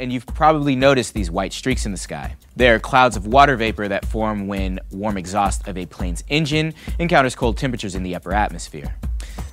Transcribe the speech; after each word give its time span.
And 0.00 0.12
you've 0.12 0.26
probably 0.26 0.74
noticed 0.74 1.14
these 1.14 1.30
white 1.30 1.52
streaks 1.52 1.86
in 1.86 1.92
the 1.92 1.98
sky. 1.98 2.36
They're 2.56 2.80
clouds 2.80 3.16
of 3.16 3.26
water 3.26 3.56
vapor 3.56 3.88
that 3.88 4.04
form 4.04 4.48
when 4.48 4.80
warm 4.90 5.16
exhaust 5.16 5.68
of 5.68 5.78
a 5.78 5.86
plane's 5.86 6.24
engine 6.28 6.74
encounters 6.98 7.34
cold 7.34 7.56
temperatures 7.56 7.94
in 7.94 8.02
the 8.02 8.14
upper 8.14 8.32
atmosphere. 8.32 8.96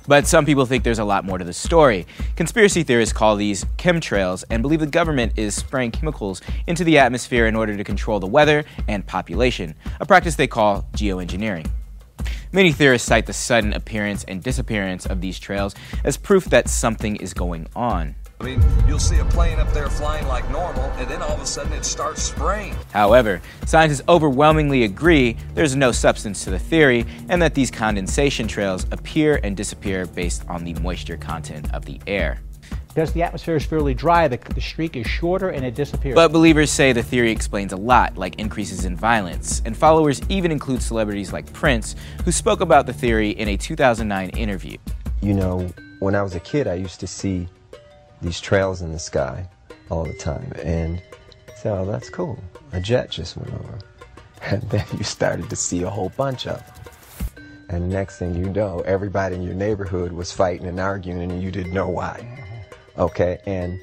But 0.06 0.26
some 0.26 0.44
people 0.44 0.66
think 0.66 0.82
there's 0.82 0.98
a 0.98 1.04
lot 1.04 1.24
more 1.24 1.38
to 1.38 1.44
the 1.44 1.52
story. 1.52 2.06
Conspiracy 2.34 2.82
theorists 2.82 3.12
call 3.12 3.36
these 3.36 3.64
chemtrails 3.76 4.44
and 4.50 4.62
believe 4.62 4.80
the 4.80 4.86
government 4.86 5.32
is 5.36 5.54
spraying 5.54 5.92
chemicals 5.92 6.42
into 6.66 6.82
the 6.82 6.98
atmosphere 6.98 7.46
in 7.46 7.54
order 7.54 7.76
to 7.76 7.84
control 7.84 8.18
the 8.18 8.26
weather 8.26 8.64
and 8.88 9.06
population, 9.06 9.74
a 10.00 10.06
practice 10.06 10.34
they 10.34 10.48
call 10.48 10.88
geoengineering. 10.92 11.68
Many 12.52 12.72
theorists 12.72 13.08
cite 13.08 13.26
the 13.26 13.32
sudden 13.32 13.72
appearance 13.72 14.24
and 14.24 14.42
disappearance 14.42 15.06
of 15.06 15.20
these 15.20 15.38
trails 15.38 15.74
as 16.04 16.16
proof 16.16 16.46
that 16.46 16.68
something 16.68 17.16
is 17.16 17.32
going 17.32 17.66
on. 17.74 18.14
I 18.42 18.44
mean, 18.44 18.64
you'll 18.88 18.98
see 18.98 19.20
a 19.20 19.24
plane 19.26 19.60
up 19.60 19.72
there 19.72 19.88
flying 19.88 20.26
like 20.26 20.50
normal, 20.50 20.82
and 20.98 21.08
then 21.08 21.22
all 21.22 21.30
of 21.30 21.40
a 21.40 21.46
sudden 21.46 21.72
it 21.74 21.84
starts 21.84 22.20
spraying. 22.24 22.74
However, 22.92 23.40
scientists 23.66 24.02
overwhelmingly 24.08 24.82
agree 24.82 25.36
there's 25.54 25.76
no 25.76 25.92
substance 25.92 26.42
to 26.42 26.50
the 26.50 26.58
theory 26.58 27.06
and 27.28 27.40
that 27.40 27.54
these 27.54 27.70
condensation 27.70 28.48
trails 28.48 28.84
appear 28.90 29.38
and 29.44 29.56
disappear 29.56 30.06
based 30.06 30.44
on 30.48 30.64
the 30.64 30.74
moisture 30.80 31.16
content 31.16 31.72
of 31.72 31.84
the 31.84 32.00
air. 32.08 32.40
Because 32.88 33.12
the 33.12 33.22
atmosphere 33.22 33.54
is 33.54 33.64
fairly 33.64 33.94
dry, 33.94 34.26
the, 34.26 34.38
the 34.38 34.60
streak 34.60 34.96
is 34.96 35.06
shorter 35.06 35.50
and 35.50 35.64
it 35.64 35.76
disappears. 35.76 36.16
But 36.16 36.32
believers 36.32 36.72
say 36.72 36.92
the 36.92 37.00
theory 37.00 37.30
explains 37.30 37.72
a 37.72 37.76
lot, 37.76 38.18
like 38.18 38.40
increases 38.40 38.86
in 38.86 38.96
violence, 38.96 39.62
and 39.64 39.76
followers 39.76 40.20
even 40.28 40.50
include 40.50 40.82
celebrities 40.82 41.32
like 41.32 41.50
Prince, 41.52 41.94
who 42.24 42.32
spoke 42.32 42.60
about 42.60 42.86
the 42.86 42.92
theory 42.92 43.30
in 43.30 43.46
a 43.46 43.56
2009 43.56 44.30
interview. 44.30 44.78
You 45.20 45.34
know, 45.34 45.68
when 46.00 46.16
I 46.16 46.22
was 46.22 46.34
a 46.34 46.40
kid, 46.40 46.66
I 46.66 46.74
used 46.74 46.98
to 46.98 47.06
see 47.06 47.46
these 48.22 48.40
trails 48.40 48.82
in 48.82 48.92
the 48.92 48.98
sky 48.98 49.46
all 49.90 50.04
the 50.04 50.14
time. 50.14 50.52
And 50.62 51.02
so 51.60 51.78
oh, 51.78 51.84
that's 51.84 52.08
cool. 52.08 52.38
A 52.72 52.80
jet 52.80 53.10
just 53.10 53.36
went 53.36 53.52
over. 53.54 53.78
And 54.44 54.60
then 54.70 54.84
you 54.98 55.04
started 55.04 55.48
to 55.50 55.54
see 55.54 55.84
a 55.84 55.88
whole 55.88 56.08
bunch 56.16 56.48
of 56.48 56.58
them. 56.58 57.44
And 57.68 57.88
next 57.88 58.18
thing 58.18 58.34
you 58.34 58.46
know, 58.46 58.80
everybody 58.80 59.36
in 59.36 59.42
your 59.42 59.54
neighborhood 59.54 60.10
was 60.10 60.32
fighting 60.32 60.66
and 60.66 60.80
arguing 60.80 61.30
and 61.30 61.40
you 61.40 61.52
didn't 61.52 61.72
know 61.72 61.88
why. 61.88 62.44
Okay? 62.98 63.38
And 63.46 63.78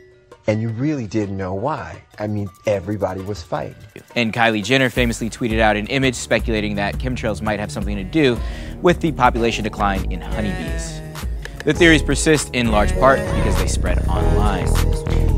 and 0.48 0.62
you 0.62 0.70
really 0.70 1.08
didn't 1.08 1.38
know 1.38 1.54
why. 1.54 2.02
I 2.18 2.28
mean, 2.28 2.50
everybody 2.66 3.22
was 3.22 3.42
fighting. 3.42 3.76
And 4.16 4.34
Kylie 4.34 4.64
Jenner 4.64 4.90
famously 4.90 5.30
tweeted 5.30 5.60
out 5.60 5.78
an 5.78 5.88
image 5.88 6.16
speculating 6.16 6.76
that 6.76 6.96
chemtrails 6.98 7.42
might 7.42 7.60
have 7.60 7.72
something 7.72 7.96
to 7.96 8.04
do 8.04 8.38
with 8.82 9.00
the 9.00 9.12
population 9.12 9.64
decline 9.64 10.12
in 10.12 10.20
honeybees. 10.20 10.99
The 11.70 11.76
theories 11.76 12.02
persist 12.02 12.50
in 12.56 12.72
large 12.72 12.98
part 12.98 13.20
because 13.20 13.56
they 13.58 13.68
spread 13.68 14.00
online. 14.08 14.66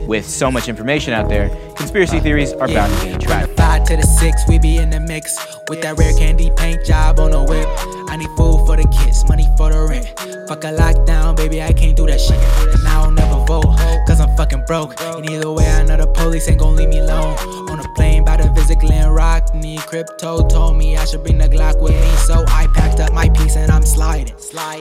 With 0.07 0.25
so 0.25 0.49
much 0.49 0.69
information 0.69 1.11
out 1.11 1.27
there, 1.27 1.49
conspiracy 1.75 2.21
theories 2.21 2.53
are 2.53 2.69
bound 2.69 2.97
to 3.01 3.17
be 3.17 3.25
tracked. 3.25 3.57
Five 3.57 3.83
to 3.87 3.97
the 3.97 4.03
six, 4.03 4.41
we 4.47 4.57
be 4.57 4.77
in 4.77 4.91
the 4.91 5.01
mix 5.01 5.37
with 5.67 5.81
that 5.81 5.99
rare 5.99 6.13
candy 6.13 6.49
paint 6.55 6.85
job 6.85 7.19
on 7.19 7.31
the 7.31 7.43
whip. 7.43 7.67
I 8.09 8.15
need 8.15 8.29
food 8.37 8.65
for 8.65 8.77
the 8.77 8.87
kids, 9.03 9.27
money 9.27 9.45
for 9.57 9.73
the 9.73 9.83
rent. 9.83 10.07
Fuck 10.47 10.63
a 10.63 10.71
lockdown, 10.71 11.35
baby, 11.35 11.61
I 11.61 11.73
can't 11.73 11.97
do 11.97 12.07
that 12.07 12.21
shit. 12.21 12.39
And 12.79 12.87
I 12.87 13.03
don't 13.03 13.15
never 13.15 13.43
vote, 13.43 13.67
cause 14.11 14.19
I'm 14.19 14.35
fucking 14.35 14.63
broke. 14.67 14.99
And 15.01 15.29
either 15.29 15.51
way, 15.51 15.67
I 15.67 15.83
know 15.83 15.95
the 15.95 16.07
police 16.07 16.49
ain't 16.49 16.59
gon' 16.59 16.75
leave 16.75 16.89
me 16.89 16.99
alone. 16.99 17.37
On 17.69 17.79
a 17.79 17.87
plane 17.93 18.25
by 18.25 18.37
the 18.37 18.51
visit 18.51 18.79
Glen 18.79 19.09
Rock, 19.09 19.55
need 19.55 19.79
crypto 19.81 20.47
told 20.47 20.75
me 20.75 20.97
I 20.97 21.05
should 21.05 21.23
bring 21.23 21.37
the 21.37 21.47
Glock 21.47 21.81
with 21.81 21.93
me. 21.93 22.11
So 22.27 22.43
I 22.47 22.67
packed 22.73 22.99
up 22.99 23.13
my 23.13 23.29
piece 23.29 23.55
and 23.55 23.71
I'm 23.71 23.83
sliding. 23.83 24.35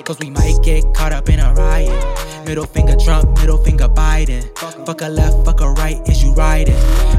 Cause 0.04 0.18
we 0.18 0.30
might 0.30 0.58
get 0.64 0.82
caught 0.94 1.12
up 1.12 1.28
in 1.28 1.38
a 1.38 1.54
riot. 1.54 2.44
Middle 2.44 2.66
finger 2.66 2.96
Trump, 2.96 3.38
middle 3.38 3.58
finger 3.58 3.88
Biden. 3.88 4.42
Fuck 4.84 5.02
a 5.02 5.08
left, 5.08 5.44
fuck 5.44 5.60
a 5.60 5.70
right, 5.70 6.00
is 6.08 6.22
you 6.24 6.32
riding? 6.34 6.74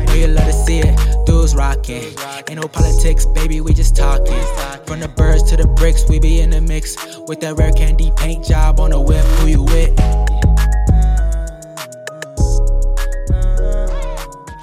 Know 0.06 0.14
you 0.14 0.28
love 0.28 0.48
to 0.48 0.54
see 0.54 0.80
it, 0.80 1.26
dudes 1.26 1.56
rocking. 1.56 2.14
Ain't 2.50 2.60
no 2.60 2.68
politics, 2.68 3.26
baby, 3.26 3.62
we 3.62 3.74
just 3.74 3.96
talking. 3.96 4.44
From 4.86 5.00
the 5.00 5.08
birds 5.08 5.44
to 5.44 5.56
the 5.56 5.68
bricks, 5.68 6.04
we 6.10 6.20
be 6.20 6.42
in 6.42 6.50
the 6.50 6.60
mix. 6.60 6.98
With 7.28 7.40
that 7.40 7.56
rare 7.56 7.72
candy 7.72 8.12
paint 8.18 8.44
job 8.44 8.82
on 8.82 8.90
the 8.90 9.00
whip, 9.00 9.24
who 9.40 9.48
you 9.48 9.64
with? 9.64 10.51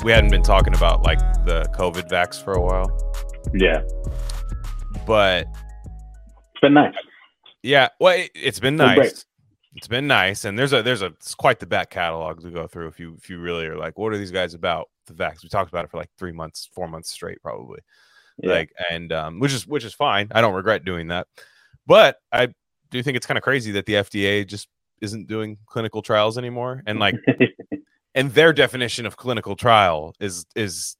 We 0.08 0.12
hadn't 0.12 0.30
been 0.30 0.42
talking 0.42 0.74
about 0.74 1.02
like 1.02 1.18
the 1.44 1.68
COVID 1.76 2.08
vax 2.08 2.42
for 2.42 2.54
a 2.54 2.62
while. 2.62 2.90
Yeah. 3.52 3.82
But 5.06 5.46
it's 6.54 6.60
been 6.62 6.72
nice. 6.72 6.94
Yeah, 7.62 7.88
well, 8.00 8.16
it, 8.16 8.30
has 8.42 8.58
been 8.58 8.76
nice. 8.76 9.26
It's 9.74 9.86
been 9.86 10.06
nice, 10.06 10.46
and 10.46 10.58
there's 10.58 10.72
a 10.72 10.82
there's 10.82 11.02
a 11.02 11.08
it's 11.08 11.34
quite 11.34 11.60
the 11.60 11.66
back 11.66 11.90
catalog 11.90 12.40
to 12.40 12.50
go 12.50 12.66
through 12.66 12.88
if 12.88 12.98
you 12.98 13.16
if 13.18 13.28
you 13.28 13.38
really 13.38 13.66
are 13.66 13.76
like, 13.76 13.98
what 13.98 14.14
are 14.14 14.16
these 14.16 14.30
guys 14.30 14.54
about? 14.54 14.88
The 15.08 15.12
vax. 15.12 15.42
We 15.42 15.50
talked 15.50 15.70
about 15.70 15.84
it 15.84 15.90
for 15.90 15.98
like 15.98 16.08
three 16.16 16.32
months, 16.32 16.70
four 16.72 16.88
months 16.88 17.10
straight, 17.10 17.42
probably. 17.42 17.80
Yeah. 18.38 18.52
Like, 18.52 18.72
and 18.90 19.12
um, 19.12 19.40
which 19.40 19.52
is 19.52 19.66
which 19.66 19.84
is 19.84 19.92
fine. 19.92 20.28
I 20.30 20.40
don't 20.40 20.54
regret 20.54 20.86
doing 20.86 21.08
that, 21.08 21.26
but 21.86 22.16
I 22.32 22.48
do 22.90 23.02
think 23.02 23.18
it's 23.18 23.26
kind 23.26 23.36
of 23.36 23.44
crazy 23.44 23.72
that 23.72 23.84
the 23.84 23.92
FDA 23.92 24.46
just 24.46 24.68
isn't 25.02 25.28
doing 25.28 25.58
clinical 25.66 26.00
trials 26.00 26.38
anymore, 26.38 26.82
and 26.86 26.98
like, 26.98 27.14
and 28.18 28.32
their 28.34 28.52
definition 28.52 29.06
of 29.06 29.16
clinical 29.16 29.54
trial 29.54 30.14
is 30.18 30.44
is 30.56 30.96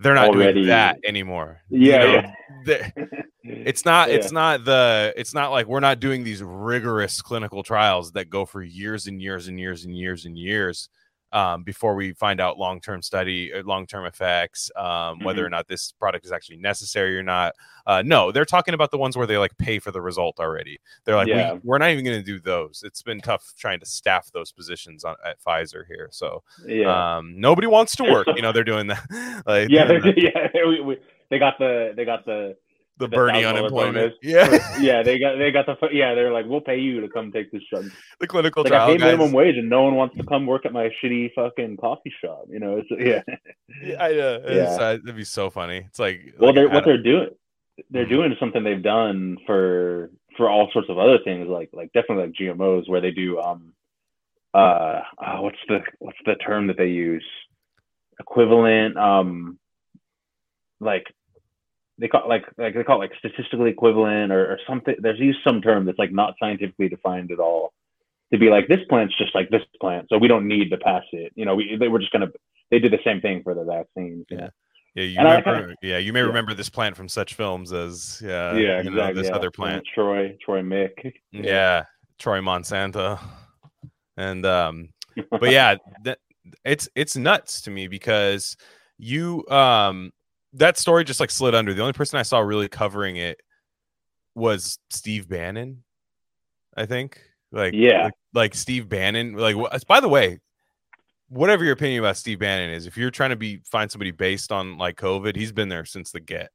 they're 0.00 0.14
not 0.14 0.28
Already. 0.28 0.52
doing 0.52 0.66
that 0.68 0.98
anymore. 1.04 1.62
Yeah, 1.70 2.04
you 2.04 2.22
know, 2.22 2.32
yeah. 2.66 2.90
it's 3.42 3.84
not. 3.84 4.08
Yeah. 4.10 4.16
It's 4.16 4.30
not 4.30 4.64
the. 4.64 5.14
It's 5.16 5.32
not 5.32 5.50
like 5.50 5.66
we're 5.66 5.80
not 5.80 5.98
doing 5.98 6.24
these 6.24 6.42
rigorous 6.42 7.22
clinical 7.22 7.62
trials 7.62 8.12
that 8.12 8.28
go 8.28 8.44
for 8.44 8.62
years 8.62 9.06
and 9.06 9.20
years 9.20 9.48
and 9.48 9.58
years 9.58 9.86
and 9.86 9.96
years 9.96 10.26
and 10.26 10.36
years 10.36 10.90
um, 11.32 11.62
before 11.62 11.94
we 11.94 12.12
find 12.12 12.40
out 12.40 12.58
long-term 12.58 13.02
study, 13.02 13.52
uh, 13.52 13.62
long-term 13.64 14.06
effects, 14.06 14.70
um, 14.76 14.84
mm-hmm. 14.84 15.24
whether 15.24 15.44
or 15.44 15.50
not 15.50 15.68
this 15.68 15.92
product 15.92 16.24
is 16.24 16.32
actually 16.32 16.56
necessary 16.56 17.18
or 17.18 17.22
not. 17.22 17.54
Uh, 17.86 18.02
no, 18.04 18.32
they're 18.32 18.44
talking 18.44 18.74
about 18.74 18.90
the 18.90 18.98
ones 18.98 19.16
where 19.16 19.26
they 19.26 19.38
like 19.38 19.56
pay 19.58 19.78
for 19.78 19.90
the 19.90 20.00
result 20.00 20.38
already. 20.40 20.78
They're 21.04 21.16
like, 21.16 21.28
yeah. 21.28 21.58
we, 21.62 21.74
are 21.74 21.78
not 21.78 21.90
even 21.90 22.04
going 22.04 22.18
to 22.18 22.24
do 22.24 22.38
those. 22.38 22.82
It's 22.84 23.02
been 23.02 23.20
tough 23.20 23.54
trying 23.58 23.80
to 23.80 23.86
staff 23.86 24.30
those 24.32 24.52
positions 24.52 25.04
on, 25.04 25.16
at 25.24 25.42
Pfizer 25.42 25.86
here. 25.86 26.08
So 26.10 26.42
yeah. 26.66 27.16
um, 27.16 27.38
nobody 27.38 27.66
wants 27.66 27.96
to 27.96 28.04
work. 28.04 28.26
you 28.34 28.42
know, 28.42 28.52
they're 28.52 28.64
doing 28.64 28.88
that. 28.88 29.42
like, 29.46 29.68
yeah, 29.70 29.86
they're, 29.86 30.06
yeah. 30.18 30.48
We, 30.66 30.80
we, 30.80 30.98
they 31.30 31.38
got 31.38 31.58
the 31.58 31.92
they 31.94 32.04
got 32.04 32.24
the 32.24 32.56
the, 32.98 33.08
Bernie 33.08 33.44
unemployment. 33.44 34.14
Yeah, 34.22 34.78
yeah, 34.80 35.02
they 35.02 35.18
got 35.18 35.36
they 35.38 35.50
got 35.50 35.66
the 35.66 35.76
yeah. 35.92 36.14
They're 36.14 36.32
like, 36.32 36.46
we'll 36.46 36.60
pay 36.60 36.78
you 36.78 37.00
to 37.00 37.08
come 37.08 37.32
take 37.32 37.50
this 37.52 37.62
drug. 37.70 37.90
The 38.20 38.26
clinical 38.26 38.62
like, 38.62 38.72
trial. 38.72 38.90
I 38.90 38.96
pay 38.96 39.04
minimum 39.04 39.32
wage, 39.32 39.56
and 39.56 39.68
no 39.68 39.84
one 39.84 39.94
wants 39.94 40.16
to 40.16 40.24
come 40.24 40.46
work 40.46 40.66
at 40.66 40.72
my 40.72 40.90
shitty 41.02 41.32
fucking 41.34 41.76
coffee 41.78 42.12
shop. 42.20 42.46
You 42.48 42.58
know, 42.58 42.82
it's 42.82 42.88
yeah. 42.90 43.22
yeah, 43.82 43.96
I, 44.02 44.18
uh, 44.18 44.40
yeah. 44.48 44.62
Uh, 44.62 44.78
that'd 44.78 45.16
be 45.16 45.24
so 45.24 45.50
funny. 45.50 45.84
It's 45.86 45.98
like 45.98 46.34
well, 46.38 46.50
like, 46.50 46.56
they're, 46.56 46.68
what 46.68 46.84
they're 46.84 47.02
doing, 47.02 47.28
they're 47.90 48.04
mm-hmm. 48.04 48.14
doing 48.14 48.36
something 48.40 48.64
they've 48.64 48.82
done 48.82 49.38
for 49.46 50.10
for 50.36 50.48
all 50.48 50.70
sorts 50.72 50.88
of 50.88 50.98
other 50.98 51.18
things, 51.24 51.48
like 51.48 51.70
like 51.72 51.92
definitely 51.92 52.26
like 52.26 52.34
GMOs, 52.34 52.88
where 52.88 53.00
they 53.00 53.10
do 53.10 53.40
um 53.40 53.72
uh 54.54 55.00
oh, 55.24 55.42
what's 55.42 55.58
the 55.68 55.80
what's 55.98 56.18
the 56.26 56.34
term 56.34 56.66
that 56.68 56.76
they 56.76 56.88
use 56.88 57.24
equivalent 58.20 58.96
um 58.96 59.58
like 60.80 61.06
they 61.98 62.08
call 62.08 62.24
it 62.24 62.28
like 62.28 62.44
like 62.56 62.74
they 62.74 62.84
call 62.84 63.02
it 63.02 63.10
like 63.10 63.18
statistically 63.18 63.70
equivalent 63.70 64.32
or, 64.32 64.52
or 64.52 64.58
something. 64.66 64.94
There's 64.98 65.18
used 65.18 65.40
some 65.44 65.60
term 65.60 65.84
that's 65.84 65.98
like 65.98 66.12
not 66.12 66.34
scientifically 66.38 66.88
defined 66.88 67.32
at 67.32 67.40
all 67.40 67.72
to 68.32 68.38
be 68.38 68.50
like 68.50 68.68
this 68.68 68.80
plant's 68.88 69.16
just 69.16 69.34
like 69.34 69.50
this 69.50 69.62
plant, 69.80 70.06
so 70.08 70.18
we 70.18 70.28
don't 70.28 70.46
need 70.46 70.70
to 70.70 70.76
pass 70.78 71.04
it. 71.12 71.32
You 71.34 71.44
know, 71.44 71.54
we 71.54 71.76
they 71.78 71.88
were 71.88 71.98
just 71.98 72.12
gonna 72.12 72.28
they 72.70 72.78
did 72.78 72.92
the 72.92 73.00
same 73.04 73.20
thing 73.20 73.42
for 73.42 73.54
the 73.54 73.64
vaccines. 73.64 74.26
Yeah. 74.30 74.48
Yeah, 74.94 75.04
you 75.04 75.18
remember, 75.18 75.60
kinda, 75.60 75.74
yeah, 75.80 75.98
you 75.98 76.12
may 76.12 76.20
yeah. 76.20 76.26
remember 76.26 76.54
this 76.54 76.70
plant 76.70 76.96
from 76.96 77.08
such 77.08 77.34
films 77.34 77.72
as 77.72 78.20
yeah, 78.24 78.56
yeah, 78.56 78.78
exactly, 78.78 78.90
know, 78.90 79.14
this 79.14 79.28
yeah. 79.28 79.36
other 79.36 79.50
plant, 79.50 79.86
Troy, 79.94 80.36
Troy 80.44 80.60
Mick, 80.60 81.12
yeah. 81.30 81.42
yeah, 81.42 81.84
Troy 82.18 82.40
Monsanto, 82.40 83.20
and 84.16 84.44
um, 84.44 84.88
but 85.30 85.50
yeah, 85.50 85.76
th- 86.04 86.16
it's 86.64 86.88
it's 86.96 87.16
nuts 87.16 87.60
to 87.60 87.70
me 87.70 87.86
because 87.86 88.56
you 88.96 89.46
um 89.50 90.10
that 90.54 90.78
story 90.78 91.04
just 91.04 91.20
like 91.20 91.30
slid 91.30 91.54
under. 91.54 91.74
The 91.74 91.82
only 91.82 91.92
person 91.92 92.18
I 92.18 92.22
saw 92.22 92.40
really 92.40 92.68
covering 92.68 93.16
it 93.16 93.40
was 94.34 94.78
Steve 94.90 95.28
Bannon. 95.28 95.84
I 96.76 96.86
think. 96.86 97.20
Like 97.50 97.74
yeah, 97.74 98.04
like, 98.04 98.14
like 98.34 98.54
Steve 98.54 98.88
Bannon. 98.88 99.32
Like 99.32 99.56
by 99.86 100.00
the 100.00 100.08
way, 100.08 100.38
whatever 101.28 101.64
your 101.64 101.72
opinion 101.72 102.00
about 102.00 102.16
Steve 102.16 102.38
Bannon 102.38 102.70
is, 102.70 102.86
if 102.86 102.96
you're 102.96 103.10
trying 103.10 103.30
to 103.30 103.36
be 103.36 103.60
find 103.64 103.90
somebody 103.90 104.10
based 104.10 104.52
on 104.52 104.76
like 104.76 104.96
COVID, 104.96 105.34
he's 105.34 105.52
been 105.52 105.68
there 105.68 105.84
since 105.84 106.10
the 106.10 106.20
get. 106.20 106.50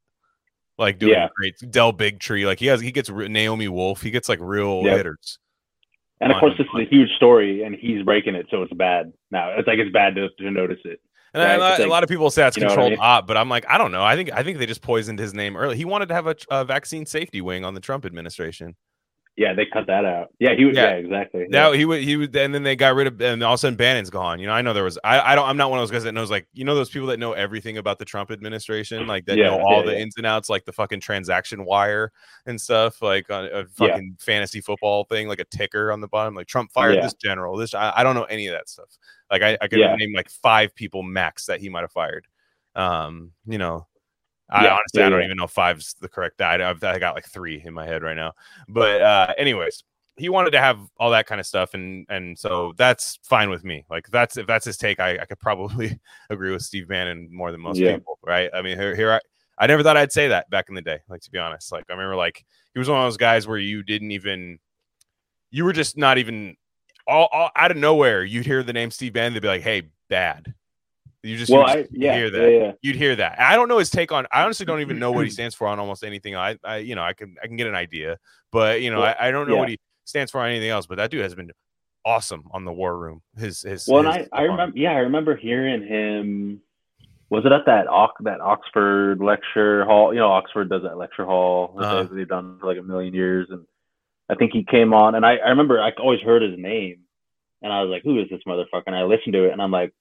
Like 0.77 0.99
doing 0.99 1.13
yeah. 1.13 1.29
great. 1.35 1.55
Del 1.69 1.93
Bigtree, 1.93 2.45
like 2.45 2.59
he 2.59 2.65
has, 2.67 2.81
he 2.81 2.91
gets 2.91 3.09
Naomi 3.09 3.67
Wolf, 3.67 4.01
he 4.01 4.11
gets 4.11 4.27
like 4.27 4.39
real 4.41 4.81
yep. 4.83 4.97
hitters. 4.97 5.39
And 6.21 6.31
of 6.31 6.39
course, 6.39 6.53
this 6.57 6.67
is 6.73 6.79
a 6.79 6.89
huge 6.89 7.09
story, 7.15 7.63
and 7.63 7.75
he's 7.75 8.01
breaking 8.03 8.35
it, 8.35 8.47
so 8.49 8.61
it's 8.61 8.73
bad. 8.73 9.11
Now 9.29 9.49
it's 9.57 9.67
like 9.67 9.79
it's 9.79 9.91
bad 9.91 10.15
to, 10.15 10.29
to 10.29 10.51
notice 10.51 10.79
it. 10.85 11.01
And 11.33 11.41
right? 11.41 11.56
a, 11.56 11.57
lot, 11.57 11.80
like, 11.80 11.88
a, 11.88 11.89
lot, 11.89 12.03
of 12.03 12.09
people 12.09 12.30
say 12.30 12.45
it's 12.45 12.57
controlled 12.57 12.88
I 12.88 12.89
mean? 12.91 13.00
op, 13.01 13.25
but 13.25 13.38
I'm 13.38 13.50
like, 13.50 13.65
I 13.68 13.80
don't 13.80 13.91
know. 13.91 14.03
I 14.03 14.15
think 14.15 14.31
I 14.31 14.44
think 14.44 14.59
they 14.59 14.68
just 14.68 14.83
poisoned 14.83 15.18
his 15.18 15.33
name 15.33 15.57
early. 15.57 15.75
He 15.75 15.85
wanted 15.85 16.09
to 16.09 16.13
have 16.13 16.27
a, 16.27 16.35
a, 16.51 16.63
vaccine 16.63 17.07
safety 17.07 17.41
wing 17.41 17.65
on 17.65 17.74
the 17.74 17.80
Trump 17.80 18.06
administration. 18.06 18.75
Yeah, 19.35 19.53
they 19.53 19.65
cut 19.65 19.88
that 19.88 20.06
out. 20.06 20.31
Yeah, 20.38 20.53
he 20.56 20.65
was. 20.65 20.75
Yeah. 20.75 20.91
Yeah, 20.91 20.95
exactly. 20.97 21.47
Now 21.50 21.71
yeah. 21.71 21.77
he 21.77 21.85
would 21.85 22.03
he 22.03 22.18
would 22.18 22.35
and 22.35 22.53
then 22.53 22.62
they 22.62 22.75
got 22.75 22.94
rid 22.94 23.07
of 23.07 23.19
and 23.19 23.41
all 23.41 23.53
of 23.53 23.57
a 23.57 23.57
sudden 23.57 23.75
Bannon's 23.75 24.12
gone. 24.12 24.39
You 24.39 24.45
know, 24.45 24.53
I 24.53 24.62
know 24.62 24.74
there 24.74 24.83
was 24.83 25.00
I, 25.03 25.31
I 25.31 25.35
don't 25.35 25.47
I'm 25.47 25.57
not 25.57 25.71
one 25.71 25.80
of 25.80 25.81
those 25.81 25.91
guys 25.91 26.03
that 26.03 26.12
knows 26.12 26.30
like 26.30 26.47
you 26.53 26.63
know 26.63 26.75
those 26.75 26.91
people 26.91 27.07
that 27.07 27.18
know 27.18 27.33
everything 27.33 27.80
about 27.80 27.97
the 27.97 28.06
Trump 28.06 28.30
administration, 28.30 29.07
like 29.07 29.25
that 29.25 29.38
Yeah, 29.38 29.45
know 29.45 29.59
all 29.59 29.81
the 29.83 30.00
ins 30.00 30.18
and 30.18 30.25
outs, 30.27 30.50
like 30.50 30.65
the 30.65 30.71
fucking 30.71 31.00
transaction 31.00 31.65
wire 31.65 32.12
and 32.45 32.62
stuff, 32.62 33.01
like 33.01 33.31
on 33.31 33.45
a 33.45 33.65
fucking 33.65 34.18
fantasy 34.19 34.62
football 34.62 35.06
thing, 35.06 35.27
like 35.27 35.39
a 35.39 35.45
ticker 35.45 35.91
on 35.91 36.00
the 36.00 36.07
bottom, 36.07 36.36
like 36.36 36.47
Trump 36.47 36.71
fired 36.71 37.01
this 37.01 37.15
general. 37.15 37.57
This 37.57 37.74
I, 37.74 37.91
I 37.95 38.03
don't 38.03 38.15
know 38.15 38.25
any 38.25 38.45
of 38.47 38.53
that 38.53 38.69
stuff. 38.69 38.97
Like 39.31 39.41
I, 39.41 39.57
I 39.62 39.68
could 39.68 39.79
name 39.79 40.13
like 40.15 40.29
five 40.29 40.75
people 40.75 41.01
max 41.01 41.47
that 41.47 41.59
he 41.59 41.69
might 41.69 41.81
have 41.81 41.91
fired. 41.91 42.27
Um, 42.75 43.31
you 43.47 43.57
know, 43.57 43.88
I 44.53 44.65
Yeah, 44.65 44.73
honestly 44.73 45.01
yeah, 45.01 45.07
I 45.07 45.09
don't 45.09 45.19
yeah. 45.19 45.25
even 45.25 45.38
know 45.38 45.45
if 45.45 45.51
five's 45.51 45.95
the 46.00 46.07
correct. 46.07 46.41
I, 46.41 46.69
I've, 46.69 46.83
I 46.83 47.00
got 47.00 47.15
like 47.15 47.25
three 47.25 47.61
in 47.65 47.73
my 47.73 47.85
head 47.85 48.03
right 48.03 48.15
now. 48.15 48.33
But 48.69 49.01
uh, 49.01 49.33
anyways, 49.38 49.83
he 50.15 50.29
wanted 50.29 50.51
to 50.51 50.59
have 50.59 50.79
all 51.00 51.09
that 51.11 51.25
kind 51.25 51.41
of 51.41 51.47
stuff, 51.47 51.73
and 51.73 52.05
and 52.09 52.38
so 52.38 52.73
that's 52.77 53.17
fine 53.23 53.50
with 53.50 53.63
me. 53.63 53.83
Like 53.89 54.07
that's 54.09 54.38
if 54.38 54.45
that's 54.45 54.65
his 54.65 54.77
take, 54.77 55.00
I, 55.00 55.17
I 55.17 55.25
could 55.25 55.39
probably 55.39 56.00
agree 56.29 56.51
with 56.51 56.61
Steve 56.61 56.88
Bannon 56.88 57.29
more 57.31 57.51
than 57.51 57.61
most 57.61 57.79
people, 57.97 58.19
right? 58.23 58.50
I 58.53 58.61
mean, 58.61 58.77
here, 58.77 58.95
here 58.95 59.11
I, 59.13 59.19
I 59.57 59.67
never 59.67 59.81
thought 59.81 59.97
I'd 59.97 60.11
say 60.11 60.27
that 60.27 60.50
back 60.50 60.69
in 60.69 60.75
the 60.75 60.81
day. 60.81 61.00
Like 61.09 61.21
to 61.21 61.31
be 61.31 61.39
honest, 61.39 61.71
like 61.71 61.85
I 61.89 61.94
remember 61.94 62.15
like 62.15 62.45
he 62.73 62.79
was 62.79 62.89
one 62.89 63.00
of 63.00 63.05
those 63.05 63.17
guys 63.17 63.47
where 63.47 63.57
you 63.57 63.81
didn't 63.81 64.11
even, 64.11 64.59
you 65.50 65.65
were 65.65 65.73
just 65.73 65.97
not 65.97 66.19
even 66.19 66.55
all, 67.07 67.27
all 67.31 67.50
out 67.55 67.71
of 67.71 67.77
nowhere. 67.77 68.23
You'd 68.23 68.45
hear 68.45 68.61
the 68.61 68.73
name 68.73 68.91
Steve 68.91 69.13
Bannon, 69.13 69.33
they'd 69.33 69.41
be 69.41 69.47
like, 69.47 69.61
"Hey, 69.63 69.83
bad." 70.09 70.53
You 71.23 71.37
just, 71.37 71.49
you 71.49 71.55
well, 71.55 71.65
would 71.65 71.85
I 71.85 71.87
yeah, 71.91 72.15
hear 72.17 72.29
that 72.31 72.51
yeah, 72.51 72.59
yeah. 72.59 72.71
you'd 72.81 72.97
hear 72.97 73.15
that. 73.15 73.39
I 73.39 73.55
don't 73.55 73.69
know 73.69 73.77
his 73.77 73.89
take 73.89 74.11
on. 74.11 74.27
I 74.29 74.43
honestly 74.43 74.65
don't 74.65 74.81
even 74.81 74.99
know 74.99 75.13
what 75.13 75.23
he 75.23 75.29
stands 75.31 75.55
for 75.55 75.67
on 75.67 75.79
almost 75.79 76.03
anything. 76.03 76.35
I, 76.35 76.57
I 76.65 76.77
you 76.77 76.95
know, 76.95 77.03
I 77.03 77.13
can 77.13 77.35
I 77.41 77.47
can 77.47 77.55
get 77.55 77.67
an 77.67 77.75
idea, 77.75 78.17
but 78.51 78.81
you 78.81 78.91
know, 78.91 79.01
I, 79.01 79.27
I 79.27 79.31
don't 79.31 79.47
know 79.47 79.55
what 79.55 79.69
he 79.69 79.79
stands 80.03 80.31
for 80.31 80.41
on 80.41 80.49
anything 80.49 80.69
else. 80.69 80.85
But 80.85 80.97
that 80.97 81.11
dude 81.11 81.21
has 81.21 81.33
been 81.33 81.51
awesome 82.05 82.43
on 82.51 82.65
the 82.65 82.73
War 82.73 82.97
Room. 82.97 83.21
His 83.37 83.61
his. 83.61 83.87
Well, 83.87 84.05
and 84.05 84.15
his 84.15 84.27
I, 84.33 84.39
I 84.39 84.41
remember, 84.43 84.77
yeah, 84.77 84.91
I 84.91 84.99
remember 84.99 85.35
hearing 85.37 85.87
him. 85.87 86.61
Was 87.29 87.45
it 87.45 87.51
at 87.51 87.65
that 87.65 87.87
Ox, 87.87 88.13
that 88.25 88.41
Oxford 88.41 89.19
lecture 89.19 89.85
hall? 89.85 90.13
You 90.13 90.19
know, 90.19 90.27
Oxford 90.29 90.69
does 90.69 90.83
that 90.83 90.97
lecture 90.97 91.25
hall 91.25 91.73
Uh-huh. 91.79 92.03
they- 92.03 92.17
they've 92.17 92.27
done 92.27 92.59
for 92.59 92.67
like 92.67 92.77
a 92.77 92.83
million 92.83 93.13
years, 93.13 93.47
and 93.49 93.65
I 94.29 94.35
think 94.35 94.51
he 94.51 94.63
came 94.63 94.93
on, 94.93 95.15
and 95.15 95.25
I, 95.25 95.37
I 95.37 95.49
remember 95.49 95.81
I 95.81 95.91
always 95.99 96.19
heard 96.19 96.41
his 96.41 96.59
name, 96.59 96.99
and 97.61 97.71
I 97.73 97.81
was 97.81 97.89
like, 97.89 98.03
"Who 98.03 98.19
is 98.21 98.29
this 98.29 98.41
motherfucker?" 98.45 98.83
And 98.87 98.95
I 98.95 99.03
listened 99.03 99.33
to 99.33 99.45
it, 99.45 99.51
and 99.53 99.61
I'm 99.61 99.71
like, 99.71 99.93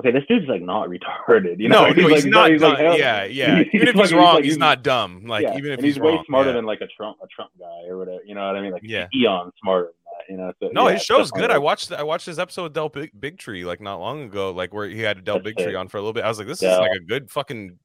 "Okay, 0.00 0.10
this 0.10 0.24
dude's 0.28 0.48
like 0.48 0.62
not 0.62 0.88
retarded." 0.88 1.60
You 1.60 1.68
know, 1.68 1.84
no, 1.84 1.90
no, 1.94 2.08
he's, 2.08 2.24
like, 2.24 2.30
not. 2.30 2.50
he's 2.50 2.60
like, 2.60 2.76
dumb. 2.76 2.86
hell- 2.86 2.98
yeah, 2.98 3.24
yeah. 3.24 3.58
he's 3.58 3.66
Even 3.74 3.88
if 3.88 3.94
he's 3.94 4.02
he's 4.04 4.12
wrong, 4.14 4.36
he's 4.38 4.44
he's- 4.46 4.58
not 4.58 4.82
dumb. 4.82 5.24
Like 5.26 5.44
yeah, 5.44 5.56
even 5.56 5.72
if 5.72 5.78
and 5.78 5.84
he's, 5.86 5.94
he's, 5.94 6.02
way 6.02 6.12
wrong, 6.12 6.24
smarter 6.26 6.50
yeah. 6.50 6.56
than 6.56 6.64
like 6.66 6.80
a 6.80 6.86
Trump 6.88 7.18
a 7.22 7.26
Trump 7.28 7.50
guy 7.58 7.86
or 7.88 7.98
whatever. 7.98 8.20
You 8.24 8.34
know 8.34 8.46
what 8.46 8.56
I 8.56 8.60
mean? 8.60 8.72
Like 8.72 8.82
Yeah. 8.84 9.06
eons 9.14 9.52
smarter 9.62 9.86
than 9.86 9.94
that. 9.94 10.24
You 10.28 10.36
know? 10.36 10.52
So, 10.60 10.70
No, 10.72 10.88
yeah, 10.88 10.94
his 10.94 11.02
show's 11.02 11.30
good. 11.30 11.50
I 11.50 11.58
watched 11.58 11.92
I 11.92 12.02
watched 12.02 12.26
his 12.26 12.38
episode 12.38 12.66
of 12.66 12.72
Del 12.72 12.88
Big, 12.88 13.10
Big 13.18 13.38
Tree 13.38 13.64
like 13.64 13.80
not 13.80 14.00
long 14.00 14.22
ago, 14.22 14.50
like 14.50 14.74
where 14.74 14.88
he 14.88 15.00
had 15.00 15.24
Del 15.24 15.38
Big. 15.40 15.56
Tree 15.56 15.74
on 15.74 15.88
for 15.88 15.98
a 15.98 16.00
little 16.00 16.12
bit. 16.12 16.24
I 16.24 16.28
was 16.28 16.38
like, 16.38 16.48
this 16.48 16.62
is 16.62 16.68
like 16.78 16.92
a 16.92 17.00
good 17.00 17.30
fucking. 17.30 17.78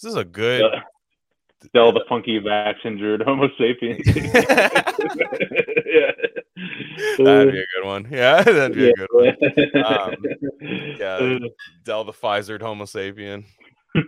This 0.00 0.10
is 0.10 0.16
a 0.16 0.24
good. 0.24 0.62
Del- 1.72 1.92
the 1.92 2.04
funky 2.08 2.40
vax 2.40 2.74
injured 2.84 3.22
Homo 3.22 3.48
sapiens. 3.58 4.00
yeah. 4.16 4.80
That'd 7.18 7.52
be 7.52 7.60
a 7.60 7.66
good 7.74 7.84
one. 7.84 8.08
Yeah, 8.10 8.42
that'd 8.42 8.74
be 8.76 8.90
a 8.90 8.94
good 8.94 9.08
one. 9.12 9.36
Um, 9.84 10.14
yeah. 10.98 11.38
Del 11.84 12.04
the 12.04 12.12
Pfizered 12.12 12.62
Homo 12.62 12.84
sapien. 12.84 13.44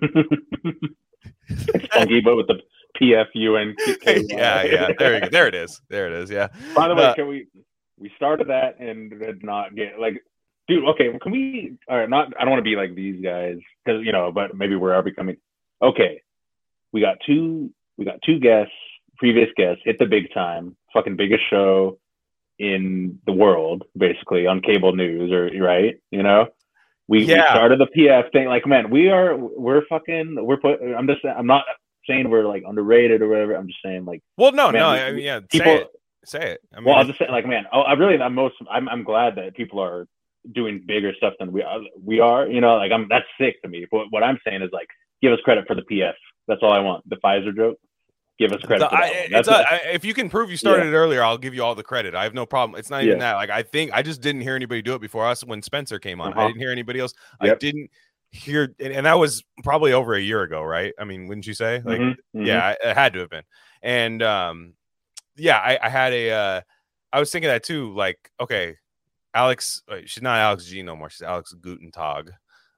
funky, 1.93 2.20
but 2.20 2.37
with 2.37 2.47
the 2.49 2.61
PFU 3.00 3.61
and 3.61 3.76
yeah, 4.31 4.62
yeah. 4.62 4.88
There 4.99 5.14
you 5.14 5.20
go. 5.20 5.29
There 5.31 5.49
it 5.49 5.55
is. 5.55 5.81
There 5.88 6.06
it 6.06 6.12
is. 6.14 6.31
Yeah. 6.31 6.49
By 6.75 6.88
the 6.88 6.94
way, 6.94 7.05
Uh, 7.05 7.14
can 7.14 7.29
we 7.29 7.47
we 7.99 8.11
started 8.17 8.49
that 8.49 8.79
and 8.79 9.11
did 9.11 9.43
not 9.43 9.75
get 9.75 9.99
like, 9.99 10.23
dude? 10.69 10.85
Okay, 10.85 11.08
well, 11.08 11.19
can 11.19 11.32
we? 11.32 11.76
All 11.88 11.97
right, 11.99 12.08
not. 12.08 12.32
I 12.38 12.43
don't 12.44 12.50
want 12.50 12.61
to 12.61 12.70
be 12.70 12.76
like 12.76 12.94
these 12.94 13.23
guys 13.23 13.56
because 13.85 14.05
you 14.05 14.12
know, 14.12 14.32
but 14.32 14.56
maybe 14.56 14.76
we 14.76 14.91
are 14.91 15.03
becoming. 15.03 15.37
Okay, 15.82 16.20
we 16.96 17.02
got 17.02 17.19
two. 17.26 17.70
We 17.98 18.06
got 18.06 18.22
two 18.25 18.38
guests, 18.40 18.72
previous 19.19 19.50
guests, 19.54 19.82
hit 19.84 19.98
the 19.98 20.06
big 20.06 20.32
time, 20.32 20.75
fucking 20.94 21.16
biggest 21.16 21.43
show 21.50 21.98
in 22.58 23.19
the 23.26 23.32
world, 23.32 23.84
basically 23.94 24.46
on 24.46 24.62
cable 24.62 24.96
news, 24.96 25.31
or 25.31 25.50
right? 25.62 25.96
You 26.10 26.22
know, 26.22 26.46
we, 27.06 27.19
we 27.19 27.25
started 27.34 27.78
the 27.81 27.87
PF 27.94 28.32
thing. 28.32 28.48
Like, 28.48 28.66
man, 28.66 28.88
we 28.88 29.10
are 29.10 29.37
we're 29.37 29.82
fucking 29.90 30.37
we're 30.40 30.56
put. 30.56 30.81
I'm 30.82 31.06
just 31.06 31.22
I'm 31.22 31.46
not 31.46 31.64
saying 32.08 32.31
we're 32.31 32.46
like 32.48 32.62
underrated 32.66 33.20
or 33.20 33.28
whatever. 33.28 33.52
I'm 33.54 33.66
just 33.66 33.81
saying 33.84 34.06
like 34.06 34.22
Well, 34.38 34.52
no, 34.52 34.72
Man, 34.72 34.81
no. 34.81 34.93
we- 34.93 34.98
I 34.98 35.12
mean, 35.12 35.25
yeah. 35.25 35.40
people- 35.50 35.66
say 35.66 35.76
it. 35.82 35.88
Say 36.25 36.50
it. 36.52 36.60
I 36.72 36.76
mean, 36.76 36.87
well, 36.87 36.94
it's- 36.94 37.08
just 37.08 37.19
saying 37.19 37.31
like, 37.31 37.46
man, 37.46 37.66
I, 37.70 37.78
I 37.78 37.93
really, 37.93 38.19
I'm 38.19 38.34
most, 38.34 38.54
I'm, 38.70 38.88
I'm 38.88 39.04
glad 39.04 39.37
that 39.37 39.54
people 39.54 39.81
are 39.81 40.06
doing 40.50 40.82
bigger 40.87 41.12
stuff 41.14 41.34
than 41.38 41.52
we 41.52 41.62
are. 41.62 41.81
We 42.02 42.20
are, 42.20 42.46
you 42.48 42.60
know, 42.62 42.76
like, 42.76 42.90
I'm, 42.90 43.06
that's 43.10 43.26
sick 43.38 43.60
to 43.62 43.69
me. 43.69 43.87
But 43.90 44.06
what 44.10 44.22
I'm 44.25 44.38
saying 44.46 44.62
is, 44.62 44.70
like, 44.72 44.88
give 45.22 45.32
us 45.32 45.38
credit 45.44 45.66
for 45.69 45.75
the 45.76 45.82
PF. 45.82 46.14
That's 46.48 46.62
all 46.62 46.72
I 46.72 46.78
want. 46.81 47.08
The 47.08 47.16
Pfizer 47.16 47.54
joke. 47.54 47.78
Give 48.38 48.52
us 48.52 48.60
credit 48.62 48.90
the-. 48.90 48.94
I- 48.96 49.28
That's 49.31 49.48
a- 49.48 49.94
if 49.94 50.04
you 50.04 50.12
can 50.12 50.28
prove 50.28 50.50
you 50.50 50.56
started 50.58 50.87
it 50.87 50.94
earlier, 50.94 51.22
I'll 51.22 51.38
give 51.38 51.54
you 51.54 51.62
all 51.64 51.75
the 51.75 51.82
credit. 51.82 52.14
I 52.14 52.25
have 52.25 52.34
no 52.34 52.44
problem. 52.44 52.78
It's 52.78 52.90
not 52.90 53.02
even 53.02 53.16
Yeah. 53.19 53.32
that. 53.32 53.34
Like 53.37 53.50
I 53.50 53.62
think 53.62 53.93
I 53.94 54.02
just 54.02 54.20
didn't 54.20 54.43
hear 54.43 54.54
anybody 54.54 54.82
do 54.82 54.94
it 54.94 55.00
before 55.00 55.26
us 55.26 55.43
when 55.43 55.62
Spencer 55.62 55.98
came 55.98 56.20
on. 56.20 56.32
I 56.34 56.37
Uh-huh. 56.37 56.46
didn't 56.48 56.60
hear 56.60 56.70
anybody 56.70 57.00
else. 57.00 57.14
I 57.40 57.54
didn't 57.54 57.90
hear, 58.32 58.75
and, 58.78 58.93
and 58.93 59.06
that 59.06 59.19
was 59.19 59.43
probably 59.64 59.94
over 59.94 60.14
a 60.14 60.20
year 60.20 60.43
ago, 60.43 60.62
right? 60.62 60.93
I 60.98 61.04
mean, 61.04 61.26
wouldn't 61.28 61.46
you 61.46 61.54
say? 61.54 61.81
Like, 61.82 61.98
Mhm, 61.98 62.16
mhm. 62.34 62.46
yeah, 62.46 62.75
it 62.84 62.94
had 62.94 63.14
to 63.14 63.20
have 63.20 63.31
been. 63.31 63.44
And 63.82 64.22
um, 64.22 64.75
yeah, 65.37 65.56
I, 65.58 65.78
I 65.82 65.88
had 65.88 66.12
a. 66.12 66.31
Uh, 66.31 66.60
I 67.14 67.20
was 67.20 67.31
thinking 67.32 67.48
that 67.48 67.62
too. 67.62 67.94
Like, 67.94 68.19
okay, 68.38 68.76
Alex, 69.32 69.82
she's 70.04 70.22
not 70.22 70.38
Alex 70.38 70.66
G 70.66 70.82
no 70.82 70.94
more. 70.94 71.08
She's 71.08 71.22
Alex 71.22 71.54
Gutentag. 71.58 72.31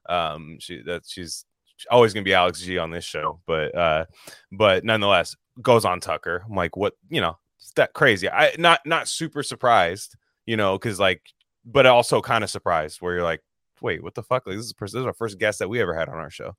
Um, 0.07 0.57
she 0.61 0.81
that 0.83 1.03
she's 1.05 1.45
always 1.89 2.13
gonna 2.13 2.23
be 2.23 2.33
Alex 2.33 2.61
G 2.61 2.77
on 2.77 2.91
this 2.91 3.05
show, 3.05 3.39
but 3.45 3.75
uh, 3.75 4.05
but 4.51 4.83
nonetheless 4.83 5.35
goes 5.61 5.85
on 5.85 5.99
Tucker. 5.99 6.43
I'm 6.45 6.55
like, 6.55 6.75
what? 6.75 6.93
You 7.09 7.21
know, 7.21 7.37
that 7.75 7.93
crazy. 7.93 8.29
I 8.29 8.55
not 8.57 8.81
not 8.85 9.07
super 9.07 9.43
surprised, 9.43 10.15
you 10.45 10.57
know, 10.57 10.77
because 10.77 10.99
like, 10.99 11.21
but 11.65 11.85
also 11.85 12.21
kind 12.21 12.43
of 12.43 12.49
surprised 12.49 13.01
where 13.01 13.13
you're 13.13 13.23
like, 13.23 13.41
wait, 13.81 14.03
what 14.03 14.15
the 14.15 14.23
fuck? 14.23 14.45
Like 14.45 14.57
this 14.57 14.65
is 14.65 14.73
this 14.79 14.93
is 14.93 15.05
our 15.05 15.13
first 15.13 15.39
guest 15.39 15.59
that 15.59 15.69
we 15.69 15.81
ever 15.81 15.93
had 15.93 16.09
on 16.09 16.15
our 16.17 16.29
show, 16.29 16.55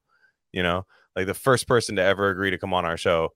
you 0.53 0.63
know, 0.63 0.87
like 1.17 1.27
the 1.27 1.35
first 1.35 1.67
person 1.67 1.97
to 1.97 2.03
ever 2.03 2.31
agree 2.31 2.51
to 2.51 2.59
come 2.59 2.75
on 2.75 2.85
our 2.85 2.97
show 2.97 3.31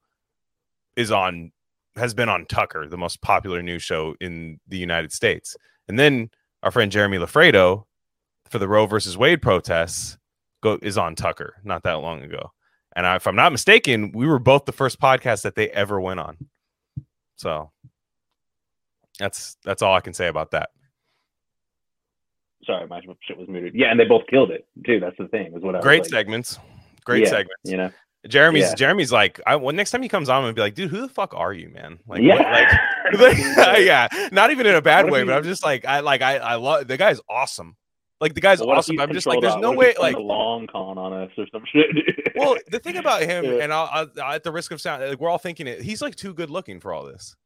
is 0.97 1.11
on 1.11 1.53
has 1.97 2.15
been 2.15 2.29
on 2.29 2.47
Tucker, 2.47 2.89
the 2.89 2.99
most 2.99 3.23
popular 3.23 3.63
news 3.63 3.83
show 3.83 4.15
in 4.21 4.59
the 4.67 4.79
United 4.79 5.13
States. 5.13 5.57
And 5.89 5.99
then 5.99 6.31
our 6.63 6.71
friend 6.71 6.91
Jeremy 6.91 7.19
Loffredo 7.19 7.85
for 8.49 8.59
the 8.59 8.69
Roe 8.69 8.87
versus 8.87 9.17
Wade 9.17 9.43
protests 9.43 10.19
go 10.65 10.79
is 10.83 10.99
on 10.99 11.15
Tucker 11.15 11.55
not 11.63 11.85
that 11.85 11.95
long 11.95 12.23
ago. 12.23 12.53
And 12.97 13.07
I, 13.07 13.17
if 13.17 13.27
I'm 13.27 13.37
not 13.37 13.53
mistaken, 13.53 14.13
we 14.13 14.27
were 14.27 14.39
both 14.39 14.65
the 14.65 14.73
first 14.73 15.01
podcast 15.01 15.43
that 15.43 15.55
they 15.55 15.69
ever 15.71 16.01
went 16.01 16.21
on. 16.21 16.37
So 17.37 17.71
that's 19.19 19.57
that's 19.65 19.83
all 19.83 19.95
I 19.95 20.01
can 20.01 20.15
say 20.15 20.29
about 20.29 20.53
that. 20.53 20.71
Sorry, 22.65 22.87
my 22.87 23.01
shit 23.21 23.37
was 23.37 23.49
muted. 23.49 23.75
Yeah, 23.75 23.91
and 23.91 24.01
they 24.01 24.05
both 24.05 24.27
killed 24.27 24.51
it 24.51 24.67
too. 24.87 25.01
That's 25.01 25.17
the 25.19 25.29
thing. 25.29 25.55
Is 25.55 25.63
what 25.63 25.81
Great 25.83 26.03
like, 26.03 26.11
segments. 26.11 26.59
Great 27.05 27.25
yeah, 27.25 27.29
segments. 27.29 27.63
You 27.65 27.77
know. 27.77 27.91
Jeremy's 28.27 28.63
Yeah. 28.63 28.75
Jeremy's 28.75 29.13
like, 29.13 29.39
I 29.47 29.57
well, 29.57 29.75
next 29.75 29.91
time 29.91 30.03
he 30.03 30.09
comes 30.09 30.31
on, 30.31 30.37
I'm 30.37 30.43
gonna 30.45 30.55
be 30.55 30.63
like, 30.63 30.75
dude, 30.75 30.91
who 30.91 31.03
the 31.03 31.09
fuck 31.09 31.35
are 31.35 31.53
you, 31.53 31.69
man? 31.69 31.99
Like, 32.07 32.23
yeah. 32.23 32.37
what, 33.13 33.21
like 33.21 33.37
yeah, 33.85 34.09
not 34.33 34.51
even 34.51 34.67
in 34.67 34.77
a 34.77 34.81
bad 34.81 35.05
What 35.05 35.13
way, 35.13 35.25
but 35.25 35.35
I'm 35.35 35.45
just 35.45 35.63
like, 35.63 35.85
I 35.85 36.01
like, 36.01 36.23
I, 36.23 36.37
I 36.39 36.55
love 36.55 36.89
the 36.89 36.97
guy's 36.97 37.21
awesome. 37.29 37.77
Like 38.21 38.35
the 38.35 38.41
guy's 38.41 38.61
Well, 38.61 38.71
awesome. 38.71 38.99
I'm 39.01 39.13
just 39.13 39.27
like, 39.27 39.41
there's 39.41 39.55
out? 39.55 39.61
no 39.61 39.73
way, 39.73 39.87
if 39.87 39.91
he's 39.93 39.99
playing 39.99 40.15
like, 40.17 40.23
a 40.23 40.27
long 40.27 40.67
con 40.67 40.99
on 40.99 41.13
us 41.13 41.31
or 41.37 41.47
some 41.53 41.65
shit. 41.73 41.87
well, 42.37 42.57
the 42.71 42.79
thing 42.79 42.97
about 42.97 43.23
him, 43.23 43.45
Yeah. 43.45 43.59
and 43.63 43.73
I'll, 43.73 44.09
I'll, 44.17 44.33
at 44.33 44.43
the 44.45 44.53
risk 44.53 44.71
of 44.73 44.81
sound, 44.81 45.03
like 45.03 45.21
we're 45.21 45.29
all 45.29 45.39
thinking 45.39 45.67
it, 45.67 45.83
he's 45.83 46.01
like 46.01 46.15
too 46.15 46.33
good 46.33 46.49
looking 46.51 46.81
for 46.81 46.93
all 46.93 47.05
this. 47.05 47.37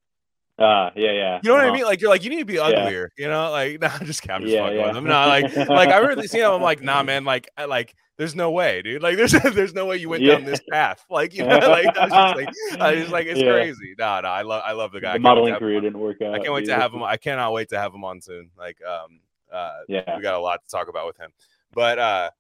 Ah, 0.61 0.91
yeah, 0.97 1.13
yeah. 1.13 1.41
You 1.43 1.51
know 1.51 1.55
what 1.55 1.65
I 1.65 1.69
Uh-huh. 1.69 1.75
mean? 1.77 1.85
Like 1.85 2.01
you're 2.01 2.11
like, 2.11 2.25
you 2.25 2.31
need 2.31 2.41
to 2.41 2.45
be 2.45 2.59
uglier. 2.59 3.11
You 3.17 3.29
know, 3.29 3.51
like 3.51 3.81
nah, 3.81 3.91
I'm 3.99 4.07
just. 4.07 4.29
I'm 4.29 4.43
just 4.43 4.53
Yeah, 4.53 4.63
fucking 4.65 4.77
yeah. 4.77 4.87
with 4.89 4.97
him. 4.97 5.05
No, 5.05 5.27
like, 5.27 5.57
like 5.69 5.89
I 5.91 5.99
really 5.99 6.27
see 6.27 6.41
him. 6.41 6.51
I'm 6.51 6.63
like, 6.63 6.83
nah, 6.83 7.03
man. 7.05 7.25
Like, 7.25 7.49
I, 7.57 7.67
like, 7.67 7.95
there's 8.17 8.35
no 8.35 8.51
way, 8.51 8.83
dude. 8.83 9.01
Like, 9.01 9.17
there's, 9.17 9.31
there's 9.55 9.73
no 9.73 9.87
way 9.87 9.99
you 9.99 10.09
went 10.09 10.25
Yeah. 10.25 10.35
down 10.35 10.45
this 10.45 10.61
path. 10.69 11.05
Like, 11.09 11.33
you 11.33 11.45
know, 11.47 11.59
like, 11.59 11.97
I 11.97 12.05
was 12.07 12.13
just 12.13 12.37
like, 12.37 12.81
I 12.81 12.91
was 12.93 13.01
just 13.03 13.13
like, 13.13 13.27
it's 13.29 13.41
Yeah. 13.41 13.53
crazy. 13.53 13.95
No, 13.99 14.21
no, 14.21 14.29
I 14.29 14.43
love, 14.43 14.63
I 14.67 14.73
love 14.73 14.91
the 14.91 15.01
guy. 15.01 15.13
The 15.13 15.21
modeling 15.21 15.55
career 15.55 15.81
didn't 15.81 16.01
work 16.01 16.21
out. 16.23 16.35
I 16.35 16.39
can't 16.41 16.53
wait 16.53 16.67
to 16.67 16.75
have 16.75 16.93
him. 16.93 17.05
I 17.05 17.17
cannot 17.17 17.53
wait 17.53 17.69
to 17.69 17.79
have 17.79 17.95
him 17.95 18.03
on 18.05 18.21
soon. 18.21 18.51
Like, 18.59 18.79
um, 18.85 19.21
uh, 19.53 19.79
Yeah. 19.89 20.17
we 20.17 20.23
got 20.23 20.35
a 20.35 20.41
lot 20.41 20.63
to 20.65 20.71
talk 20.71 20.89
about 20.89 21.07
with 21.07 21.17
him. 21.19 21.31
But 21.73 21.99
uh, 21.99 22.31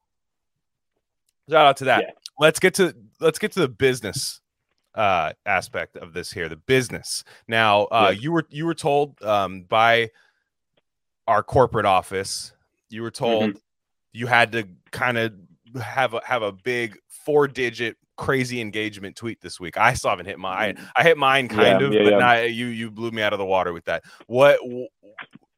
shout 1.48 1.66
out 1.66 1.76
to 1.78 1.84
that. 1.86 2.02
Yeah. 2.02 2.10
Let's 2.38 2.60
get 2.60 2.74
to 2.74 2.94
let's 3.20 3.38
get 3.38 3.52
to 3.52 3.60
the 3.60 3.68
business 3.68 4.40
uh 4.94 5.32
aspect 5.46 5.96
of 5.96 6.12
this 6.12 6.32
here. 6.32 6.48
The 6.48 6.56
business. 6.56 7.24
Now, 7.46 7.84
uh, 7.84 8.10
Yeah. 8.12 8.20
you 8.20 8.32
were 8.32 8.46
you 8.50 8.66
were 8.66 8.74
told 8.74 9.22
um 9.22 9.62
by 9.62 10.10
our 11.26 11.42
corporate 11.42 11.86
office. 11.86 12.52
You 12.88 13.02
were 13.02 13.10
told 13.10 13.50
Mm-hmm. 13.50 13.58
you 14.12 14.26
had 14.26 14.52
to 14.52 14.66
kind 14.90 15.18
of 15.18 15.34
have 15.82 16.14
a 16.14 16.20
have 16.24 16.42
a 16.42 16.52
big 16.52 16.96
four 17.08 17.46
digit 17.48 17.96
crazy 18.16 18.60
engagement 18.60 19.14
tweet 19.14 19.40
this 19.40 19.60
week. 19.60 19.76
I 19.76 19.92
still 19.94 20.10
haven't 20.10 20.26
hit 20.26 20.38
mine. 20.38 20.78
I 20.96 21.02
hit 21.02 21.18
mine 21.18 21.46
kind 21.48 21.80
Yeah, 21.80 21.86
of, 21.86 21.92
yeah, 21.92 22.02
but 22.04 22.12
yeah. 22.14 22.18
not 22.18 22.50
you. 22.52 22.66
You 22.66 22.90
blew 22.90 23.10
me 23.10 23.22
out 23.22 23.32
of 23.32 23.38
the 23.38 23.44
water 23.44 23.72
with 23.72 23.84
that. 23.84 24.02
What 24.26 24.58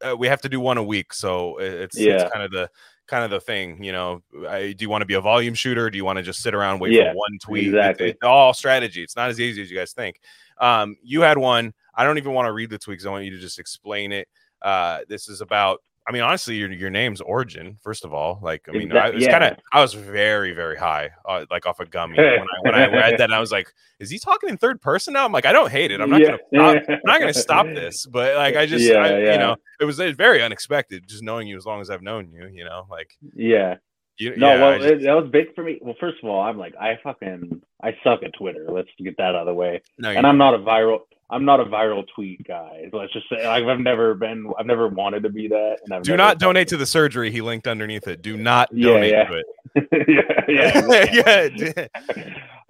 uh, 0.03 0.15
we 0.17 0.27
have 0.27 0.41
to 0.41 0.49
do 0.49 0.59
one 0.59 0.77
a 0.77 0.83
week, 0.83 1.13
so 1.13 1.57
it's, 1.59 1.97
Yeah. 1.97 2.13
it's 2.23 2.31
kind 2.33 2.43
of 2.43 2.51
the 2.51 2.69
kind 3.07 3.23
of 3.25 3.31
the 3.31 3.39
thing. 3.41 3.83
You 3.83 3.91
know, 3.91 4.21
I, 4.47 4.71
do 4.73 4.83
you 4.83 4.89
want 4.89 5.01
to 5.01 5.05
be 5.05 5.15
a 5.15 5.21
volume 5.21 5.53
shooter? 5.53 5.89
Do 5.89 5.97
you 5.97 6.05
want 6.05 6.17
to 6.17 6.23
just 6.23 6.41
sit 6.41 6.53
around 6.55 6.79
wait 6.79 6.93
Yeah, 6.93 7.11
for 7.11 7.17
one 7.17 7.37
tweet? 7.41 7.67
It's- 7.67 7.73
exactly. 7.75 8.09
It's, 8.11 8.19
all 8.23 8.53
strategy. 8.53 9.03
It's 9.03 9.15
not 9.15 9.29
as 9.29 9.39
easy 9.39 9.61
as 9.61 9.69
you 9.69 9.77
guys 9.77 9.91
think. 9.93 10.19
Um, 10.59 10.95
you 11.03 11.21
had 11.21 11.37
one. 11.37 11.73
I 11.95 12.03
don't 12.05 12.17
even 12.17 12.33
want 12.33 12.45
to 12.47 12.53
read 12.53 12.69
the 12.69 12.77
tweet 12.77 12.99
'cause 12.99 13.05
I 13.05 13.09
want 13.11 13.25
you 13.25 13.31
to 13.31 13.39
just 13.39 13.59
explain 13.59 14.11
it. 14.11 14.27
Uh, 14.61 14.99
this 15.09 15.27
is 15.27 15.41
about. 15.41 15.81
I 16.07 16.11
mean, 16.11 16.23
honestly, 16.23 16.55
your 16.55 16.71
your 16.71 16.89
name's 16.89 17.21
origin. 17.21 17.77
First 17.83 18.05
of 18.05 18.13
all, 18.13 18.39
like, 18.41 18.65
I 18.67 18.71
mean, 18.71 18.83
Exact- 18.87 19.05
I 19.05 19.09
was 19.11 19.23
yeah. 19.23 19.31
kind 19.39 19.43
of, 19.53 19.57
I 19.71 19.81
was 19.81 19.93
very, 19.93 20.51
very 20.51 20.75
high, 20.75 21.11
uh, 21.27 21.45
like 21.51 21.65
off 21.67 21.79
a 21.79 21.85
gummy 21.85 22.17
when 22.17 22.25
I 22.27 22.59
when 22.63 22.73
I 22.75 22.87
read 22.91 23.19
that. 23.19 23.31
I 23.31 23.39
was 23.39 23.51
like, 23.51 23.71
is 23.99 24.09
he 24.09 24.17
talking 24.17 24.49
in 24.49 24.57
third 24.57 24.81
person 24.81 25.13
now? 25.13 25.25
I'm 25.25 25.31
like, 25.31 25.45
I 25.45 25.53
don't 25.53 25.69
hate 25.71 25.91
it. 25.91 26.01
I'm 26.01 26.09
not 26.09 26.21
Yeah. 26.21 26.37
gonna, 26.53 26.81
stop, 26.83 26.89
I'm 26.89 26.99
not 27.05 27.19
gonna 27.19 27.33
stop 27.33 27.65
this. 27.67 28.05
But 28.07 28.35
like, 28.35 28.55
I 28.55 28.65
just, 28.65 28.83
Yeah, 28.83 28.97
I, 28.97 29.17
you 29.33 29.37
know, 29.37 29.55
it 29.79 29.85
was 29.85 29.99
uh, 29.99 30.11
very 30.17 30.41
unexpected 30.41 31.07
just 31.07 31.21
knowing 31.23 31.47
you 31.47 31.55
as 31.55 31.65
long 31.65 31.81
as 31.81 31.89
I've 31.91 32.01
known 32.01 32.31
you. 32.31 32.47
You 32.51 32.65
know, 32.65 32.87
like, 32.89 33.11
Yeah. 33.35 33.75
you, 34.17 34.35
No, 34.37 34.59
well, 34.59 34.79
just- 34.79 34.89
it, 34.91 35.03
that 35.03 35.13
was 35.13 35.29
big 35.31 35.53
for 35.53 35.63
me. 35.63 35.77
Well, 35.81 35.95
first 35.99 36.17
of 36.23 36.29
all, 36.29 36.41
I'm 36.41 36.57
like, 36.57 36.73
I 36.81 36.97
fucking, 37.03 37.61
I 37.83 37.95
suck 38.03 38.23
at 38.23 38.33
Twitter. 38.33 38.65
Let's 38.69 38.89
get 38.97 39.17
that 39.17 39.35
out 39.35 39.41
of 39.41 39.45
the 39.45 39.53
way. 39.53 39.81
no, 39.99 40.09
And 40.09 40.25
I'm 40.25 40.37
not 40.39 40.55
a 40.55 40.59
viral, 40.59 41.01
I'm 41.31 41.45
not 41.45 41.59
a 41.61 41.65
viral 41.65 42.03
tweet 42.13 42.45
guy. 42.45 42.89
Let's 42.91 43.13
just 43.13 43.27
say, 43.29 43.47
like, 43.47 43.63
I've 43.63 43.79
never 43.79 44.13
been, 44.15 44.51
I've 44.59 44.65
never 44.65 44.87
wanted 44.89 45.23
to 45.23 45.29
be 45.29 45.47
that. 45.47 45.77
And 45.85 45.93
I've 45.93 46.03
do 46.03 46.17
not 46.17 46.39
donate 46.39 46.67
to 46.69 46.77
the 46.77 46.85
surgery. 46.85 47.31
He 47.31 47.39
linked 47.41 47.67
underneath 47.67 48.07
it. 48.07 48.21
Do 48.21 48.35
not 48.37 48.69
Yeah, 48.73 48.87
donate 48.89 49.11
yeah. 49.11 49.23
to 49.23 49.37
it. 49.37 49.45
yeah, 50.49 51.47
yeah, 51.57 51.87
yeah. 51.87 51.87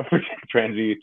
Transy. 0.54 0.96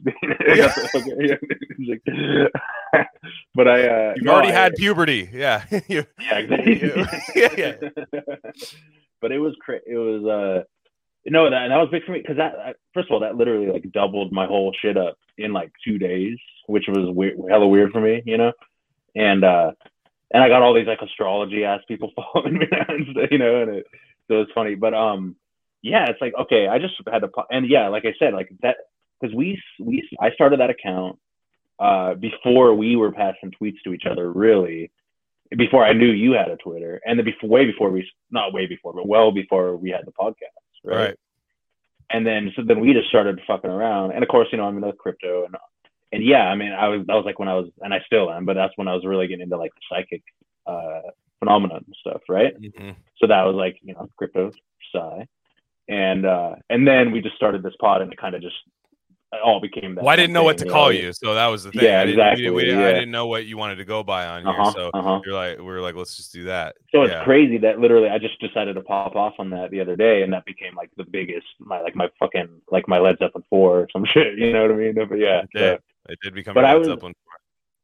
but 3.54 3.68
I, 3.68 3.88
uh, 3.88 4.12
You've 4.16 4.24
no, 4.24 4.32
already 4.32 4.48
I- 4.48 4.52
had 4.52 4.74
puberty. 4.74 5.28
Yeah. 5.32 5.64
Yeah, 5.88 6.02
exactly. 6.30 6.80
Yeah, 7.34 7.54
yeah. 7.56 7.72
but 9.20 9.32
it 9.32 9.38
was 9.38 9.54
cra- 9.64 9.80
it 9.86 9.96
was 9.96 10.24
uh 10.24 10.64
no 11.26 11.44
that 11.50 11.68
that 11.68 11.76
was 11.76 11.88
big 11.90 12.04
for 12.04 12.12
me 12.12 12.20
because 12.20 12.36
that- 12.36 12.76
first 12.95 13.09
of 13.09 13.14
all 13.14 13.21
that 13.21 13.37
literally 13.37 13.66
like 13.66 13.90
doubled 13.92 14.33
my 14.33 14.47
whole 14.47 14.75
shit 14.80 14.97
up 14.97 15.18
in 15.37 15.52
like 15.52 15.73
two 15.85 15.99
days, 15.99 16.38
which 16.66 16.85
was 16.88 17.14
weird, 17.14 17.38
hella 17.49 17.66
weird 17.66 17.92
for 17.92 18.00
me, 18.00 18.23
you 18.25 18.37
know, 18.37 18.52
and 19.14 19.45
uh 19.45 19.73
and 20.30 20.42
I 20.42 20.49
got 20.49 20.62
all 20.62 20.75
these 20.75 20.87
like 20.87 21.00
astrology 21.02 21.64
ass 21.64 21.80
people 21.88 22.12
following 22.16 22.59
me 22.59 22.66
and 22.71 23.30
you 23.30 23.38
know, 23.38 23.62
and 23.62 23.71
it 23.76 23.87
so 24.28 24.35
it 24.35 24.38
was 24.38 24.49
funny, 24.54 24.75
but 24.75 24.95
um 24.95 25.37
yeah, 25.83 26.09
it's 26.09 26.21
like 26.21 26.35
okay, 26.40 26.66
I 26.68 26.78
just 26.78 26.95
had 27.11 27.21
to 27.21 27.30
and 27.50 27.68
yeah, 27.68 27.88
like 27.88 28.04
I 28.04 28.14
said, 28.18 28.35
like 28.35 28.50
that 28.62 28.76
because 29.21 29.35
we 29.35 29.61
we 29.80 30.09
I 30.21 30.30
started 30.33 30.61
that 30.61 30.71
account 30.71 31.18
uh 31.78 32.14
before 32.14 32.75
we 32.75 32.97
were 32.97 33.12
passing 33.12 33.52
tweets 33.61 33.80
to 33.85 33.92
each 33.92 34.04
other 34.07 34.30
really 34.33 34.90
before 35.57 35.85
I 35.85 35.92
knew 35.92 36.11
you 36.11 36.33
had 36.33 36.50
a 36.50 36.57
Twitter, 36.57 37.00
and 37.07 37.18
then 37.18 37.25
before, 37.25 37.49
way 37.49 37.64
before 37.64 37.90
we, 37.90 38.09
not 38.30 38.52
way 38.52 38.66
before, 38.66 38.92
but 38.92 39.09
well 39.09 39.33
before 39.33 39.76
we 39.76 39.90
had 39.90 40.04
the 40.04 40.12
podcast, 40.12 40.35
right? 40.85 40.97
Right. 40.97 41.16
And 42.10 42.26
then, 42.26 42.52
so 42.56 42.62
then 42.66 42.80
we 42.80 42.94
just 42.94 43.08
started 43.08 43.40
fucking 43.46 43.70
around, 43.70 44.12
and 44.12 44.22
of 44.22 44.28
course, 44.28 44.48
you 44.50 44.58
know, 44.58 44.64
I'm 44.64 44.76
into 44.76 44.92
crypto, 44.94 45.44
and 45.44 45.54
and 46.10 46.24
yeah, 46.24 46.44
I 46.48 46.54
mean, 46.54 46.72
I 46.72 46.88
was 46.88 47.06
that 47.06 47.14
was 47.14 47.24
like 47.26 47.38
when 47.38 47.48
I 47.48 47.54
was, 47.54 47.68
and 47.82 47.92
I 47.92 48.00
still 48.06 48.30
am, 48.30 48.46
but 48.46 48.54
that's 48.54 48.72
when 48.76 48.88
I 48.88 48.94
was 48.94 49.04
really 49.04 49.26
getting 49.26 49.42
into 49.42 49.58
like 49.58 49.72
the 49.74 49.80
psychic 49.90 50.22
uh, 50.66 51.02
phenomenon 51.38 51.84
and 51.86 51.96
stuff, 52.00 52.22
right? 52.28 52.58
Mhm. 52.60 52.96
So 53.18 53.26
that 53.26 53.44
was 53.44 53.54
like, 53.54 53.78
you 53.82 53.92
know, 53.92 54.08
crypto 54.16 54.50
psi, 54.90 55.26
and 55.88 56.24
uh, 56.24 56.54
and 56.70 56.88
then 56.88 57.12
we 57.12 57.20
just 57.20 57.36
started 57.36 57.62
this 57.62 57.76
pod, 57.78 58.00
and 58.00 58.10
it 58.12 58.18
kind 58.18 58.34
of 58.34 58.40
just 58.40 58.56
all 59.44 59.61
became 59.61 59.94
that. 59.94 60.02
Well, 60.04 60.12
I 60.12 60.16
didn't 60.16 60.32
know 60.32 60.42
what 60.42 60.56
to 60.58 60.64
thing, 60.64 60.73
call 60.73 60.87
know? 60.87 60.90
you, 60.99 61.12
so 61.12 61.35
that 61.35 61.47
was 61.49 61.64
the 61.64 61.70
thing. 61.73 61.85
Yeah, 61.85 62.00
I 62.00 62.06
didn't, 62.06 62.38
we 62.38 62.50
we 62.50 62.62
exactly, 62.64 62.85
I 62.87 62.92
didn't 62.92 63.11
know 63.11 63.26
what 63.26 63.44
you 63.47 63.56
wanted 63.58 63.76
to 63.76 63.85
go 63.85 64.02
by 64.02 64.26
on 64.26 64.47
Uh-huh, 64.47 64.62
here, 64.64 64.73
so 64.73 64.90
uh-huh. 64.94 65.20
you're 65.25 65.35
like, 65.35 65.58
we 65.58 65.64
were 65.64 65.80
like, 65.80 65.94
let's 65.94 66.16
just 66.16 66.32
do 66.32 66.44
that. 66.44 66.76
So 66.92 67.02
it's 67.02 67.12
Yeah. 67.12 67.25
crazy 67.25 67.58
that 67.58 67.78
literally 67.78 68.08
I 68.08 68.18
just 68.18 68.40
decided 68.40 68.75
to 68.75 68.80
pop 68.80 69.16
off 69.16 69.35
on 69.38 69.50
that 69.50 69.70
the 69.70 69.80
other 69.80 69.97
day, 69.97 70.23
and 70.23 70.32
that 70.32 70.44
became 70.47 70.75
like 70.75 70.90
the 70.97 71.04
biggest, 71.04 71.47
my 71.58 71.80
like 71.80 71.94
my 71.94 72.08
fucking 72.18 72.49
like 72.70 72.88
my 72.88 72.99
Led 72.99 73.18
Zeppelin 73.18 73.44
four 73.50 73.80
or 73.80 73.88
some 73.92 74.04
shit. 74.12 74.38
You 74.38 74.52
know 74.52 74.62
what 74.62 74.73
I 74.73 74.75
mean? 74.76 74.94
But 74.94 75.18
yeah, 75.18 75.42
It 75.42 75.49
did. 75.52 75.78
so- 76.06 76.12
It 76.12 76.18
did 76.23 76.35
become 76.35 76.54
But 76.54 76.64
a 76.64 76.68
Led 76.68 76.78
was- 76.78 76.87
Zeppelin 76.88 77.14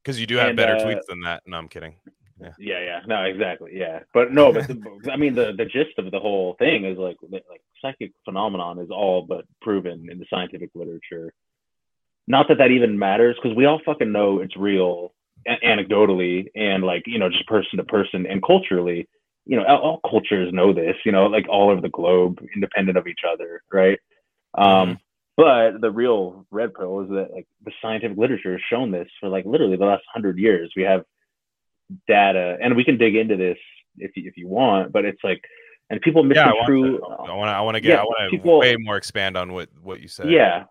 because 0.03 0.19
you 0.21 0.27
do 0.27 0.37
have 0.37 0.49
and, 0.49 0.57
better 0.57 0.77
uh, 0.77 0.81
tweets 0.85 1.05
than 1.09 1.21
that. 1.23 1.43
No, 1.47 1.59
I'm 1.59 1.69
kidding. 1.69 1.97
Yeah, 2.41 2.51
yeah, 2.59 3.01
no, 3.07 3.23
exactly, 3.23 3.73
yeah. 3.75 4.01
But 4.13 4.33
no, 4.33 4.53
but 4.53 4.67
the, 4.67 5.11
I 5.13 5.17
mean 5.17 5.35
the 5.35 5.53
the 5.53 5.65
gist 5.65 5.99
of 5.99 6.11
the 6.11 6.19
whole 6.19 6.57
thing 6.59 6.85
is 6.85 6.99
like 6.99 7.17
like 7.31 7.63
psychic 7.81 8.13
phenomenon 8.25 8.79
is 8.79 8.91
all 8.91 9.23
but 9.23 9.45
proven 9.63 10.09
in 10.11 10.19
the 10.19 10.27
scientific 10.29 10.71
literature. 10.75 11.33
Not 12.27 12.49
that 12.49 12.59
that 12.59 12.71
even 12.71 12.99
matters 12.99 13.37
because 13.41 13.57
we 13.57 13.67
all 13.67 13.81
fucking 13.85 14.11
know 14.11 14.41
it's 14.41 14.57
real 14.57 15.13
a- 15.47 15.65
anecdotally 15.65 16.49
and 16.55 16.83
like 16.83 17.05
you 17.07 17.19
know 17.19 17.29
just 17.29 17.47
person 17.47 17.79
to 17.79 17.85
person 17.85 18.27
and 18.27 18.43
culturally. 18.43 19.09
You 19.47 19.59
know, 19.59 19.65
all, 19.67 19.79
all 19.79 20.11
cultures 20.11 20.53
know 20.53 20.73
this. 20.73 20.97
You 21.05 21.13
know, 21.13 21.27
like 21.27 21.47
all 21.49 21.71
over 21.71 21.81
the 21.81 21.91
globe, 21.91 22.41
independent 22.55 22.97
of 22.97 23.07
each 23.07 23.21
other, 23.31 23.63
right? 23.71 23.99
Um, 24.57 24.99
but 25.37 25.81
the 25.81 25.91
real 25.91 26.47
red 26.51 26.75
pill 26.75 27.01
is 27.01 27.09
that 27.11 27.31
like 27.35 27.47
the 27.65 27.73
scientific 27.83 28.17
literature 28.17 28.53
has 28.53 28.61
shown 28.71 28.91
this 28.91 29.09
for 29.21 29.29
like 29.29 29.45
literally 29.45 29.77
the 29.77 29.85
last 29.85 30.05
hundred 30.13 30.39
years. 30.39 30.73
We 30.77 30.83
have 30.85 31.05
data, 32.09 32.57
and 32.61 32.77
we 32.77 32.85
can 32.85 32.97
dig 32.99 33.15
into 33.17 33.37
this 33.37 33.59
if 33.99 34.11
you, 34.17 34.27
if 34.29 34.37
you 34.37 34.49
want. 34.49 34.93
But 34.93 35.05
it's 35.05 35.23
like, 35.25 35.41
and 35.91 36.01
people 36.01 36.23
Yeah, 36.23 36.47
misconstrue. 36.47 36.99
to. 36.99 37.05
I 37.05 37.35
want 37.35 37.49
to. 37.49 37.53
I 37.53 37.61
want 37.61 37.75
to 37.77 37.81
get. 37.81 37.89
yeah, 37.91 38.01
I 38.01 38.05
want 38.05 38.43
to 38.43 38.51
way 38.59 38.77
more 38.79 38.97
expand 38.97 39.37
on 39.37 39.53
what 39.53 39.69
what 39.83 40.01
you 40.01 40.09
said. 40.09 40.31
Yeah. 40.31 40.65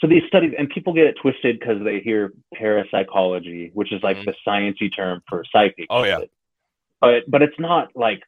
So 0.00 0.06
these 0.06 0.22
studies, 0.28 0.54
and 0.58 0.70
people 0.70 0.94
get 0.94 1.06
it 1.06 1.16
twisted 1.20 1.58
because 1.60 1.82
they 1.84 2.00
hear 2.00 2.32
parapsychology, 2.54 3.70
which 3.74 3.92
is 3.92 4.02
like 4.02 4.16
Mhm. 4.16 4.24
the 4.26 4.34
sciencey 4.46 4.94
term 4.94 5.22
for 5.28 5.44
psychic. 5.52 5.86
Oh, 5.90 6.04
yeah. 6.04 6.20
But 7.02 7.24
but 7.28 7.42
it's 7.42 7.58
not 7.58 7.88
like 7.94 8.22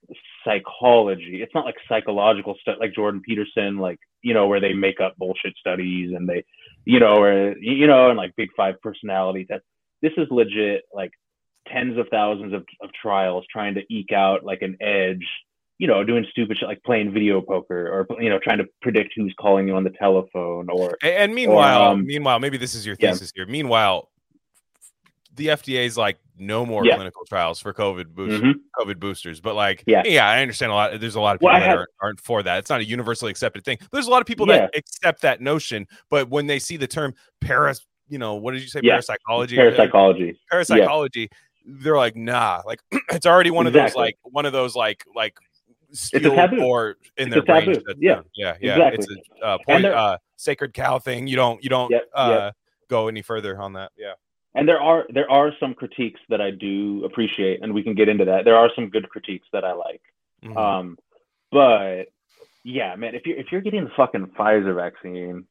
psychology. 0.44 1.42
It's 1.42 1.54
not 1.54 1.64
like 1.64 1.76
psychological 1.88 2.56
stuff 2.61 2.76
like 2.80 2.92
Jordan 2.94 3.20
Peterson, 3.26 3.78
like 3.78 3.99
you 4.22 4.34
know, 4.34 4.46
where 4.46 4.61
they 4.61 4.72
make 4.72 5.00
up 5.00 5.16
bullshit 5.16 5.56
studies 5.56 6.12
and 6.14 6.28
they, 6.28 6.44
you 6.84 7.00
know, 7.00 7.16
or 7.22 7.56
you 7.58 7.87
know, 7.87 8.08
and 8.08 8.16
like 8.16 8.34
big 8.37 8.50
five 8.56 8.80
personality. 8.82 9.46
That 9.49 9.62
this 10.00 10.12
is 10.16 10.26
legit, 10.30 10.84
like 10.92 11.11
tens 11.69 11.99
of 11.99 12.07
thousands 12.11 12.52
of, 12.52 12.64
of 12.81 12.90
trials 13.00 13.45
trying 13.50 13.75
to 13.75 13.83
eke 13.90 14.12
out 14.12 14.45
like 14.45 14.62
an 14.62 14.76
edge 14.81 15.26
you 15.78 15.88
know, 15.88 16.04
doing 16.04 16.25
stupid 16.31 16.57
shit 16.57 16.69
like 16.69 16.81
playing 16.85 17.12
video 17.12 17.40
poker 17.40 17.88
or 17.88 18.23
you 18.23 18.31
know, 18.31 18.38
trying 18.38 18.59
to 18.59 18.64
predict 18.83 19.14
who's 19.16 19.35
calling 19.40 19.66
you 19.66 19.75
on 19.75 19.83
the 19.83 19.90
telephone 19.90 20.69
or 20.71 20.97
And, 21.02 21.35
meanwhile, 21.35 21.83
um, 21.90 22.07
meanwhile, 22.07 22.38
maybe 22.38 22.57
this 22.57 22.76
is 22.76 22.87
your 22.87 22.95
yeah. 23.00 23.11
thesis 23.11 23.33
here. 23.35 23.47
Meanwhile, 23.47 24.09
the 25.35 25.49
FDA 25.49 25.85
is 25.87 25.97
like 25.97 26.19
no 26.38 26.64
more 26.64 26.85
Yeah. 26.85 26.97
clinical 26.97 27.23
trials 27.28 27.59
for 27.59 27.73
COVID 27.73 28.09
boost, 28.14 28.45
Mhm. 28.45 28.54
COVID 28.78 29.00
boosters. 29.00 29.40
But 29.40 29.57
like, 29.57 29.83
Yeah. 29.87 30.02
yeah, 30.04 30.28
I 30.28 30.40
understand 30.42 30.71
a 30.71 30.75
lot. 30.76 31.00
There's 31.00 31.16
a 31.16 31.21
lot 31.21 31.35
of 31.35 31.40
people 31.40 31.52
Well, 31.52 31.61
that 31.61 31.66
had- 31.78 31.87
aren't, 32.00 32.21
for 32.21 32.45
that. 32.45 32.59
It's 32.59 32.71
not 32.71 32.81
a 32.81 32.85
universally 32.85 33.31
accepted 33.33 33.64
thing. 33.64 33.78
There's 33.90 34.07
a 34.07 34.11
lot 34.11 34.21
of 34.21 34.26
people 34.26 34.47
Yeah. 34.47 34.59
that 34.59 34.76
accept 34.76 35.23
that 35.23 35.40
notion, 35.40 35.88
but 36.11 36.28
when 36.28 36.47
they 36.47 36.61
see 36.61 36.76
the 36.76 36.87
term 36.87 37.14
paras, 37.40 37.85
you 38.09 38.19
know, 38.19 38.35
what 38.35 38.52
did 38.52 38.62
you 38.62 38.69
say? 38.69 38.81
Yeah. 38.85 38.92
Parapsychology. 39.00 39.57
parapsychology. 39.57 40.35
Parapsychology. 40.49 41.28
They're 41.64 41.97
like, 41.97 42.16
nah. 42.16 42.62
Like, 42.66 42.81
it's 43.11 43.26
already 43.26 43.50
one 43.50 43.66
of 43.66 43.73
those 43.73 43.95
like 43.95 44.16
one 44.23 44.47
of 44.47 44.52
those 44.52 44.75
like 44.76 45.04
like 45.14 45.37
a 45.92 45.97
steel 45.97 46.35
taboo. 46.35 46.62
or 46.62 46.97
in 47.16 47.28
It's 47.28 47.31
their 47.33 47.40
a 47.40 47.42
brain. 47.42 47.75
shut 47.75 47.97
Yeah. 47.99 48.23
yeah, 48.35 48.57
yeah. 48.61 48.88
Exactly. 48.88 49.16
It's 49.19 49.28
a 49.42 49.45
uh, 49.47 49.59
point, 49.66 49.85
uh, 49.85 50.19
sacred 50.37 50.75
cow 50.75 50.99
thing. 50.99 51.26
You 51.26 51.37
don't 51.37 51.62
you 51.62 51.71
don't 51.71 51.90
Yep, 51.90 52.09
uh, 52.14 52.38
yep. 52.47 52.57
go 52.88 53.09
any 53.09 53.23
further 53.23 53.61
on 53.61 53.75
that. 53.75 53.92
Yeah. 53.97 54.14
And 54.54 54.69
there 54.69 54.81
are 54.81 55.07
there 55.11 55.31
are 55.31 55.52
some 55.59 55.73
critiques 55.75 56.21
that 56.28 56.40
I 56.40 56.50
do 56.50 57.04
appreciate, 57.04 57.62
and 57.62 57.73
we 57.73 57.83
can 57.83 57.95
get 57.95 58.09
into 58.09 58.25
that. 58.26 58.45
There 58.45 58.57
are 58.57 58.71
some 58.75 58.88
good 58.90 59.09
critiques 59.09 59.49
that 59.52 59.64
I 59.64 59.73
like. 59.73 60.02
Mhm. 60.45 60.57
Um, 60.57 60.99
but 61.50 62.04
yeah, 62.64 62.95
man, 62.97 63.14
if 63.14 63.26
you're 63.26 63.38
if 63.38 63.50
you're 63.50 63.61
getting 63.61 63.85
the 63.85 63.90
fucking 63.97 64.26
Pfizer 64.38 64.75
vaccine 64.75 65.47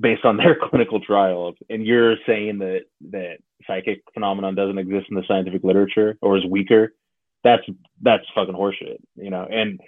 based 0.00 0.24
on 0.24 0.36
their 0.36 0.56
clinical 0.70 1.00
trials, 1.00 1.56
and 1.70 1.84
you're 1.84 2.16
saying 2.26 2.58
that 2.58 2.82
that 3.10 3.38
psychic 3.66 4.02
phenomenon 4.12 4.54
doesn't 4.54 4.78
exist 4.78 5.06
in 5.10 5.16
the 5.16 5.24
scientific 5.26 5.64
literature 5.64 6.16
or 6.20 6.36
is 6.36 6.44
weaker, 6.46 6.94
that's 7.42 7.62
that's 8.02 8.24
fucking 8.34 8.54
horseshit, 8.54 8.98
you 9.16 9.30
know. 9.30 9.46
And 9.50 9.80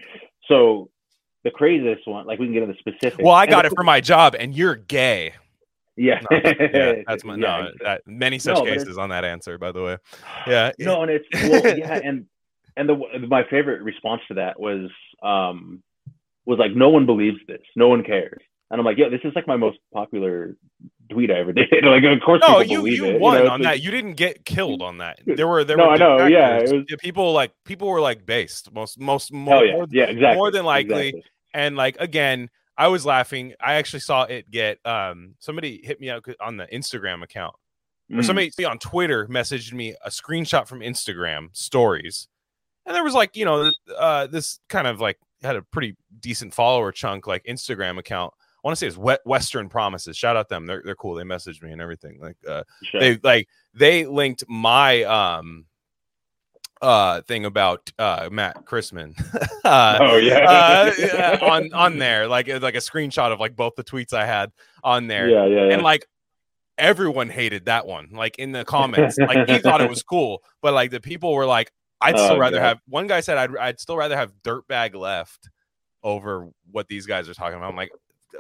so 0.49 0.91
the 1.45 1.51
craziest 1.51 2.07
one, 2.07 2.27
like 2.27 2.39
we 2.39 2.47
can 2.47 2.53
get 2.53 2.63
into 2.63 2.75
the 2.75 2.79
specifics. 2.79 3.23
well, 3.23 3.35
I 3.35 3.47
got 3.47 3.63
the- 3.63 3.69
it 3.69 3.75
for 3.75 3.85
my 3.85 4.01
job, 4.01 4.35
and 4.39 4.55
you're 4.57 4.75
gay. 4.77 5.33
Yeah, 5.99 6.21
No, 6.31 6.39
yeah, 6.43 7.03
that's 7.07 7.25
my 7.25 7.37
Yeah, 7.37 7.39
no. 7.41 7.71
That, 7.83 8.03
many 8.07 8.39
such 8.39 8.59
No, 8.59 8.65
cases 8.65 8.99
on 8.99 9.09
that 9.09 9.25
answer, 9.25 9.57
by 9.57 9.73
the 9.73 9.83
way. 9.83 9.97
Yeah. 10.47 10.73
no 10.79 11.03
and 11.03 11.11
it's 11.11 11.27
well, 11.33 11.79
yeah 11.79 11.99
and 12.05 12.27
and 12.77 12.87
the 12.87 12.97
my 13.27 13.45
favorite 13.49 13.81
response 13.83 14.21
to 14.29 14.35
that 14.35 14.61
was 14.61 14.91
um 15.23 15.83
was 16.45 16.59
like 16.59 16.73
no 16.73 16.91
one 16.91 17.07
believes 17.07 17.39
this 17.49 17.63
no 17.77 17.89
one 17.89 18.03
cares 18.05 18.43
and 18.71 18.79
i'm 18.79 18.85
like 18.85 18.99
yeah 18.99 19.09
this 19.09 19.23
is 19.25 19.33
like 19.35 19.47
my 19.47 19.57
most 19.57 19.79
popular 19.95 20.55
tweet 21.11 21.31
i 21.31 21.35
ever 21.35 21.53
did 21.53 21.69
like 21.85 22.03
of 22.05 22.21
course 22.25 22.43
No, 22.47 22.61
you 22.61 22.87
you 22.87 23.05
it, 23.07 23.21
won 23.21 23.45
know, 23.45 23.51
on 23.51 23.61
like- 23.61 23.63
that. 23.79 23.83
You 23.83 23.91
didn't 23.91 24.15
get 24.15 24.45
killed 24.45 24.83
on 24.83 24.99
that. 24.99 25.21
There 25.27 25.47
were 25.49 25.65
there 25.65 25.77
No, 25.77 25.87
were 25.87 25.91
I 25.93 25.97
know, 25.97 26.27
yeah, 26.27 26.61
was- 26.63 26.85
people 27.01 27.33
like 27.33 27.53
people 27.65 27.89
were 27.89 28.01
like 28.01 28.27
based 28.27 28.73
most 28.73 28.99
most 29.01 29.33
more 29.33 29.65
yeah 29.65 29.73
more, 29.75 29.87
yeah 29.91 30.05
exactly 30.05 30.37
more 30.37 30.51
than 30.51 30.65
likely. 30.65 31.09
exactly. 31.09 31.25
and 31.55 31.77
like 31.77 31.97
again 32.01 32.49
I 32.79 32.89
was 32.89 33.07
laughing. 33.07 33.55
I 33.59 33.75
actually 33.75 34.01
saw 34.01 34.25
it 34.25 34.51
get 34.51 34.79
um 34.85 35.35
somebody 35.39 35.81
hit 35.83 36.01
me 36.01 36.11
out 36.11 36.25
on 36.41 36.57
the 36.59 36.67
Instagram 36.67 37.23
account. 37.23 37.55
Or 38.13 38.19
Mm. 38.19 38.25
somebody 38.25 38.65
on 38.65 38.79
Twitter 38.79 39.27
messaged 39.27 39.73
me 39.73 39.95
a 40.05 40.11
screenshot 40.11 40.69
from 40.69 40.79
Instagram 40.81 41.49
stories. 41.57 42.29
And 42.85 42.95
there 42.95 43.03
was 43.03 43.15
like, 43.15 43.35
you 43.37 43.45
know, 43.45 43.73
uh 43.99 44.27
this 44.27 44.61
kind 44.69 44.87
of 44.87 45.01
like 45.01 45.19
had 45.43 45.57
a 45.57 45.63
pretty 45.63 45.97
decent 46.21 46.55
follower 46.55 46.93
chunk 46.93 47.27
like 47.27 47.45
Instagram 47.45 47.99
account. 47.99 48.33
Want 48.67 48.75
to 48.77 48.81
say 48.81 48.89
it's 48.89 48.97
Wet 48.97 49.21
Western 49.25 49.69
Promises. 49.69 50.17
Shout 50.17 50.35
out 50.35 50.49
them. 50.49 50.67
They're 50.67 50.83
they're 50.85 50.97
cool. 50.97 51.15
They 51.15 51.23
messaged 51.23 51.63
me 51.63 51.71
and 51.71 51.81
everything. 51.81 52.19
Like 52.21 52.37
uh 52.49 52.65
Sure. 52.83 53.01
they 53.01 53.17
like 53.23 53.47
they 53.75 54.07
linked 54.07 54.43
my 54.49 55.05
um 55.05 55.67
uh 56.83 57.21
thing 57.21 57.45
about 57.45 57.93
uh 57.97 58.29
Matt 58.33 58.65
Christman. 58.65 59.15
uh, 59.65 59.99
oh 60.01 60.17
yeah. 60.17 60.39
uh, 60.51 60.93
yeah, 60.99 61.39
on 61.43 61.73
on 61.73 61.99
there, 61.99 62.27
like 62.27 62.49
like 62.49 62.75
a 62.75 62.79
screenshot 62.79 63.33
of 63.33 63.39
like 63.39 63.55
both 63.55 63.77
the 63.77 63.85
tweets 63.85 64.13
I 64.13 64.27
had 64.27 64.51
on 64.83 65.07
there, 65.07 65.29
yeah, 65.29 65.47
yeah, 65.47 65.67
yeah. 65.67 65.73
and 65.75 65.83
like 65.83 66.09
everyone 66.77 67.29
hated 67.29 67.67
that 67.67 67.87
one. 67.87 68.09
Like 68.11 68.37
in 68.41 68.51
the 68.51 68.65
comments, 68.65 69.17
like 69.17 69.49
he 69.49 69.59
thought 69.59 69.81
it 69.81 69.89
was 69.89 70.03
cool, 70.13 70.43
but 70.61 70.75
like 70.75 70.91
the 70.91 71.01
people 71.01 71.33
were 71.33 71.47
like, 71.47 71.71
I'd 72.01 72.19
still 72.19 72.33
Oh, 72.33 72.39
rather 72.39 72.57
God. 72.57 72.65
have. 72.65 72.81
One 72.89 73.07
guy 73.07 73.21
said 73.21 73.39
I'd 73.39 73.57
I'd 73.57 73.79
still 73.79 73.97
rather 73.97 74.17
have 74.17 74.33
dirtbag 74.43 74.97
left 74.97 75.49
over 76.03 76.49
what 76.73 76.89
these 76.89 77.07
guys 77.07 77.29
are 77.29 77.35
talking 77.35 77.57
about. 77.59 77.71
I'm 77.71 77.77
like, 77.77 77.93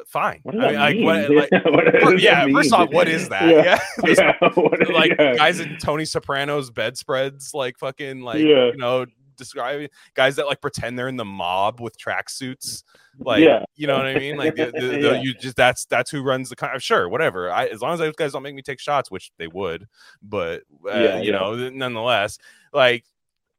fine. 0.06 0.40
what 0.42 0.58
I 0.60 0.92
mean, 0.92 1.04
mean? 1.06 1.36
like, 1.36 1.50
what, 1.50 1.52
like, 1.52 1.64
What 1.72 1.84
does 1.84 2.02
fir- 2.02 2.10
that 2.12 2.20
yeah. 2.20 2.46
First 2.52 2.72
off, 2.72 2.90
what 2.92 3.08
is 3.08 3.28
that? 3.28 3.48
Yeah. 3.48 3.78
Yeah, 4.06 4.34
yeah. 4.42 4.92
Like 4.92 5.16
guys 5.16 5.60
in 5.60 5.76
Tony 5.78 6.04
Soprano's 6.04 6.70
bedspreads, 6.70 7.52
like 7.54 7.78
fucking 7.78 8.20
like 8.20 8.38
you 8.40 8.76
know 8.76 9.06
describing 9.36 9.88
guys 10.14 10.36
that 10.36 10.46
like 10.46 10.60
pretend 10.62 10.98
they're 10.98 11.08
in 11.08 11.16
the 11.16 11.24
mob 11.24 11.80
with 11.80 11.98
tracksuits. 11.98 12.82
Like 13.18 13.42
Yeah. 13.44 13.64
you 13.74 13.86
know 13.86 13.96
what 13.96 14.06
I 14.06 14.14
mean? 14.18 14.36
Like 14.36 14.56
the, 14.56 14.66
the, 14.74 14.80
the- 14.88 15.00
Yeah. 15.00 15.20
you 15.20 15.34
just 15.34 15.56
that's 15.56 15.84
that's 15.86 16.10
who 16.10 16.22
runs 16.22 16.48
the 16.48 16.56
con- 16.56 16.78
sure 16.80 17.08
whatever. 17.08 17.50
I 17.50 17.66
as 17.66 17.80
long 17.82 17.92
as 17.92 17.98
those 17.98 18.14
guys 18.16 18.32
don't 18.32 18.42
make 18.42 18.54
me 18.54 18.62
take 18.62 18.80
shots, 18.80 19.10
which 19.10 19.30
they 19.38 19.48
would, 19.48 19.86
but 20.22 20.62
uh, 20.90 20.98
Yeah, 20.98 21.20
you 21.20 21.32
know 21.32 21.68
nonetheless 21.70 22.38
like. 22.72 23.04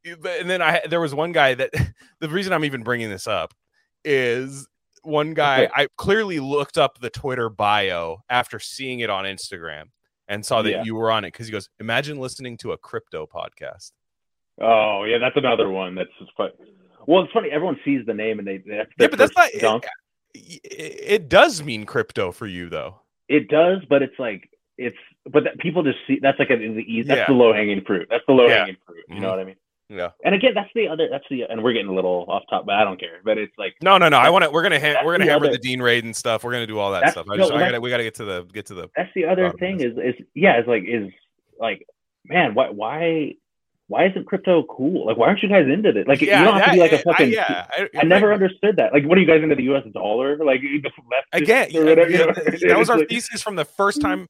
And 0.04 0.48
then 0.48 0.62
I 0.62 0.80
there 0.88 1.00
was 1.00 1.14
one 1.14 1.32
guy 1.32 1.54
that 1.54 1.70
the 2.20 2.28
reason 2.30 2.52
I'm 2.52 2.64
even 2.64 2.82
bringing 2.82 3.10
this 3.10 3.26
up 3.26 3.52
is 4.04 4.66
one 5.02 5.34
guy 5.34 5.68
I 5.74 5.88
clearly 5.96 6.40
looked 6.40 6.78
up 6.78 6.98
the 7.00 7.10
Twitter 7.10 7.48
bio 7.48 8.18
after 8.28 8.58
seeing 8.58 9.00
it 9.00 9.10
on 9.10 9.24
Instagram 9.24 9.84
and 10.28 10.44
saw 10.44 10.62
that 10.62 10.70
Yeah. 10.70 10.82
you 10.84 10.94
were 10.94 11.10
on 11.10 11.24
it 11.24 11.32
because 11.32 11.46
he 11.46 11.52
goes, 11.52 11.68
Imagine 11.80 12.18
listening 12.18 12.56
to 12.58 12.72
a 12.72 12.78
crypto 12.78 13.26
podcast. 13.26 13.92
Oh 14.60 15.04
yeah, 15.04 15.18
that's 15.18 15.36
another 15.36 15.70
one. 15.70 15.94
That's 15.94 16.10
just 16.18 16.32
fun. 16.36 16.50
Well, 17.06 17.22
it's 17.22 17.32
funny. 17.32 17.48
Everyone 17.50 17.78
sees 17.84 18.04
the 18.06 18.14
name 18.14 18.38
and 18.38 18.46
they. 18.46 18.58
That's 18.58 18.90
Yeah, 18.98 19.06
but 19.08 19.18
that's 19.18 19.36
not 19.36 19.50
dunk. 19.60 19.86
it, 20.34 20.60
it, 20.64 21.00
it 21.06 21.28
does 21.28 21.62
mean 21.62 21.86
crypto 21.86 22.32
for 22.32 22.46
you 22.46 22.68
though. 22.68 23.00
It 23.28 23.48
does, 23.48 23.78
but 23.88 24.02
it's 24.02 24.18
like 24.18 24.48
it's. 24.76 24.96
But 25.30 25.44
that, 25.44 25.58
people 25.58 25.82
just 25.82 25.98
see 26.06 26.18
that's 26.20 26.38
like 26.38 26.50
a, 26.50 26.56
the 26.56 26.80
easy. 26.86 27.08
That's 27.08 27.20
Yeah. 27.20 27.26
the 27.28 27.32
low 27.34 27.52
hanging 27.52 27.82
fruit. 27.86 28.08
That's 28.10 28.24
the 28.26 28.32
low 28.34 28.48
hanging 28.48 28.76
fruit. 28.86 29.04
You 29.08 29.16
Mhm. 29.16 29.20
know 29.20 29.28
mm-hmm. 29.28 29.36
what 29.36 29.40
I 29.40 29.44
mean? 29.44 29.56
Yeah. 29.90 30.10
And 30.24 30.34
again, 30.34 30.52
that's 30.54 30.68
the 30.74 30.88
other. 30.88 31.08
That's 31.10 31.24
the. 31.30 31.42
And 31.44 31.62
we're 31.64 31.72
getting 31.72 31.88
a 31.88 31.94
little 31.94 32.26
off 32.28 32.42
top, 32.50 32.66
but 32.66 32.74
I 32.74 32.84
don't 32.84 33.00
care. 33.00 33.20
But 33.24 33.38
it's 33.38 33.52
like 33.56 33.74
No, 33.82 33.96
no, 33.98 34.08
no. 34.08 34.18
I 34.18 34.28
want 34.30 34.44
to. 34.44 34.50
We're 34.50 34.62
gonna. 34.62 34.78
Ha- 34.78 35.00
we're 35.04 35.14
gonna 35.14 35.24
the 35.24 35.30
hammer 35.32 35.46
other- 35.46 35.52
the 35.54 35.58
Dean 35.58 35.80
Radin 35.80 36.04
and 36.04 36.16
stuff. 36.16 36.44
We're 36.44 36.52
gonna 36.52 36.66
do 36.66 36.78
all 36.78 36.92
that 36.92 37.10
stuff. 37.12 37.26
I 37.30 37.36
no. 37.36 37.46
I 37.50 37.58
gotta. 37.58 37.80
We 37.80 37.88
gotta 37.88 38.02
get 38.02 38.14
to 38.16 38.24
the. 38.24 38.42
Get 38.52 38.66
to 38.66 38.74
the. 38.74 38.90
that's 38.96 39.08
the 39.14 39.24
other 39.24 39.50
thing 39.52 39.80
is- 39.80 39.96
is 39.96 40.14
yeah. 40.34 40.58
It's 40.58 40.68
like 40.68 40.84
is 40.86 41.10
like 41.58 41.86
man, 42.26 42.54
why 42.54 42.68
why 42.68 43.34
why 43.86 44.04
isn't 44.08 44.26
crypto 44.26 44.62
cool? 44.64 45.06
Like 45.06 45.16
why 45.16 45.28
aren't 45.28 45.42
you 45.42 45.48
guys 45.48 45.66
into 45.66 45.92
this? 45.92 46.06
Like 46.06 46.20
Yeah, 46.20 46.40
you 46.40 46.44
don't 46.44 46.56
have 46.58 46.66
to 46.66 46.72
be 46.72 46.78
like 46.80 46.92
a 46.92 46.98
fucking. 46.98 47.32
yeah. 47.32 47.66
I, 47.70 47.88
I 47.96 48.04
never 48.04 48.34
understood 48.34 48.76
that. 48.76 48.92
Like, 48.92 49.06
what 49.06 49.16
are 49.16 49.22
you 49.22 49.26
guys 49.26 49.42
into 49.42 49.54
the 49.54 49.62
U.S. 49.64 49.84
dollar? 49.94 50.36
Like 50.44 50.60
left 50.84 51.26
Again, 51.32 51.74
or 51.74 51.86
whatever. 51.86 52.10
you 52.10 52.18
know? 52.18 52.26
that 52.34 52.76
was 52.78 52.90
our 52.90 52.98
like- 52.98 53.08
thesis 53.08 53.40
from 53.40 53.56
the 53.56 53.64
first 53.64 54.00
time 54.02 54.28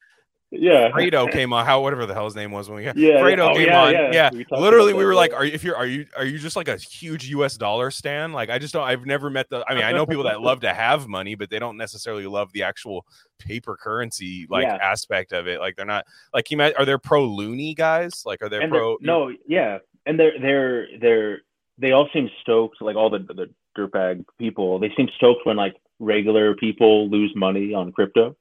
Yeah. 0.50 0.90
Fredo 0.92 1.30
came 1.30 1.52
on, 1.52 1.66
how 1.66 1.82
whatever 1.82 2.06
the 2.06 2.14
hell 2.14 2.24
his 2.24 2.34
name 2.34 2.50
was 2.52 2.68
when 2.70 2.78
we 2.78 2.84
got 2.84 2.96
Yeah, 2.96 3.20
Fredo 3.20 3.50
oh, 3.50 3.54
came 3.54 3.66
yeah, 3.66 3.82
on. 3.82 3.92
yeah. 3.92 4.10
Yeah, 4.12 4.30
We 4.32 4.46
literally, 4.50 4.94
we 4.94 5.04
were 5.04 5.14
like, 5.14 5.34
"Are 5.34 5.44
you 5.44 5.52
if 5.52 5.62
you're 5.62 5.76
are 5.76 5.84
you 5.86 6.06
are 6.16 6.24
you 6.24 6.38
just 6.38 6.56
like 6.56 6.68
a 6.68 6.76
huge 6.78 7.28
U.S. 7.30 7.56
dollar 7.58 7.90
stand?" 7.90 8.32
Like, 8.32 8.48
I 8.48 8.58
just 8.58 8.72
don't. 8.72 8.84
I've 8.84 9.04
never 9.04 9.28
met 9.28 9.50
the. 9.50 9.62
I 9.68 9.74
mean, 9.74 9.84
I 9.84 9.92
know 9.92 10.06
people 10.06 10.24
that 10.24 10.40
love 10.40 10.60
to 10.60 10.72
have 10.72 11.06
money, 11.06 11.34
but 11.34 11.50
they 11.50 11.58
don't 11.58 11.76
necessarily 11.76 12.26
love 12.26 12.50
the 12.54 12.62
actual 12.62 13.04
paper 13.38 13.76
currency 13.76 14.46
like 14.48 14.64
Yeah. 14.64 14.76
aspect 14.80 15.32
of 15.32 15.46
it. 15.46 15.60
Like, 15.60 15.76
they're 15.76 15.84
not 15.84 16.06
like 16.32 16.50
you 16.50 16.56
might. 16.56 16.74
Are 16.78 16.86
there 16.86 16.98
pro 16.98 17.24
loony 17.26 17.74
guys? 17.74 18.22
Like, 18.24 18.40
are 18.40 18.48
there 18.48 18.62
And 18.62 18.70
pro? 18.72 18.96
no, 19.02 19.30
yeah, 19.46 19.78
and 20.06 20.18
they're 20.18 20.38
they're 20.40 20.86
they're 20.98 21.38
they 21.76 21.92
all 21.92 22.08
seem 22.14 22.30
stoked. 22.40 22.80
Like 22.80 22.96
all 22.96 23.10
the 23.10 23.18
the 23.18 23.50
dirtbag 23.76 24.24
people, 24.38 24.78
they 24.78 24.92
seem 24.96 25.08
stoked 25.16 25.44
when 25.44 25.56
like 25.56 25.76
regular 26.00 26.54
people 26.54 27.10
lose 27.10 27.32
money 27.36 27.74
on 27.74 27.92
crypto. 27.92 28.34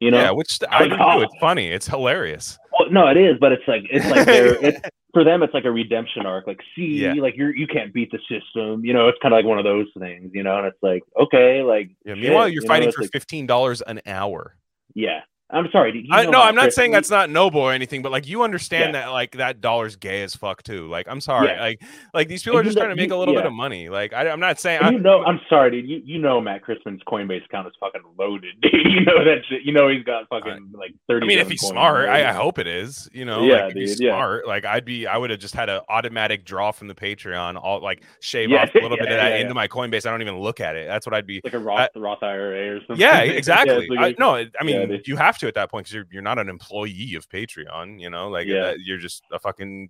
You 0.00 0.10
know? 0.10 0.18
yeah, 0.20 0.30
which 0.32 0.58
I 0.70 0.80
Like, 0.84 0.90
do 0.90 0.96
oh. 1.00 1.20
It's 1.22 1.34
funny. 1.40 1.68
It's 1.68 1.86
hilarious. 1.86 2.58
Well, 2.78 2.90
no, 2.90 3.06
it 3.08 3.16
is, 3.16 3.36
but 3.40 3.52
it's 3.52 3.62
like 3.68 3.82
it's 3.90 4.04
like 4.06 4.26
they're 4.26 4.54
it's, 4.64 4.80
for 5.12 5.22
them. 5.24 5.42
It's 5.42 5.54
like 5.54 5.64
a 5.64 5.70
redemption 5.70 6.26
arc. 6.26 6.46
Like, 6.46 6.60
see, 6.74 7.02
Yeah. 7.02 7.14
like 7.14 7.36
you're 7.36 7.54
you 7.54 7.66
can't 7.66 7.94
beat 7.94 8.10
the 8.10 8.18
system. 8.28 8.84
You 8.84 8.92
know, 8.92 9.08
it's 9.08 9.18
kind 9.22 9.32
of 9.32 9.38
like 9.38 9.46
one 9.46 9.58
of 9.58 9.64
those 9.64 9.86
things. 9.98 10.32
You 10.34 10.42
know, 10.42 10.58
and 10.58 10.66
it's 10.66 10.82
like 10.82 11.02
okay, 11.20 11.62
like 11.62 11.90
Yeah. 12.04 12.14
shit, 12.14 12.22
Meanwhile, 12.24 12.48
you're 12.48 12.62
you 12.62 12.68
fighting 12.68 12.88
it's 12.88 12.96
for 12.96 13.02
like- 13.02 13.12
fifteen 13.12 13.46
dollars 13.46 13.80
an 13.82 14.00
hour. 14.06 14.56
yeah. 14.94 15.20
I'm 15.50 15.68
sorry. 15.70 16.08
I, 16.10 16.24
no, 16.24 16.40
I'm 16.40 16.54
not 16.54 16.62
Chris- 16.62 16.74
saying 16.74 16.90
that's 16.90 17.10
not 17.10 17.28
noble 17.30 17.60
or 17.60 17.72
anything, 17.72 18.00
but 18.02 18.10
like 18.10 18.26
you 18.26 18.42
understand 18.42 18.94
Yeah. 18.94 19.02
that 19.02 19.08
like 19.12 19.32
that 19.36 19.60
dollar's 19.60 19.94
gay 19.94 20.22
as 20.22 20.34
fuck 20.34 20.62
too. 20.62 20.88
Like 20.88 21.06
I'm 21.08 21.20
sorry, 21.20 21.48
Yeah. 21.48 21.60
like 21.60 21.82
like 22.14 22.28
these 22.28 22.42
people 22.42 22.56
are 22.56 22.60
And 22.60 22.66
you 22.66 22.70
just 22.70 22.76
know- 22.78 22.84
trying 22.86 22.96
to 22.96 23.00
make 23.02 23.10
you- 23.10 23.16
a 23.16 23.18
little 23.18 23.34
bit 23.34 23.44
of 23.46 23.52
money. 23.52 23.88
Like 23.90 24.12
I, 24.14 24.28
I'm 24.30 24.40
not 24.40 24.58
saying 24.58 24.78
And 24.78 24.86
I, 24.88 24.90
you 24.92 24.98
know, 25.00 25.22
I'm 25.22 25.40
sorry, 25.48 25.70
dude. 25.70 25.88
You 25.88 26.02
you 26.04 26.18
know 26.18 26.40
Matt 26.40 26.62
Christman's 26.62 27.02
Coinbase 27.06 27.44
account 27.44 27.68
is 27.68 27.74
fucking 27.78 28.00
loaded. 28.18 28.54
Dude. 28.62 28.72
You 28.94 29.00
know 29.04 29.22
that 29.24 29.42
shit. 29.48 29.62
You 29.62 29.72
know 29.72 29.88
he's 29.88 30.02
got 30.04 30.28
fucking 30.28 30.72
like 30.72 30.94
thirty. 31.08 31.24
I 31.24 31.28
mean, 31.28 31.38
if 31.38 31.50
he's 31.50 31.60
smart, 31.60 32.08
I, 32.08 32.28
I 32.30 32.32
hope 32.32 32.58
it 32.58 32.66
is. 32.66 33.08
You 33.12 33.24
know, 33.24 33.42
Yeah, 33.44 33.64
like, 33.66 33.70
if 33.72 33.74
he's 33.76 34.00
yeah. 34.00 34.10
smart, 34.12 34.46
like 34.46 34.64
I'd 34.64 34.84
be, 34.84 35.06
I 35.06 35.16
would 35.18 35.30
have 35.30 35.40
just 35.40 35.54
had 35.54 35.68
an 35.68 35.80
automatic 35.88 36.44
draw 36.44 36.70
from 36.72 36.88
the 36.88 36.94
Patreon, 36.94 37.60
all 37.62 37.80
like 37.80 38.02
shave 38.20 38.50
Yeah, 38.50 38.62
off 38.62 38.74
a 38.74 38.78
little 38.78 38.96
bit 38.96 39.06
yeah, 39.08 39.12
of 39.14 39.16
that 39.20 39.28
yeah, 39.32 39.36
into 39.36 39.48
yeah. 39.48 39.52
my 39.54 39.68
Coinbase. 39.68 40.06
I 40.06 40.10
don't 40.10 40.22
even 40.22 40.38
look 40.38 40.60
at 40.60 40.74
it. 40.76 40.86
That's 40.88 41.06
what 41.06 41.12
I'd 41.14 41.26
be. 41.26 41.40
like 41.44 41.52
a 41.54 41.58
Roth 41.58 41.90
Roth 41.96 42.22
IRA 42.22 42.76
or 42.76 42.78
something. 42.86 42.96
Yeah, 42.98 43.22
Yeah, 43.24 43.32
exactly. 43.32 43.74
it's 43.76 43.90
like 43.90 43.98
I, 44.00 44.08
a- 44.08 44.14
no, 44.18 44.34
I 44.58 44.64
mean, 44.64 44.90
yeah, 44.90 44.96
you 45.04 45.16
have 45.16 45.33
to 45.38 45.48
at 45.48 45.54
that 45.54 45.70
point 45.70 45.84
because 45.86 45.94
you're 45.94 46.06
you're 46.10 46.22
not 46.22 46.38
an 46.38 46.48
employee 46.48 47.14
of 47.16 47.28
Patreon. 47.28 48.00
You 48.00 48.10
know, 48.10 48.28
like 48.28 48.46
Yeah. 48.46 48.62
that, 48.62 48.80
you're 48.80 48.98
just 48.98 49.22
a 49.32 49.38
fucking. 49.38 49.88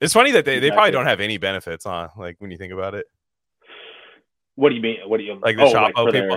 It's 0.00 0.12
funny 0.12 0.32
that 0.32 0.44
they, 0.44 0.58
they 0.58 0.70
probably 0.70 0.90
don't 0.90 1.06
have 1.06 1.20
any 1.20 1.38
benefits, 1.38 1.84
huh? 1.84 2.08
Like 2.16 2.36
when 2.38 2.50
you 2.50 2.58
think 2.58 2.72
about 2.72 2.94
it, 2.94 3.06
What 4.56 4.68
do 4.70 4.74
you 4.74 4.82
mean? 4.82 4.98
What 5.06 5.18
do 5.18 5.24
you 5.24 5.38
like 5.42 5.56
the 5.56 5.62
oh, 5.64 5.70
shop 5.72 5.92
oh, 5.96 6.06
for 6.06 6.12
their- 6.12 6.30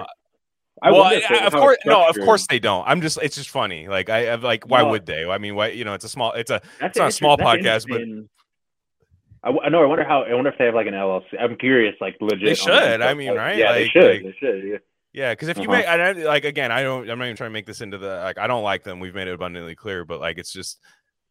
I 0.82 0.92
well, 0.92 1.04
I- 1.06 1.46
of 1.46 1.54
course, 1.54 1.78
no, 1.86 2.08
of 2.08 2.16
course 2.18 2.46
they 2.48 2.60
don't. 2.60 2.88
I'm 2.88 3.02
just, 3.02 3.18
it's 3.24 3.36
just 3.36 3.50
funny. 3.50 3.88
Like 3.88 4.10
I, 4.10 4.20
have 4.26 4.44
like, 4.44 4.68
why 4.68 4.84
No. 4.84 4.90
would 4.92 5.08
they? 5.08 5.26
I 5.26 5.40
mean, 5.40 5.56
why? 5.56 5.70
You 5.70 5.84
know, 5.86 5.96
it's 5.96 6.06
a 6.06 6.10
small, 6.10 6.34
it's 6.34 6.52
a, 6.52 6.62
That's 6.80 6.92
it's 6.92 6.98
not 7.00 7.08
a 7.10 7.12
small 7.12 7.36
podcast, 7.38 7.88
but- 7.90 8.02
I, 8.02 9.48
I, 9.48 9.48
w- 9.50 9.62
I 9.66 9.70
know. 9.70 9.82
I 9.82 9.86
wonder 9.86 10.04
how. 10.04 10.24
I 10.24 10.34
wonder 10.34 10.52
if 10.52 10.58
they 10.58 10.66
have 10.66 10.76
like 10.76 10.88
an 10.88 10.94
LLC. 10.94 11.24
I'm 11.40 11.56
curious, 11.58 11.96
like 12.00 12.16
legit. 12.22 12.46
They 12.46 12.56
should, 12.56 13.02
I 13.02 13.14
mean, 13.16 13.34
right? 13.34 13.58
Yeah, 13.58 13.72
Like- 13.72 13.76
they 13.76 13.88
should. 13.90 14.12
like- 14.12 14.24
they 14.24 14.36
should. 14.40 14.64
Yeah. 14.68 14.78
Yeah, 15.17 15.32
because 15.32 15.47
if 15.47 15.58
you 15.58 15.63
Uh-huh. 15.63 15.71
make, 15.71 15.88
I, 15.88 16.12
like, 16.12 16.45
again, 16.45 16.71
I 16.71 16.84
don't, 16.84 17.10
I'm 17.10 17.17
not 17.17 17.25
even 17.25 17.36
trying 17.36 17.49
to 17.49 17.53
make 17.53 17.65
this 17.65 17.82
into 17.82 17.97
the, 17.97 18.17
like, 18.17 18.38
I 18.38 18.45
don't 18.45 18.62
like 18.62 18.84
them. 18.84 18.99
We've 18.99 19.15
made 19.15 19.27
it 19.27 19.34
abundantly 19.34 19.73
clear, 19.73 20.06
but 20.06 20.19
like, 20.19 20.38
it's 20.38 20.53
just, 20.53 20.80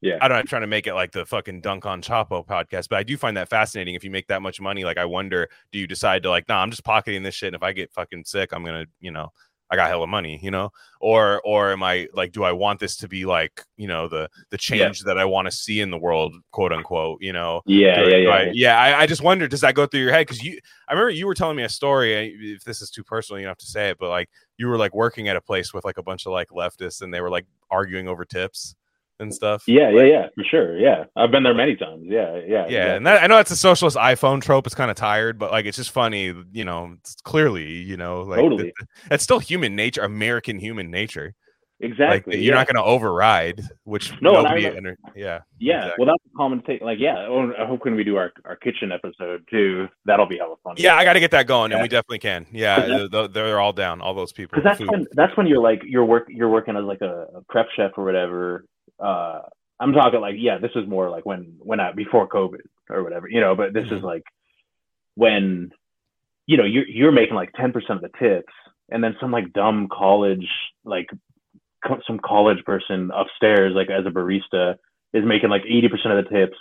Yeah. 0.00 0.18
I 0.20 0.26
don't, 0.26 0.38
I'm 0.38 0.46
trying 0.46 0.62
to 0.62 0.66
make 0.66 0.88
it 0.88 0.94
like 0.94 1.12
the 1.12 1.24
fucking 1.24 1.60
Dunk 1.60 1.86
on 1.86 2.02
Chapo 2.02 2.44
podcast, 2.44 2.88
but 2.88 2.96
I 2.98 3.04
do 3.04 3.16
find 3.16 3.36
that 3.36 3.48
fascinating. 3.48 3.94
If 3.94 4.02
you 4.02 4.10
make 4.10 4.26
that 4.26 4.42
much 4.42 4.60
money, 4.60 4.82
like, 4.82 4.98
I 4.98 5.04
wonder, 5.04 5.48
do 5.70 5.78
you 5.78 5.86
decide 5.86 6.24
to 6.24 6.30
like, 6.30 6.48
nah, 6.48 6.62
I'm 6.62 6.70
just 6.70 6.82
pocketing 6.82 7.22
this 7.22 7.36
shit, 7.36 7.46
and 7.46 7.54
if 7.54 7.62
I 7.62 7.70
get 7.72 7.92
fucking 7.92 8.24
sick, 8.24 8.50
I'm 8.52 8.64
gonna, 8.64 8.86
you 8.98 9.12
know, 9.12 9.30
I 9.70 9.76
got 9.76 9.88
hella 9.88 10.06
money, 10.06 10.38
you 10.42 10.50
know, 10.50 10.70
or, 11.00 11.40
or 11.44 11.72
am 11.72 11.82
I 11.82 12.06
like, 12.14 12.30
do 12.32 12.44
I 12.44 12.52
want 12.52 12.78
this 12.78 12.96
to 12.98 13.08
be 13.08 13.24
like, 13.26 13.62
you 13.76 13.88
know, 13.88 14.06
the 14.08 14.28
the 14.50 14.58
change 14.58 15.00
that 15.06 15.18
I 15.18 15.24
want 15.24 15.46
to 15.46 15.50
see 15.50 15.80
in 15.80 15.90
the 15.90 15.98
world, 15.98 16.34
quote 16.52 16.72
unquote, 16.72 17.20
you 17.20 17.32
know? 17.32 17.62
Yeah. 17.66 17.96
Do- 18.04 18.10
Yeah. 18.10 18.16
Yeah. 18.22 18.30
I, 18.30 18.50
yeah, 18.54 18.80
I, 18.80 19.00
I 19.02 19.06
just 19.06 19.22
wonder, 19.22 19.48
does 19.48 19.60
that 19.62 19.74
go 19.74 19.86
through 19.86 20.00
your 20.00 20.12
head? 20.12 20.26
Because 20.26 20.42
you, 20.42 20.58
I 20.88 20.92
remember 20.92 21.10
you 21.10 21.26
were 21.26 21.34
telling 21.34 21.56
me 21.56 21.64
a 21.64 21.68
story. 21.68 22.14
If 22.54 22.64
this 22.64 22.80
is 22.80 22.90
too 22.90 23.02
personal, 23.02 23.40
you 23.40 23.46
don't 23.46 23.50
have 23.50 23.58
to 23.58 23.66
say 23.66 23.90
it, 23.90 23.98
but 23.98 24.08
like 24.08 24.30
you 24.56 24.68
were 24.68 24.78
like 24.78 24.94
working 24.94 25.28
at 25.28 25.36
a 25.36 25.40
place 25.40 25.74
with 25.74 25.84
like 25.84 25.98
a 25.98 26.02
bunch 26.02 26.26
of 26.26 26.32
like 26.32 26.50
leftists, 26.50 27.02
and 27.02 27.12
they 27.12 27.20
were 27.20 27.30
like 27.30 27.46
arguing 27.70 28.06
over 28.08 28.24
tips 28.24 28.76
and 29.20 29.34
stuff. 29.34 29.64
Yeah. 29.66 29.90
Yeah. 29.90 30.02
Yeah. 30.02 30.26
For 30.34 30.44
sure. 30.44 30.78
Yeah. 30.78 31.04
I've 31.16 31.30
been 31.30 31.42
there 31.42 31.54
many 31.54 31.76
times. 31.76 32.02
Yeah. 32.04 32.34
Yeah. 32.36 32.40
yeah, 32.46 32.62
exactly. 32.64 32.76
and 32.96 33.06
that, 33.06 33.22
I 33.22 33.26
know 33.26 33.38
it's 33.38 33.50
a 33.50 33.56
socialist 33.56 33.96
iPhone 33.96 34.40
trope. 34.42 34.66
It's 34.66 34.74
kind 34.74 34.90
of 34.90 34.96
tired, 34.96 35.38
but 35.38 35.50
like 35.50 35.66
it's 35.66 35.76
just 35.76 35.90
funny, 35.90 36.34
you 36.52 36.64
know. 36.64 36.94
It's 37.00 37.16
clearly, 37.22 37.64
you 37.66 37.96
know, 37.96 38.22
like 38.22 38.40
Totally. 38.40 38.64
th- 38.64 38.74
that's 39.08 39.24
still 39.24 39.38
human 39.38 39.74
nature, 39.76 40.02
American 40.02 40.58
human 40.58 40.90
nature. 40.90 41.34
Exactly. 41.80 42.32
Like 42.32 42.42
you're 42.42 42.54
yeah. 42.54 42.58
not 42.58 42.66
going 42.66 42.76
to 42.76 42.82
override, 42.82 43.60
which 43.84 44.10
No, 44.22 44.32
nobody. 44.40 44.66
under- 44.66 44.96
yeah, 45.14 45.40
Yeah, 45.58 45.76
Exactly. 45.80 45.92
well, 46.06 46.14
that's 46.14 46.32
a 46.34 46.36
common 46.36 46.62
thing. 46.62 46.78
Like, 46.80 46.98
yeah, 46.98 47.26
oh, 47.28 47.52
I 47.60 47.66
hope 47.66 47.84
when 47.84 47.94
we 47.96 48.02
do 48.02 48.16
our, 48.16 48.32
our 48.46 48.56
kitchen 48.56 48.92
episode 48.92 49.44
too, 49.50 49.86
that'll 50.06 50.24
be 50.24 50.38
hella 50.38 50.54
fun. 50.64 50.76
yeah. 50.78 50.96
I 50.96 51.04
got 51.04 51.12
to 51.12 51.20
get 51.20 51.32
that 51.32 51.46
going, 51.46 51.72
and 51.72 51.82
we 51.82 51.88
definitely 51.88 52.20
can. 52.20 52.46
Yeah, 52.50 52.76
Cause 52.76 52.86
th- 52.86 53.10
th- 53.10 53.30
they're 53.32 53.60
all 53.60 53.74
down. 53.74 54.00
All 54.00 54.14
those 54.14 54.32
people. 54.32 54.58
that's 54.64 54.80
when 54.80 55.06
that's 55.12 55.36
when 55.36 55.46
you're 55.46 55.60
like 55.60 55.82
you're 55.84 56.06
work 56.06 56.28
you're 56.30 56.48
working 56.48 56.76
as 56.76 56.84
like 56.84 57.02
a, 57.02 57.26
a 57.34 57.42
prep 57.50 57.66
chef 57.76 57.90
or 57.98 58.04
whatever. 58.04 58.64
Uh, 58.98 59.42
I'm 59.78 59.92
talking 59.92 60.20
like 60.20 60.36
yeah, 60.38 60.58
this 60.58 60.70
is 60.74 60.88
more 60.88 61.10
like 61.10 61.26
when 61.26 61.56
when 61.58 61.80
I 61.80 61.92
before 61.92 62.28
COVID 62.28 62.60
or 62.90 63.02
whatever, 63.02 63.28
you 63.28 63.40
know. 63.40 63.54
But 63.54 63.72
this 63.72 63.84
Mm-hmm. 63.84 63.96
is 63.96 64.02
like 64.02 64.24
when 65.14 65.70
you 66.46 66.56
know 66.56 66.64
you're 66.64 66.86
you're 66.88 67.12
making 67.12 67.34
like 67.34 67.52
ten 67.52 67.72
percent 67.72 68.02
of 68.04 68.10
the 68.10 68.18
tips 68.18 68.52
and 68.90 69.02
then 69.02 69.16
some 69.20 69.32
like 69.32 69.52
dumb 69.52 69.88
college 69.92 70.46
like 70.84 71.08
co- 71.86 72.00
some 72.06 72.18
college 72.24 72.64
person 72.64 73.10
upstairs 73.14 73.72
like 73.74 73.90
as 73.90 74.06
a 74.06 74.10
barista 74.10 74.76
is 75.12 75.24
making 75.24 75.48
like 75.50 75.62
80% 75.62 76.18
of 76.18 76.24
the 76.24 76.30
tips 76.30 76.56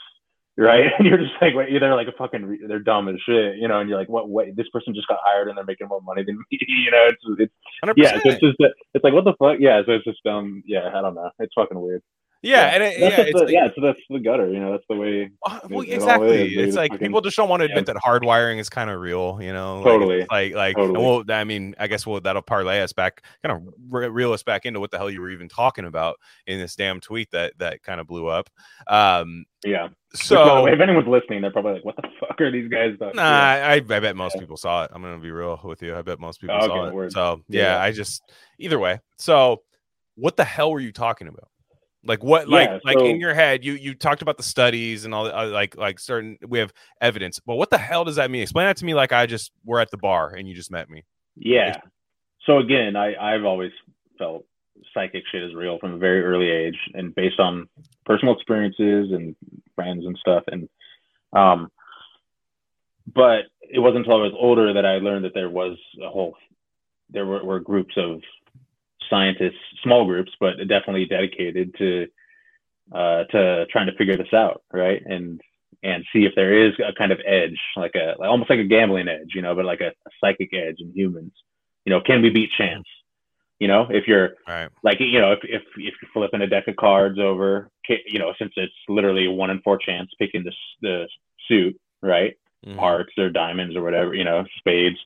right 0.57 0.85
and 0.97 1.07
you're 1.07 1.17
just 1.17 1.33
like 1.41 1.53
wait 1.53 1.69
they're 1.79 1.95
like 1.95 2.07
a 2.07 2.13
fucking 2.17 2.45
re- 2.45 2.65
they're 2.67 2.79
dumb 2.79 3.09
as 3.09 3.15
shit 3.25 3.57
you 3.57 3.67
know 3.67 3.79
and 3.79 3.89
you're 3.89 3.99
like 3.99 4.09
what 4.09 4.29
what 4.29 4.47
this 4.55 4.69
person 4.69 4.93
just 4.95 5.07
got 5.07 5.19
hired 5.23 5.47
and 5.49 5.57
they're 5.57 5.65
making 5.65 5.87
more 5.87 6.01
money 6.01 6.23
than 6.23 6.37
me 6.51 6.59
you 6.61 6.91
know 6.91 7.07
it's 7.09 7.21
it's 7.39 7.53
100%. 7.85 7.93
yeah 7.97 8.17
it's 8.23 8.39
just 8.41 8.57
it's 8.93 9.03
like 9.03 9.13
what 9.13 9.25
the 9.25 9.33
fuck 9.37 9.57
yeah 9.59 9.81
so 9.85 9.91
it's 9.93 10.05
just 10.05 10.25
um 10.25 10.63
yeah 10.65 10.89
i 10.95 11.01
don't 11.01 11.15
know 11.15 11.29
it's 11.39 11.53
fucking 11.53 11.79
weird 11.79 12.01
yeah, 12.45 12.65
and 12.73 12.83
it, 12.83 12.99
yeah, 12.99 13.07
it's 13.21 13.31
the, 13.33 13.45
like, 13.45 13.49
yeah 13.53 13.67
so 13.75 13.81
that's 13.81 13.99
the 14.09 14.19
gutter 14.19 14.49
you 14.51 14.59
know 14.59 14.71
that's 14.71 14.83
the 14.89 14.95
way 14.95 15.29
Uh, 15.45 15.59
well, 15.69 15.81
it 15.81 15.89
exactly. 15.89 16.49
dude. 16.49 16.57
it's 16.59 16.67
It's 16.69 16.77
like 16.77 16.91
fucking- 16.91 17.07
people 17.07 17.21
just 17.21 17.35
don't 17.37 17.49
want 17.49 17.61
to 17.61 17.65
admit 17.65 17.87
yeah. 17.87 17.93
that 17.93 18.01
hardwiring 18.01 18.59
is 18.59 18.69
kind 18.69 18.89
of 18.89 18.99
real, 18.99 19.39
you 19.41 19.51
know. 19.53 19.77
Like, 19.77 19.85
Totally. 19.85 20.21
it's 20.21 20.31
Like, 20.31 20.53
like, 20.53 20.75
Totally. 20.75 20.99
well, 20.99 21.23
I 21.29 21.43
mean, 21.43 21.75
I 21.79 21.87
guess 21.87 22.05
well, 22.07 22.19
that'll 22.21 22.41
parlay 22.41 22.79
us 22.81 22.93
back, 22.93 23.23
kind 23.43 23.55
of 23.67 23.73
re- 23.89 24.07
reel 24.09 24.31
us 24.33 24.43
back 24.43 24.65
into 24.65 24.79
what 24.79 24.91
the 24.91 24.97
hell 24.97 25.09
you 25.09 25.21
were 25.21 25.29
even 25.31 25.49
talking 25.49 25.85
about 25.85 26.17
in 26.47 26.59
this 26.59 26.75
damn 26.75 26.99
tweet 26.99 27.31
that 27.31 27.57
that 27.59 27.83
kind 27.83 27.99
of 27.99 28.07
blew 28.07 28.27
up. 28.27 28.49
Um, 28.87 29.45
yeah 29.65 29.87
so 30.13 30.63
way, 30.63 30.71
if 30.73 30.79
anyone's 30.79 31.07
listening 31.07 31.41
they're 31.41 31.51
probably 31.51 31.73
like 31.73 31.83
what 31.83 31.95
the 31.97 32.07
fuck 32.19 32.39
are 32.39 32.51
these 32.51 32.69
guys 32.69 32.95
talking 32.99 33.15
Nah. 33.17 33.23
I, 33.23 33.71
I 33.73 33.79
bet 33.81 34.15
most 34.15 34.35
Yeah. 34.35 34.41
people 34.41 34.57
saw 34.57 34.83
it. 34.83 34.91
I'm 34.93 35.01
gonna 35.01 35.17
be 35.19 35.31
real 35.31 35.59
with 35.63 35.81
you. 35.81 35.95
I 35.95 36.03
bet 36.03 36.19
most 36.19 36.39
people 36.39 36.55
Oh, 36.61 36.67
saw 36.67 36.79
okay, 36.81 36.87
it. 36.89 36.93
word. 36.93 37.11
So 37.11 37.41
yeah, 37.49 37.77
Yeah. 37.77 37.83
I 37.83 37.91
just 37.91 38.21
either 38.59 38.77
way. 38.79 38.99
So 39.17 39.63
what 40.15 40.37
the 40.37 40.45
hell 40.45 40.71
were 40.71 40.79
you 40.79 40.91
talking 40.93 41.27
about? 41.27 41.49
Like 42.05 42.23
what? 42.23 42.47
Like 42.47 42.69
Yeah, 42.69 42.79
like 42.83 42.99
so- 42.99 43.05
in 43.05 43.19
your 43.19 43.33
head, 43.33 43.65
you 43.65 43.73
you 43.73 43.95
talked 43.95 44.21
about 44.21 44.37
the 44.37 44.43
studies 44.43 45.05
and 45.05 45.13
all 45.13 45.25
the 45.25 45.37
uh, 45.37 45.47
like 45.47 45.75
like 45.75 45.99
certain 45.99 46.37
we 46.47 46.59
have 46.59 46.71
evidence, 47.01 47.39
but 47.39 47.55
what 47.55 47.69
the 47.69 47.77
hell 47.77 48.05
does 48.05 48.17
that 48.17 48.29
mean? 48.29 48.41
Explain 48.43 48.67
that 48.67 48.77
to 48.77 48.85
me. 48.85 48.93
Like 48.93 49.11
I 49.11 49.25
just 49.25 49.51
we're 49.63 49.79
at 49.79 49.91
the 49.91 49.97
bar 49.97 50.33
and 50.35 50.47
you 50.47 50.53
just 50.53 50.71
met 50.71 50.89
me. 50.89 51.03
Yeah. 51.35 51.77
So 52.45 52.59
again, 52.59 52.95
I 52.95 53.15
I've 53.15 53.43
always 53.43 53.71
felt 54.17 54.45
psychic 54.93 55.23
shit 55.31 55.43
is 55.43 55.55
real 55.55 55.79
from 55.79 55.93
a 55.93 55.97
very 55.97 56.23
early 56.23 56.49
age, 56.49 56.77
and 56.93 57.13
based 57.15 57.39
on 57.39 57.67
personal 58.05 58.35
experiences 58.35 59.11
and 59.11 59.35
friends 59.73 60.05
and 60.05 60.17
stuff. 60.17 60.43
And 60.47 60.69
um, 61.33 61.71
but 63.13 63.45
it 63.61 63.79
wasn't 63.79 64.05
until 64.05 64.17
I 64.19 64.21
was 64.21 64.33
older 64.37 64.73
that 64.73 64.85
I 64.85 64.97
learned 64.97 65.25
that 65.25 65.33
there 65.33 65.49
was 65.49 65.77
a 66.01 66.09
whole 66.09 66.35
there 67.09 67.25
were, 67.25 67.43
were 67.43 67.59
groups 67.59 67.95
of 67.97 68.21
scientists, 69.09 69.57
small 69.83 70.05
groups, 70.05 70.31
but 70.39 70.57
definitely 70.67 71.05
dedicated 71.05 71.75
to 71.77 72.07
uh, 72.93 73.23
to 73.25 73.65
trying 73.71 73.87
to 73.87 73.95
figure 73.97 74.17
this 74.17 74.33
out, 74.33 74.61
right? 74.71 75.01
And 75.05 75.41
and 75.83 76.03
see 76.13 76.25
if 76.25 76.33
there 76.35 76.65
is 76.67 76.73
a 76.79 76.93
kind 76.93 77.11
of 77.11 77.19
edge, 77.25 77.59
like 77.75 77.95
a 77.95 78.15
like, 78.19 78.29
almost 78.29 78.49
like 78.49 78.59
a 78.59 78.63
gambling 78.63 79.07
edge, 79.07 79.31
you 79.35 79.41
know, 79.41 79.55
but 79.55 79.65
like 79.65 79.81
a, 79.81 79.87
a 79.89 80.11
psychic 80.21 80.53
edge 80.53 80.77
in 80.79 80.91
humans. 80.93 81.33
You 81.85 81.91
know, 81.91 82.01
can 82.01 82.21
we 82.21 82.29
beat 82.29 82.51
chance? 82.57 82.85
You 83.59 83.67
know, 83.67 83.87
if 83.89 84.07
you're 84.07 84.31
Right. 84.47 84.69
like 84.83 84.99
you 84.99 85.19
know 85.19 85.31
if 85.31 85.39
if 85.43 85.61
if 85.77 85.93
you're 86.01 86.11
flipping 86.13 86.41
a 86.41 86.47
deck 86.47 86.67
of 86.67 86.75
cards 86.75 87.19
over, 87.19 87.69
you 87.87 88.19
know, 88.19 88.33
since 88.37 88.51
it's 88.57 88.73
literally 88.89 89.25
a 89.25 89.31
one 89.31 89.49
in 89.49 89.61
four 89.61 89.77
chance 89.77 90.09
picking 90.19 90.43
the 90.43 90.53
the 90.81 91.07
suit, 91.47 91.79
right? 92.01 92.35
Mhm. 92.65 92.77
Hearts 92.77 93.13
or 93.17 93.29
diamonds 93.29 93.75
or 93.75 93.83
whatever, 93.83 94.13
you 94.13 94.23
know, 94.23 94.43
spades. 94.57 94.97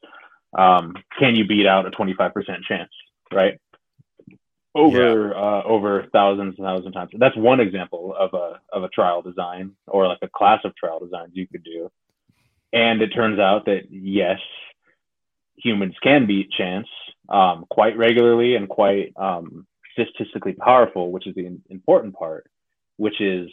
Um, 0.57 0.95
can 1.19 1.35
you 1.35 1.45
beat 1.45 1.67
out 1.67 1.85
a 1.85 1.91
25% 1.91 2.63
chance, 2.63 2.89
right? 3.31 3.59
Over 4.79 5.35
uh, 5.35 5.63
over 5.63 6.07
thousands 6.13 6.55
and 6.57 6.65
thousands 6.65 6.87
of 6.87 6.93
times. 6.93 7.11
That's 7.17 7.35
one 7.37 7.59
example 7.59 8.15
of 8.17 8.33
a 8.33 8.59
of 8.71 8.83
a 8.83 8.89
trial 8.89 9.21
design 9.21 9.71
or 9.87 10.07
like 10.07 10.19
a 10.21 10.29
class 10.29 10.61
of 10.63 10.75
trial 10.75 10.99
designs 10.99 11.31
you 11.33 11.47
could 11.47 11.63
do. 11.63 11.91
And 12.71 13.01
it 13.01 13.09
turns 13.09 13.39
out 13.39 13.65
that 13.65 13.91
yes, 13.91 14.39
humans 15.57 15.95
can 16.01 16.27
beat 16.27 16.51
chance 16.51 16.87
um, 17.29 17.65
quite 17.69 17.97
regularly 17.97 18.55
and 18.55 18.69
quite 18.69 19.13
um, 19.15 19.65
statistically 19.93 20.53
powerful, 20.53 21.11
which 21.11 21.27
is 21.27 21.35
the 21.35 21.59
important 21.69 22.15
part, 22.15 22.49
which 22.97 23.19
is 23.21 23.49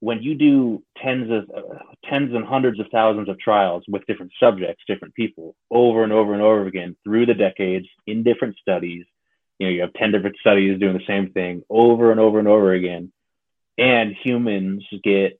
when 0.00 0.22
you 0.22 0.34
do 0.34 0.82
tens 1.02 1.30
of 1.30 1.50
uh, 1.56 1.78
tens 2.10 2.34
and 2.34 2.44
hundreds 2.44 2.78
of 2.78 2.86
thousands 2.92 3.28
of 3.28 3.38
trials 3.38 3.84
with 3.88 4.04
different 4.06 4.32
subjects, 4.38 4.84
different 4.86 5.14
people, 5.14 5.56
over 5.70 6.04
and 6.04 6.12
over 6.12 6.34
and 6.34 6.42
over 6.42 6.66
again 6.66 6.94
through 7.04 7.26
the 7.26 7.34
decades 7.34 7.86
in 8.06 8.22
different 8.22 8.56
studies. 8.60 9.06
You 9.58 9.66
know, 9.66 9.72
you 9.72 9.80
have 9.82 9.92
ten 9.94 10.12
different 10.12 10.36
studies 10.38 10.78
doing 10.80 10.94
the 10.96 11.06
same 11.06 11.30
thing 11.30 11.62
over 11.70 12.10
and 12.10 12.20
over 12.20 12.38
and 12.38 12.48
over 12.48 12.72
again, 12.72 13.12
and 13.78 14.14
humans 14.14 14.84
get, 15.02 15.38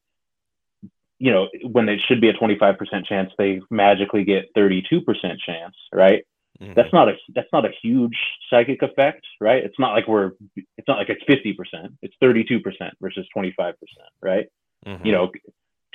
you 1.18 1.32
know, 1.32 1.48
when 1.62 1.88
it 1.88 2.00
should 2.06 2.20
be 2.20 2.28
a 2.28 2.32
twenty 2.32 2.58
five 2.58 2.78
percent 2.78 3.06
chance, 3.06 3.32
they 3.38 3.60
magically 3.70 4.24
get 4.24 4.50
thirty 4.54 4.82
two 4.88 5.00
percent 5.00 5.40
chance, 5.40 5.74
right? 5.92 6.24
Mhm. 6.60 6.74
That's 6.74 6.92
not 6.92 7.08
a 7.08 7.16
that's 7.34 7.52
not 7.52 7.64
a 7.64 7.72
huge 7.82 8.16
psychic 8.48 8.82
effect, 8.82 9.26
right? 9.40 9.64
It's 9.64 9.78
not 9.78 9.92
like 9.92 10.06
we're 10.06 10.32
it's 10.56 10.86
not 10.86 10.98
like 10.98 11.08
it's 11.08 11.24
fifty 11.26 11.52
percent. 11.52 11.94
It's 12.02 12.14
thirty 12.20 12.44
two 12.44 12.60
percent 12.60 12.94
versus 13.00 13.26
twenty 13.32 13.52
five 13.56 13.74
percent, 13.80 14.10
right? 14.22 14.46
Mhm. 14.86 15.04
you 15.06 15.12
know, 15.12 15.32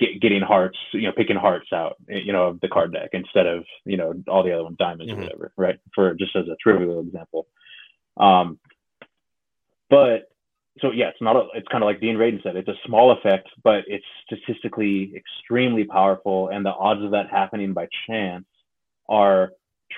get, 0.00 0.20
getting 0.20 0.42
hearts, 0.42 0.76
you 0.92 1.02
know, 1.02 1.12
picking 1.12 1.36
hearts 1.36 1.72
out, 1.72 1.96
you 2.08 2.32
know, 2.32 2.48
of 2.48 2.60
the 2.60 2.66
card 2.68 2.92
deck 2.92 3.10
instead 3.12 3.46
of, 3.46 3.64
you 3.84 3.96
know, 3.96 4.12
all 4.26 4.42
the 4.42 4.52
other 4.52 4.64
ones, 4.64 4.76
diamonds 4.78 5.12
Mhm. 5.12 5.16
or 5.16 5.20
whatever, 5.20 5.52
right? 5.56 5.78
For 5.94 6.12
just 6.14 6.34
as 6.34 6.48
a 6.48 6.56
trivial 6.60 6.98
example. 7.00 7.46
Um, 8.20 8.58
but 9.88 10.28
so 10.80 10.92
yeah, 10.92 11.08
it's 11.08 11.20
not 11.20 11.36
a, 11.36 11.46
it's 11.54 11.68
kind 11.68 11.82
of 11.82 11.86
like 11.86 12.00
Dean 12.00 12.16
Radin 12.16 12.42
said, 12.42 12.56
it's 12.56 12.68
a 12.68 12.76
small 12.86 13.12
effect, 13.12 13.48
but 13.64 13.84
it's 13.86 14.04
statistically 14.24 15.14
extremely 15.16 15.84
powerful. 15.84 16.48
And 16.48 16.64
the 16.64 16.70
odds 16.70 17.02
of 17.02 17.10
that 17.12 17.30
happening 17.30 17.72
by 17.72 17.88
chance 18.06 18.46
are 19.08 19.52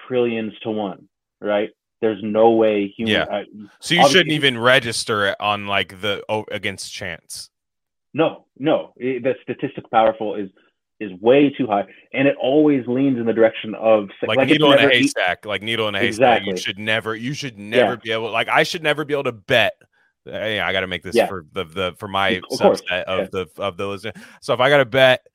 trillions 0.06 0.52
to 0.62 0.70
one, 0.70 1.08
right? 1.40 1.70
There's 2.00 2.20
no 2.22 2.50
way 2.52 2.88
human. 2.96 3.14
Yeah. 3.14 3.22
uh, 3.24 3.42
So 3.80 3.94
you 3.94 4.08
shouldn't 4.08 4.32
even 4.32 4.58
register 4.58 5.26
it 5.26 5.36
on 5.38 5.66
like 5.66 6.00
the 6.00 6.24
oh, 6.28 6.44
against 6.50 6.92
chance. 6.92 7.50
No, 8.12 8.46
no. 8.58 8.92
It, 8.96 9.22
the 9.22 9.34
statistic 9.42 9.88
powerful 9.90 10.34
is 10.34 10.50
is 11.02 11.12
way 11.20 11.50
too 11.50 11.66
high, 11.66 11.84
and 12.12 12.26
it 12.28 12.36
always 12.40 12.86
leans 12.86 13.18
in 13.18 13.26
the 13.26 13.32
direction 13.32 13.74
of 13.74 14.08
like, 14.26 14.38
it's 14.38 14.52
needle 14.52 14.72
in 14.72 14.78
a 14.78 14.88
e- 14.88 15.00
haystack 15.00 15.44
like 15.44 15.62
needle 15.62 15.88
in 15.88 15.94
a 15.94 15.98
haystack 15.98 16.38
Exactly. 16.38 16.50
you 16.52 16.56
should 16.56 16.78
never 16.78 17.14
you 17.14 17.34
should 17.34 17.58
never 17.58 17.92
Yeah. 17.92 17.96
be 18.02 18.12
able 18.12 18.30
like 18.30 18.48
i 18.48 18.62
should 18.62 18.82
never 18.82 19.04
be 19.04 19.12
able 19.14 19.24
to 19.24 19.32
bet 19.32 19.74
hey, 20.24 20.60
i 20.60 20.72
got 20.72 20.80
to 20.80 20.86
make 20.86 21.02
this 21.02 21.14
Yeah. 21.16 21.26
for 21.26 21.44
the, 21.52 21.64
the 21.64 21.94
for 21.98 22.08
my 22.08 22.40
Of 22.50 22.58
subset 22.58 22.82
yeah. 22.90 23.02
of 23.06 23.30
the 23.32 23.46
of 23.58 23.76
the 23.76 23.86
listener 23.86 24.12
so 24.40 24.54
if 24.54 24.60
i 24.60 24.68
got 24.68 24.78
to 24.78 24.84
bet 24.84 25.26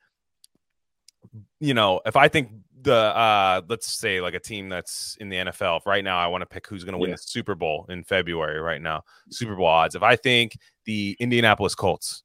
you 1.60 1.74
know 1.74 2.02
if 2.06 2.16
i 2.16 2.28
think 2.28 2.50
the 2.84 2.94
uh 2.96 3.62
let's 3.68 3.88
say 3.92 4.22
like 4.22 4.34
a 4.36 4.40
team 4.40 4.70
that's 4.70 5.18
in 5.20 5.30
the 5.30 5.36
nfl 5.38 5.82
right 5.86 6.04
now 6.04 6.18
i 6.18 6.28
want 6.28 6.42
to 6.42 6.46
pick 6.46 6.68
who's 6.68 6.84
going 6.84 6.94
to 6.94 6.98
win 7.00 7.10
Yeah. 7.10 7.16
the 7.16 7.22
super 7.22 7.56
bowl 7.56 7.86
in 7.90 8.04
february 8.04 8.60
right 8.62 8.82
now 8.82 9.04
super 9.30 9.56
bowl 9.56 9.66
odds 9.66 9.96
if 9.96 10.04
i 10.04 10.16
think 10.16 10.58
the 10.86 11.18
indianapolis 11.20 11.76
colts 11.76 12.24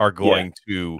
are 0.00 0.10
going 0.10 0.52
to 0.68 0.98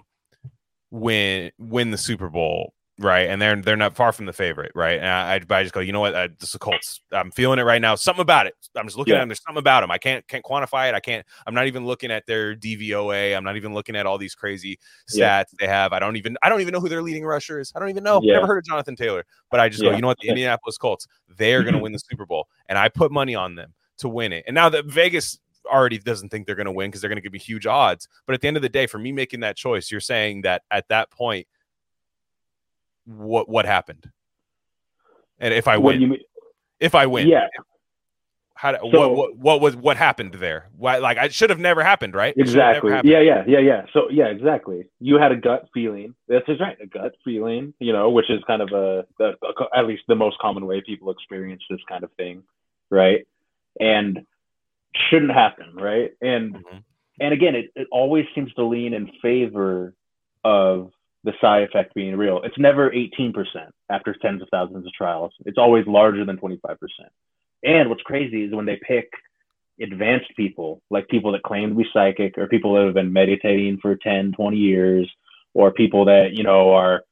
win 0.91 1.51
win 1.59 1.91
the 1.91 1.99
Super 1.99 2.29
Bowl, 2.29 2.75
right? 2.99 3.29
And 3.29 3.41
they're 3.41 3.57
they're 3.57 3.77
not 3.77 3.95
far 3.95 4.13
from 4.13 4.27
the 4.27 4.33
favorite, 4.33 4.73
right? 4.75 4.99
And 4.99 5.07
I, 5.07 5.35
I, 5.35 5.59
I 5.59 5.63
just 5.63 5.73
go, 5.75 5.81
you 5.81 5.93
know 5.93 6.01
what? 6.01 6.15
I, 6.15 6.27
this 6.29 6.49
is 6.49 6.53
the 6.53 6.59
Colts. 6.59 7.01
I'm 7.13 7.31
feeling 7.31 7.59
it 7.59 7.63
right 7.63 7.81
now. 7.81 7.95
Something 7.95 8.23
about 8.23 8.47
it. 8.47 8.55
I'm 8.77 8.87
just 8.87 8.99
looking 8.99 9.13
Yeah. 9.13 9.19
at 9.19 9.21
them. 9.23 9.29
There's 9.29 9.43
something 9.43 9.59
about 9.61 9.83
them. 9.83 9.91
I 9.91 9.99
can't 9.99 10.27
can't 10.29 10.45
quantify 10.45 10.89
it. 10.89 10.95
I 10.95 11.01
can't. 11.01 11.25
I'm 11.47 11.55
not 11.55 11.67
even 11.67 11.87
looking 11.87 12.11
at 12.11 12.27
their 12.27 12.55
DVOA. 12.57 13.37
I'm 13.37 13.45
not 13.45 13.57
even 13.57 13.73
looking 13.75 13.97
at 13.97 14.07
all 14.07 14.19
these 14.19 14.35
crazy 14.35 14.79
stats 15.11 15.17
Yeah. 15.19 15.43
they 15.61 15.67
have. 15.67 15.93
I 15.93 15.99
don't 15.99 16.17
even 16.17 16.37
I 16.43 16.49
don't 16.49 16.61
even 16.61 16.73
know 16.73 16.81
who 16.81 16.89
their 16.89 17.03
leading 17.03 17.25
rusher 17.25 17.61
is. 17.61 17.73
I 17.75 17.79
don't 17.79 17.89
even 17.91 18.03
know. 18.05 18.21
Yeah. 18.23 18.35
Never 18.35 18.47
heard 18.47 18.59
of 18.59 18.65
Jonathan 18.65 18.97
Taylor. 18.97 19.25
But 19.51 19.61
I 19.61 19.69
just 19.69 19.83
go, 19.83 19.91
you 19.93 20.01
know 20.01 20.09
what? 20.09 20.19
The 20.21 20.29
Indianapolis 20.31 20.77
Colts. 20.79 21.07
They 21.37 21.55
are 21.55 21.63
going 21.63 21.75
to 21.75 21.81
win 21.81 21.93
the 21.93 21.99
Super 22.01 22.27
Bowl, 22.27 22.49
and 22.69 22.77
I 22.77 22.89
put 22.89 23.13
money 23.13 23.35
on 23.35 23.55
them 23.55 23.73
to 23.99 24.09
win 24.09 24.33
it. 24.33 24.45
And 24.47 24.55
now 24.55 24.69
that 24.71 24.87
Vegas 24.87 25.39
already 25.71 25.99
doesn't 25.99 26.29
think 26.31 26.47
they're 26.47 26.57
going 26.57 26.67
to 26.67 26.73
win 26.73 26.91
because 26.91 27.01
they're 27.01 27.09
going 27.09 27.17
to 27.17 27.23
give 27.23 27.33
me 27.33 27.39
huge 27.39 27.67
odds. 27.67 28.09
But 28.27 28.35
at 28.35 28.41
the 28.41 28.49
end 28.49 28.57
of 28.57 28.63
the 28.63 28.69
day, 28.69 28.87
for 28.87 28.99
me 28.99 29.13
making 29.13 29.41
that 29.41 29.57
choice, 29.57 29.91
you're 29.91 30.01
saying 30.01 30.43
that 30.43 30.63
at 30.71 30.89
that 30.89 31.11
point, 31.11 31.47
what 33.05 33.49
what 33.49 33.67
happened? 33.67 34.11
And 35.39 35.55
if 35.55 35.67
I 35.67 35.79
What 35.79 35.99
win, 35.99 36.19
if 36.79 36.95
I 36.95 37.07
win, 37.07 37.29
Yeah, 37.29 37.47
how 38.55 38.77
So- 38.91 39.09
what, 39.09 39.15
what 39.15 39.37
what 39.39 39.61
was 39.63 39.77
what 39.77 39.97
happened 39.97 40.35
there? 40.35 40.69
Why 40.77 40.99
like 40.99 41.17
I 41.17 41.29
should 41.29 41.49
have 41.49 41.59
never 41.59 41.83
happened, 41.83 42.15
right? 42.15 42.35
It 42.37 42.47
should 42.47 42.59
have 42.59 42.75
never 42.75 42.89
exactly. 42.89 42.93
happened. 42.93 43.11
Yeah, 43.11 43.21
yeah, 43.21 43.45
yeah, 43.47 43.59
yeah. 43.59 43.87
So 43.95 44.11
yeah, 44.11 44.27
exactly. 44.27 44.85
You 45.01 45.17
had 45.17 45.33
a 45.33 45.37
gut 45.37 45.69
feeling. 45.73 46.15
That's 46.29 46.45
just 46.45 46.61
right. 46.61 46.77
A 46.83 46.87
gut 46.87 47.15
feeling, 47.25 47.73
you 47.79 47.95
know, 47.95 48.11
which 48.11 48.29
is 48.29 48.43
kind 48.47 48.61
of 48.61 48.69
a, 48.73 49.07
the, 49.19 49.33
a 49.43 49.79
at 49.79 49.87
least 49.87 50.03
the 50.09 50.15
most 50.15 50.39
common 50.41 50.67
way 50.67 50.83
people 50.85 51.11
experience 51.11 51.63
this 51.71 51.81
kind 51.89 52.05
of 52.05 52.13
thing, 52.19 52.43
right? 52.91 53.27
And 53.79 54.27
shouldn't 54.95 55.33
happen, 55.33 55.75
right? 55.75 56.13
And 56.21 56.55
Mhm. 56.55 56.83
and 57.21 57.35
again, 57.35 57.55
it, 57.55 57.71
it 57.77 57.87
always 57.93 58.27
seems 58.35 58.53
to 58.55 58.65
lean 58.65 58.95
in 58.95 59.09
favor 59.21 59.95
of 60.43 60.91
the 61.23 61.35
psi 61.39 61.61
effect 61.61 61.93
being 61.95 62.17
real. 62.17 62.41
It's 62.43 62.59
never 62.59 62.91
18% 62.91 63.75
after 63.91 64.15
tens 64.15 64.41
of 64.41 64.49
thousands 64.51 64.87
of 64.87 64.93
trials. 64.95 65.35
It's 65.45 65.59
always 65.59 65.87
larger 65.87 66.25
than 66.25 66.39
25%. 66.39 67.11
And 67.63 67.91
what's 67.91 68.03
crazy 68.03 68.45
is 68.45 68.55
when 68.55 68.65
they 68.65 68.77
pick 68.77 69.11
advanced 69.79 70.35
people, 70.35 70.81
like 70.89 71.09
people 71.09 71.33
that 71.33 71.43
claim 71.43 71.69
to 71.69 71.75
be 71.75 71.85
psychic 71.93 72.39
or 72.39 72.47
people 72.47 72.73
that 72.75 72.87
have 72.87 72.95
been 72.95 73.13
meditating 73.13 73.79
for 73.83 73.97
10, 73.97 74.33
20 74.33 74.57
years, 74.57 75.11
or 75.53 75.73
people 75.73 76.07
that, 76.07 76.33
you 76.33 76.43
know, 76.43 76.73
are, 76.73 77.05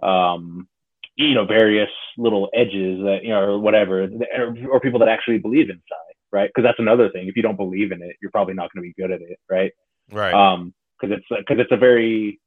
um, 0.00 0.68
you 1.16 1.34
know 1.34 1.44
various 1.44 1.88
little 2.18 2.50
edges 2.54 3.00
that 3.02 3.20
you 3.22 3.30
know 3.30 3.40
or 3.40 3.58
whatever 3.58 4.04
or, 4.36 4.54
or 4.70 4.80
people 4.80 5.00
that 5.00 5.08
actually 5.08 5.38
believe 5.38 5.70
in 5.70 5.76
psi 5.88 5.96
right 6.36 6.48
because 6.50 6.64
that's 6.68 6.78
another 6.86 7.08
thing 7.10 7.24
if 7.30 7.34
you 7.36 7.42
don't 7.46 7.56
believe 7.64 7.90
in 7.96 8.00
it 8.08 8.14
you're 8.20 8.30
probably 8.38 8.54
not 8.60 8.68
going 8.72 8.80
to 8.82 8.88
be 8.90 8.94
good 9.00 9.10
at 9.16 9.20
it 9.30 9.38
right 9.56 9.72
Right. 10.20 10.34
um 10.42 10.60
because 11.00 11.10
it's 11.16 11.26
because 11.40 11.58
it's 11.64 11.72
a 11.72 11.80
very 11.88 12.38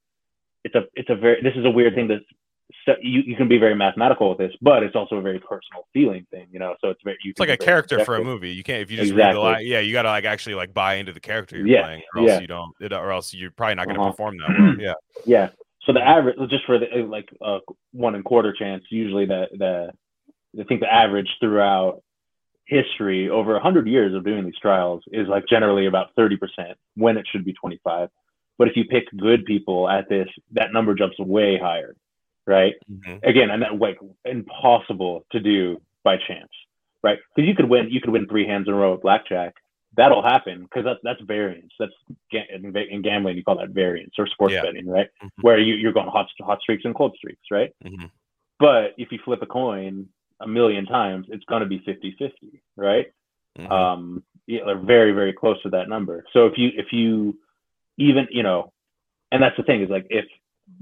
it's 0.66 0.76
a 0.76 0.84
it's 1.00 1.10
a 1.10 1.16
very 1.16 1.38
this 1.48 1.56
is 1.56 1.66
a 1.66 1.74
weird 1.80 1.94
thing 1.96 2.08
that 2.14 2.22
you, 3.02 3.22
you 3.30 3.36
can 3.36 3.48
be 3.48 3.58
very 3.66 3.76
mathematical 3.76 4.30
with 4.30 4.38
this 4.44 4.54
but 4.62 4.84
it's 4.84 4.96
also 4.96 5.16
a 5.18 5.22
very 5.22 5.40
personal 5.40 5.82
feeling 5.94 6.26
thing 6.32 6.48
you 6.52 6.60
know 6.60 6.76
so 6.82 6.90
it's 6.90 7.02
very 7.04 7.18
you 7.24 7.32
it's 7.32 7.40
like 7.40 7.50
a 7.50 7.58
character 7.58 8.04
for 8.06 8.16
a 8.16 8.24
movie. 8.24 8.52
You 8.52 8.64
can't 8.64 8.82
if 8.82 8.90
you 8.92 8.98
just 8.98 9.12
read 9.12 9.18
the 9.18 9.30
Exactly. 9.30 9.44
line. 9.44 9.66
Yeah, 9.66 9.80
you 9.80 9.92
gotta 9.94 10.10
like 10.10 10.26
actually 10.26 10.56
like 10.56 10.74
buy 10.74 10.96
into 10.96 11.12
the 11.12 11.20
character 11.20 11.58
you're 11.58 11.68
Yeah, 11.68 11.84
playing, 11.84 12.02
or 12.14 12.22
else 12.22 12.30
yeah. 12.30 12.40
you 12.40 12.48
don't, 12.48 12.72
it, 12.80 12.94
or 12.94 13.12
else 13.12 13.34
you're 13.34 13.52
probably 13.52 13.76
not 13.76 13.88
gonna 13.88 14.00
Uh-huh. 14.00 14.12
perform 14.12 14.38
that 14.38 14.50
well. 14.58 14.76
Yeah. 14.80 14.94
Yeah. 15.26 15.50
So 15.86 15.94
the 15.94 16.02
average, 16.02 16.38
just 16.50 16.66
for 16.66 16.78
the 16.78 16.88
like 17.18 17.28
uh, 17.42 17.60
one 17.92 18.16
and 18.16 18.24
quarter 18.24 18.54
chance, 18.54 18.84
usually 18.90 19.26
the 19.26 19.42
the 19.64 19.92
I 20.60 20.64
think 20.66 20.80
the 20.82 20.92
average 20.94 21.30
throughout 21.40 22.02
history 22.70 23.30
over 23.30 23.56
a 23.56 23.60
hundred 23.62 23.88
years 23.88 24.14
of 24.14 24.24
doing 24.24 24.46
these 24.46 24.58
trials 24.62 25.04
is 25.12 25.28
like 25.28 25.46
generally 25.50 25.88
about 25.88 26.08
thirty 26.16 26.38
percent 26.38 26.78
when 26.96 27.18
it 27.18 27.26
should 27.30 27.44
be 27.44 27.54
twenty 27.54 27.80
five. 27.84 28.10
But 28.58 28.68
if 28.68 28.76
you 28.78 28.86
pick 28.86 29.06
good 29.18 29.46
people 29.46 29.90
at 29.90 30.08
this, 30.10 30.28
that 30.52 30.72
number 30.74 30.94
jumps 30.94 31.18
way 31.20 31.58
higher, 31.58 31.96
right? 32.46 32.76
Mhm. 32.92 33.24
Again, 33.24 33.50
and 33.50 33.62
that 33.64 33.78
like 33.80 33.98
impossible 34.26 35.26
to 35.32 35.40
do 35.40 35.82
by 36.04 36.18
chance, 36.18 36.52
right? 37.04 37.20
Because 37.36 37.48
you 37.48 37.56
could 37.56 37.70
win, 37.70 37.90
you 37.90 38.02
could 38.02 38.12
win 38.12 38.28
three 38.28 38.46
hands 38.46 38.68
in 38.68 38.74
a 38.74 38.78
row 38.78 38.94
at 38.94 39.02
blackjack. 39.02 39.56
That'll 39.98 40.22
happen 40.22 40.64
because 40.64 40.84
that's 40.86 41.00
that's 41.04 41.22
variance. 41.22 41.74
That's 41.80 41.92
in, 42.32 42.76
in 42.76 43.02
gambling 43.02 43.36
you 43.38 43.44
call 43.44 43.58
that 43.58 43.70
variance 43.70 44.14
or 44.20 44.28
sports 44.28 44.54
Yeah. 44.54 44.62
betting, 44.62 44.88
right? 44.88 45.08
Mhm. 45.24 45.30
Where 45.42 45.58
you, 45.60 45.74
you're 45.76 45.94
going 45.94 46.08
hot 46.10 46.28
hot 46.42 46.62
streaks 46.62 46.86
and 46.86 46.94
cold 46.94 47.16
streaks, 47.18 47.42
right? 47.50 47.72
Mhm. 47.84 48.12
But 48.60 48.94
if 48.98 49.12
you 49.12 49.20
flip 49.26 49.42
a 49.42 49.46
coin 49.48 50.10
a 50.42 50.48
million 50.48 50.86
times, 50.86 51.28
it's 51.30 51.46
going 51.46 51.62
to 51.62 51.68
be 51.68 51.80
50-50, 51.80 52.60
right? 52.76 53.08
Mhm. 53.58 53.72
um 53.72 54.24
yeah, 54.48 54.74
very 54.76 55.12
very 55.12 55.34
close 55.34 55.62
to 55.64 55.70
that 55.70 55.90
number 55.90 56.24
so 56.34 56.46
if 56.46 56.54
you 56.58 56.70
if 56.76 56.94
you 56.94 57.38
even 57.98 58.28
you 58.32 58.44
know 58.44 58.72
and 59.32 59.42
that's 59.42 59.58
the 59.58 59.64
thing 59.64 59.82
is 59.82 59.90
like 59.90 60.06
if 60.10 60.26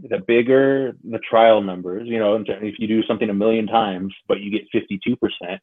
the 0.10 0.20
bigger 0.20 0.96
the 1.10 1.20
trial 1.20 1.62
numbers 1.62 2.08
you 2.08 2.20
know 2.20 2.36
if 2.36 2.76
you 2.78 2.88
do 2.88 3.02
something 3.04 3.30
a 3.30 3.34
million 3.34 3.68
times 3.68 4.14
but 4.28 4.42
you 4.42 4.52
get 4.52 4.70
52% 4.72 5.60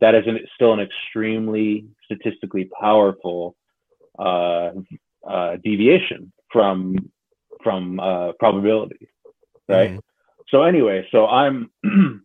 that 0.00 0.14
is 0.16 0.26
an, 0.26 0.38
still 0.56 0.72
an 0.72 0.80
extremely 0.80 1.86
statistically 2.04 2.68
powerful 2.80 3.56
uh, 4.18 4.72
uh, 5.26 5.56
deviation 5.64 6.32
from 6.52 6.96
from 7.62 8.00
uh, 8.00 8.32
probability 8.32 9.08
right 9.68 9.92
Mhm. 9.92 10.00
so 10.48 10.62
anyway 10.64 11.06
so 11.12 11.26
i'm 11.28 11.70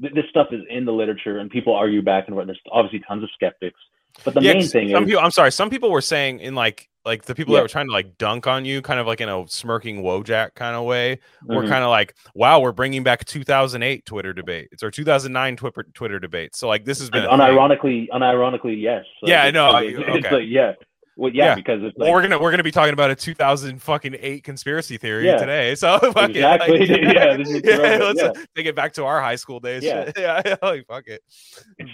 th- 0.00 0.14
this 0.14 0.24
stuff 0.30 0.48
is 0.52 0.62
in 0.70 0.84
the 0.84 0.92
literature 0.92 1.38
and 1.38 1.50
people 1.50 1.74
argue 1.74 2.02
back 2.02 2.24
and 2.26 2.34
forth 2.34 2.46
there's 2.46 2.60
obviously 2.70 3.00
tons 3.06 3.22
of 3.22 3.30
skeptics 3.34 3.78
but 4.24 4.32
the 4.34 4.40
Yeah, 4.40 4.54
main 4.54 4.66
thing 4.66 4.88
some 4.90 5.02
is 5.04 5.08
people, 5.08 5.22
I'm 5.22 5.30
sorry, 5.30 5.52
some 5.52 5.68
people 5.68 5.90
were 5.90 6.00
saying 6.00 6.40
in 6.40 6.54
like 6.54 6.88
like 7.04 7.22
the 7.24 7.34
people 7.36 7.52
Yeah. 7.52 7.58
that 7.58 7.64
were 7.64 7.68
trying 7.68 7.86
to 7.86 7.92
like 7.92 8.16
dunk 8.18 8.46
on 8.48 8.64
you, 8.64 8.82
kind 8.82 8.98
of 8.98 9.06
like 9.06 9.20
in 9.20 9.28
a 9.28 9.44
smirking 9.46 10.02
Wojak 10.02 10.54
kind 10.56 10.74
of 10.74 10.84
way, 10.84 11.20
were 11.44 11.62
Mhm. 11.62 11.68
kind 11.68 11.84
of 11.84 11.90
like, 11.90 12.14
"Wow, 12.34 12.58
we're 12.60 12.72
bringing 12.72 13.04
back 13.04 13.24
2008 13.26 14.04
Twitter 14.06 14.32
debate. 14.32 14.68
It's 14.72 14.82
our 14.82 14.90
2009 14.90 15.54
Twitter 15.56 15.86
Twitter 15.94 16.18
debate." 16.18 16.56
So 16.56 16.66
like 16.66 16.84
this 16.86 16.98
has 16.98 17.10
been 17.10 17.24
like, 17.26 17.38
unironically 17.38 18.08
unironically 18.08 18.80
yes 18.80 19.04
Like, 19.22 19.30
Yeah, 19.30 19.42
I 19.44 19.50
know, 19.52 19.76
it's, 19.76 19.98
okay. 19.98 20.18
it's 20.18 20.30
like 20.32 20.44
yeah 20.48 20.72
well 21.16 21.32
yeah, 21.32 21.46
Yeah. 21.46 21.54
because 21.56 21.82
it's 21.82 21.96
Well, 21.96 22.12
we're 22.12 22.22
gonna 22.22 22.38
we're 22.38 22.50
gonna 22.50 22.62
be 22.62 22.70
talking 22.70 22.92
about 22.92 23.10
a 23.10 23.14
2000 23.16 23.82
fucking 23.82 24.16
eight 24.20 24.44
conspiracy 24.44 24.96
theory 24.98 25.26
Yeah. 25.26 25.38
today. 25.38 25.74
So 25.76 25.98
fuck 26.12 26.30
Exactly. 26.30 26.82
it. 26.82 26.90
Like, 26.90 27.14
Yeah, 27.14 27.36
this 27.36 27.48
is 27.48 27.62
yeah, 27.64 27.96
let's 27.98 28.20
yeah. 28.22 28.32
take 28.54 28.66
it 28.66 28.74
back 28.76 28.92
to 28.94 29.04
our 29.04 29.20
high 29.20 29.36
school 29.36 29.60
days. 29.60 29.82
Yeah. 29.82 30.10
yeah, 30.16 30.56
like 30.62 30.86
fuck 30.86 31.06
it. 31.08 31.22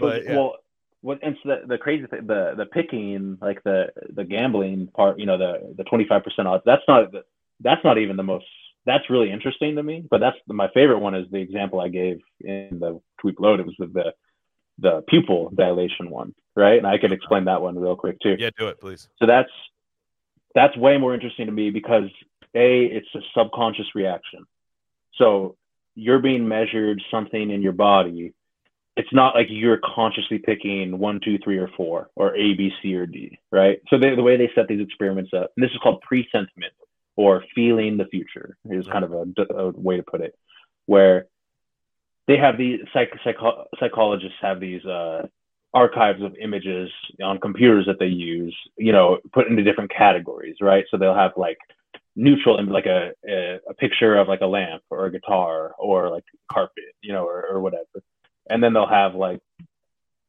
But 0.00 0.24
well 0.26 0.56
what 1.02 1.18
and 1.22 1.37
so 1.42 1.48
the, 1.48 1.66
the 1.66 1.78
crazy 1.78 2.06
thing 2.06 2.26
the 2.26 2.54
the 2.56 2.66
picking 2.66 3.37
like 3.40 3.62
the 3.64 3.88
the 4.11 4.24
gambling 4.24 4.87
part 4.88 5.18
you 5.18 5.26
know 5.26 5.37
the 5.37 5.74
the 5.76 5.85
25% 5.85 6.22
odds 6.46 6.62
that's 6.64 6.82
not 6.87 7.12
that's 7.61 7.82
not 7.85 7.98
even 7.98 8.16
the 8.16 8.22
most 8.22 8.46
that's 8.87 9.11
really 9.11 9.30
interesting 9.32 9.74
to 9.76 9.82
me 9.82 10.04
but 10.11 10.18
that's 10.18 10.37
my 10.46 10.68
favorite 10.72 11.00
one 11.00 11.14
is 11.16 11.26
the 11.32 11.38
example 11.38 11.80
i 11.80 11.88
gave 11.88 12.20
in 12.40 12.78
the 12.78 13.00
tweet 13.20 13.40
load 13.40 13.58
it 13.58 13.66
was 13.66 13.74
the 13.78 14.12
the 14.78 15.02
pupil 15.08 15.50
dilation 15.54 16.08
one 16.08 16.32
right? 16.56 16.78
And 16.78 16.86
i 16.86 16.98
can 16.98 17.12
explain 17.12 17.44
that 17.46 17.60
one 17.62 17.78
real 17.78 17.96
quick 17.96 18.18
too. 18.20 18.36
Yeah, 18.38 18.50
do 18.56 18.68
it, 18.68 18.80
please. 18.80 19.08
so 19.18 19.26
that's 19.26 19.50
that's 20.54 20.76
way 20.76 20.98
more 20.98 21.14
interesting 21.14 21.46
to 21.46 21.52
me 21.52 21.70
because 21.70 22.04
a 22.54 22.84
it's 22.84 23.08
a 23.14 23.20
subconscious 23.36 23.94
reaction. 23.94 24.44
So 25.14 25.56
you're 25.94 26.18
being 26.20 26.46
measured 26.48 27.02
something 27.10 27.50
in 27.50 27.62
your 27.62 27.72
body. 27.72 28.34
It's 28.96 29.12
not 29.12 29.34
like 29.34 29.46
you're 29.48 29.80
consciously 29.82 30.38
picking 30.38 30.98
one 30.98 31.20
two 31.24 31.38
three 31.42 31.58
or 31.58 31.68
four 31.76 32.10
or 32.14 32.34
a 32.36 32.54
b 32.54 32.70
c 32.82 32.94
or 32.94 33.06
d 33.06 33.38
right? 33.50 33.80
So 33.88 33.98
they, 33.98 34.14
the 34.14 34.22
way 34.22 34.36
they 34.36 34.50
set 34.54 34.68
these 34.68 34.80
experiments 34.80 35.32
up 35.34 35.52
and 35.56 35.64
this 35.64 35.70
is 35.70 35.78
called 35.82 36.02
presentiment 36.02 36.74
or 37.16 37.44
feeling 37.54 37.96
the 37.96 38.06
future 38.06 38.56
is 38.70 38.86
kind 38.86 39.04
of 39.04 39.12
a, 39.12 39.54
a 39.54 39.70
way 39.70 39.96
to 39.96 40.02
put 40.02 40.20
it 40.20 40.34
where 40.86 41.26
they 42.26 42.36
have 42.36 42.56
these 42.56 42.80
psych, 42.92 43.10
psycho, 43.24 43.64
psychologists 43.78 44.38
have 44.40 44.60
these 44.60 44.84
uh, 44.84 45.26
archives 45.74 46.22
of 46.22 46.35
images 46.40 46.90
on 47.22 47.38
computers 47.38 47.87
that 47.87 47.98
they 47.98 48.06
use, 48.06 48.56
you 48.76 48.92
know, 48.92 49.18
put 49.32 49.48
into 49.48 49.62
different 49.62 49.90
categories, 49.90 50.56
right? 50.61 50.85
So 50.90 50.98
they'll 50.98 51.14
have 51.14 51.32
like 51.37 51.58
neutral 52.14 52.58
and 52.58 52.68
like 52.68 52.87
a, 52.87 53.12
a, 53.26 53.58
a 53.68 53.74
picture 53.74 54.16
of 54.16 54.28
like 54.28 54.42
a 54.42 54.46
lamp 54.46 54.82
or 54.90 55.06
a 55.06 55.11
guitar 55.11 55.74
or 55.78 56.11
like 56.11 56.24
carpet, 56.50 56.94
you 57.00 57.12
know, 57.12 57.24
or, 57.24 57.46
or 57.46 57.61
whatever. 57.61 58.02
And 58.50 58.62
then 58.62 58.74
they'll 58.74 58.87
have 58.87 59.14
like 59.14 59.40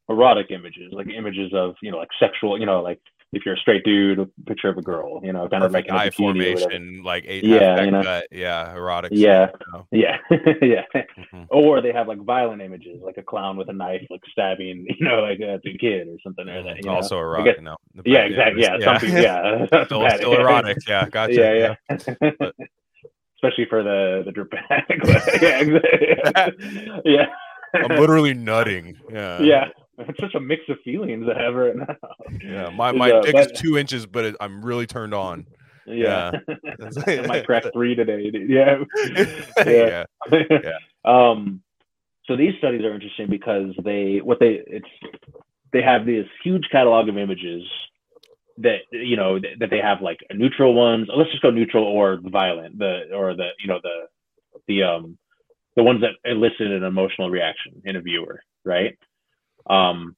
erotic 0.10 0.52
images, 0.52 0.94
like 0.94 1.08
images 1.10 1.52
of, 1.54 1.76
you 1.82 1.92
know, 1.92 1.98
like 1.98 2.10
sexual, 2.20 2.60
you 2.60 2.66
know, 2.66 2.82
like 2.82 3.02
if 3.34 3.46
you're 3.46 3.56
a 3.56 3.58
straight 3.58 3.84
dude, 3.84 4.20
a 4.20 4.28
picture 4.46 4.70
of 4.70 4.78
a 4.78 4.82
girl, 4.82 5.20
you 5.24 5.34
know, 5.34 5.48
kind 5.50 5.64
Perfect 5.64 5.90
of 5.90 5.96
like 5.96 6.02
eye 6.02 6.04
in 6.06 6.08
a 6.08 6.12
bikini 6.12 6.20
or 6.20 6.26
whatever. 6.28 6.60
formation, 6.60 7.04
like 7.04 7.26
eight 7.28 7.44
Yeah, 7.44 7.82
you 7.82 7.92
know. 7.92 8.04
gut, 8.04 8.26
yeah, 8.32 8.74
erotic. 8.74 9.12
Yeah. 9.14 9.48
stuff, 9.50 9.62
you 9.62 9.74
know? 9.74 9.88
Yeah, 9.92 10.18
yeah. 10.62 11.04
Mhm. 11.34 11.48
Or 11.50 11.82
they 11.82 11.92
have 11.92 12.08
like 12.08 12.20
violent 12.20 12.62
images, 12.62 13.02
like 13.04 13.18
a 13.18 13.24
clown 13.24 13.58
with 13.58 13.70
a 13.70 13.74
knife, 13.74 14.06
like 14.10 14.22
stabbing, 14.32 14.86
you 15.00 15.06
know, 15.06 15.22
like 15.22 15.40
a 15.40 15.60
kid 15.80 16.08
or 16.08 16.18
something. 16.24 16.48
Or 16.48 16.64
that, 16.64 16.84
you 16.84 16.90
also 16.92 17.18
I 17.18 17.22
erotic. 17.22 17.56
guess- 17.56 17.64
no, 17.64 17.76
Yeah, 18.06 18.20
exactly. 18.26 18.62
Yeah, 18.62 18.70
images, 18.76 18.86
some 18.86 18.98
people, 19.00 19.22
yeah. 19.22 19.66
still, 19.86 20.10
still 20.18 20.34
erotic. 20.40 20.78
Yeah, 20.88 21.10
gotcha. 21.10 21.34
Yeah, 21.34 21.76
yeah. 21.90 22.50
Especially 23.38 23.66
for 23.70 23.84
the 23.84 24.22
the 24.26 24.32
drip 24.32 24.52
bag. 24.52 24.84
yeah, 25.42 25.60
exactly. 25.60 27.02
yeah. 27.06 27.26
I'm 27.74 28.00
literally 28.00 28.34
nutting. 28.34 28.96
Yeah. 29.12 29.42
yeah. 29.42 29.66
It's 29.98 30.20
such 30.20 30.34
a 30.36 30.40
mix 30.40 30.64
of 30.70 30.78
feelings 30.84 31.28
I 31.34 31.42
have 31.42 31.54
right 31.54 31.76
now. 31.76 31.96
Yeah. 32.44 32.70
My, 32.70 32.92
my 32.92 33.12
uh, 33.12 33.22
dick 33.22 33.34
but- 33.34 33.52
is 33.52 33.60
two 33.60 33.78
inches, 33.78 34.06
but 34.06 34.26
it, 34.26 34.36
I'm 34.40 34.64
really 34.66 34.88
turned 34.88 35.14
on. 35.14 35.46
Yeah. 35.86 36.32
I 37.08 37.22
might 37.28 37.46
crack 37.46 37.64
three 37.74 37.96
today. 37.96 38.32
dude. 38.32 38.50
Yeah. 38.50 40.06
yeah. 40.36 40.78
um 41.06 41.62
so 42.26 42.38
these 42.38 42.54
studies 42.58 42.82
are 42.84 42.94
interesting 42.94 43.28
because 43.30 43.76
they 43.84 44.20
what 44.24 44.40
they 44.40 44.62
it's 44.66 44.88
they 45.74 45.82
have 45.82 46.06
this 46.06 46.26
huge 46.44 46.64
catalog 46.72 47.10
of 47.10 47.18
images 47.18 47.64
that 48.60 48.80
you 48.92 49.18
know 49.18 49.40
that, 49.40 49.60
that 49.60 49.70
they 49.70 49.80
have 49.80 50.02
like 50.02 50.20
neutral 50.34 50.74
ones 50.74 51.08
let's 51.16 51.32
just 51.32 51.42
go 51.42 51.50
neutral 51.52 51.84
or 51.84 52.20
violent 52.24 52.78
the 52.80 53.02
or 53.14 53.36
the 53.36 53.50
you 53.60 53.68
know 53.68 53.80
the 53.84 54.08
the 54.68 54.84
um 54.84 55.18
the 55.76 55.84
ones 55.84 56.02
that 56.02 56.12
elicit 56.30 56.68
an 56.68 56.84
emotional 56.84 57.30
reaction 57.30 57.82
in 57.84 57.96
a 57.96 58.02
viewer 58.02 58.40
right 58.64 58.98
um 59.70 60.16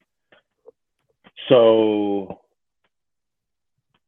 so 1.49 2.41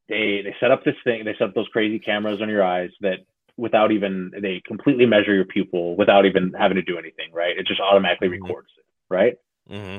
they 0.09 0.41
they 0.43 0.55
set 0.59 0.71
up 0.71 0.83
this 0.83 0.95
thing 1.03 1.25
they 1.25 1.33
set 1.33 1.49
up 1.49 1.55
those 1.55 1.67
crazy 1.69 1.99
cameras 1.99 2.41
on 2.41 2.49
your 2.49 2.63
eyes 2.63 2.91
that 3.01 3.19
without 3.57 3.91
even 3.91 4.31
they 4.41 4.61
completely 4.65 5.05
measure 5.05 5.33
your 5.33 5.45
pupil 5.45 5.95
without 5.95 6.25
even 6.25 6.53
having 6.57 6.75
to 6.75 6.81
do 6.81 6.97
anything 6.97 7.31
right 7.33 7.57
it 7.57 7.67
just 7.67 7.79
automatically 7.79 8.27
Mhm. 8.29 8.41
records 8.41 8.69
it 8.77 8.85
right 9.09 9.37
Mm-hmm. 9.69 9.97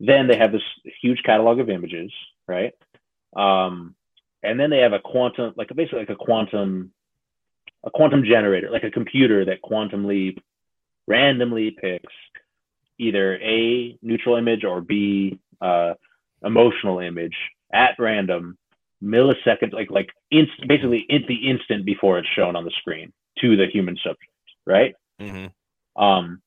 then 0.00 0.26
they 0.26 0.36
have 0.36 0.50
this 0.50 0.62
huge 1.00 1.22
catalog 1.22 1.60
of 1.60 1.70
images 1.70 2.12
right 2.46 2.72
um 3.36 3.94
and 4.42 4.58
then 4.58 4.70
they 4.70 4.78
have 4.78 4.92
a 4.92 4.98
quantum 5.00 5.54
like 5.56 5.68
basically 5.74 6.00
like 6.00 6.10
a 6.10 6.16
quantum 6.16 6.92
a 7.84 7.90
quantum 7.90 8.24
generator 8.24 8.70
like 8.70 8.82
a 8.84 8.90
computer 8.90 9.44
that 9.44 9.62
quantumly, 9.62 10.36
randomly 11.06 11.70
picks 11.70 12.12
either 12.98 13.36
a 13.36 13.96
neutral 14.02 14.36
image 14.36 14.64
or 14.64 14.80
b 14.80 15.38
uh, 15.60 15.94
emotional 16.42 16.98
image 17.00 17.36
at 17.72 17.94
random 17.98 18.56
milliseconds 19.02 19.72
like 19.72 19.90
like 19.90 20.10
inst- 20.30 20.66
basically 20.66 21.04
in 21.08 21.24
the 21.28 21.48
instant 21.48 21.84
before 21.84 22.18
it's 22.18 22.28
shown 22.28 22.56
on 22.56 22.64
the 22.64 22.72
screen 22.78 23.12
to 23.38 23.56
the 23.56 23.66
human 23.66 23.96
subject 23.96 24.32
right 24.66 24.94
hmm 25.20 25.46
um, 25.98 26.40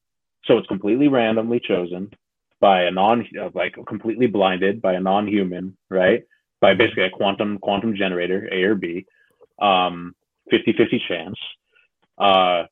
so 0.46 0.58
it's 0.58 0.68
completely 0.68 1.08
randomly 1.08 1.60
chosen 1.60 2.10
by 2.60 2.84
a 2.84 2.92
non, 2.92 3.28
uh, 3.40 3.50
like 3.54 3.76
completely 3.88 4.28
blinded 4.28 4.82
by 4.82 4.94
a 4.94 5.00
non-human, 5.00 5.78
right? 5.90 6.24
By 6.62 6.74
basically 6.74 7.04
a 7.04 7.10
quantum 7.10 7.58
quantum 7.60 7.96
generator, 7.96 8.48
A 8.52 8.64
or 8.64 8.76
B, 8.76 9.06
um, 9.62 10.16
50-50 10.52 11.00
chance. 11.08 11.38
Uh, 12.18 12.64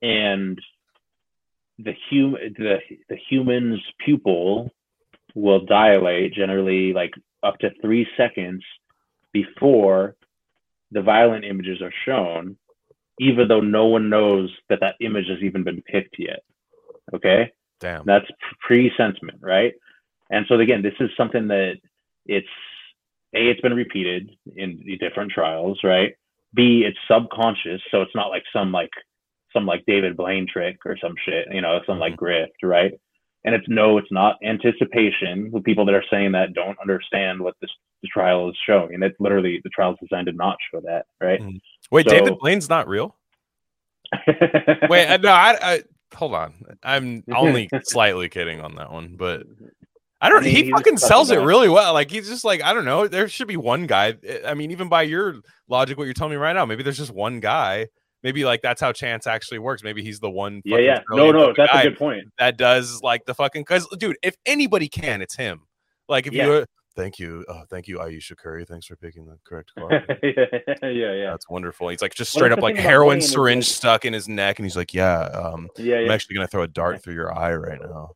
and 0.00 0.58
the 1.84 1.94
hum 2.10 2.32
the 2.32 2.78
the 3.08 3.18
human's 3.28 3.80
pupil 4.04 4.70
will 5.34 5.64
dilate 5.64 6.34
generally 6.34 6.92
like 6.92 7.12
up 7.42 7.58
to 7.58 7.70
three 7.80 8.06
seconds 8.16 8.62
before 9.32 10.14
the 10.90 11.02
violent 11.02 11.44
images 11.44 11.80
are 11.80 11.92
shown, 12.04 12.56
even 13.18 13.48
though 13.48 13.60
no 13.60 13.86
one 13.86 14.10
knows 14.10 14.50
that 14.68 14.80
that 14.80 14.96
image 15.00 15.26
has 15.28 15.42
even 15.42 15.64
been 15.64 15.82
picked 15.82 16.16
yet. 16.18 16.40
Okay, 17.14 17.50
Damn. 17.80 18.04
that's 18.04 18.26
pre-sentiment, 18.60 19.38
right? 19.40 19.72
And 20.30 20.46
so 20.48 20.58
again, 20.58 20.82
this 20.82 20.94
is 21.00 21.10
something 21.16 21.48
that 21.48 21.76
it's 22.26 22.46
a 23.34 23.50
it's 23.50 23.60
been 23.60 23.74
repeated 23.74 24.30
in 24.56 24.82
the 24.84 24.96
different 24.98 25.32
trials, 25.32 25.80
right? 25.82 26.14
B 26.54 26.84
it's 26.86 26.98
subconscious, 27.10 27.80
so 27.90 28.02
it's 28.02 28.14
not 28.14 28.28
like 28.28 28.44
some 28.52 28.72
like 28.72 28.90
some 29.52 29.66
like 29.66 29.84
David 29.86 30.16
Blaine 30.16 30.46
trick 30.50 30.78
or 30.84 30.96
some 31.02 31.14
shit, 31.24 31.46
you 31.50 31.60
know, 31.60 31.80
some 31.86 31.98
like 31.98 32.16
grift, 32.16 32.48
right? 32.62 32.92
And 33.44 33.54
it's 33.54 33.66
no, 33.68 33.98
it's 33.98 34.10
not 34.12 34.36
anticipation. 34.44 35.50
The 35.52 35.60
people 35.60 35.84
that 35.86 35.94
are 35.94 36.04
saying 36.10 36.32
that 36.32 36.52
don't 36.54 36.78
understand 36.80 37.40
what 37.40 37.54
this 37.60 37.70
the 38.02 38.08
trial 38.08 38.48
is 38.50 38.56
showing, 38.66 38.94
and 38.94 39.02
it's 39.04 39.18
literally 39.20 39.60
the 39.64 39.70
trial 39.70 39.92
is 39.92 39.98
designed 40.08 40.26
to 40.26 40.32
not 40.32 40.56
show 40.72 40.80
that, 40.80 41.06
right? 41.20 41.40
Mhm. 41.40 41.60
Wait, 41.90 42.08
So- 42.08 42.14
David 42.16 42.38
Blaine's 42.38 42.68
not 42.68 42.86
real? 42.88 43.16
Wait, 44.88 45.06
uh, 45.06 45.16
no, 45.18 45.30
I, 45.32 45.58
I 45.62 45.82
hold 46.14 46.34
on. 46.34 46.54
I'm 46.82 47.24
only 47.34 47.68
slightly 47.84 48.28
kidding 48.28 48.60
on 48.60 48.74
that 48.76 48.92
one, 48.92 49.16
but 49.16 49.44
I 50.20 50.28
don't. 50.28 50.42
I 50.42 50.46
mean, 50.46 50.64
he 50.66 50.70
fucking 50.70 50.98
sells 50.98 51.30
it 51.30 51.38
really 51.38 51.68
well. 51.68 51.94
Like 51.94 52.10
he's 52.10 52.28
just 52.28 52.44
like 52.44 52.62
I 52.62 52.72
don't 52.74 52.84
know. 52.84 53.08
There 53.08 53.28
should 53.28 53.48
be 53.48 53.56
one 53.56 53.86
guy. 53.86 54.14
I 54.46 54.54
mean, 54.54 54.70
even 54.70 54.88
by 54.88 55.02
your 55.02 55.36
logic, 55.68 55.98
what 55.98 56.04
you're 56.04 56.14
telling 56.14 56.32
me 56.32 56.36
right 56.36 56.52
now, 56.52 56.64
maybe 56.66 56.82
there's 56.82 56.98
just 56.98 57.12
one 57.12 57.40
guy. 57.40 57.88
Maybe 58.22 58.44
like 58.44 58.62
that's 58.62 58.80
how 58.80 58.92
chance 58.92 59.26
actually 59.26 59.58
works. 59.58 59.82
Maybe 59.82 60.02
he's 60.02 60.20
the 60.20 60.30
one. 60.30 60.62
yeah, 60.64 60.78
yeah. 60.78 61.00
No, 61.10 61.30
no, 61.32 61.52
that's 61.56 61.72
a 61.74 61.82
good 61.82 61.98
point. 61.98 62.24
that 62.38 62.56
does 62.56 63.02
like 63.02 63.24
the 63.24 63.34
fucking 63.34 63.62
because 63.62 63.86
dude, 63.98 64.16
if 64.22 64.36
anybody 64.46 64.88
can, 64.88 65.20
it's 65.22 65.34
him. 65.36 65.62
Like 66.08 66.26
if 66.26 66.32
Yeah. 66.32 66.44
you 66.44 66.50
Were, 66.50 66.66
thank 66.96 67.18
you, 67.18 67.44
uh, 67.48 67.62
thank 67.70 67.88
you, 67.88 68.00
Ayesha 68.00 68.36
Curry. 68.36 68.64
Thanks 68.64 68.86
for 68.86 68.96
picking 68.96 69.24
the 69.26 69.38
correct 69.44 69.72
card. 69.78 70.04
yeah, 70.22 70.88
yeah, 70.88 71.12
yeah. 71.14 71.30
That's 71.30 71.48
wonderful. 71.48 71.88
He's 71.88 72.02
like 72.02 72.14
just 72.14 72.32
straight 72.32 72.52
up 72.52 72.60
like 72.60 72.76
heroin 72.76 73.20
syringe 73.20 73.66
stuck 73.68 74.04
in 74.04 74.12
his 74.12 74.28
neck, 74.28 74.58
and 74.58 74.66
he's 74.66 74.76
like, 74.76 74.92
"Yeah, 74.94 75.20
um, 75.22 75.68
yeah, 75.76 75.96
I'm 75.96 76.10
actually 76.10 76.34
gonna 76.36 76.48
throw 76.48 76.62
a 76.62 76.68
dart 76.68 77.02
through 77.02 77.14
your 77.14 77.36
eye 77.36 77.54
right 77.54 77.80
now, 77.80 78.10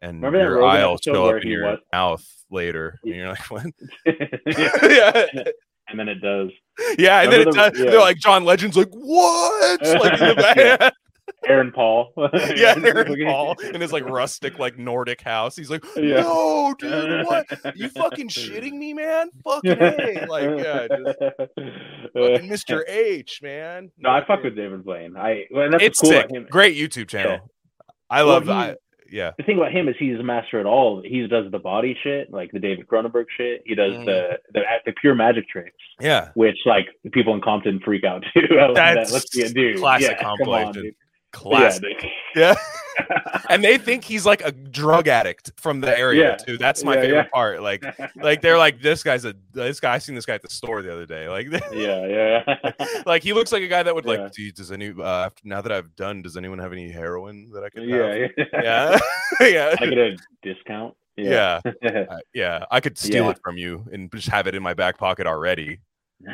and 0.00 0.22
Remember 0.22 0.38
your 0.38 0.64
eye 0.64 0.86
will 0.86 0.98
show 0.98 1.26
up 1.28 1.42
in 1.42 1.48
your 1.50 1.66
was- 1.72 1.78
mouth 1.92 2.24
later." 2.50 2.98
And 3.04 3.14
you're 3.14 3.28
like, 3.28 3.50
"What?" 3.50 3.66
yeah. 4.06 4.26
yeah, 5.34 5.44
And 5.88 5.98
then 5.98 6.08
it 6.08 6.20
does. 6.22 6.50
Yeah. 6.98 7.22
And 7.22 7.32
then 7.32 7.40
it 7.42 7.52
the- 7.52 7.72
yeah. 7.76 7.90
they're 7.90 8.00
like, 8.00 8.18
"John 8.18 8.44
Legend's 8.44 8.76
like, 8.76 8.88
what?" 8.90 9.80
Like 9.82 10.20
in 10.20 10.36
the 10.36 10.54
Yeah. 10.56 10.90
Aaron 11.46 11.72
Paul. 11.72 12.12
yeah, 12.56 12.74
Aaron 12.84 13.16
Paul 13.26 13.56
in 13.60 13.80
his 13.80 13.92
like 13.92 14.04
rustic 14.08 14.58
like 14.58 14.78
Nordic 14.78 15.22
house. 15.22 15.56
He's 15.56 15.70
like, 15.70 15.84
Yeah. 15.96 16.20
"No, 16.20 16.74
dude, 16.78 17.26
what? 17.26 17.46
You 17.76 17.88
fucking 17.88 18.28
shitting 18.28 18.72
me, 18.74 18.92
man? 18.94 19.30
Fucking 19.44 19.76
hey, 19.78 20.24
like 20.28 20.44
yeah, 20.58 20.86
just 20.88 21.18
fucking 21.18 22.48
Mr. 22.48 22.82
H, 22.88 23.40
man." 23.42 23.90
No, 23.98 24.10
I 24.10 24.24
fuck 24.24 24.42
with 24.44 24.54
David 24.56 24.84
Blaine. 24.84 25.16
I 25.16 25.46
well, 25.50 25.70
that's 25.70 25.82
It's 25.82 26.00
cool 26.00 26.10
sick. 26.10 26.30
him. 26.30 26.46
Great 26.50 26.76
YouTube 26.76 27.08
channel. 27.08 27.50
I 28.10 28.22
Well, 28.24 28.34
love. 28.34 28.44
he- 28.44 28.50
I, 28.50 28.74
yeah. 29.12 29.32
The 29.38 29.44
thing 29.44 29.58
about 29.58 29.70
him 29.72 29.88
is 29.88 29.94
he's 29.98 30.18
a 30.18 30.22
master 30.22 30.58
at 30.58 30.66
all. 30.66 31.02
He 31.04 31.26
does 31.26 31.50
the 31.52 31.58
body 31.58 31.96
shit, 32.02 32.32
like 32.32 32.50
the 32.52 32.58
David 32.58 32.86
Cronenberg 32.88 33.26
shit. 33.36 33.62
He 33.66 33.74
does 33.74 33.92
Mm. 33.92 34.06
the, 34.06 34.38
the 34.54 34.60
the 34.86 34.92
pure 35.00 35.14
magic 35.14 35.48
tricks, 35.48 35.76
Yeah. 36.00 36.30
which 36.34 36.56
like 36.66 36.86
people 37.12 37.34
in 37.34 37.40
Compton 37.40 37.78
freak 37.84 38.04
out 38.04 38.24
too. 38.34 38.58
I 38.58 38.66
love 38.66 38.74
that. 38.76 38.94
That's 38.94 39.12
Let's 39.12 39.28
be 39.36 39.42
a 39.42 39.48
dude. 39.50 39.78
classic 39.78 40.16
yeah, 40.20 40.34
come 40.38 40.48
on, 40.48 40.72
dude. 40.72 40.94
Classic. 41.32 41.96
Yeah, 42.34 42.54
Yeah. 42.54 43.38
and 43.50 43.62
they 43.62 43.76
think 43.76 44.04
he's 44.04 44.24
like 44.24 44.40
a 44.42 44.52
drug 44.52 45.06
addict 45.08 45.52
from 45.56 45.80
the 45.82 45.98
area 45.98 46.30
Yeah. 46.30 46.36
too. 46.36 46.56
That's 46.56 46.82
my 46.84 46.94
Yeah, 46.94 47.00
favorite 47.02 47.16
yeah. 47.24 47.28
part. 47.32 47.62
Like, 47.62 47.84
like 48.16 48.40
they're 48.40 48.56
like, 48.56 48.80
this 48.80 49.02
guy's 49.02 49.24
a 49.26 49.34
this 49.52 49.80
guy. 49.80 49.94
I 49.94 49.98
seen 49.98 50.14
this 50.14 50.24
guy 50.24 50.34
at 50.34 50.42
the 50.42 50.48
store 50.50 50.80
the 50.82 50.90
other 50.92 51.04
day. 51.06 51.28
Like, 51.28 51.48
yeah, 51.72 52.06
yeah, 52.06 52.42
yeah. 52.46 52.74
like 53.06 53.22
he 53.22 53.32
looks 53.34 53.52
like 53.52 53.62
a 53.62 53.68
guy 53.68 53.82
that 53.82 53.94
would 53.94 54.04
Yeah. 54.06 54.10
like. 54.24 54.32
Gee, 54.32 54.50
does 54.50 54.72
any 54.72 54.90
uh, 54.98 55.26
after, 55.26 55.42
now 55.44 55.60
that 55.60 55.72
I've 55.72 55.94
done, 55.96 56.22
does 56.22 56.36
anyone 56.38 56.58
have 56.58 56.72
any 56.72 56.90
heroin 56.90 57.50
that 57.52 57.64
I 57.64 57.68
could 57.70 57.84
yeah, 57.84 57.96
have? 58.06 58.30
yeah. 58.64 58.98
Yeah, 59.40 59.46
yeah, 59.46 59.74
I 59.80 59.86
get 59.86 59.98
a 59.98 60.16
discount. 60.42 60.94
yeah, 61.16 61.60
Yeah. 61.82 62.04
Uh, 62.08 62.16
yeah. 62.32 62.64
I 62.70 62.80
could 62.80 62.96
steal 62.96 63.24
Yeah. 63.24 63.30
it 63.32 63.40
from 63.44 63.58
you 63.58 63.84
and 63.92 64.10
just 64.12 64.28
have 64.28 64.46
it 64.46 64.54
in 64.54 64.62
my 64.62 64.72
back 64.74 64.96
pocket 64.96 65.26
already, 65.26 65.80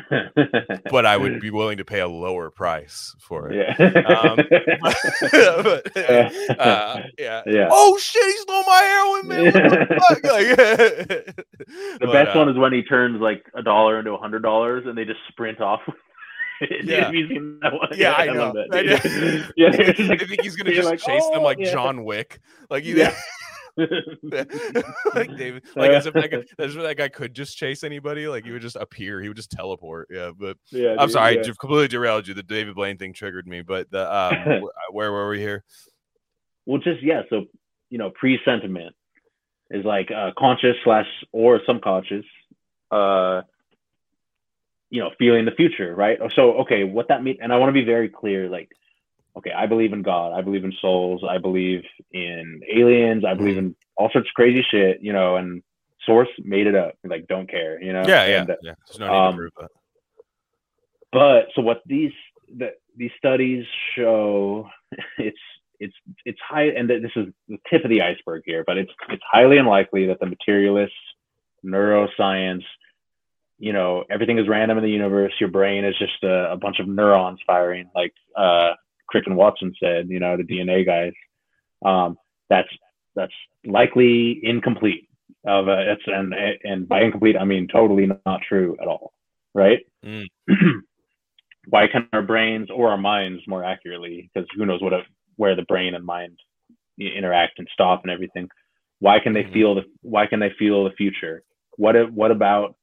but 0.91 1.05
I 1.05 1.17
would 1.17 1.39
be 1.39 1.49
willing 1.51 1.77
to 1.77 1.85
pay 1.85 1.99
a 1.99 2.07
lower 2.07 2.49
price 2.49 3.15
for 3.19 3.49
it. 3.51 3.75
yeah. 3.79 3.87
Um, 4.01 4.37
but, 5.31 5.97
uh, 6.59 7.01
yeah. 7.17 7.41
Yeah. 7.45 7.67
Oh 7.71 7.97
shit, 7.97 8.23
he 8.25 8.37
stole 8.37 8.63
my 8.63 8.81
heroin, 8.81 9.27
man. 9.27 9.43
What 9.45 9.53
the 9.53 9.95
fuck? 10.09 10.23
Like, 10.23 11.99
The 11.99 12.07
best 12.11 12.35
one 12.35 12.49
is 12.49 12.57
when 12.57 12.73
he 12.73 12.83
turns 12.83 13.19
like 13.21 13.45
a 13.53 13.61
dollar 13.63 13.99
into 13.99 14.11
a 14.11 14.17
hundred 14.17 14.43
dollars 14.43 14.85
and 14.85 14.97
they 14.97 15.05
just 15.05 15.19
sprint 15.29 15.61
off. 15.61 15.81
Yeah. 16.83 17.05
Have 17.05 17.15
you 17.15 17.27
seen 17.29 17.57
that 17.61 17.71
one? 17.73 17.87
Yeah, 17.95 18.11
I 18.11 18.25
love 18.25 18.53
know. 18.53 18.65
that. 18.69 18.77
I 18.77 18.81
know. 18.81 19.45
yeah, 19.55 19.69
I 19.69 20.17
think 20.17 20.41
he's 20.41 20.57
gonna 20.57 20.73
just 20.73 20.89
like, 20.89 20.99
chase 20.99 21.23
them 21.29 21.39
"Oh, 21.39 21.41
like 21.41 21.57
yeah." 21.57 21.71
John 21.71 22.03
Wick. 22.03 22.41
Like 22.69 22.83
you 22.83 22.95
Yeah. 22.97 23.15
like 25.15 25.37
David. 25.37 25.63
Like 25.75 25.91
as 25.91 26.05
if 26.05 26.13
that 26.13 26.31
guy, 26.31 26.43
as 26.57 26.75
if 26.75 26.81
that 26.81 26.97
guy 26.97 27.07
could 27.07 27.33
just 27.33 27.57
chase 27.57 27.83
anybody. 27.83 28.27
Like 28.27 28.45
he 28.45 28.51
would 28.51 28.61
just 28.61 28.75
appear. 28.75 29.21
He 29.21 29.27
would 29.27 29.37
just 29.37 29.51
teleport. 29.51 30.09
Yeah, 30.11 30.31
but 30.37 30.57
Yeah, 30.71 30.95
I'm 30.99 31.07
dude, 31.07 31.11
sorry, 31.11 31.35
yeah. 31.35 31.41
I 31.41 31.53
completely 31.59 31.87
derailed 31.87 32.27
you. 32.27 32.33
The 32.33 32.43
David 32.43 32.75
Blaine 32.75 32.97
thing 32.97 33.13
triggered 33.13 33.47
me. 33.47 33.61
But 33.61 33.89
the 33.91 34.13
um, 34.13 34.63
where 34.91 35.11
were 35.11 35.29
we 35.29 35.39
here? 35.39 35.63
Well, 36.65 36.79
just 36.79 37.01
yeah. 37.01 37.23
So 37.29 37.45
you 37.89 37.97
know, 37.97 38.11
pre-sentiment 38.11 38.95
is 39.71 39.85
like 39.85 40.11
uh, 40.11 40.31
conscious 40.37 40.75
slash 40.83 41.07
or 41.31 41.61
subconscious. 41.65 42.25
Uh, 42.91 43.41
you 44.89 45.01
know, 45.01 45.11
feeling 45.19 45.45
the 45.45 45.51
future, 45.51 45.93
right? 45.95 46.17
So 46.35 46.61
okay, 46.61 46.83
what 46.83 47.09
that 47.09 47.23
means, 47.23 47.39
and 47.41 47.53
I 47.53 47.57
want 47.57 47.69
to 47.69 47.73
be 47.73 47.85
very 47.85 48.09
clear. 48.09 48.49
Like, 48.49 48.71
okay, 49.37 49.51
I 49.51 49.65
believe 49.65 49.93
in 49.93 50.01
God. 50.01 50.33
I 50.33 50.41
believe 50.41 50.63
in 50.63 50.73
souls. 50.81 51.23
I 51.27 51.37
believe 51.37 51.83
in 52.11 52.61
aliens. 52.73 53.23
I 53.25 53.33
believe 53.33 53.57
in 53.57 53.75
all 53.95 54.09
sorts 54.11 54.29
of 54.29 54.33
crazy 54.33 54.65
shit. 54.69 55.01
You 55.01 55.13
know, 55.13 55.35
and 55.37 55.63
source 56.05 56.29
made 56.43 56.67
it 56.67 56.75
up. 56.75 56.95
Like, 57.03 57.27
don't 57.27 57.49
care. 57.49 57.81
You 57.81 57.93
know. 57.93 58.03
Yeah, 58.07 58.25
yeah, 58.25 58.41
And, 58.41 58.49
uh, 58.49 58.55
yeah. 58.61 58.73
There's 58.87 58.99
no 58.99 59.07
need 59.07 59.17
um, 59.17 59.33
to 59.33 59.37
prove 59.37 59.51
that. 59.59 59.69
but 61.11 61.47
so 61.55 61.61
what 61.61 61.81
these 61.85 62.13
the, 62.57 62.71
these 62.97 63.11
studies 63.17 63.65
show 63.95 64.69
it's 65.17 65.37
it's 65.79 65.95
it's 66.25 66.39
high 66.47 66.67
and 66.67 66.89
this 66.89 67.11
is 67.15 67.27
the 67.47 67.57
tip 67.69 67.83
of 67.83 67.89
the 67.89 68.01
iceberg 68.01 68.43
here 68.45 68.63
but 68.65 68.77
it's 68.77 68.91
it's 69.09 69.23
highly 69.31 69.57
unlikely 69.57 70.07
that 70.07 70.19
the 70.19 70.25
materialists 70.25 70.95
neuroscience 71.65 72.63
you 73.57 73.73
know 73.73 74.03
everything 74.09 74.37
is 74.37 74.47
random 74.47 74.77
in 74.77 74.83
the 74.83 74.89
universe 74.89 75.33
your 75.39 75.49
brain 75.49 75.85
is 75.85 75.97
just 75.97 76.23
a, 76.23 76.51
a 76.51 76.57
bunch 76.57 76.79
of 76.79 76.87
neurons 76.87 77.39
firing 77.45 77.89
like 77.95 78.13
uh 78.35 78.71
crick 79.09 79.25
and 79.27 79.35
watson 79.35 79.73
said 79.81 80.07
you 80.09 80.19
know 80.19 80.37
the 80.37 80.43
dna 80.43 80.85
guys 80.85 81.13
um 81.85 82.17
that's 82.49 82.69
that's 83.15 83.33
likely 83.65 84.39
incomplete 84.43 85.07
of 85.45 85.67
uh, 85.67 85.77
it's 85.93 86.03
and 86.07 86.33
and 86.63 86.87
by 86.87 87.01
incomplete 87.01 87.37
i 87.39 87.45
mean 87.45 87.67
totally 87.67 88.07
not 88.07 88.27
true 88.47 88.61
at 88.81 88.87
all 88.87 89.13
right 89.39 89.79
Mm. 90.05 90.27
why 91.67 91.87
can 91.87 92.07
our 92.13 92.21
brains 92.21 92.69
or 92.69 92.89
our 92.89 92.97
minds 92.97 93.41
more 93.47 93.63
accurately 93.63 94.29
because 94.33 94.47
who 94.55 94.65
knows 94.65 94.81
what 94.81 94.93
a, 94.93 95.01
where 95.35 95.55
the 95.55 95.63
brain 95.63 95.93
and 95.95 96.05
mind 96.05 96.37
interact 96.99 97.59
and 97.59 97.67
stop 97.73 98.01
and 98.03 98.11
everything 98.11 98.47
why 98.99 99.19
can 99.19 99.33
they 99.33 99.43
Mhm. 99.43 99.53
feel 99.53 99.75
the 99.75 99.83
why 100.01 100.25
can 100.25 100.39
they 100.39 100.51
feel 100.57 100.83
the 100.83 100.91
future 100.91 101.43
what 101.77 101.95
what 102.13 102.31
about 102.31 102.75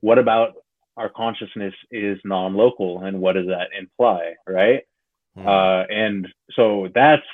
what 0.00 0.18
about 0.18 0.54
our 0.96 1.08
consciousness 1.08 1.74
is 1.90 2.18
non-local 2.24 3.02
and 3.04 3.20
what 3.20 3.34
does 3.34 3.46
that 3.46 3.68
imply 3.78 4.34
right 4.48 4.82
Hmm. 5.36 5.46
uh, 5.46 5.82
and 5.90 6.26
so 6.52 6.88
that's 6.94 7.26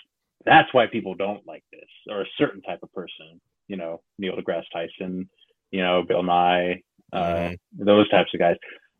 that's 0.44 0.72
why 0.74 0.86
people 0.86 1.14
don't 1.14 1.46
like 1.46 1.64
this 1.72 1.88
or 2.10 2.22
a 2.22 2.26
certain 2.36 2.62
type 2.62 2.80
of 2.82 2.92
person 2.92 3.40
you 3.68 3.76
know 3.76 4.00
neil 4.18 4.36
degrasse 4.36 4.64
tyson 4.72 5.28
you 5.70 5.80
know 5.82 6.02
bill 6.02 6.22
nye 6.22 6.82
uh, 7.12 7.50
Mhm. 7.50 7.58
those 7.78 8.08
types 8.08 8.32
of 8.34 8.40
guys 8.40 8.56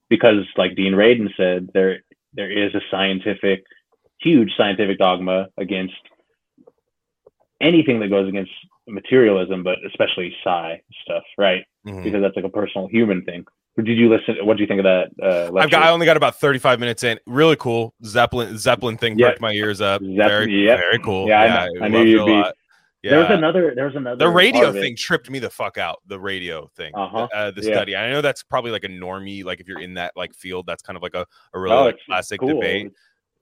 because 0.09 0.45
like 0.57 0.77
dean 0.77 0.93
radin 0.95 1.29
said 1.37 1.69
there 1.75 2.01
there 2.35 2.51
is 2.51 2.75
a 2.75 2.81
scientific 2.91 3.65
huge 4.21 4.53
scientific 4.57 4.99
dogma 4.99 5.49
against 5.59 5.95
anything 7.61 8.01
that 8.01 8.09
goes 8.11 8.29
against 8.29 8.53
materialism 8.89 9.63
but 9.63 9.79
especially 9.87 10.35
psi 10.43 10.81
stuff 11.05 11.25
right 11.39 11.65
Mhm. 11.87 12.05
because 12.05 12.21
that's 12.23 12.37
like 12.37 12.45
a 12.45 12.49
personal 12.61 12.87
human 12.89 13.25
thing 13.25 13.45
did 13.77 13.97
you 13.97 14.09
listen 14.11 14.37
what 14.45 14.57
do 14.57 14.63
you 14.63 14.67
think 14.67 14.81
of 14.81 14.85
that 14.85 15.09
uh 15.23 15.57
I've 15.59 15.71
got. 15.71 15.83
I 15.83 15.91
only 15.91 16.05
got 16.07 16.17
about 16.17 16.39
35 16.39 16.79
minutes 16.81 17.05
in. 17.05 17.19
Really 17.27 17.57
cool. 17.57 17.95
Zeppelin. 18.05 18.59
Zeppelin 18.59 18.99
thing 18.99 19.19
Yeah. 19.19 19.29
perked 19.31 19.41
my 19.41 19.53
ears 19.53 19.81
up. 19.81 20.03
Very, 20.03 20.65
yep. 20.67 20.79
very 20.79 20.99
cool. 20.99 21.27
Yeah, 21.29 21.43
I 21.43 21.69
kn- 21.71 21.83
I 21.83 21.89
knew 21.89 22.03
you'd 22.05 22.21
a 22.23 22.25
be- 22.27 22.33
lot. 22.33 22.55
there 23.03 23.19
was 23.19 23.31
another 23.31 23.73
there 23.75 23.87
was 23.87 23.97
another 23.97 24.17
the 24.25 24.29
radio 24.29 24.73
thing 24.73 24.95
tripped 24.97 25.31
me 25.31 25.39
the 25.39 25.49
fuck 25.51 25.79
out. 25.79 26.01
The 26.07 26.21
radio 26.21 26.71
thing, 26.77 26.93
Uh-huh. 26.95 27.29
uh, 27.35 27.51
the 27.51 27.63
Yeah. 27.63 27.75
study. 27.75 27.97
I 27.97 28.11
know 28.11 28.21
that's 28.21 28.43
probably 28.43 28.71
like 28.73 28.85
a 28.85 28.89
normie, 28.89 29.43
like 29.45 29.59
if 29.61 29.67
you're 29.69 29.81
in 29.81 29.95
that 29.95 30.13
like 30.17 30.35
field, 30.35 30.67
that's 30.67 30.83
kind 30.83 30.97
of 30.97 31.03
like 31.03 31.15
a, 31.15 31.27
a 31.55 31.59
really 31.59 31.75
oh 31.75 31.85
like, 31.87 31.99
classic 32.07 32.41
cool. 32.41 32.55
debate. 32.61 32.93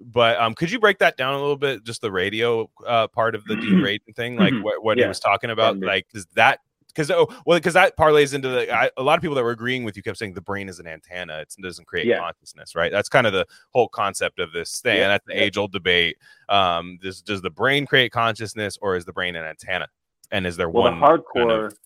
but 0.01 0.41
um, 0.41 0.55
could 0.55 0.71
you 0.71 0.79
break 0.81 0.99
that 1.01 1.17
down 1.19 1.35
a 1.35 1.39
little 1.39 1.59
bit? 1.59 1.85
Just 1.85 2.01
the 2.01 2.11
radio 2.11 2.71
uh, 2.87 3.07
part 3.09 3.35
of 3.35 3.45
the 3.45 3.57
Dean 3.63 3.81
Radin 3.81 4.15
thing, 4.17 4.37
like 4.37 4.55
what, 4.63 4.83
what 4.83 4.97
he 4.97 5.05
was 5.07 5.21
talking 5.21 5.51
about, 5.51 5.79
like 5.79 6.07
is 6.15 6.25
that 6.37 6.61
because 6.93 7.11
oh 7.11 7.27
well 7.47 7.59
because 7.59 7.75
that 7.75 7.97
parlays 7.97 8.35
into 8.35 8.49
the 8.49 8.73
I, 8.75 8.91
a 8.97 9.03
lot 9.03 9.17
of 9.19 9.23
people 9.23 9.35
that 9.37 9.43
were 9.45 9.51
agreeing 9.51 9.85
with 9.85 9.97
you 9.97 10.03
kept 10.03 10.19
saying 10.19 10.35
the 10.35 10.41
brain 10.41 10.69
is 10.69 10.79
an 10.81 10.87
antenna 10.87 11.39
it's, 11.41 11.57
it 11.59 11.63
doesn't 11.63 11.87
create 11.87 12.07
Yeah. 12.07 12.19
consciousness 12.19 12.75
right 12.75 12.91
that's 12.93 13.09
kind 13.09 13.27
of 13.27 13.33
the 13.33 13.47
whole 13.73 13.89
concept 13.89 14.39
of 14.39 14.53
this 14.53 14.81
thing 14.81 14.97
Yeah, 14.97 15.03
and 15.05 15.11
that's 15.13 15.27
the 15.27 15.35
yeah. 15.35 15.41
age 15.43 15.57
old 15.57 15.73
debate 15.73 16.17
um 16.49 16.99
this 17.03 17.21
does 17.23 17.43
the 17.43 17.51
brain 17.51 17.87
create 17.87 18.13
consciousness 18.13 18.79
or 18.83 18.97
is 18.97 19.05
the 19.05 19.13
brain 19.13 19.37
an 19.37 19.45
antenna 19.45 19.89
and 20.31 20.47
is 20.47 20.57
there 20.57 20.69
Well, 20.69 20.85
one 20.85 21.01
the 21.01 21.07
hardcore. 21.07 21.49
kind 21.49 21.51
of- 21.67 21.79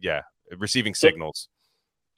yeah 0.00 0.22
receiving 0.58 0.94
signals 0.94 1.48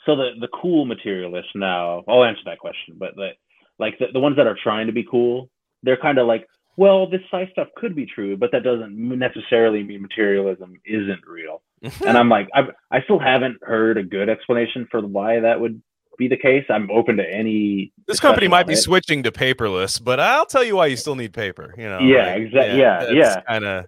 so 0.07 0.17
the 0.17 0.31
the 0.41 0.49
cool 0.49 0.85
materialists 0.85 1.53
now 1.55 2.03
i'll 2.09 2.25
answer 2.25 2.43
that 2.47 2.59
question 2.59 2.97
but 2.99 3.15
the 3.17 3.31
like 3.79 3.99
the, 3.99 4.07
the 4.13 4.21
ones 4.21 4.37
that 4.37 4.47
are 4.47 4.57
trying 4.63 4.87
to 4.87 4.93
be 4.93 5.05
cool 5.09 5.49
they're 5.83 5.97
kind 5.97 6.19
of 6.19 6.27
like 6.27 6.47
well 6.77 7.09
this 7.09 7.21
psi 7.31 7.47
stuff 7.53 7.69
could 7.77 7.95
be 7.95 8.07
true 8.07 8.37
but 8.37 8.51
that 8.53 8.63
doesn't 8.65 8.97
necessarily 8.99 9.83
mean 9.83 10.01
materialism 10.03 10.75
isn't 10.87 11.21
real 11.27 11.63
and 11.83 12.17
i'm 12.19 12.29
like 12.37 12.49
I, 12.55 12.63
I 12.91 13.03
still 13.03 13.19
haven't 13.19 13.59
heard 13.63 13.99
a 13.99 14.03
good 14.03 14.29
explanation 14.29 14.87
for 14.91 15.01
why 15.01 15.41
that 15.41 15.61
would 15.61 15.83
be 16.19 16.29
the 16.29 16.37
case 16.37 16.65
i'm 16.71 16.91
open 16.91 17.17
to 17.17 17.29
any 17.29 17.93
this 18.07 18.21
company 18.21 18.49
might 18.49 18.67
be 18.67 18.75
it. 18.75 18.79
switching 18.79 19.23
to 19.25 19.33
paperless 19.33 20.03
but 20.03 20.21
i'll 20.21 20.47
tell 20.47 20.63
you 20.63 20.77
why 20.77 20.87
you 20.87 20.97
still 20.97 21.15
need 21.17 21.33
paper 21.33 21.75
you 21.77 21.85
know 21.89 21.99
Yeah, 22.01 22.35
exact- 22.35 22.75
yeah, 22.75 23.11
yeah. 23.11 23.41
kind 23.49 23.65
of 23.65 23.87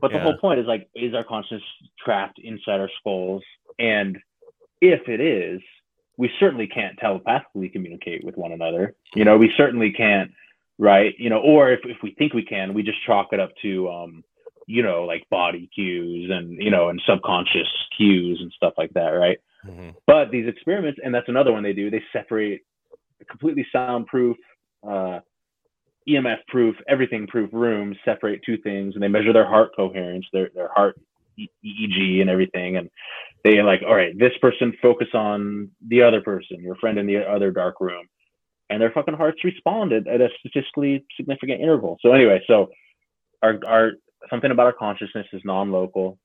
But 0.00 0.10
the 0.10 0.16
Yeah. 0.18 0.22
whole 0.24 0.38
point 0.38 0.58
is 0.60 0.66
like, 0.66 0.88
is 0.96 1.14
our 1.14 1.22
consciousness 1.24 1.62
trapped 2.04 2.38
inside 2.42 2.80
our 2.80 2.90
skulls? 2.98 3.42
And 3.78 4.18
if 4.80 5.08
it 5.08 5.20
is, 5.20 5.60
we 6.16 6.28
certainly 6.40 6.66
can't 6.66 6.98
telepathically 6.98 7.68
communicate 7.68 8.24
with 8.24 8.36
one 8.36 8.50
another. 8.52 8.96
You 9.14 9.24
know, 9.24 9.36
we 9.38 9.52
certainly 9.56 9.92
can't, 9.92 10.32
right? 10.78 11.14
You 11.16 11.30
know, 11.30 11.38
or 11.38 11.70
if, 11.70 11.80
if 11.84 11.98
we 12.02 12.10
think 12.18 12.34
we 12.34 12.42
can, 12.44 12.74
we 12.74 12.82
just 12.82 12.98
chalk 13.06 13.28
it 13.32 13.38
up 13.38 13.52
to, 13.62 13.88
um, 13.88 14.24
you 14.66 14.82
know, 14.82 15.04
like 15.04 15.28
body 15.30 15.68
cues 15.74 16.30
and, 16.30 16.62
you 16.62 16.70
know, 16.70 16.88
and 16.88 17.00
subconscious 17.06 17.68
cues 17.96 18.38
and 18.40 18.52
stuff 18.52 18.74
like 18.76 18.92
that, 18.94 19.10
right? 19.10 19.38
Mhm. 19.66 19.94
But 20.06 20.30
these 20.30 20.46
experiments, 20.46 21.00
and 21.02 21.14
that's 21.14 21.28
another 21.28 21.52
one 21.52 21.62
they 21.62 21.72
do, 21.72 21.90
they 21.90 22.02
separate 22.12 22.62
completely 23.28 23.66
soundproof, 23.72 24.36
uh, 24.86 25.20
EMF 26.06 26.46
proof, 26.48 26.76
everything 26.86 27.26
proof 27.26 27.50
rooms, 27.52 27.96
separate 28.04 28.42
two 28.44 28.58
things, 28.58 28.94
and 28.94 29.02
they 29.02 29.08
measure 29.08 29.32
their 29.32 29.46
heart 29.46 29.74
coherence, 29.74 30.26
their 30.32 30.50
their 30.54 30.68
heart 30.68 31.00
EEG 31.38 32.20
and 32.20 32.30
everything, 32.30 32.76
and 32.76 32.90
they 33.42 33.60
like, 33.62 33.82
all 33.82 33.94
right, 33.94 34.16
this 34.18 34.32
person 34.40 34.72
focus 34.80 35.08
on 35.14 35.70
the 35.88 36.02
other 36.02 36.20
person, 36.20 36.62
your 36.62 36.76
friend 36.76 36.98
in 36.98 37.06
the 37.06 37.18
other 37.18 37.50
dark 37.50 37.80
room, 37.80 38.06
and 38.70 38.80
their 38.80 38.90
fucking 38.90 39.14
hearts 39.14 39.42
responded 39.44 40.06
at 40.06 40.20
a 40.20 40.28
statistically 40.38 41.04
significant 41.16 41.60
interval. 41.60 41.98
So 42.00 42.12
anyway, 42.12 42.42
so 42.46 42.70
our 43.42 43.58
our 43.66 43.92
something 44.30 44.50
about 44.50 44.66
our 44.66 44.72
consciousness 44.72 45.26
is 45.32 45.42
non-local. 45.44 46.18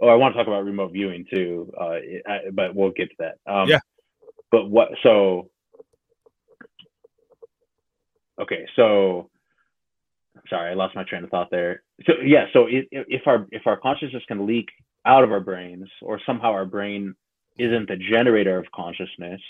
Oh, 0.00 0.08
I 0.08 0.14
want 0.14 0.34
to 0.34 0.38
talk 0.38 0.46
about 0.46 0.64
remote 0.64 0.92
viewing 0.92 1.26
too, 1.30 1.72
uh, 1.78 1.98
I- 2.26 2.50
but 2.52 2.74
we'll 2.74 2.90
get 2.90 3.10
to 3.10 3.16
that. 3.18 3.38
Um, 3.46 3.68
Yeah. 3.68 3.80
But 4.50 4.68
what? 4.68 4.90
So 5.02 5.50
okay, 8.40 8.66
so 8.74 9.30
sorry, 10.48 10.70
I 10.70 10.74
lost 10.74 10.96
my 10.96 11.04
train 11.04 11.24
of 11.24 11.30
thought 11.30 11.50
there. 11.50 11.82
So 12.06 12.14
yeah, 12.24 12.46
so 12.52 12.66
if 12.68 13.26
our 13.26 13.46
if 13.52 13.66
our 13.66 13.76
consciousness 13.76 14.24
can 14.26 14.46
leak 14.46 14.68
out 15.04 15.24
of 15.24 15.32
our 15.32 15.40
brains, 15.40 15.88
or 16.02 16.20
somehow 16.26 16.50
our 16.52 16.66
brain 16.66 17.14
isn't 17.58 17.88
the 17.88 17.96
generator 17.96 18.58
of 18.58 18.70
consciousness, 18.72 19.40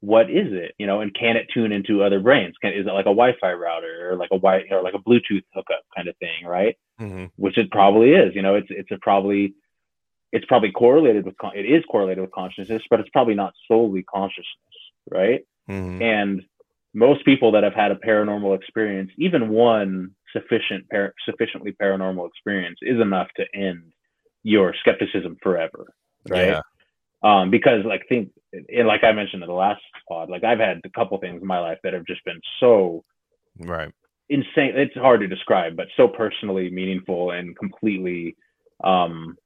what 0.00 0.30
is 0.30 0.52
it? 0.52 0.74
You 0.78 0.86
know, 0.86 1.00
and 1.00 1.14
can 1.14 1.36
it 1.36 1.48
tune 1.52 1.72
into 1.72 2.02
other 2.02 2.20
brains? 2.20 2.56
Can 2.60 2.72
is 2.72 2.86
it 2.86 2.92
like 2.92 3.06
a 3.06 3.14
Wi-Fi 3.14 3.52
router 3.52 4.10
or 4.10 4.16
like 4.16 4.30
a 4.32 4.36
wi 4.38 4.64
or 4.70 4.82
like 4.82 4.94
a 4.94 4.98
Bluetooth 4.98 5.44
hookup 5.54 5.83
kind 6.44 6.72
of 6.72 6.72
thing, 7.00 7.12
right? 7.12 7.28
Mhm. 7.28 7.30
Which 7.36 7.58
it 7.58 7.70
probably 7.70 8.12
is. 8.12 8.34
You 8.34 8.42
know, 8.42 8.54
it's 8.54 8.68
it's 8.70 8.90
a 8.90 8.98
probably 8.98 9.54
it's 10.32 10.46
probably 10.46 10.72
correlated 10.72 11.24
with 11.24 11.36
con- 11.38 11.56
it 11.56 11.64
is 11.64 11.84
correlated 11.84 12.22
with 12.22 12.32
consciousness, 12.32 12.82
but 12.90 13.00
it's 13.00 13.10
probably 13.10 13.34
not 13.34 13.54
solely 13.68 14.02
consciousness, 14.02 14.74
right? 15.10 15.46
Mhm. 15.68 16.02
And 16.02 16.44
most 16.92 17.24
people 17.24 17.52
that 17.52 17.64
have 17.64 17.74
had 17.74 17.90
a 17.90 17.96
paranormal 17.96 18.56
experience, 18.56 19.10
even 19.18 19.48
one 19.48 20.14
sufficient 20.32 20.88
par- 20.90 21.14
sufficiently 21.24 21.72
paranormal 21.72 22.28
experience, 22.28 22.78
is 22.82 23.00
enough 23.00 23.32
to 23.36 23.46
end 23.54 23.92
your 24.42 24.74
skepticism 24.74 25.36
forever, 25.42 25.86
right? 26.28 26.48
Yeah. 26.48 26.60
Um, 27.22 27.50
because 27.50 27.84
like 27.84 28.06
think, 28.08 28.32
and 28.52 28.86
like 28.86 29.02
I 29.04 29.12
mentioned 29.12 29.42
in 29.42 29.48
the 29.48 29.54
last 29.54 29.82
pod, 30.08 30.28
like 30.30 30.44
I've 30.44 30.58
had 30.58 30.82
a 30.84 30.90
couple 30.90 31.16
things 31.18 31.40
in 31.40 31.46
my 31.46 31.58
life 31.58 31.78
that 31.82 31.94
have 31.94 32.04
just 32.06 32.24
been 32.24 32.40
so 32.60 33.04
right 33.60 33.92
insane. 34.28 34.72
It's 34.76 34.94
hard 34.94 35.20
to 35.20 35.28
describe, 35.28 35.76
but 35.76 35.88
so 35.96 36.08
personally 36.08 36.70
meaningful 36.70 37.30
and 37.30 37.56
completely, 37.56 38.36
um, 38.82 39.36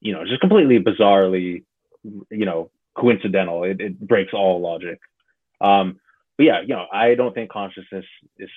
you 0.00 0.12
know, 0.12 0.24
just 0.24 0.40
completely 0.40 0.78
bizarrely, 0.78 1.64
you 2.02 2.46
know, 2.46 2.70
coincidental. 2.94 3.64
It, 3.64 3.80
it 3.80 4.00
breaks 4.00 4.32
all 4.32 4.60
logic. 4.60 5.00
Um, 5.60 5.98
but 6.36 6.44
yeah, 6.44 6.60
you 6.60 6.68
know, 6.68 6.86
I 6.92 7.14
don't 7.14 7.34
think 7.34 7.50
consciousness 7.50 8.04
is 8.38 8.50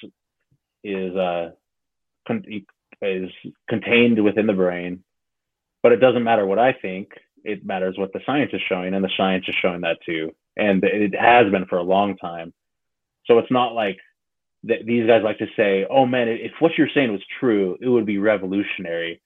is 0.84 1.16
uh 1.16 1.52
con- 2.28 2.46
is 3.02 3.30
contained 3.68 4.24
within 4.24 4.48
the 4.48 4.54
brain, 4.54 5.04
but 5.82 5.92
it 5.92 5.98
doesn't 5.98 6.24
matter 6.24 6.46
what 6.46 6.60
I 6.60 6.74
think. 6.74 7.10
It 7.44 7.66
matters 7.66 7.98
what 7.98 8.14
the 8.14 8.22
science 8.26 8.52
is 8.54 8.62
showing, 8.70 8.94
and 8.94 9.04
the 9.04 9.10
science 9.18 9.46
is 9.48 9.56
showing 9.62 9.82
that 9.82 9.98
too, 10.06 10.32
and 10.56 10.84
it 10.84 11.16
has 11.20 11.52
been 11.52 11.66
for 11.66 11.78
a 11.78 11.84
long 11.84 12.18
time. 12.18 12.54
So 13.26 13.40
it's 13.40 13.52
not 13.52 13.74
like 13.74 13.98
th- 14.68 14.86
these 14.86 15.08
guys 15.08 15.24
like 15.24 15.40
to 15.40 15.48
say, 15.56 15.86
"Oh 15.90 16.06
man, 16.06 16.28
if 16.28 16.54
what 16.60 16.78
you're 16.78 16.90
saying 16.94 17.12
was 17.12 17.22
true, 17.40 17.78
it 17.82 17.88
would 17.88 18.06
be 18.06 18.18
revolutionary." 18.18 19.22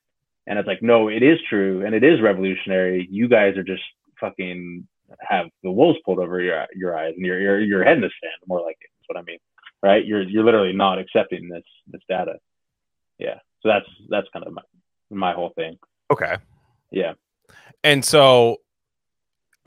And 0.47 0.59
it's 0.59 0.67
like, 0.67 0.83
no, 0.83 1.07
it 1.07 1.23
is 1.23 1.39
true, 1.49 1.85
and 1.85 1.95
it 1.95 2.03
is 2.03 2.21
revolutionary. 2.21 3.07
You 3.09 3.27
guys 3.27 3.57
are 3.57 3.63
just 3.63 3.81
fucking 4.19 4.87
have 5.19 5.47
the 5.63 5.71
wolves 5.71 5.99
pulled 6.05 6.19
over 6.19 6.39
your 6.41 6.65
your 6.75 6.97
eyes, 6.97 7.13
and 7.15 7.25
your 7.25 7.39
your 7.39 7.59
your 7.59 7.83
head 7.83 7.97
in 7.97 8.01
the 8.01 8.11
sand. 8.21 8.33
More 8.47 8.61
like 8.61 8.77
it. 8.81 8.89
That's 8.99 9.09
what 9.09 9.17
I 9.17 9.23
mean, 9.23 9.39
right? 9.81 10.05
You're 10.05 10.23
you're 10.23 10.43
literally 10.45 10.73
not 10.73 10.99
accepting 10.99 11.49
this 11.49 11.63
this 11.87 12.01
data. 12.09 12.35
Yeah. 13.17 13.39
So 13.61 13.69
that's 13.69 13.85
that's 14.09 14.27
kind 14.33 14.45
of 14.45 14.53
my 14.53 14.61
my 15.09 15.33
whole 15.33 15.51
thing. 15.55 15.77
okay 16.11 16.37
Yeah. 16.91 17.13
And 17.83 18.03
so, 18.03 18.57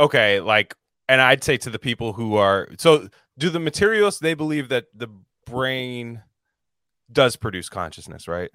okay, 0.01 0.41
like, 0.41 0.75
and 1.09 1.21
I'd 1.21 1.45
say 1.45 1.57
to 1.59 1.71
the 1.71 1.79
people 1.79 2.12
who 2.12 2.37
are 2.37 2.69
so, 2.79 3.09
do 3.39 3.51
the 3.51 3.61
materialists 3.61 4.21
they 4.21 4.35
believe 4.35 4.69
that 4.69 4.87
the 4.93 5.09
brain 5.51 6.22
does 7.11 7.36
produce 7.36 7.68
consciousness, 7.68 8.28
right? 8.28 8.51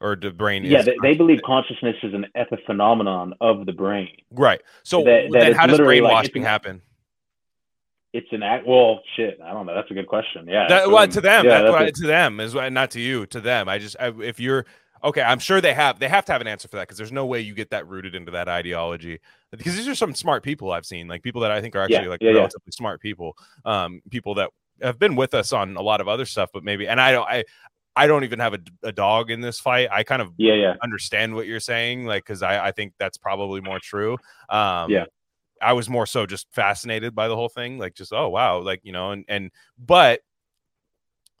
Or 0.00 0.16
the 0.16 0.30
brain 0.30 0.64
Yeah, 0.64 0.78
is 0.78 0.86
they, 0.86 0.96
they 1.02 1.14
believe 1.14 1.40
consciousness 1.44 1.96
is 2.02 2.14
an 2.14 2.26
epiphenomenon 2.36 3.32
of 3.40 3.66
the 3.66 3.72
brain. 3.72 4.08
right. 4.30 4.60
So 4.82 5.02
that- 5.04 5.28
that 5.32 5.40
then, 5.40 5.52
how 5.52 5.66
does 5.66 5.72
literally 5.78 6.00
like- 6.00 6.10
brainwashing 6.10 6.42
happen? 6.42 6.82
It's 8.12 8.26
an 8.32 8.42
act. 8.42 8.66
Well, 8.66 9.02
shit. 9.14 9.38
I 9.40 9.52
don't 9.52 9.66
know. 9.66 9.74
That's 9.74 9.90
a 9.90 9.94
good 9.94 10.08
question. 10.08 10.48
Yeah. 10.48 10.66
That, 10.68 10.90
well, 10.90 11.06
to 11.06 11.20
them, 11.20 11.44
yeah, 11.44 11.50
that's 11.62 11.64
that's 11.72 11.84
what 11.84 11.94
to 11.94 12.06
them 12.08 12.40
is 12.40 12.54
not 12.54 12.90
to 12.92 13.00
you. 13.00 13.24
To 13.26 13.40
them, 13.40 13.68
I 13.68 13.78
just 13.78 13.94
I, 14.00 14.08
if 14.20 14.40
you're 14.40 14.66
okay, 15.04 15.22
I'm 15.22 15.38
sure 15.38 15.60
they 15.60 15.74
have 15.74 16.00
they 16.00 16.08
have 16.08 16.24
to 16.24 16.32
have 16.32 16.40
an 16.40 16.48
answer 16.48 16.66
for 16.66 16.74
that 16.78 16.88
because 16.88 16.98
there's 16.98 17.12
no 17.12 17.24
way 17.24 17.40
you 17.40 17.54
get 17.54 17.70
that 17.70 17.86
rooted 17.86 18.16
into 18.16 18.32
that 18.32 18.48
ideology. 18.48 19.20
Because 19.52 19.76
these 19.76 19.86
are 19.86 19.94
some 19.94 20.12
smart 20.16 20.42
people 20.42 20.72
I've 20.72 20.86
seen, 20.86 21.06
like 21.06 21.22
people 21.22 21.40
that 21.42 21.52
I 21.52 21.60
think 21.60 21.76
are 21.76 21.82
actually 21.82 22.02
Yeah, 22.02 22.08
like 22.08 22.20
yeah. 22.20 22.30
relatively 22.32 22.72
smart 22.72 23.00
people, 23.00 23.36
um, 23.64 24.02
people 24.10 24.34
that 24.34 24.50
have 24.82 24.98
been 24.98 25.16
with 25.16 25.34
us 25.34 25.52
on 25.52 25.76
a 25.76 25.82
lot 25.82 26.00
of 26.00 26.08
other 26.08 26.24
stuff, 26.24 26.50
but 26.52 26.64
maybe 26.64 26.88
and 26.88 27.00
I 27.00 27.12
don't 27.12 27.28
I 27.28 27.44
I 27.96 28.06
don't 28.06 28.24
even 28.24 28.38
have 28.38 28.54
a, 28.54 28.58
a 28.84 28.92
dog 28.92 29.30
in 29.30 29.40
this 29.40 29.58
fight. 29.60 29.88
I 29.90 30.04
kind 30.04 30.22
of 30.22 30.32
Yeah, 30.36 30.54
yeah. 30.54 30.74
understand 30.82 31.34
what 31.34 31.46
you're 31.46 31.60
saying, 31.60 32.04
like 32.06 32.24
because 32.24 32.42
I 32.42 32.68
I 32.68 32.70
think 32.72 32.94
that's 32.98 33.18
probably 33.18 33.60
more 33.60 33.78
true. 33.80 34.16
Um, 34.48 34.90
Yeah. 34.90 35.06
I 35.62 35.74
was 35.74 35.90
more 35.90 36.06
so 36.06 36.24
just 36.24 36.46
fascinated 36.52 37.14
by 37.14 37.28
the 37.28 37.36
whole 37.36 37.50
thing, 37.50 37.78
like 37.78 37.94
just 37.94 38.12
oh 38.12 38.28
wow, 38.28 38.60
like 38.60 38.80
you 38.82 38.92
know, 38.92 39.10
and 39.10 39.24
and 39.28 39.50
but 39.78 40.20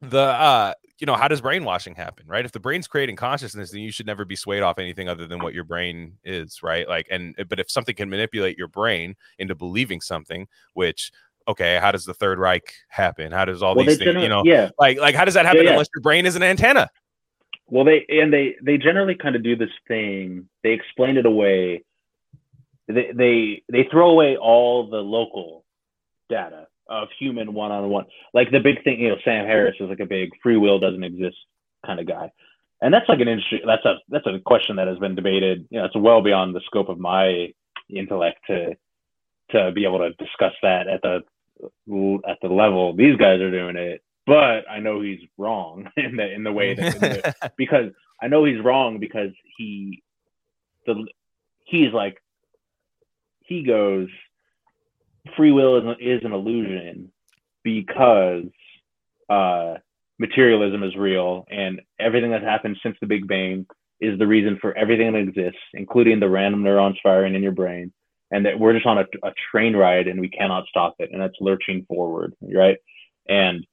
the 0.02 0.20
uh 0.20 0.72
you 0.98 1.06
know 1.06 1.14
how 1.14 1.28
does 1.28 1.40
brainwashing 1.40 1.94
happen 1.94 2.26
right 2.26 2.44
if 2.44 2.52
the 2.52 2.60
brain's 2.60 2.86
creating 2.86 3.16
consciousness 3.16 3.70
then 3.70 3.80
you 3.80 3.92
should 3.92 4.06
never 4.06 4.24
be 4.24 4.36
swayed 4.36 4.62
off 4.62 4.78
anything 4.78 5.08
other 5.08 5.26
than 5.26 5.40
what 5.40 5.52
your 5.52 5.64
brain 5.64 6.16
is 6.24 6.62
right 6.62 6.88
like 6.88 7.06
and 7.10 7.34
but 7.48 7.60
if 7.60 7.70
something 7.70 7.94
can 7.94 8.08
manipulate 8.08 8.56
your 8.56 8.68
brain 8.68 9.14
into 9.38 9.54
believing 9.54 10.00
something 10.00 10.46
which 10.74 11.12
okay 11.48 11.78
how 11.80 11.90
does 11.90 12.04
the 12.04 12.14
third 12.14 12.38
reich 12.38 12.74
happen 12.88 13.32
how 13.32 13.44
does 13.44 13.62
all 13.62 13.74
Well, 13.74 13.86
these 13.86 13.98
things 13.98 14.14
you 14.22 14.28
know 14.28 14.42
yeah. 14.44 14.70
like 14.78 14.98
like 14.98 15.14
how 15.14 15.24
does 15.24 15.34
that 15.34 15.46
happen 15.46 15.64
yeah. 15.64 15.70
unless 15.72 15.88
your 15.94 16.02
brain 16.02 16.26
is 16.26 16.36
an 16.36 16.42
antenna 16.42 16.88
Well, 17.68 17.84
they 17.84 18.04
and 18.08 18.32
they 18.32 18.56
they 18.62 18.78
generally 18.78 19.14
kind 19.14 19.36
of 19.36 19.42
do 19.44 19.54
this 19.56 19.70
thing. 19.86 20.48
They 20.64 20.70
explain 20.72 21.16
it 21.16 21.24
away. 21.26 21.84
They 22.88 23.12
they 23.14 23.62
they 23.70 23.88
throw 23.90 24.10
away 24.10 24.36
all 24.36 24.90
the 24.90 24.98
local 24.98 25.64
data 26.28 26.66
of 26.88 27.08
human 27.18 27.54
one 27.54 27.70
on 27.70 27.88
one. 27.88 28.06
Like 28.34 28.50
the 28.50 28.58
big 28.58 28.82
thing, 28.82 28.98
you 28.98 29.10
know, 29.10 29.16
Sam 29.24 29.46
Harris 29.46 29.76
is 29.78 29.88
like 29.88 30.00
a 30.00 30.06
big 30.06 30.30
free 30.42 30.56
will 30.56 30.80
doesn't 30.80 31.04
exist 31.04 31.36
kind 31.86 32.00
of 32.00 32.08
guy, 32.08 32.32
and 32.82 32.92
that's 32.92 33.08
like 33.08 33.20
an 33.20 33.28
interesting. 33.28 33.60
That's 33.64 33.84
a 33.84 33.94
that's 34.08 34.26
a 34.26 34.40
question 34.44 34.74
that 34.76 34.88
has 34.88 34.98
been 34.98 35.14
debated. 35.14 35.66
You 35.70 35.78
know, 35.78 35.84
it's 35.84 35.96
well 35.96 36.22
beyond 36.22 36.56
the 36.56 36.60
scope 36.66 36.88
of 36.88 36.98
my 36.98 37.52
intellect 37.88 38.38
to 38.48 38.74
to 39.52 39.72
be 39.72 39.84
able 39.84 39.98
to 39.98 40.10
discuss 40.12 40.52
that 40.62 40.88
at 40.88 41.02
the 41.02 41.22
at 42.26 42.38
the 42.40 42.48
level 42.48 42.94
these 42.94 43.16
guys 43.16 43.40
are 43.40 43.50
doing 43.50 43.76
it. 43.76 44.02
but 44.26 44.64
I 44.70 44.80
know 44.80 45.00
he's 45.00 45.20
wrong 45.36 45.88
in 45.96 46.16
the 46.16 46.32
in 46.32 46.42
the 46.42 46.52
way 46.52 46.74
that 46.74 47.52
because 47.56 47.92
I 48.20 48.28
know 48.28 48.44
he's 48.44 48.62
wrong 48.62 48.98
because 48.98 49.32
he 49.56 50.02
the 50.86 51.06
he's 51.64 51.92
like 51.92 52.16
he 53.40 53.62
goes 53.62 54.08
free 55.36 55.52
will 55.52 55.76
is, 55.76 55.96
is 56.00 56.24
an 56.24 56.32
illusion 56.32 57.12
because 57.62 58.44
uh, 59.28 59.74
materialism 60.18 60.82
is 60.82 60.96
real 60.96 61.46
and 61.50 61.80
everything 61.98 62.30
that's 62.30 62.44
happened 62.44 62.76
since 62.82 62.96
the 63.00 63.06
Big 63.06 63.26
Bang 63.26 63.66
is 64.00 64.18
the 64.18 64.26
reason 64.26 64.58
for 64.60 64.76
everything 64.76 65.12
that 65.12 65.18
exists, 65.18 65.60
including 65.74 66.20
the 66.20 66.28
random 66.28 66.62
neurons 66.62 66.98
firing 67.02 67.34
in 67.34 67.42
your 67.42 67.52
brain, 67.52 67.92
and 68.30 68.46
that 68.46 68.58
we're 68.58 68.74
just 68.74 68.86
on 68.86 68.98
a, 68.98 69.06
a 69.22 69.32
train 69.50 69.74
ride 69.74 70.08
and 70.08 70.20
we 70.20 70.28
cannot 70.28 70.66
stop 70.68 70.96
it, 70.98 71.10
and 71.12 71.20
that's 71.20 71.34
lurching 71.40 71.84
forward, 71.86 72.34
right? 72.42 72.78
And 73.28 73.66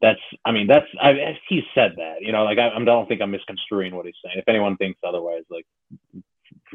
that's, 0.00 0.20
I 0.44 0.52
mean, 0.52 0.66
that's, 0.66 0.86
I, 1.00 1.38
he 1.48 1.62
said 1.74 1.94
that, 1.96 2.16
you 2.20 2.32
know, 2.32 2.44
like 2.44 2.58
I, 2.58 2.70
I 2.70 2.84
don't 2.84 3.06
think 3.06 3.20
I'm 3.20 3.30
misconstruing 3.30 3.94
what 3.94 4.06
he's 4.06 4.14
saying. 4.24 4.38
If 4.38 4.48
anyone 4.48 4.76
thinks 4.76 5.00
otherwise, 5.06 5.42
like, 5.50 5.66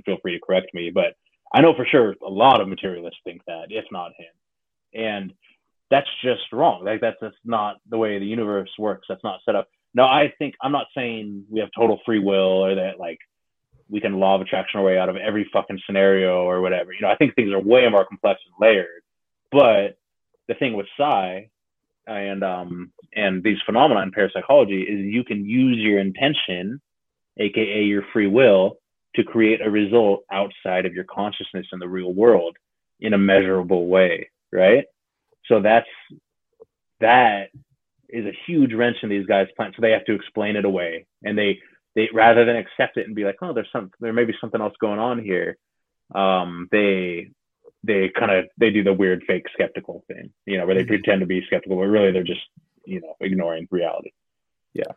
feel 0.05 0.17
free 0.21 0.33
to 0.33 0.45
correct 0.45 0.73
me, 0.73 0.91
but 0.93 1.15
I 1.53 1.61
know 1.61 1.73
for 1.75 1.85
sure 1.85 2.15
a 2.25 2.29
lot 2.29 2.61
of 2.61 2.67
materialists 2.67 3.19
think 3.23 3.41
that, 3.47 3.67
if 3.69 3.85
not 3.91 4.11
him. 4.17 5.01
And 5.01 5.33
that's 5.89 6.09
just 6.23 6.51
wrong. 6.51 6.83
Like 6.83 7.01
that's 7.01 7.19
just 7.21 7.37
not 7.43 7.77
the 7.89 7.97
way 7.97 8.19
the 8.19 8.25
universe 8.25 8.69
works. 8.77 9.07
That's 9.07 9.23
not 9.23 9.39
set 9.45 9.55
up. 9.55 9.67
No, 9.93 10.03
I 10.03 10.33
think 10.37 10.55
I'm 10.61 10.71
not 10.71 10.87
saying 10.95 11.45
we 11.49 11.59
have 11.59 11.69
total 11.75 11.99
free 12.05 12.19
will 12.19 12.65
or 12.65 12.75
that 12.75 12.99
like 12.99 13.19
we 13.89 14.01
can 14.01 14.19
law 14.19 14.35
of 14.35 14.41
attraction 14.41 14.79
our 14.79 14.85
way 14.85 14.97
out 14.97 15.09
of 15.09 15.15
every 15.15 15.47
fucking 15.53 15.79
scenario 15.85 16.43
or 16.43 16.61
whatever. 16.61 16.91
You 16.91 17.01
know, 17.01 17.09
I 17.09 17.15
think 17.15 17.35
things 17.35 17.51
are 17.51 17.59
way 17.59 17.87
more 17.89 18.05
complex 18.05 18.41
and 18.45 18.55
layered. 18.59 19.03
But 19.51 19.97
the 20.47 20.55
thing 20.55 20.73
with 20.73 20.87
psi 20.97 21.49
and 22.07 22.43
um 22.43 22.91
and 23.15 23.43
these 23.43 23.57
phenomena 23.65 24.01
in 24.01 24.11
parapsychology 24.11 24.81
is 24.81 25.05
you 25.05 25.23
can 25.23 25.45
use 25.45 25.77
your 25.77 25.99
intention, 25.99 26.81
aka 27.37 27.83
your 27.83 28.03
free 28.13 28.27
will, 28.27 28.77
to 29.15 29.23
create 29.23 29.61
a 29.61 29.69
result 29.69 30.23
outside 30.31 30.85
of 30.85 30.93
your 30.93 31.05
consciousness 31.05 31.65
in 31.71 31.79
the 31.79 31.87
real 31.87 32.13
world 32.13 32.57
in 32.99 33.13
a 33.13 33.17
measurable 33.17 33.87
way, 33.87 34.29
right? 34.51 34.85
So 35.47 35.61
that's 35.61 35.87
that 36.99 37.49
is 38.09 38.25
a 38.25 38.37
huge 38.45 38.73
wrench 38.73 38.97
in 39.03 39.09
these 39.09 39.25
guys' 39.25 39.47
plans. 39.55 39.75
So 39.75 39.81
they 39.81 39.91
have 39.91 40.05
to 40.05 40.13
explain 40.13 40.55
it 40.55 40.65
away, 40.65 41.05
and 41.23 41.37
they 41.37 41.59
they 41.95 42.09
rather 42.13 42.45
than 42.45 42.57
accept 42.57 42.97
it 42.97 43.07
and 43.07 43.15
be 43.15 43.23
like, 43.23 43.37
oh, 43.41 43.53
there's 43.53 43.71
some 43.71 43.91
there 43.99 44.13
may 44.13 44.25
be 44.25 44.35
something 44.39 44.61
else 44.61 44.73
going 44.79 44.99
on 44.99 45.19
here. 45.19 45.57
Um, 46.13 46.67
they 46.71 47.31
they 47.83 48.09
kind 48.09 48.31
of 48.31 48.45
they 48.57 48.69
do 48.69 48.83
the 48.83 48.93
weird 48.93 49.23
fake 49.25 49.45
skeptical 49.53 50.03
thing, 50.07 50.31
you 50.45 50.57
know, 50.57 50.65
where 50.65 50.75
they 50.75 50.81
mm-hmm. 50.81 50.89
pretend 50.89 51.21
to 51.21 51.25
be 51.25 51.43
skeptical, 51.45 51.77
but 51.77 51.83
really 51.83 52.11
they're 52.11 52.23
just 52.23 52.41
you 52.85 53.01
know 53.01 53.15
ignoring 53.19 53.67
reality. 53.71 54.11
Yeah, 54.73 54.91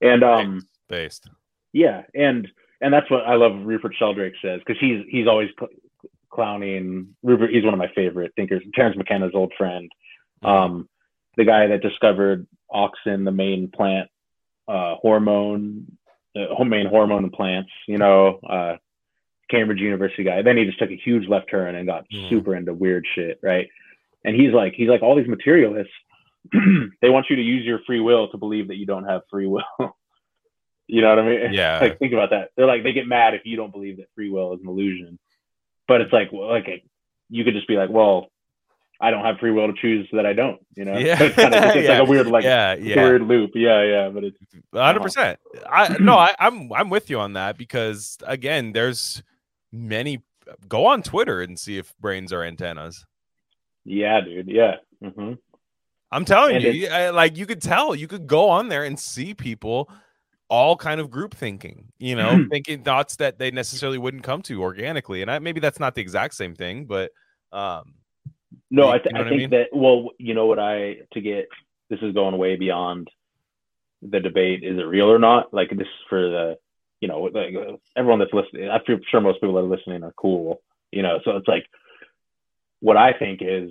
and 0.00 0.22
um, 0.22 0.68
based. 0.88 1.28
Yeah, 1.72 2.02
and 2.14 2.46
and 2.80 2.92
that's 2.92 3.10
what 3.10 3.24
I 3.26 3.34
love. 3.34 3.64
Rupert 3.64 3.94
Sheldrake 3.98 4.34
says 4.42 4.60
because 4.64 4.80
he's 4.80 5.04
he's 5.08 5.26
always 5.26 5.48
cl- 5.58 5.72
clowning 6.30 7.14
Rupert. 7.22 7.50
He's 7.50 7.64
one 7.64 7.74
of 7.74 7.78
my 7.78 7.90
favorite 7.94 8.32
thinkers. 8.36 8.62
Terence 8.74 8.96
McKenna's 8.96 9.34
old 9.34 9.52
friend, 9.56 9.90
mm-hmm. 10.44 10.54
um, 10.54 10.88
the 11.36 11.44
guy 11.44 11.68
that 11.68 11.80
discovered 11.80 12.46
auxin, 12.70 13.24
the 13.24 13.32
main 13.32 13.68
plant 13.68 14.10
uh, 14.68 14.96
hormone, 14.96 15.96
main 16.34 16.86
hormone 16.86 17.30
plants. 17.30 17.70
You 17.86 17.98
know, 17.98 18.40
uh, 18.48 18.76
Cambridge 19.50 19.80
University 19.80 20.24
guy. 20.24 20.42
Then 20.42 20.56
he 20.56 20.64
just 20.64 20.78
took 20.78 20.90
a 20.90 20.96
huge 20.96 21.28
left 21.28 21.50
turn 21.50 21.74
and 21.74 21.86
got 21.86 22.04
mm. 22.10 22.28
super 22.30 22.54
into 22.54 22.72
weird 22.72 23.06
shit, 23.14 23.38
right? 23.42 23.68
And 24.24 24.34
he's 24.36 24.52
like, 24.52 24.74
he's 24.74 24.88
like 24.88 25.02
all 25.02 25.16
these 25.16 25.28
materialists. 25.28 25.92
they 26.52 27.10
want 27.10 27.26
you 27.28 27.36
to 27.36 27.42
use 27.42 27.64
your 27.64 27.80
free 27.86 28.00
will 28.00 28.28
to 28.28 28.38
believe 28.38 28.68
that 28.68 28.76
you 28.76 28.86
don't 28.86 29.04
have 29.04 29.22
free 29.30 29.46
will. 29.46 29.64
You 30.88 31.00
know 31.00 31.10
what 31.10 31.20
I 31.20 31.22
mean? 31.22 31.52
Yeah. 31.54 31.78
like 31.80 31.98
think 31.98 32.12
about 32.12 32.30
that. 32.30 32.50
They're 32.56 32.66
like 32.66 32.82
they 32.82 32.92
get 32.92 33.06
mad 33.06 33.34
if 33.34 33.42
you 33.44 33.56
don't 33.56 33.72
believe 33.72 33.98
that 33.98 34.10
free 34.14 34.28
will 34.28 34.52
is 34.52 34.60
an 34.60 34.68
illusion. 34.68 35.18
But 35.88 36.02
it's 36.02 36.12
like 36.12 36.30
well, 36.32 36.48
like 36.48 36.84
you 37.30 37.44
could 37.44 37.54
just 37.54 37.68
be 37.68 37.76
like, 37.76 37.88
well, 37.88 38.31
I 39.02 39.10
don't 39.10 39.24
have 39.24 39.38
free 39.38 39.50
will 39.50 39.66
to 39.66 39.74
choose 39.74 40.08
that 40.12 40.24
I 40.24 40.32
don't. 40.32 40.64
You 40.76 40.84
know? 40.84 40.96
Yeah. 40.96 41.16
it's, 41.22 41.34
kind 41.34 41.54
of, 41.54 41.64
it's 41.76 41.88
yeah. 41.88 41.98
like 41.98 42.08
a 42.08 42.10
weird 42.10 42.26
like 42.28 42.44
yeah, 42.44 42.74
yeah. 42.74 43.02
weird 43.02 43.22
loop. 43.22 43.50
Yeah, 43.54 43.82
yeah. 43.82 44.08
But 44.08 44.24
it's 44.24 44.38
100. 44.70 45.00
percent 45.00 45.40
I 45.68 45.96
no, 46.00 46.16
I, 46.16 46.34
I'm 46.38 46.72
I'm 46.72 46.88
with 46.88 47.10
you 47.10 47.18
on 47.18 47.34
that 47.34 47.58
because 47.58 48.16
again, 48.24 48.72
there's 48.72 49.22
many. 49.72 50.22
Go 50.68 50.86
on 50.86 51.02
Twitter 51.02 51.40
and 51.40 51.58
see 51.58 51.78
if 51.78 51.94
brains 51.98 52.32
are 52.32 52.42
antennas. 52.42 53.04
Yeah, 53.84 54.20
dude. 54.20 54.48
Yeah. 54.48 54.76
Mm-hmm. 55.02 55.34
I'm 56.10 56.24
telling 56.24 56.56
and 56.56 56.74
you, 56.74 56.88
like 56.88 57.36
you 57.36 57.46
could 57.46 57.62
tell, 57.62 57.94
you 57.94 58.06
could 58.06 58.26
go 58.26 58.48
on 58.50 58.68
there 58.68 58.84
and 58.84 58.98
see 58.98 59.34
people 59.34 59.90
all 60.48 60.76
kind 60.76 61.00
of 61.00 61.10
group 61.10 61.34
thinking, 61.34 61.86
you 61.98 62.14
know, 62.14 62.28
mm-hmm. 62.28 62.48
thinking 62.50 62.82
thoughts 62.82 63.16
that 63.16 63.38
they 63.38 63.50
necessarily 63.50 63.96
wouldn't 63.96 64.22
come 64.22 64.42
to 64.42 64.60
organically. 64.62 65.22
And 65.22 65.30
I, 65.30 65.38
maybe 65.38 65.60
that's 65.60 65.80
not 65.80 65.94
the 65.94 66.02
exact 66.02 66.34
same 66.34 66.54
thing, 66.54 66.84
but 66.84 67.10
um, 67.52 67.94
no, 68.70 68.88
I, 68.88 68.98
th- 68.98 69.06
you 69.10 69.18
know 69.18 69.24
I 69.24 69.28
think 69.28 69.34
I 69.34 69.36
mean? 69.36 69.50
that. 69.50 69.66
Well, 69.72 70.10
you 70.18 70.34
know 70.34 70.46
what 70.46 70.58
I 70.58 70.98
to 71.12 71.20
get 71.20 71.48
this 71.90 72.00
is 72.02 72.14
going 72.14 72.36
way 72.38 72.56
beyond 72.56 73.08
the 74.02 74.20
debate. 74.20 74.64
Is 74.64 74.78
it 74.78 74.82
real 74.82 75.10
or 75.10 75.18
not? 75.18 75.52
Like 75.52 75.70
this 75.70 75.88
for 76.08 76.20
the 76.20 76.58
you 77.00 77.08
know 77.08 77.22
like 77.32 77.54
uh, 77.54 77.76
everyone 77.96 78.18
that's 78.18 78.32
listening. 78.32 78.68
I 78.68 78.82
feel 78.84 78.98
sure 79.10 79.20
most 79.20 79.40
people 79.40 79.54
that 79.54 79.60
are 79.60 79.64
listening 79.64 80.02
are 80.02 80.14
cool. 80.16 80.62
You 80.90 81.02
know, 81.02 81.20
so 81.24 81.36
it's 81.36 81.48
like 81.48 81.66
what 82.80 82.96
I 82.96 83.12
think 83.12 83.40
is 83.42 83.70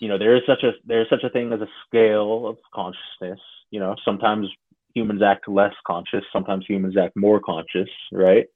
you 0.00 0.08
know 0.08 0.18
there 0.18 0.36
is 0.36 0.42
such 0.46 0.62
a 0.62 0.72
there 0.84 1.02
is 1.02 1.08
such 1.08 1.24
a 1.24 1.30
thing 1.30 1.52
as 1.52 1.60
a 1.60 1.68
scale 1.86 2.46
of 2.46 2.58
consciousness. 2.74 3.40
You 3.70 3.80
know, 3.80 3.96
sometimes 4.04 4.48
humans 4.94 5.22
act 5.22 5.48
less 5.48 5.74
conscious 5.86 6.24
sometimes 6.32 6.64
humans 6.66 6.96
act 6.96 7.16
more 7.16 7.40
conscious 7.40 7.88
right 8.12 8.46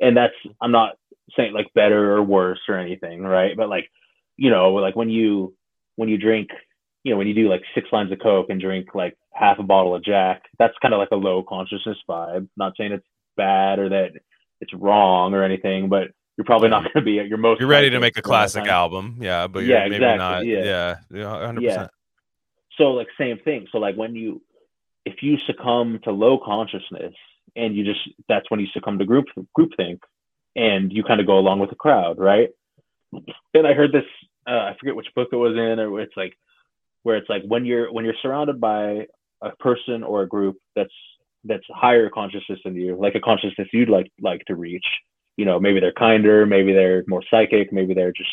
and 0.00 0.16
that's 0.16 0.34
i'm 0.60 0.72
not 0.72 0.96
saying 1.36 1.52
like 1.52 1.72
better 1.74 2.14
or 2.14 2.22
worse 2.22 2.60
or 2.68 2.76
anything 2.76 3.22
right 3.22 3.56
but 3.56 3.68
like 3.68 3.90
you 4.38 4.50
know 4.50 4.70
like 4.74 4.96
when 4.96 5.10
you 5.10 5.54
when 5.96 6.08
you 6.08 6.16
drink 6.16 6.48
you 7.04 7.12
know 7.12 7.18
when 7.18 7.26
you 7.26 7.34
do 7.34 7.50
like 7.50 7.62
six 7.74 7.88
lines 7.92 8.10
of 8.10 8.18
coke 8.20 8.46
and 8.48 8.60
drink 8.60 8.94
like 8.94 9.14
half 9.34 9.58
a 9.58 9.62
bottle 9.62 9.94
of 9.94 10.02
jack 10.02 10.42
that's 10.58 10.74
kind 10.80 10.94
of 10.94 10.98
like 10.98 11.10
a 11.12 11.16
low 11.16 11.42
consciousness 11.42 11.98
vibe. 12.08 12.48
Not 12.56 12.72
saying 12.78 12.92
it's 12.92 13.06
bad 13.36 13.78
or 13.78 13.90
that 13.90 14.12
it's 14.60 14.72
wrong 14.72 15.34
or 15.34 15.42
anything 15.42 15.90
but 15.90 16.08
you're 16.36 16.44
probably 16.44 16.68
not 16.68 16.84
going 16.84 16.92
to 16.94 17.02
be 17.02 17.18
at 17.18 17.26
your 17.28 17.38
most 17.38 17.60
you're 17.60 17.68
ready 17.68 17.90
to 17.90 18.00
make 18.00 18.16
a 18.16 18.22
classic 18.22 18.66
album. 18.66 19.18
Yeah 19.20 19.48
but 19.48 19.64
yeah 19.64 19.80
maybe 19.84 19.96
exactly, 19.96 20.18
not. 20.18 20.46
Yeah. 20.46 20.96
Yeah. 21.10 21.52
100%. 21.52 21.60
yeah. 21.60 21.86
so 22.78 22.84
like 22.92 23.08
same 23.18 23.38
thing. 23.44 23.66
So 23.72 23.78
like 23.78 23.96
when 23.96 24.14
you 24.14 24.40
if 25.04 25.22
you 25.22 25.36
succumb 25.46 26.00
to 26.04 26.12
low 26.12 26.38
consciousness 26.38 27.14
and 27.56 27.76
you 27.76 27.84
just 27.84 28.00
that's 28.28 28.50
when 28.50 28.60
you 28.60 28.66
succumb 28.72 28.98
to 28.98 29.04
group 29.04 29.26
groupthink 29.58 29.98
and 30.54 30.92
you 30.92 31.02
kind 31.04 31.20
of 31.20 31.26
go 31.26 31.38
along 31.38 31.60
with 31.60 31.70
the 31.70 31.76
crowd, 31.76 32.18
right? 32.18 32.50
And 33.54 33.66
I 33.66 33.72
heard 33.72 33.92
this 33.92 34.04
uh, 34.46 34.70
I 34.70 34.76
forget 34.78 34.96
which 34.96 35.14
book 35.14 35.28
it 35.32 35.36
was 35.36 35.56
in 35.56 35.78
or 35.78 36.00
it's 36.00 36.16
like 36.16 36.36
where 37.02 37.16
it's 37.16 37.28
like 37.28 37.42
when 37.46 37.64
you're 37.64 37.92
when 37.92 38.04
you're 38.04 38.14
surrounded 38.22 38.60
by 38.60 39.06
a 39.42 39.50
person 39.60 40.02
or 40.02 40.22
a 40.22 40.28
group 40.28 40.56
that's 40.74 40.92
that's 41.44 41.64
higher 41.70 42.10
consciousness 42.10 42.58
than 42.64 42.74
you, 42.74 42.96
like 42.96 43.14
a 43.14 43.20
consciousness 43.20 43.68
you'd 43.72 43.88
like 43.88 44.10
like 44.20 44.44
to 44.46 44.56
reach. 44.56 44.86
You 45.36 45.44
know, 45.44 45.60
maybe 45.60 45.78
they're 45.80 45.92
kinder, 45.92 46.46
maybe 46.46 46.72
they're 46.72 47.04
more 47.06 47.22
psychic, 47.30 47.72
maybe 47.72 47.94
they're 47.94 48.12
just, 48.12 48.30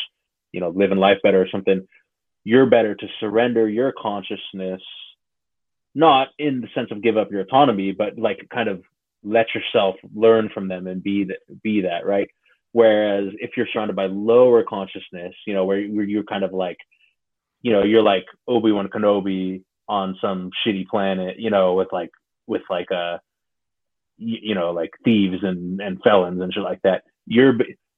you 0.52 0.60
know, 0.60 0.70
living 0.70 0.98
life 0.98 1.18
better 1.22 1.40
or 1.40 1.48
something. 1.48 1.86
You're 2.42 2.66
better 2.66 2.94
to 2.94 3.06
surrender 3.20 3.68
your 3.68 3.92
consciousness 3.92 4.82
not 5.96 6.28
in 6.38 6.60
the 6.60 6.68
sense 6.74 6.90
of 6.90 7.02
give 7.02 7.16
up 7.16 7.32
your 7.32 7.40
autonomy, 7.40 7.90
but 7.90 8.18
like 8.18 8.46
kind 8.52 8.68
of 8.68 8.82
let 9.24 9.46
yourself 9.54 9.96
learn 10.14 10.50
from 10.52 10.68
them 10.68 10.86
and 10.86 11.02
be 11.02 11.24
that 11.24 11.38
be 11.62 11.80
that 11.80 12.04
right. 12.04 12.28
Whereas 12.76 13.32
if 13.38 13.52
you're 13.56 13.66
surrounded 13.72 13.96
by 13.96 14.04
lower 14.04 14.62
consciousness, 14.62 15.32
you 15.46 15.54
know, 15.54 15.64
where, 15.64 15.82
where 15.86 16.04
you're 16.04 16.24
kind 16.24 16.44
of 16.44 16.52
like, 16.52 16.76
you 17.62 17.72
know, 17.72 17.82
you're 17.82 18.02
like 18.02 18.26
Obi 18.46 18.70
Wan 18.70 18.88
Kenobi 18.88 19.62
on 19.88 20.18
some 20.20 20.50
shitty 20.60 20.86
planet, 20.86 21.38
you 21.38 21.48
know, 21.48 21.72
with 21.72 21.88
like 21.90 22.10
with 22.46 22.60
like 22.68 22.90
a 22.90 23.18
you 24.18 24.54
know 24.54 24.72
like 24.72 24.90
thieves 25.04 25.38
and 25.42 25.80
and 25.80 26.02
felons 26.02 26.38
and 26.42 26.52
shit 26.52 26.62
like 26.62 26.82
that. 26.82 27.04
You're 27.24 27.54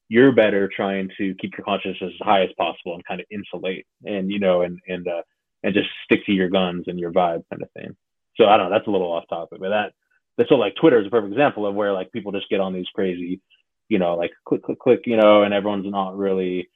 you're 0.08 0.30
better 0.30 0.70
trying 0.72 1.08
to 1.18 1.34
keep 1.40 1.58
your 1.58 1.64
consciousness 1.64 2.12
as 2.14 2.24
high 2.24 2.44
as 2.44 2.50
possible 2.56 2.94
and 2.94 3.04
kind 3.04 3.20
of 3.20 3.26
insulate 3.32 3.84
and 4.04 4.30
you 4.30 4.38
know 4.38 4.62
and 4.62 4.78
and 4.86 5.08
uh, 5.08 5.22
and 5.64 5.74
just 5.74 5.88
stick 6.04 6.24
to 6.26 6.32
your 6.32 6.50
guns 6.50 6.84
and 6.86 7.00
your 7.00 7.10
vibe 7.10 7.42
kind 7.50 7.64
of 7.64 7.70
thing. 7.72 7.96
So 8.36 8.46
I 8.46 8.56
don't 8.56 8.70
know, 8.70 8.76
that's 8.76 8.86
a 8.86 8.92
little 8.92 9.10
off 9.10 9.24
topic, 9.28 9.58
but 9.58 9.70
that 9.70 10.48
so 10.48 10.54
like 10.54 10.76
Twitter 10.80 11.00
is 11.00 11.08
a 11.08 11.10
perfect 11.10 11.32
example 11.32 11.66
of 11.66 11.74
where 11.74 11.92
like 11.92 12.12
people 12.12 12.30
just 12.30 12.48
get 12.48 12.60
on 12.60 12.72
these 12.72 12.86
crazy, 12.94 13.40
you 13.88 13.98
know, 13.98 14.14
like 14.14 14.32
click, 14.44 14.62
click, 14.62 14.78
click, 14.78 15.00
you 15.06 15.16
know, 15.16 15.42
and 15.42 15.54
everyone's 15.54 15.90
not 15.90 16.16
really, 16.16 16.68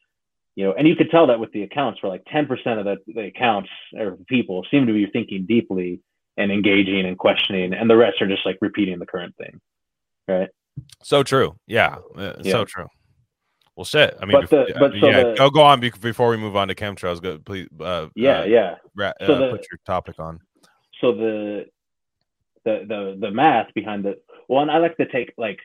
you 0.55 0.65
know, 0.65 0.73
and 0.73 0.87
you 0.87 0.97
could 0.97 1.11
tell 1.11 1.27
that 1.29 1.41
with 1.41 1.53
the 1.53 1.63
accounts 1.63 2.03
where 2.03 2.11
like 2.11 2.25
10% 2.25 2.51
of 2.79 2.85
the, 2.85 2.97
the 3.07 3.27
accounts 3.27 3.71
or 3.97 4.17
people 4.29 4.67
seem 4.71 4.87
to 4.87 4.93
be 4.93 5.07
thinking 5.07 5.47
deeply 5.47 6.01
and 6.37 6.51
engaging 6.51 7.07
and 7.07 7.19
questioning, 7.19 7.75
and 7.75 7.89
the 7.89 7.97
rest 7.97 8.23
are 8.23 8.29
just 8.29 8.47
like 8.47 8.59
repeating 8.61 8.99
the 8.99 9.07
current 9.07 9.37
thing. 9.37 9.61
Right. 10.27 10.49
So 11.03 11.23
true. 11.23 11.57
Yeah. 11.67 11.97
Uh, 12.17 12.35
yeah. 12.41 12.53
So 12.53 12.65
true. 12.65 12.87
Well, 13.77 13.85
shit. 13.85 14.17
I 14.21 14.27
mean, 14.27 14.39
but 14.39 14.51
the, 14.51 14.75
but 14.79 14.93
so 15.01 15.09
yeah, 15.09 15.23
the, 15.25 15.35
go 15.35 15.51
go 15.51 15.63
on 15.63 15.81
before 15.81 16.29
we 16.29 16.37
move 16.37 16.57
on 16.57 16.69
to 16.69 16.75
chemtrails. 16.75 17.23
Go, 17.23 17.39
please. 17.39 17.69
Uh, 17.81 18.09
yeah, 18.15 18.41
uh, 18.41 18.45
yeah. 18.45 18.75
Ra- 18.95 19.13
so 19.21 19.35
uh, 19.35 19.39
the, 19.39 19.51
put 19.51 19.67
your 19.71 19.79
topic 19.87 20.19
on. 20.19 20.41
so 21.01 21.15
the 21.15 21.67
the 22.65 22.85
the 22.87 23.17
the 23.19 23.31
math 23.31 23.73
behind 23.75 24.05
the 24.05 24.19
well, 24.49 24.61
and 24.61 24.71
I 24.71 24.79
like 24.79 24.97
to 24.99 25.07
take 25.07 25.33
like 25.39 25.59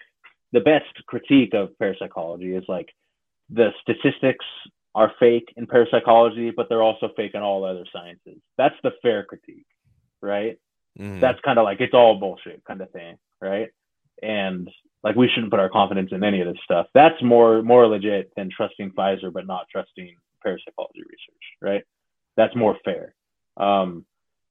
the 0.52 0.62
best 0.62 1.06
critique 1.08 1.54
of 1.54 1.78
parapsychology 1.80 2.56
is 2.56 2.64
like 2.68 2.90
the 3.50 3.72
statistics 3.82 4.46
are 4.96 5.12
fake 5.20 5.54
in 5.58 5.68
parapsychology, 5.68 6.52
but 6.52 6.68
they're 6.70 6.82
also 6.82 7.10
fake 7.16 7.32
in 7.34 7.42
all 7.42 7.64
other 7.64 7.86
sciences. 7.94 8.42
That's 8.58 8.76
the 8.84 8.92
fair 9.02 9.24
critique, 9.24 9.68
right? 10.22 10.58
Mhm. 10.98 11.20
That's 11.22 11.40
kind 11.42 11.60
of 11.60 11.66
like 11.66 11.82
it's 11.82 11.94
all 11.94 12.16
bullshit 12.16 12.64
kind 12.66 12.82
of 12.82 12.90
thing, 12.92 13.18
right? 13.42 13.70
And 14.24 14.70
like 15.04 15.16
we 15.16 15.28
shouldn't 15.28 15.52
put 15.52 15.60
our 15.60 15.70
confidence 15.70 16.12
in 16.12 16.24
any 16.24 16.42
of 16.42 16.48
this 16.48 16.64
stuff. 16.64 16.88
That's 16.94 17.22
more 17.22 17.62
more 17.62 17.88
legit 17.88 18.32
than 18.36 18.50
trusting 18.50 18.92
Pfizer 18.92 19.32
but 19.32 19.46
not 19.46 19.68
trusting 19.72 20.16
parapsychology 20.44 21.02
research, 21.02 21.46
right? 21.62 21.84
That's 22.36 22.56
more 22.56 22.78
fair. 22.84 23.14
Um, 23.58 24.06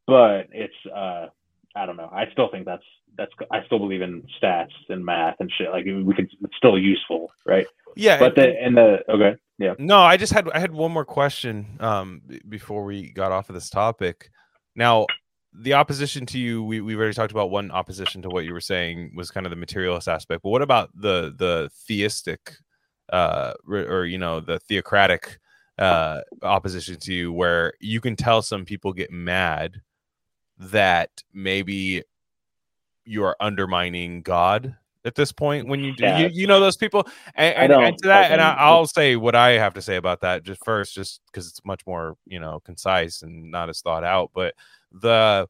but 0.07 0.49
it's 0.53 0.87
uh, 0.95 1.29
I 1.77 1.85
don't 1.85 1.97
know. 1.97 2.09
I 2.11 2.25
still 2.33 2.49
think 2.51 2.65
that's 2.65 2.83
that's 3.19 3.33
I 3.51 3.65
still 3.67 3.79
believe 3.79 4.01
in 4.01 4.27
stats 4.43 4.73
and 4.89 5.05
math 5.05 5.37
and 5.41 5.53
shit. 5.57 5.71
Like 5.71 5.85
we 5.85 6.15
could 6.15 6.31
it's 6.41 6.57
still 6.57 6.79
useful, 6.79 7.31
right? 7.45 7.67
yeah, 7.97 8.19
But 8.19 8.35
the 8.35 8.55
and 8.61 8.77
the 8.77 8.99
okay, 9.09 9.37
yeah, 9.59 9.75
No, 9.79 9.99
I 10.01 10.17
just 10.17 10.33
had 10.33 10.49
I 10.51 10.59
had 10.59 10.73
one 10.73 10.93
more 10.93 11.05
question 11.05 11.77
um 11.81 12.23
before 12.49 12.85
we 12.85 13.11
got 13.11 13.31
off 13.31 13.51
of 13.51 13.55
this 13.55 13.71
topic. 13.71 14.31
Now, 14.75 15.07
the 15.53 15.75
opposition 15.75 16.25
to 16.27 16.39
you, 16.39 16.63
we 16.63 16.81
we 16.81 16.97
already 16.97 17.15
talked 17.15 17.33
about 17.33 17.51
one 17.51 17.71
opposition 17.71 18.23
to 18.23 18.29
what 18.29 18.45
you 18.45 18.55
were 18.55 18.61
saying 18.61 19.13
was 19.15 19.31
kind 19.31 19.45
of 19.47 19.51
the 19.51 19.57
materialist 19.57 20.09
aspect. 20.09 20.43
But 20.43 20.51
what 20.51 20.63
about 20.63 20.91
the 20.95 21.35
the 21.37 21.71
theistic 21.87 22.57
uh 23.13 23.53
or 23.69 24.07
you 24.07 24.19
know, 24.19 24.41
the 24.41 24.59
theocratic 24.61 25.39
uh 25.79 26.23
opposition 26.43 26.97
to 27.01 27.13
you 27.13 27.33
where 27.35 27.75
you 27.81 28.01
can 28.01 28.17
tell 28.17 28.41
some 28.41 28.65
people 28.65 28.95
get 28.95 29.11
mad 29.11 29.83
that 30.59 31.23
maybe 31.33 32.03
you 33.05 33.23
are 33.25 33.37
undermining 33.41 34.23
God 34.23 34.75
at 35.05 35.15
this 35.15 35.31
point 35.31 35.69
when 35.69 35.79
you 35.85 35.95
do 35.95 36.03
Yeah. 36.05 36.19
you, 36.19 36.31
you 36.33 36.47
know 36.49 36.59
those 36.59 36.77
people 36.77 37.07
and, 37.37 37.57
I 37.57 37.63
and, 37.65 37.73
and 37.73 37.99
to 37.99 38.09
that 38.09 38.33
and 38.33 38.41
I, 38.41 38.51
fucking- 38.51 38.65
i'll 38.65 38.87
say 38.89 39.15
what 39.15 39.37
i 39.37 39.51
have 39.51 39.75
to 39.75 39.81
say 39.81 39.95
about 39.95 40.23
that 40.23 40.43
just 40.43 40.65
first 40.65 40.93
just 40.97 41.21
because 41.27 41.47
it's 41.47 41.65
much 41.65 41.87
more 41.87 42.17
you 42.27 42.41
know 42.41 42.59
concise 42.65 43.23
and 43.23 43.49
not 43.53 43.69
as 43.69 43.81
thought 43.83 44.03
out 44.03 44.33
but 44.35 44.55
the 44.91 45.49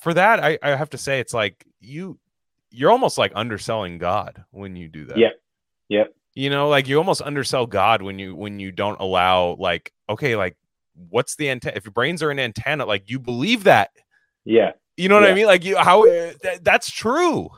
for 0.00 0.14
that 0.14 0.38
i, 0.38 0.56
I 0.62 0.76
have 0.76 0.90
to 0.90 0.98
say 0.98 1.18
it's 1.18 1.34
like 1.34 1.66
you 1.80 2.20
you're 2.70 2.92
almost 2.92 3.18
like 3.18 3.32
underselling 3.34 3.98
god 3.98 4.44
when 4.52 4.76
you 4.76 4.86
do 4.86 5.04
that 5.06 5.18
Yep. 5.18 5.32
Yep. 5.88 6.14
you 6.34 6.50
know 6.50 6.68
like 6.68 6.86
you 6.86 6.96
almost 6.98 7.22
undersell 7.22 7.66
god 7.66 8.02
when 8.02 8.20
you 8.20 8.36
when 8.36 8.60
you 8.60 8.70
don't 8.70 9.00
allow 9.00 9.56
like 9.58 9.92
okay 10.08 10.36
like 10.36 10.56
what's 11.08 11.34
the 11.34 11.50
antenna 11.50 11.76
if 11.76 11.84
your 11.84 11.92
brains 11.92 12.22
are 12.22 12.30
an 12.30 12.38
antenna 12.38 12.86
like 12.86 13.10
you 13.10 13.18
believe 13.18 13.64
that 13.64 13.90
yeah, 14.44 14.72
you 14.96 15.08
know 15.08 15.14
what 15.14 15.24
i 15.30 15.34
mean 15.34 15.46
like 15.46 15.64
you 15.64 15.76
how 15.76 16.04
that, 16.04 16.60
that's 16.62 16.90
true 16.90 17.48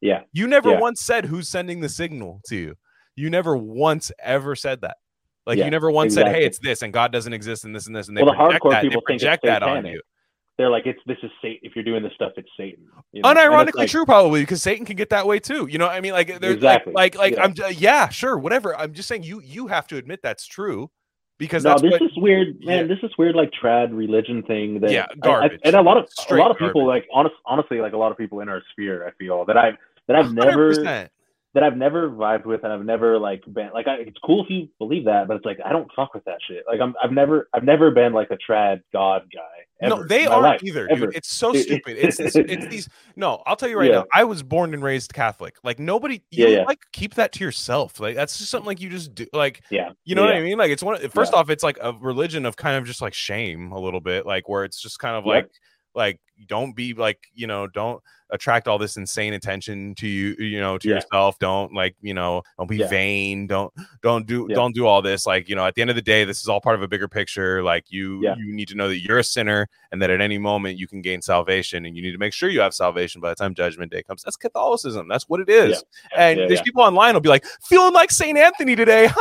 yeah, 0.00 0.22
you 0.32 0.46
never 0.48 0.70
Yeah. 0.70 0.80
once 0.80 1.00
said 1.00 1.24
who's 1.24 1.48
sending 1.48 1.80
the 1.80 1.88
signal 1.88 2.40
to 2.48 2.56
you. 2.56 2.74
You 3.14 3.30
never 3.30 3.56
once 3.56 4.10
ever 4.18 4.56
said 4.56 4.80
that. 4.80 4.96
Like 5.46 5.58
Yeah, 5.58 5.66
you 5.66 5.70
never 5.70 5.92
once 5.92 6.14
said, 6.14 6.26
"Hey, 6.26 6.44
it's 6.44 6.58
this," 6.58 6.82
and 6.82 6.92
God 6.92 7.12
doesn't 7.12 7.32
exist, 7.32 7.64
and 7.64 7.72
this 7.72 7.86
and 7.86 7.94
this, 7.94 8.08
and 8.08 8.16
they 8.16 8.22
Well, 8.24 8.32
the 8.32 8.36
project 8.36 8.64
hardcore 8.64 8.70
that. 8.72 8.82
They 8.82 8.88
people 8.88 9.02
think 9.06 9.20
project 9.20 9.44
that 9.44 9.62
on 9.62 9.86
you. 9.86 10.02
they're 10.58 10.70
like 10.70 10.86
it's 10.86 10.98
this 11.06 11.18
is 11.22 11.30
Satan. 11.40 11.60
If 11.62 11.76
you're 11.76 11.84
doing 11.84 12.02
this 12.02 12.12
stuff, 12.14 12.32
it's 12.36 12.48
Satan. 12.56 12.84
you 13.12 13.22
know? 13.22 13.28
Unironically 13.32 13.74
like- 13.76 13.90
true, 13.90 14.04
probably 14.04 14.40
because 14.40 14.60
Satan 14.60 14.84
can 14.84 14.96
get 14.96 15.10
that 15.10 15.24
way 15.24 15.38
too. 15.38 15.68
You 15.70 15.78
know, 15.78 15.86
what 15.86 15.94
I 15.94 16.00
mean, 16.00 16.14
like 16.14 16.40
there's 16.40 16.54
Exactly, 16.56 16.92
like, 16.94 17.14
like, 17.14 17.36
like 17.36 17.56
yeah. 17.56 17.66
I'm, 17.68 17.74
yeah, 17.78 18.08
sure, 18.08 18.36
whatever. 18.38 18.76
I'm 18.76 18.92
just 18.92 19.08
saying, 19.08 19.22
you, 19.22 19.40
you 19.40 19.68
have 19.68 19.86
to 19.88 19.98
admit 19.98 20.18
that's 20.22 20.46
true 20.48 20.90
because 21.42 21.64
no, 21.64 21.70
that's 21.70 21.82
this 21.82 21.90
what. 21.92 22.02
is 22.02 22.16
weird, 22.16 22.64
man. 22.64 22.88
Yeah. 22.88 22.94
This 22.94 23.02
is 23.02 23.10
weird, 23.18 23.34
like 23.34 23.50
trad 23.60 23.88
religion 23.96 24.42
thing. 24.44 24.80
That 24.80 24.92
Yeah, 24.92 25.06
I- 25.10 25.12
I- 25.12 25.16
garbage. 25.18 25.60
and 25.64 25.74
a 25.76 25.82
lot 25.82 25.96
of 25.96 26.08
Straight 26.10 26.38
a 26.38 26.42
lot 26.42 26.50
of 26.52 26.56
people, 26.58 26.86
garbage. 26.86 27.02
like 27.04 27.08
honest, 27.12 27.34
honestly, 27.44 27.80
like 27.80 27.92
a 27.92 27.96
lot 27.98 28.12
of 28.12 28.18
people 28.18 28.40
in 28.40 28.48
our 28.48 28.62
sphere, 28.72 29.06
I 29.06 29.10
feel 29.18 29.44
that 29.46 29.56
I've 29.56 29.74
that 30.06 30.16
I've 30.16 30.32
never 30.32 30.70
100%. 30.72 31.08
That 31.54 31.62
I've 31.62 31.76
never 31.76 32.08
vibed 32.08 32.46
with, 32.46 32.64
and 32.64 32.72
I've 32.72 32.84
never 32.84 33.18
like 33.18 33.42
been 33.52 33.70
like 33.74 33.86
I, 33.86 33.96
it's 33.96 34.18
cool 34.24 34.42
if 34.44 34.50
you 34.50 34.68
believe 34.78 35.04
that, 35.04 35.28
but 35.28 35.36
it's 35.36 35.44
like 35.44 35.58
I 35.64 35.70
don't 35.72 35.90
fuck 35.94 36.14
with 36.14 36.24
that 36.24 36.38
shit. 36.48 36.64
Like 36.66 36.80
I'm 36.80 36.94
I've 37.02 37.12
never 37.12 37.48
I've 37.52 37.64
never 37.64 37.90
been 37.90 38.12
like 38.12 38.30
a 38.30 38.38
trad 38.38 38.80
god 38.92 39.22
guy. 39.34 39.88
No, 39.88 40.04
they 40.06 40.26
aren't 40.26 40.42
life, 40.44 40.62
either, 40.62 40.88
ever. 40.90 41.06
dude. 41.06 41.16
It's 41.16 41.28
so 41.32 41.52
stupid. 41.52 41.96
It's 41.98 42.16
this, 42.16 42.36
it's 42.36 42.66
these. 42.68 42.88
No, 43.16 43.42
I'll 43.46 43.56
tell 43.56 43.68
you 43.68 43.76
right 43.78 43.90
Yeah. 43.90 43.96
now. 43.98 44.04
I 44.14 44.22
was 44.24 44.42
born 44.42 44.74
and 44.74 44.82
raised 44.82 45.12
Catholic. 45.12 45.56
Like 45.64 45.78
nobody, 45.80 46.22
you 46.30 46.46
Yeah, 46.46 46.58
yeah. 46.58 46.62
like 46.64 46.78
keep 46.92 47.14
that 47.14 47.32
to 47.32 47.44
yourself. 47.44 47.98
Like 48.00 48.14
that's 48.14 48.38
just 48.38 48.50
something 48.50 48.66
like 48.66 48.80
you 48.80 48.88
just 48.88 49.14
do. 49.14 49.26
Like 49.32 49.62
yeah, 49.70 49.90
you 50.04 50.14
know 50.14 50.22
what 50.24 50.34
I 50.34 50.40
mean? 50.40 50.56
Like 50.56 50.70
it's 50.70 50.82
one. 50.82 50.98
First 51.10 51.34
off, 51.34 51.50
it's 51.50 51.64
like 51.64 51.78
a 51.82 51.92
religion 52.00 52.46
of 52.46 52.56
kind 52.56 52.76
of 52.76 52.84
just 52.86 53.02
like 53.02 53.12
shame 53.14 53.72
a 53.72 53.78
little 53.78 54.00
bit, 54.00 54.24
like 54.24 54.48
where 54.48 54.64
it's 54.64 54.80
just 54.80 54.98
kind 55.00 55.16
of 55.16 55.26
like 55.26 55.50
like 55.94 56.18
don't 56.46 56.74
be 56.74 56.94
like 56.94 57.18
you 57.34 57.46
know 57.46 57.66
don't 57.66 58.00
attract 58.32 58.66
all 58.66 58.78
this 58.78 58.96
insane 58.96 59.34
attention 59.34 59.94
to 59.96 60.08
you 60.08 60.34
you 60.38 60.60
know 60.60 60.78
to 60.78 60.88
Yeah. 60.88 60.96
yourself. 60.96 61.38
Don't 61.38 61.72
like 61.72 61.94
you 62.02 62.14
know 62.14 62.42
don't 62.58 62.68
be 62.68 62.78
Yeah. 62.78 62.88
vain. 62.88 63.46
Don't 63.46 63.72
don't 64.02 64.26
do 64.26 64.46
Yeah. 64.48 64.56
don't 64.56 64.74
do 64.74 64.86
all 64.86 65.02
this. 65.02 65.26
Like 65.26 65.48
you 65.48 65.54
know 65.54 65.64
at 65.66 65.74
the 65.74 65.82
end 65.82 65.90
of 65.90 65.96
the 65.96 66.02
day 66.02 66.24
this 66.24 66.40
is 66.40 66.48
all 66.48 66.60
part 66.60 66.74
of 66.74 66.82
a 66.82 66.88
bigger 66.88 67.08
picture. 67.08 67.62
Like 67.62 67.84
you 67.90 68.22
you 68.38 68.52
need 68.52 68.68
to 68.68 68.74
know 68.74 68.88
that 68.88 68.98
you're 69.00 69.18
a 69.18 69.24
sinner 69.24 69.68
and 69.92 70.00
that 70.02 70.10
at 70.10 70.20
any 70.20 70.38
moment 70.38 70.78
you 70.78 70.86
can 70.88 71.02
gain 71.02 71.22
salvation 71.22 71.84
and 71.86 71.96
you 71.96 72.02
need 72.02 72.12
to 72.12 72.18
make 72.18 72.32
sure 72.32 72.48
you 72.48 72.60
have 72.60 72.74
salvation 72.74 73.20
by 73.20 73.28
the 73.28 73.34
time 73.36 73.54
judgment 73.54 73.92
day 73.92 74.02
comes. 74.02 74.22
That's 74.22 74.36
catholicism. 74.36 75.06
That's 75.08 75.28
what 75.28 75.40
it 75.40 75.48
is. 75.48 75.84
And 76.16 76.38
there's 76.40 76.62
people 76.62 76.82
online 76.82 77.14
will 77.14 77.20
be 77.20 77.28
like 77.28 77.44
feeling 77.62 77.92
like 77.92 78.10
saint 78.10 78.38
anthony 78.38 78.74
today. 78.76 79.08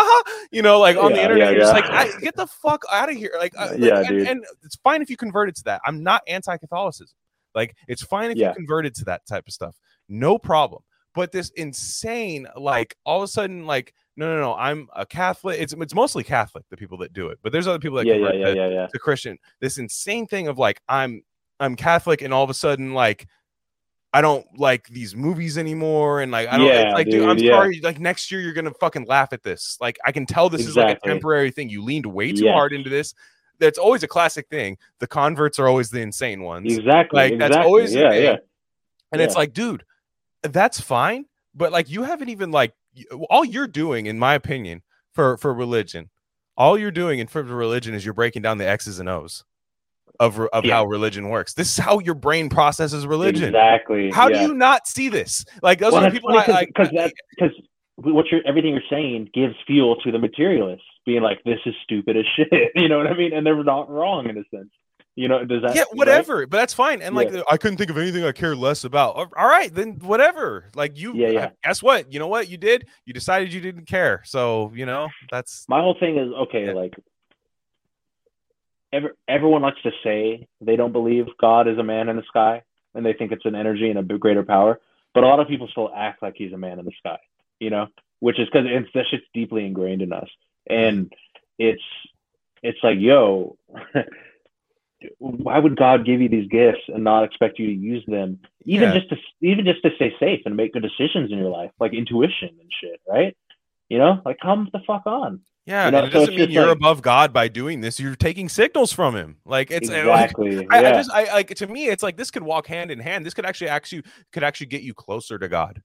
You 0.51 0.61
know 0.61 0.79
like 0.79 0.97
on 0.97 1.13
the 1.13 1.21
internet 1.21 1.51
you're 1.53 1.61
just 1.61 1.73
like 1.73 2.19
get 2.21 2.35
the 2.35 2.47
fuck 2.47 2.83
out 2.91 3.09
of 3.09 3.15
here. 3.15 3.31
Like, 3.39 3.53
uh, 3.57 3.69
like, 3.71 3.79
Yeah, 3.79 3.99
and, 3.99 4.07
dude. 4.09 4.27
and 4.27 4.45
it's 4.63 4.75
fine 4.77 5.01
if 5.01 5.09
you 5.09 5.15
converted 5.17 5.55
to 5.57 5.63
that. 5.65 5.81
I'm 5.85 6.03
not 6.03 6.21
anti-catholicism 6.27 7.15
like 7.55 7.75
it's 7.87 8.03
fine 8.03 8.31
if 8.31 8.37
Yeah. 8.37 8.49
you 8.49 8.55
converted 8.55 8.95
to 8.95 9.05
that 9.05 9.25
type 9.25 9.47
of 9.47 9.53
stuff 9.53 9.77
no 10.09 10.37
problem 10.37 10.81
but 11.13 11.31
this 11.31 11.49
insane 11.57 12.47
like 12.55 12.95
all 13.05 13.17
of 13.17 13.23
a 13.23 13.27
sudden 13.27 13.65
like 13.65 13.93
no 14.15 14.33
no 14.35 14.41
no 14.41 14.55
i'm 14.55 14.87
a 14.95 15.05
catholic 15.05 15.59
it's 15.59 15.73
it's 15.73 15.93
mostly 15.95 16.23
catholic 16.23 16.63
the 16.69 16.77
people 16.77 16.97
that 16.97 17.13
do 17.13 17.27
it 17.27 17.37
but 17.43 17.51
there's 17.51 17.67
other 17.67 17.79
people 17.79 17.97
that 17.97 18.05
yeah, 18.05 18.13
yeah, 18.13 18.19
convert 18.31 18.39
yeah, 18.39 18.45
to, 18.47 18.55
yeah, 18.55 18.67
yeah. 18.69 18.87
to 18.87 18.99
christian 18.99 19.37
this 19.59 19.77
insane 19.77 20.25
thing 20.27 20.47
of 20.47 20.57
like 20.57 20.81
i'm 20.87 21.21
i'm 21.59 21.75
catholic 21.75 22.21
and 22.21 22.33
all 22.33 22.43
of 22.43 22.49
a 22.49 22.53
sudden 22.53 22.93
like 22.93 23.27
I 24.13 24.19
don't 24.19 24.45
like 24.59 24.87
these 24.89 25.15
movies 25.15 25.57
anymore, 25.57 26.19
and 26.19 26.33
like 26.33 26.49
I 26.49 26.57
don't 26.57 26.67
Yeah, 26.67 26.91
like, 26.91 27.05
dude, 27.05 27.21
dude, 27.21 27.29
I'm 27.29 27.37
yeah. 27.37 27.53
sorry. 27.53 27.79
Like 27.81 27.97
next 27.97 28.29
year, 28.29 28.41
you're 28.41 28.51
gonna 28.51 28.73
fucking 28.73 29.05
laugh 29.05 29.31
at 29.31 29.41
this. 29.41 29.77
Like 29.79 29.97
I 30.05 30.11
can 30.11 30.25
tell 30.25 30.49
this 30.49 30.67
is 30.67 30.75
like 30.75 30.97
a 30.97 30.99
temporary 31.07 31.49
thing. 31.49 31.69
You 31.69 31.81
leaned 31.81 32.05
way 32.05 32.33
too 32.33 32.43
Yes. 32.43 32.53
hard 32.53 32.73
into 32.73 32.89
this. 32.89 33.13
That's 33.61 33.77
always 33.77 34.03
a 34.03 34.07
classic 34.07 34.49
thing. 34.49 34.77
The 34.99 35.07
converts 35.07 35.59
are 35.59 35.67
always 35.67 35.89
the 35.89 36.01
insane 36.01 36.41
ones. 36.41 36.75
Exactly. 36.75 37.17
Like, 37.17 37.37
that's 37.37 37.51
exactly. 37.51 37.65
always 37.65 37.93
the 37.93 37.99
yeah, 37.99 38.13
yeah. 38.13 38.37
And 39.13 39.21
it's 39.21 39.35
like, 39.35 39.53
dude, 39.53 39.83
that's 40.41 40.81
fine, 40.81 41.25
but 41.55 41.71
like 41.71 41.89
you 41.89 42.03
haven't 42.03 42.29
even 42.29 42.51
like 42.51 42.73
all 43.29 43.45
you're 43.45 43.67
doing, 43.67 44.07
in 44.07 44.19
my 44.19 44.33
opinion, 44.33 44.81
for 45.13 45.37
for 45.37 45.53
religion, 45.53 46.09
all 46.57 46.77
you're 46.77 46.91
doing 46.91 47.19
in 47.19 47.27
terms 47.27 47.49
of 47.49 47.55
religion 47.55 47.93
is 47.93 48.03
you're 48.03 48.13
breaking 48.13 48.41
down 48.41 48.57
the 48.57 48.67
X's 48.67 48.99
and 48.99 49.07
O's 49.07 49.45
of 50.19 50.39
of 50.39 50.65
Yeah. 50.65 50.75
how 50.75 50.85
religion 50.85 51.29
works. 51.29 51.53
This 51.53 51.71
is 51.71 51.77
how 51.77 51.99
your 51.99 52.15
brain 52.15 52.49
processes 52.49 53.05
religion. 53.05 53.49
Exactly. 53.49 54.11
How 54.11 54.27
yeah. 54.27 54.39
do 54.39 54.47
you 54.47 54.53
not 54.53 54.87
see 54.87 55.09
this? 55.09 55.45
Like 55.61 55.79
those 55.79 55.93
well, 55.93 56.05
are 56.05 56.11
people 56.11 56.33
funny 56.33 56.51
like. 56.51 56.67
because 56.69 56.89
that 56.91 57.13
because 57.35 57.53
what 57.97 58.27
you're 58.31 58.41
everything 58.45 58.71
you're 58.71 58.81
saying 58.89 59.29
gives 59.33 59.55
fuel 59.67 59.95
to 59.97 60.11
the 60.11 60.19
materialists 60.19 60.85
being 61.05 61.21
like 61.21 61.43
this 61.43 61.59
is 61.65 61.73
stupid 61.83 62.17
as 62.17 62.25
shit. 62.35 62.71
You 62.75 62.89
know 62.89 62.97
what 62.97 63.07
I 63.07 63.15
mean? 63.15 63.33
And 63.33 63.45
they're 63.45 63.63
not 63.63 63.89
wrong 63.89 64.29
in 64.29 64.37
a 64.37 64.43
sense. 64.55 64.69
You 65.15 65.27
know? 65.27 65.43
Does 65.43 65.61
that? 65.63 65.75
yeah, 65.75 65.81
right? 65.81 65.95
whatever, 65.95 66.47
but 66.47 66.57
that's 66.57 66.73
fine. 66.73 67.01
And 67.01 67.15
like, 67.15 67.31
Yeah. 67.31 67.41
I 67.49 67.57
couldn't 67.57 67.77
think 67.77 67.89
of 67.89 67.97
anything 67.97 68.23
I 68.23 68.31
care 68.31 68.55
less 68.55 68.85
about. 68.85 69.15
All 69.15 69.47
right, 69.47 69.73
then 69.73 69.99
whatever. 70.01 70.65
Like 70.73 70.97
you, 70.97 71.13
Yeah, 71.13 71.29
yeah. 71.29 71.49
Guess 71.63 71.83
what? 71.83 72.11
You 72.11 72.19
know 72.19 72.27
what 72.27 72.49
you 72.49 72.57
did? 72.57 72.87
You 73.05 73.13
decided 73.13 73.51
you 73.51 73.59
didn't 73.61 73.85
care. 73.87 74.21
So 74.25 74.71
you 74.73 74.85
know 74.85 75.09
that's 75.29 75.65
My 75.67 75.81
whole 75.81 75.97
thing 75.99 76.17
is 76.17 76.31
okay. 76.47 76.67
Yeah. 76.67 76.73
Like, 76.73 76.93
ever 78.93 79.15
everyone 79.27 79.61
likes 79.61 79.81
to 79.83 79.91
say 80.03 80.47
they 80.61 80.75
don't 80.75 80.93
believe 80.93 81.25
God 81.39 81.67
is 81.67 81.77
a 81.77 81.83
man 81.83 82.09
in 82.09 82.15
the 82.15 82.23
sky, 82.23 82.63
and 82.95 83.05
they 83.05 83.13
think 83.13 83.31
it's 83.31 83.45
an 83.45 83.55
energy 83.55 83.89
and 83.89 83.99
a 83.99 84.17
greater 84.17 84.43
power. 84.43 84.79
But 85.13 85.25
a 85.25 85.27
lot 85.27 85.41
of 85.41 85.47
people 85.47 85.67
still 85.71 85.91
act 85.93 86.21
like 86.21 86.35
he's 86.37 86.53
a 86.53 86.57
man 86.57 86.79
in 86.79 86.85
the 86.85 86.91
sky. 86.99 87.19
You 87.59 87.69
know, 87.69 87.87
which 88.21 88.39
is 88.39 88.47
because 88.51 88.65
it's 88.69 88.89
that 88.93 89.05
shit's 89.11 89.25
deeply 89.33 89.65
ingrained 89.65 90.01
in 90.01 90.13
us, 90.13 90.29
and 90.69 91.11
it's 91.57 91.81
it's 92.63 92.79
like, 92.83 92.97
yo, 92.99 93.57
why 95.17 95.57
would 95.57 95.75
God 95.75 96.05
give 96.05 96.21
you 96.21 96.29
these 96.29 96.47
gifts 96.49 96.81
and 96.87 97.03
not 97.03 97.23
expect 97.23 97.57
you 97.57 97.67
to 97.67 97.73
use 97.73 98.03
them, 98.07 98.39
even 98.65 98.89
Yeah. 98.89 98.99
just 98.99 99.09
to 99.09 99.17
even 99.41 99.65
just 99.65 99.81
to 99.83 99.89
stay 99.95 100.13
safe 100.19 100.41
and 100.45 100.55
make 100.55 100.73
good 100.73 100.83
decisions 100.83 101.31
in 101.31 101.37
your 101.39 101.49
life, 101.49 101.71
like 101.79 101.93
intuition 101.93 102.49
and 102.59 102.69
shit, 102.79 103.01
right? 103.07 103.35
You 103.89 103.97
know, 103.97 104.21
like 104.25 104.37
come 104.39 104.69
the 104.71 104.79
fuck 104.85 105.03
on. 105.07 105.41
yeah. 105.65 105.85
You 105.85 105.91
know, 105.91 106.03
it 106.05 106.11
so 106.13 106.19
doesn't 106.19 106.35
mean 106.35 106.51
you're 106.51 106.67
like- 106.67 106.77
above 106.77 107.01
God 107.01 107.33
by 107.33 107.47
doing 107.47 107.81
this. 107.81 107.99
You're 107.99 108.15
taking 108.15 108.47
signals 108.47 108.93
from 108.93 109.15
him. 109.15 109.37
Like 109.43 109.71
it's 109.71 109.89
uh, 109.89 109.93
like, 110.05 110.31
exactly. 110.31 110.67
I, 110.71 110.81
yeah. 110.81 110.89
I 110.89 110.91
just 110.93 111.11
I 111.11 111.33
like 111.33 111.47
to 111.55 111.67
me 111.67 111.87
it's 111.87 112.03
like 112.03 112.15
this 112.15 112.29
could 112.29 112.43
walk 112.43 112.67
hand 112.67 112.91
in 112.91 112.99
hand. 112.99 113.25
This 113.25 113.33
could 113.33 113.45
actually 113.45 113.69
actually 113.69 114.03
could 114.31 114.43
actually 114.43 114.67
get 114.67 114.83
you 114.83 114.93
closer 114.93 115.39
to 115.39 115.49
God. 115.49 115.81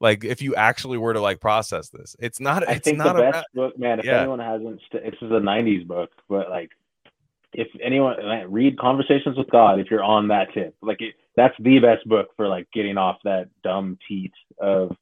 Like 0.00 0.24
if 0.24 0.40
you 0.42 0.54
actually 0.54 0.98
were 0.98 1.12
to 1.12 1.20
like 1.20 1.40
process 1.40 1.90
this, 1.90 2.16
it's 2.18 2.40
not. 2.40 2.66
I 2.68 2.72
It's 2.74 2.84
think 2.84 2.98
not 2.98 3.16
the 3.16 3.22
best 3.22 3.34
about. 3.34 3.44
book, 3.54 3.78
man. 3.78 3.98
If 4.00 4.06
Yeah. 4.06 4.20
anyone 4.20 4.38
hasn't, 4.38 4.80
st- 4.90 5.04
this 5.04 5.20
is 5.22 5.30
a 5.30 5.40
'90s 5.40 5.86
book, 5.86 6.10
but 6.28 6.48
like 6.48 6.70
if 7.52 7.68
anyone 7.82 8.16
read 8.48 8.78
Conversations 8.78 9.36
with 9.36 9.50
God, 9.50 9.78
if 9.80 9.90
you're 9.90 10.02
on 10.04 10.28
that 10.28 10.52
tip, 10.54 10.74
like 10.82 11.00
it, 11.00 11.14
that's 11.36 11.54
the 11.60 11.78
best 11.80 12.06
book 12.08 12.28
for 12.36 12.48
like 12.48 12.66
getting 12.72 12.96
off 12.96 13.18
that 13.24 13.48
dumb 13.62 13.98
teat 14.08 14.32
of 14.58 14.96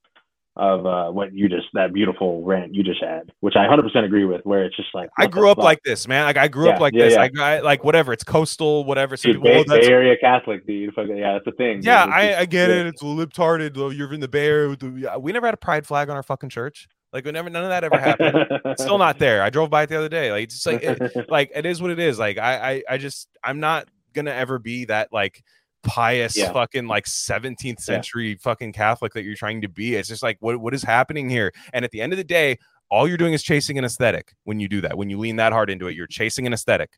of 0.59 0.85
uh, 0.87 1.11
what 1.11 1.33
you 1.33 1.49
just 1.49 1.69
that 1.75 1.93
beautiful 1.95 2.43
rant 2.45 2.75
you 2.75 2.83
just 2.83 3.03
had, 3.03 3.31
which 3.41 3.55
I 3.57 3.67
100% 3.67 4.05
agree 4.05 4.25
with. 4.25 4.41
Where 4.45 4.65
it's 4.65 4.77
just 4.77 4.89
like 4.95 5.09
I 5.19 5.27
grew 5.27 5.49
up 5.51 5.59
like 5.59 5.83
this, 5.85 6.09
man. 6.09 6.25
Like 6.25 6.37
I 6.37 6.49
grew 6.49 6.67
Yeah, 6.67 6.75
up 6.75 6.81
like 6.81 6.95
yeah, 6.95 7.05
this. 7.05 7.15
yeah. 7.15 7.21
Like 7.21 7.39
I, 7.39 7.61
like 7.61 7.85
whatever. 7.85 8.13
It's 8.13 8.25
coastal, 8.25 8.85
whatever. 8.85 9.17
Some 9.17 9.33
dude, 9.33 9.43
people, 9.43 9.65
Bay, 9.65 9.71
"Oh, 9.77 9.81
Bay 9.81 9.87
Area 9.89 10.17
Catholic, 10.21 10.67
dude. 10.67 10.93
Yeah, 10.97 11.35
that's 11.35 11.45
the 11.45 11.53
thing. 11.53 11.81
yeah, 11.83 12.05
I, 12.05 12.41
I 12.41 12.45
get 12.45 12.71
it. 12.71 12.87
It's 12.87 13.03
a 13.03 13.05
libtarded. 13.05 13.75
though. 13.75 13.91
You're 13.91 14.13
in 14.13 14.21
the 14.21 14.29
Bay 14.29 14.47
Area. 14.47 14.69
With 14.69 14.81
the, 14.81 14.89
yeah, 14.91 15.17
we 15.17 15.33
never 15.33 15.47
had 15.47 15.55
a 15.55 15.59
pride 15.59 15.87
flag 15.87 16.11
on 16.11 16.17
our 16.17 16.23
fucking 16.23 16.51
church. 16.51 16.89
Like 17.13 17.25
we 17.25 17.31
never, 17.33 17.49
none 17.49 17.63
of 17.65 17.71
that 17.71 17.85
ever 17.85 17.99
happened. 17.99 18.61
It's 18.67 18.83
still 18.83 18.99
not 18.99 19.19
there. 19.19 19.43
I 19.43 19.49
drove 19.51 19.71
by 19.71 19.85
it 19.85 19.89
the 19.89 19.97
other 19.97 20.11
day. 20.11 20.31
Like 20.31 20.45
it's 20.45 20.63
just 20.63 20.67
like 20.67 20.83
it, 20.83 21.27
like 21.31 21.51
it 21.55 21.65
is 21.65 21.81
what 21.81 21.91
it 21.91 21.99
is. 21.99 22.19
Like 22.19 22.37
I, 22.37 22.73
I, 22.73 22.83
I 22.91 22.99
just 22.99 23.29
I'm 23.43 23.61
not 23.61 23.89
gonna 24.13 24.33
ever 24.33 24.59
be 24.59 24.85
that 24.87 25.11
like 25.13 25.43
pious 25.83 26.37
Yeah. 26.37 26.53
fucking 26.53 26.87
like 26.87 27.07
17th 27.07 27.81
century 27.81 28.35
fucking 28.37 28.73
Catholic 28.73 29.13
that 29.15 29.23
you're 29.25 29.35
trying 29.37 29.61
to 29.63 29.69
be. 29.69 29.95
It's 29.97 30.09
just 30.09 30.23
like 30.23 30.37
what 30.41 30.59
what 30.59 30.75
is 30.75 30.83
happening 30.83 31.29
here? 31.31 31.53
And 31.73 31.85
at 31.85 31.91
the 31.91 32.01
end 32.01 32.13
of 32.13 32.17
the 32.17 32.25
day, 32.25 32.59
all 32.91 33.07
you're 33.07 33.17
doing 33.19 33.33
is 33.35 33.43
chasing 33.43 33.79
an 33.79 33.85
aesthetic 33.85 34.35
when 34.45 34.61
you 34.61 34.69
do 34.69 34.81
that. 34.81 34.97
When 34.97 35.11
you 35.11 35.19
lean 35.19 35.37
that 35.37 35.53
hard 35.53 35.71
into 35.71 35.87
it, 35.89 35.95
you're 35.95 36.07
chasing 36.07 36.47
an 36.47 36.53
aesthetic. 36.53 36.91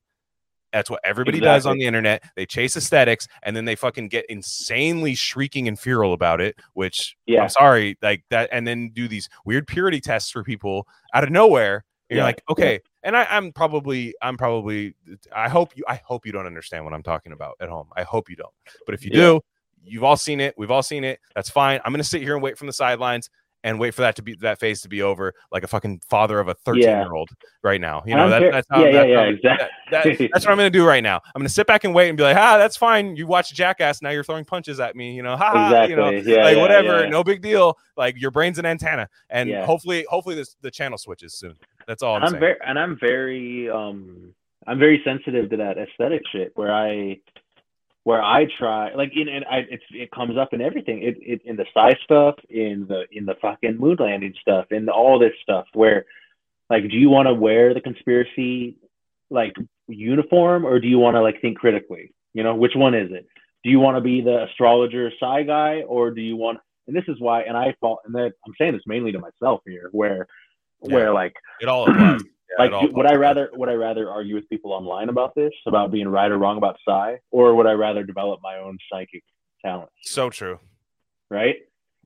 That's 0.72 0.88
what 0.88 1.00
everybody 1.02 1.40
does 1.40 1.66
on 1.66 1.78
the 1.78 1.84
internet. 1.84 2.22
They 2.36 2.46
chase 2.46 2.76
aesthetics 2.76 3.26
and 3.42 3.56
then 3.56 3.64
they 3.64 3.74
fucking 3.74 4.06
get 4.06 4.24
insanely 4.28 5.16
shrieking 5.16 5.66
and 5.66 5.76
feral 5.76 6.12
about 6.12 6.40
it, 6.40 6.54
which 6.74 7.16
Yeah. 7.26 7.42
I'm 7.42 7.48
sorry, 7.48 7.98
like 8.02 8.22
that, 8.30 8.50
and 8.52 8.68
then 8.68 8.90
do 8.90 9.08
these 9.08 9.28
weird 9.44 9.66
purity 9.66 10.00
tests 10.00 10.30
for 10.30 10.44
people 10.44 10.86
out 11.12 11.24
of 11.24 11.30
nowhere. 11.30 11.84
You're 12.08 12.18
Yeah, 12.18 12.24
like, 12.24 12.42
yeah. 12.48 12.52
okay. 12.52 12.80
And 13.02 13.16
I, 13.16 13.26
I'm 13.30 13.52
probably, 13.52 14.14
I'm 14.20 14.36
probably, 14.36 14.94
I 15.34 15.48
hope 15.48 15.76
you, 15.76 15.84
I 15.88 16.00
hope 16.04 16.26
you 16.26 16.32
don't 16.32 16.46
understand 16.46 16.84
what 16.84 16.92
I'm 16.94 17.02
talking 17.02 17.32
about 17.32 17.56
at 17.60 17.68
home. 17.68 17.88
I 17.96 18.02
hope 18.02 18.28
you 18.28 18.36
don't. 18.36 18.52
But 18.86 18.94
if 18.94 19.04
you 19.04 19.10
Yeah. 19.12 19.20
do, 19.20 19.40
you've 19.84 20.04
all 20.04 20.16
seen 20.16 20.40
it. 20.40 20.54
We've 20.58 20.70
all 20.70 20.82
seen 20.82 21.04
it. 21.04 21.18
That's 21.34 21.48
fine. 21.48 21.80
I'm 21.84 21.92
gonna 21.92 22.04
sit 22.04 22.20
here 22.22 22.34
and 22.34 22.42
wait 22.42 22.58
from 22.58 22.66
the 22.66 22.72
sidelines 22.74 23.30
and 23.62 23.78
wait 23.78 23.92
for 23.92 24.00
that 24.00 24.16
to 24.16 24.22
be 24.22 24.34
that 24.36 24.58
phase 24.58 24.80
to 24.80 24.88
be 24.88 25.02
over, 25.02 25.34
like 25.52 25.62
a 25.64 25.66
fucking 25.66 26.00
father 26.08 26.40
of 26.40 26.48
a 26.48 26.54
13 26.54 26.82
Yeah. 26.82 27.02
year 27.02 27.12
old 27.12 27.28
right 27.62 27.78
now. 27.80 28.02
You 28.06 28.14
know, 28.16 28.30
that, 28.30 28.42
that's 28.52 28.66
how, 28.70 28.82
yeah, 28.84 28.90
that's 28.92 29.08
yeah, 29.08 29.16
how- 29.16 29.22
exactly. 29.28 29.68
that- 29.90 30.18
that- 30.18 30.30
that's 30.32 30.44
what 30.46 30.52
I'm 30.52 30.56
gonna 30.56 30.70
do 30.70 30.86
right 30.86 31.02
now. 31.02 31.20
I'm 31.34 31.40
gonna 31.40 31.48
sit 31.50 31.66
back 31.66 31.84
and 31.84 31.94
wait 31.94 32.08
and 32.08 32.16
be 32.16 32.22
like, 32.22 32.36
ah, 32.38 32.56
that's 32.56 32.76
fine. 32.78 33.16
You 33.16 33.26
watch 33.26 33.52
Jackass, 33.52 34.00
now 34.00 34.10
you're 34.10 34.24
throwing 34.24 34.44
punches 34.46 34.80
at 34.80 34.96
me. 34.96 35.14
You 35.14 35.22
know, 35.22 35.36
ha, 35.36 35.50
ha, 35.50 35.82
you 35.84 35.96
know, 35.96 36.08
Yeah, 36.10 36.44
like 36.44 36.56
whatever, 36.58 37.06
no 37.08 37.22
big 37.22 37.42
deal. 37.42 37.76
Like 37.98 38.18
your 38.18 38.30
brain's 38.30 38.58
an 38.58 38.64
antenna, 38.64 39.08
and 39.28 39.52
hopefully, 39.64 40.06
hopefully 40.08 40.36
this 40.36 40.56
the 40.62 40.70
channel 40.70 40.96
switches 40.96 41.34
soon. 41.34 41.54
That's 41.90 42.04
all 42.04 42.14
I'm, 42.14 42.22
I'm 42.22 42.30
saying. 42.30 42.40
very 42.40 42.56
and 42.64 42.78
I'm 42.78 42.98
very 43.00 43.68
um 43.68 44.32
I'm 44.64 44.78
very 44.78 45.02
sensitive 45.04 45.50
to 45.50 45.56
that 45.56 45.76
aesthetic 45.76 46.22
shit 46.30 46.52
where 46.54 46.72
I 46.72 47.18
where 48.04 48.22
I 48.22 48.46
try 48.60 48.94
like 48.94 49.10
in 49.16 49.26
and 49.28 49.44
I 49.44 49.64
it's 49.68 49.82
it 49.90 50.12
comes 50.12 50.38
up 50.38 50.52
in 50.52 50.60
everything. 50.60 51.02
It, 51.02 51.16
it 51.20 51.42
in 51.44 51.56
the 51.56 51.66
psi 51.74 51.96
stuff 52.04 52.36
in 52.48 52.86
the 52.88 53.06
in 53.10 53.26
the 53.26 53.34
fucking 53.42 53.76
moon 53.76 53.96
landing 53.98 54.34
stuff 54.40 54.66
in 54.70 54.88
all 54.88 55.18
this 55.18 55.32
stuff 55.42 55.66
where 55.74 56.06
like 56.68 56.88
do 56.88 56.96
you 56.96 57.10
want 57.10 57.26
to 57.26 57.34
wear 57.34 57.74
the 57.74 57.80
conspiracy 57.80 58.76
like 59.28 59.54
uniform 59.88 60.64
or 60.64 60.78
do 60.78 60.86
you 60.86 61.00
want 61.00 61.16
to 61.16 61.22
like 61.22 61.40
think 61.40 61.58
critically? 61.58 62.14
You 62.34 62.44
know 62.44 62.54
which 62.54 62.76
one 62.76 62.94
is 62.94 63.10
it? 63.10 63.26
Do 63.64 63.70
you 63.70 63.80
want 63.80 63.96
to 63.96 64.00
be 64.00 64.20
the 64.20 64.44
astrologer 64.44 65.10
psi 65.18 65.42
guy 65.42 65.80
or 65.80 66.12
do 66.12 66.20
you 66.20 66.36
want 66.36 66.60
and 66.86 66.94
this 66.94 67.08
is 67.08 67.16
why 67.18 67.42
and 67.42 67.56
I 67.56 67.74
fall 67.80 67.98
and 68.04 68.14
that 68.14 68.34
I'm 68.46 68.54
saying 68.58 68.74
this 68.74 68.82
mainly 68.86 69.10
to 69.10 69.18
myself 69.18 69.62
here 69.66 69.88
where 69.90 70.28
Yeah. 70.82 70.94
where 70.94 71.12
like 71.12 71.34
It 71.60 71.68
all 71.68 71.84
applies. 71.90 72.22
Yeah, 72.58 72.64
like 72.64 72.72
all 72.72 72.88
would 72.90 73.06
I 73.06 73.14
rather 73.14 73.48
would 73.54 73.68
I 73.68 73.74
rather 73.74 74.10
argue 74.10 74.34
with 74.34 74.48
people 74.48 74.72
online 74.72 75.08
about 75.08 75.36
this 75.36 75.52
about 75.66 75.92
being 75.92 76.08
right 76.08 76.28
or 76.28 76.36
wrong 76.36 76.56
about 76.56 76.78
psi 76.84 77.18
or 77.30 77.54
would 77.54 77.66
I 77.68 77.74
rather 77.74 78.02
develop 78.02 78.40
my 78.42 78.58
own 78.58 78.76
psychic 78.92 79.22
talent 79.64 79.88
So 80.02 80.30
true. 80.30 80.58
right 81.30 81.54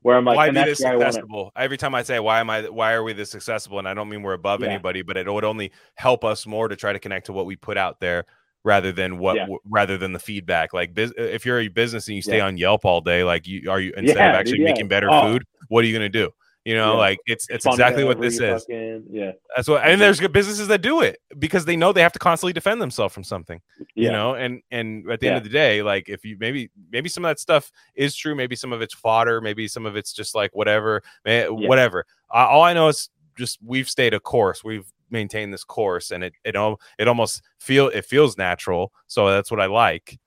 where 0.03 0.15
I'm 0.17 0.23
like 0.25 0.37
why 0.37 0.49
be 0.51 0.63
this 0.63 0.81
where 0.81 0.91
I 0.93 0.95
want 0.97 1.01
to 1.01 1.07
accessible? 1.07 1.51
Every 1.55 1.77
time 1.77 1.95
I 1.95 2.03
say 2.03 2.19
why 2.19 2.39
am 2.41 2.51
I 2.51 2.61
why 2.69 2.93
are 2.93 3.01
we 3.01 3.13
this 3.13 3.33
accessible? 3.33 3.79
And 3.79 3.87
I 3.87 3.95
don't 3.95 4.07
mean 4.07 4.21
we're 4.21 4.33
above 4.33 4.61
Yeah. 4.61 4.67
anybody, 4.67 5.01
but 5.01 5.17
it 5.17 5.25
would 5.33 5.43
only 5.43 5.71
help 5.95 6.23
us 6.23 6.45
more 6.45 6.67
to 6.67 6.75
try 6.75 6.93
to 6.93 6.99
connect 6.99 7.25
to 7.25 7.33
what 7.33 7.47
we 7.47 7.55
put 7.55 7.75
out 7.75 7.99
there 7.99 8.25
rather 8.63 8.91
than 8.91 9.17
what 9.17 9.37
Yeah. 9.37 9.41
w- 9.43 9.59
rather 9.67 9.97
than 9.97 10.13
the 10.13 10.19
feedback. 10.19 10.75
Like 10.75 10.93
bus- 10.93 11.09
uh, 11.17 11.23
if 11.23 11.43
you're 11.43 11.59
a 11.59 11.69
business 11.69 12.07
and 12.07 12.15
you 12.17 12.21
stay 12.21 12.37
Yeah. 12.37 12.45
on 12.45 12.57
Yelp 12.59 12.85
all 12.85 13.01
day, 13.01 13.23
like 13.23 13.47
you 13.47 13.71
are 13.71 13.79
you 13.79 13.93
instead 13.97 14.17
Yeah, 14.17 14.27
of 14.27 14.31
dude, 14.33 14.39
actually 14.41 14.59
yeah. 14.59 14.65
making 14.69 14.89
better 14.89 15.07
Oh. 15.09 15.21
food, 15.23 15.43
what 15.69 15.83
are 15.83 15.87
you 15.87 15.93
gonna 15.93 16.07
do? 16.07 16.29
You 16.65 16.73
know, 16.73 16.93
Yeah. 16.93 16.97
like 16.97 17.19
it's 17.27 17.47
it's 17.49 17.65
exactly 17.67 18.03
what 18.03 18.19
this 18.19 18.39
is. 18.39 18.63
fucking- 18.63 19.05
yeah 19.11 19.33
That's 19.55 19.67
what 19.67 19.83
and 19.83 20.01
there's 20.01 20.19
good 20.19 20.33
businesses 20.33 20.67
that 20.69 20.81
do 20.81 21.01
it 21.01 21.19
because 21.37 21.63
they 21.65 21.75
know 21.77 21.93
they 21.93 22.01
have 22.01 22.13
to 22.13 22.19
constantly 22.19 22.53
defend 22.53 22.81
themselves 22.81 23.13
from 23.13 23.23
something 23.23 23.61
yeah 23.93 24.05
you 24.05 24.11
know 24.11 24.33
and 24.33 24.61
and 24.71 25.07
at 25.11 25.19
the 25.19 25.27
end 25.27 25.37
of 25.37 25.43
the 25.43 25.49
day 25.49 25.83
like 25.83 26.09
if 26.09 26.25
you 26.25 26.37
maybe 26.39 26.71
maybe 26.91 27.07
some 27.07 27.23
of 27.23 27.29
that 27.29 27.39
stuff 27.39 27.71
is 27.93 28.15
true 28.15 28.33
maybe 28.33 28.55
some 28.55 28.73
of 28.73 28.81
it's 28.81 28.95
fodder 28.95 29.41
maybe 29.41 29.67
some 29.67 29.85
of 29.85 29.95
it's 29.95 30.11
just 30.11 30.33
like 30.33 30.55
whatever 30.55 31.03
whatever 31.23 32.03
uh, 32.33 32.47
all 32.47 32.63
i 32.63 32.73
know 32.73 32.87
is 32.87 33.09
just 33.37 33.59
we've 33.63 33.87
stayed 33.89 34.15
a 34.15 34.19
course 34.19 34.63
we've 34.63 34.91
maintained 35.11 35.53
this 35.53 35.63
course 35.63 36.09
and 36.09 36.23
it 36.23 36.33
it, 36.43 36.55
it 36.97 37.07
almost 37.07 37.43
feel 37.59 37.89
it 37.89 38.05
feels 38.05 38.39
natural 38.39 38.91
so 39.05 39.29
that's 39.29 39.51
what 39.51 39.59
i 39.61 39.67
like 39.67 40.17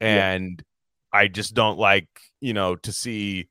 Yeah. 0.00 0.32
and 0.32 0.64
i 1.12 1.28
just 1.28 1.54
don't 1.54 1.78
like 1.78 2.08
you 2.40 2.54
know 2.54 2.74
to 2.74 2.90
see 2.92 3.48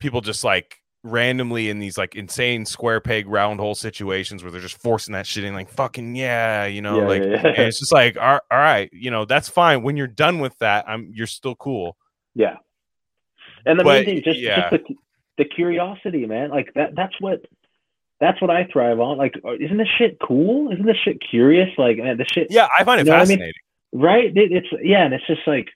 people 0.00 0.22
just 0.22 0.44
like 0.44 0.78
randomly 1.04 1.68
in 1.68 1.78
these 1.80 1.98
like 1.98 2.14
insane 2.14 2.64
square 2.64 3.00
peg 3.00 3.26
round 3.26 3.58
hole 3.58 3.74
situations 3.74 4.42
where 4.42 4.52
they're 4.52 4.60
just 4.60 4.78
forcing 4.78 5.12
that 5.12 5.26
shit 5.26 5.42
in 5.42 5.52
like 5.52 5.68
fucking 5.68 6.14
yeah 6.14 6.64
you 6.66 6.80
know 6.80 7.00
Yeah, 7.00 7.06
like 7.08 7.22
yeah, 7.24 7.28
yeah. 7.30 7.46
and 7.48 7.58
it's 7.66 7.80
just 7.80 7.92
like 7.92 8.16
all, 8.16 8.38
all 8.50 8.58
right 8.58 8.88
you 8.92 9.10
know 9.10 9.24
that's 9.24 9.48
fine. 9.48 9.82
When 9.82 9.96
you're 9.96 10.06
done 10.06 10.38
with 10.38 10.56
that 10.58 10.84
i'm 10.88 11.10
you're 11.12 11.26
still 11.26 11.56
cool. 11.56 11.96
Yeah. 12.34 12.56
And 13.66 13.78
the 13.78 13.84
But, 13.84 14.06
main 14.06 14.22
thing 14.22 14.22
just, 14.24 14.40
just 14.40 14.70
the, 14.70 14.94
the 15.38 15.44
curiosity 15.44 16.24
man 16.26 16.50
like 16.50 16.72
that 16.74 16.94
that's 16.94 17.14
what 17.20 17.44
that's 18.20 18.40
what 18.40 18.50
I 18.50 18.68
thrive 18.72 19.00
on. 19.00 19.18
Like 19.18 19.34
uh, 19.44 19.54
isn't 19.58 19.76
this 19.78 19.88
shit 19.98 20.16
cool? 20.20 20.70
Isn't 20.70 20.86
this 20.86 20.96
shit 21.04 21.18
curious? 21.20 21.68
Like 21.78 21.96
man 21.98 22.16
the 22.16 22.24
shit 22.24 22.46
yeah 22.50 22.68
i 22.78 22.84
find 22.84 23.00
it 23.00 23.10
what 23.10 23.16
I 23.16 23.18
mean? 23.20 23.28
fascinating. 23.38 23.52
Right? 23.92 24.36
It- 24.36 24.52
it's 24.52 24.68
yeah 24.82 25.04
and 25.04 25.12
it's 25.14 25.26
just 25.26 25.46
like 25.48 25.68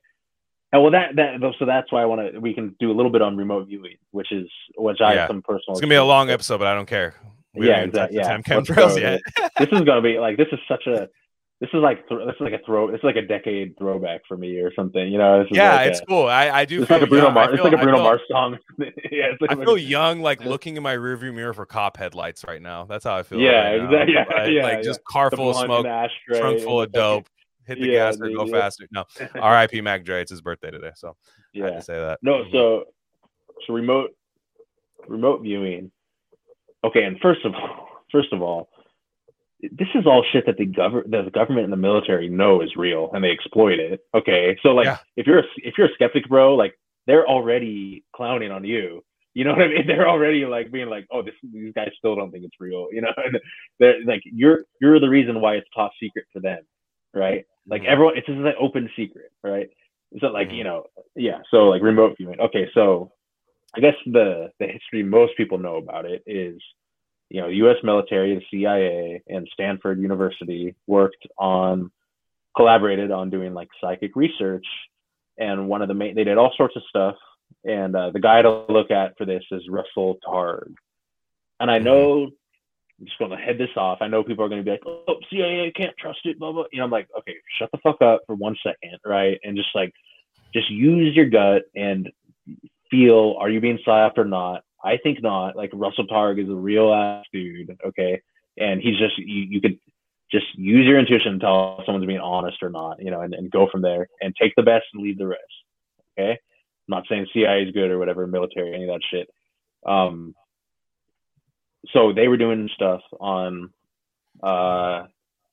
oh, 0.73 0.81
well 0.81 0.91
that 0.91 1.17
that 1.17 1.41
so 1.59 1.65
that's 1.65 1.91
why 1.93 2.03
i 2.03 2.05
want 2.05 2.33
to 2.33 2.39
we 2.41 2.53
can 2.55 2.75
do 2.81 2.91
a 2.91 2.95
little 2.95 3.11
bit 3.13 3.23
on 3.23 3.37
remote 3.37 3.67
viewing 3.69 3.97
which 4.11 4.33
is 4.33 4.49
which 4.77 5.01
i 5.01 5.15
Yeah. 5.15 5.21
have 5.21 5.29
some 5.29 5.43
personal 5.43 5.73
it's 5.73 5.81
gonna 5.81 5.91
be 5.91 5.97
a 5.97 6.05
long 6.05 6.31
episode 6.31 6.59
but 6.59 6.67
i 6.67 6.75
don't 6.75 6.87
care 6.87 7.15
Yeah, 7.55 7.79
even 7.83 7.93
touched 7.93 8.13
exactly, 8.15 8.17
yeah. 8.19 8.39
chemtrails 8.61 9.01
yet 9.01 9.21
this 9.59 9.69
is 9.73 9.81
gonna 9.83 10.03
be 10.03 10.19
like 10.19 10.37
this 10.37 10.49
is 10.53 10.59
such 10.69 10.87
a 10.87 11.09
this 11.59 11.71
is 11.73 11.81
like 11.81 12.07
th- 12.07 12.21
this 12.27 12.35
is 12.35 12.41
like 12.41 12.53
a 12.53 12.59
throw 12.67 12.89
it's 12.91 13.03
like 13.03 13.17
a 13.17 13.23
decade 13.23 13.79
throwback 13.79 14.21
for 14.29 14.37
me 14.37 14.59
or 14.59 14.71
something 14.75 15.11
you 15.11 15.17
know 15.17 15.39
this 15.43 15.51
is 15.51 15.57
yeah 15.57 15.77
like 15.77 15.91
it's 15.91 16.01
a, 16.01 16.05
cool 16.07 16.27
i 16.27 16.51
i 16.51 16.65
do 16.67 16.81
it's 16.81 16.89
feel 16.89 16.99
like 16.99 17.07
a 17.07 17.09
bruno 17.09 17.31
mars 17.31 17.55
it's 17.55 17.63
like 17.65 17.73
a 17.73 17.79
bruno 17.79 17.97
mars 18.03 18.21
song 18.31 18.59
yeah 18.79 19.33
it's 19.33 19.41
like 19.41 19.53
I 19.53 19.65
feel 19.65 19.79
young, 19.79 20.21
like 20.21 20.45
looking 20.45 20.77
in 20.77 20.83
my 20.83 20.95
rearview 20.95 21.33
mirror 21.33 21.55
for 21.55 21.65
cop 21.65 21.97
headlights 21.97 22.45
right 22.47 22.61
now. 22.61 22.85
That's 22.85 23.05
how 23.05 23.17
I 23.17 23.23
feel. 23.23 23.39
Yeah, 23.41 23.71
right 23.71 23.75
exactly. 23.83 24.15
Yeah, 24.15 24.25
Like- 24.29 24.51
yeah, 24.53 24.63
like 24.63 24.77
yeah. 24.79 24.83
just 24.83 25.03
car 25.05 25.31
full 25.31 25.49
of 25.51 25.57
smoke, 25.57 25.87
ashtray 25.87 26.39
trunk 26.41 26.61
full 26.61 26.83
of 26.83 26.93
dope. 26.93 27.27
Hit 27.67 27.81
the 27.81 27.87
Yeah, 27.87 27.93
gas 28.11 28.21
or 28.21 28.29
dude, 28.29 28.37
go 28.37 28.45
yeah. 28.47 28.53
faster. 28.53 28.87
No, 28.91 29.05
R.I.P. 29.41 29.81
Mac 29.81 30.05
Dre. 30.05 30.23
It's 30.23 30.31
his 30.31 30.41
birthday 30.41 30.71
today, 30.71 30.93
so 30.95 31.17
I 31.55 31.59
had 31.59 31.75
to 31.75 31.83
say 31.83 31.95
that. 31.99 32.19
No, 32.23 32.45
Mhm. 32.45 32.53
so 32.53 32.85
so 33.67 33.73
remote 33.73 34.11
remote 35.09 35.43
viewing. 35.43 35.91
Okay, 36.85 37.05
and 37.05 37.19
first 37.21 37.45
of 37.45 37.55
all, 37.55 37.89
first 38.13 38.33
of 38.33 38.43
all, 38.43 38.69
this 39.61 39.89
is 39.95 40.07
all 40.07 40.23
shit 40.33 40.47
that 40.47 40.57
the 40.59 40.67
government, 40.67 41.11
the 41.11 41.31
government 41.31 41.65
and 41.65 41.73
the 41.73 41.77
military 41.79 42.29
know 42.29 42.61
is 42.61 42.77
real, 42.77 43.11
and 43.13 43.25
they 43.25 43.31
exploit 43.31 43.79
it. 43.79 44.01
Okay, 44.15 44.57
so 44.63 44.71
like 44.71 44.85
Yeah. 44.87 44.99
if 45.17 45.27
you're 45.27 45.41
a, 45.41 45.45
if 45.59 45.75
you're 45.79 45.89
a 45.89 45.95
skeptic, 45.95 46.29
bro, 46.29 46.55
like 46.55 46.79
they're 47.07 47.27
already 47.27 48.05
clowning 48.15 48.51
on 48.51 48.65
you. 48.65 49.03
You 49.35 49.45
know 49.45 49.53
what 49.53 49.63
I 49.63 49.69
mean? 49.69 49.87
They're 49.87 50.09
already 50.09 50.47
like 50.47 50.73
being 50.73 50.89
like, 50.89 51.07
oh, 51.11 51.21
this 51.23 51.35
these 51.53 51.71
guys 51.75 51.91
still 51.99 52.17
don't 52.17 52.31
think 52.31 52.45
it's 52.47 52.59
real. 52.59 52.89
You 52.91 53.03
know, 53.03 53.13
and 53.25 53.39
they're 53.79 54.03
like 54.05 54.23
you're 54.25 54.65
you're 54.81 54.99
the 54.99 55.11
reason 55.11 55.41
why 55.43 55.57
it's 55.57 55.69
top 55.75 55.93
secret 56.01 56.25
for 56.33 56.41
them, 56.41 56.63
right? 57.13 57.45
Like 57.69 57.83
Mhm. 57.83 57.87
everyone, 57.87 58.17
it's 58.17 58.27
just 58.27 58.39
an 58.39 58.55
open 58.59 58.91
secret, 58.97 59.33
right? 59.43 59.69
So 60.21 60.29
like 60.29 60.51
Mhm. 60.51 60.57
you 60.57 60.65
know, 60.65 60.87
yeah. 61.15 61.43
So 61.51 61.69
like 61.69 61.83
remote 61.83 62.17
viewing. 62.17 62.41
Okay, 62.41 62.71
so 62.75 63.13
I 63.75 63.81
guess 63.81 63.97
the 64.07 64.53
the 64.59 64.67
history 64.67 65.03
most 65.03 65.37
people 65.37 65.59
know 65.59 65.77
about 65.77 66.05
it 66.07 66.23
is, 66.27 66.63
you 67.29 67.41
know, 67.41 67.49
U.S. 67.49 67.83
military, 67.83 68.35
the 68.35 68.45
CIA, 68.51 69.23
and 69.29 69.49
Stanford 69.53 70.01
University 70.01 70.75
worked 70.87 71.27
on 71.39 71.91
collaborated 72.57 73.11
on 73.11 73.31
doing 73.31 73.53
like 73.53 73.69
psychic 73.81 74.17
research, 74.17 74.67
and 75.39 75.69
one 75.69 75.83
of 75.83 75.89
the 75.89 75.95
main 75.95 76.15
they 76.15 76.25
did 76.25 76.39
all 76.39 76.53
sorts 76.57 76.77
of 76.77 76.83
stuff. 76.85 77.17
And 77.65 77.95
uh, 77.97 78.11
the 78.11 78.21
guy 78.21 78.43
to 78.43 78.65
look 78.69 78.91
at 78.91 79.19
for 79.19 79.25
this 79.25 79.45
is 79.51 79.69
Russell 79.69 80.19
Targ. 80.27 80.73
And 81.59 81.71
I 81.71 81.79
know 81.79 82.31
I'm 82.99 83.07
just 83.07 83.19
going 83.19 83.31
to 83.31 83.37
head 83.37 83.59
this 83.59 83.77
off. 83.77 83.99
I 84.01 84.09
know 84.09 84.23
people 84.23 84.45
are 84.45 84.49
going 84.49 84.61
to 84.61 84.65
be 84.65 84.71
like, 84.71 84.83
"Oh, 84.87 85.17
CIA 85.31 85.71
can't 85.73 85.97
trust 85.99 86.21
it." 86.25 86.39
Blah 86.39 86.53
blah. 86.53 86.65
You 86.73 86.79
know, 86.79 86.85
I'm 86.85 86.91
like, 86.91 87.09
okay, 87.19 87.35
shut 87.59 87.71
the 87.73 87.79
fuck 87.83 88.01
up 88.01 88.23
for 88.27 88.35
one 88.35 88.57
second, 88.63 88.99
right? 89.05 89.39
And 89.43 89.57
just 89.57 89.69
like, 89.75 89.93
just 90.55 90.71
use 90.71 91.15
your 91.15 91.29
gut 91.29 91.65
and 91.75 92.11
feel: 92.91 93.37
Are 93.39 93.51
you 93.51 93.61
being 93.61 93.79
psyoped 93.87 94.19
or 94.19 94.25
not? 94.25 94.63
I 94.83 94.97
think 95.03 95.23
not. 95.23 95.57
Like 95.57 95.71
Russell 95.75 96.07
Targ 96.07 96.43
is 96.43 96.49
a 96.49 96.55
real 96.55 96.93
ass 96.93 97.25
dude, 97.33 97.77
okay, 97.87 98.23
and 98.57 98.81
he's 98.81 98.99
just 98.99 99.19
you, 99.19 99.47
you 99.49 99.61
could 99.61 99.79
just 100.31 100.47
use 100.55 100.87
your 100.87 100.99
intuition 100.99 101.33
and 101.33 101.41
tell 101.41 101.83
someone's 101.85 102.07
being 102.07 102.19
honest 102.19 102.63
or 102.63 102.71
not, 102.71 103.01
you 103.01 103.11
know, 103.11 103.21
and, 103.21 103.35
and 103.35 103.51
go 103.51 103.69
from 103.71 103.83
there 103.83 104.09
and 104.21 104.35
take 104.41 104.53
the 104.57 104.63
best 104.63 104.85
and 104.93 105.03
leave 105.03 105.19
the 105.19 105.27
rest. 105.27 105.43
Okay. 106.19 106.33
I'm 106.33 106.39
not 106.89 107.05
saying 107.09 107.27
CIA 107.33 107.63
is 107.63 107.73
good 107.73 107.91
or 107.91 107.99
whatever, 107.99 108.27
military, 108.27 108.75
any 108.75 108.89
of 108.89 108.91
that 108.91 109.01
shit. 109.11 109.29
Um, 109.87 110.35
so 111.93 112.13
they 112.13 112.29
were 112.29 112.37
doing 112.37 112.69
stuff 112.75 113.01
on 113.21 113.71
uh, 114.43 115.05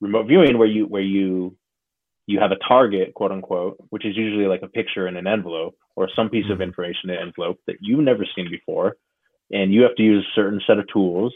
remote 0.02 0.28
viewing 0.28 0.58
where 0.58 0.68
you 0.68 0.86
where 0.86 1.02
you 1.02 1.56
you 2.26 2.40
have 2.40 2.52
a 2.52 2.68
target, 2.68 3.14
quote 3.14 3.32
unquote, 3.32 3.78
which 3.90 4.06
is 4.06 4.16
usually 4.16 4.46
like 4.46 4.62
a 4.62 4.68
picture 4.68 5.08
in 5.08 5.18
an 5.18 5.28
envelope 5.28 5.76
or 5.96 6.10
some 6.16 6.30
piece 6.30 6.50
of 6.50 6.62
information 6.62 7.10
in 7.10 7.16
an 7.16 7.22
envelope 7.28 7.60
that 7.68 7.76
you've 7.82 8.00
never 8.00 8.26
seen 8.36 8.50
before, 8.50 8.96
and 9.52 9.74
you 9.74 9.84
have 9.84 9.96
to 9.96 10.04
use 10.04 10.26
a 10.26 10.36
certain 10.36 10.62
set 10.66 10.80
of 10.80 10.86
tools, 10.92 11.34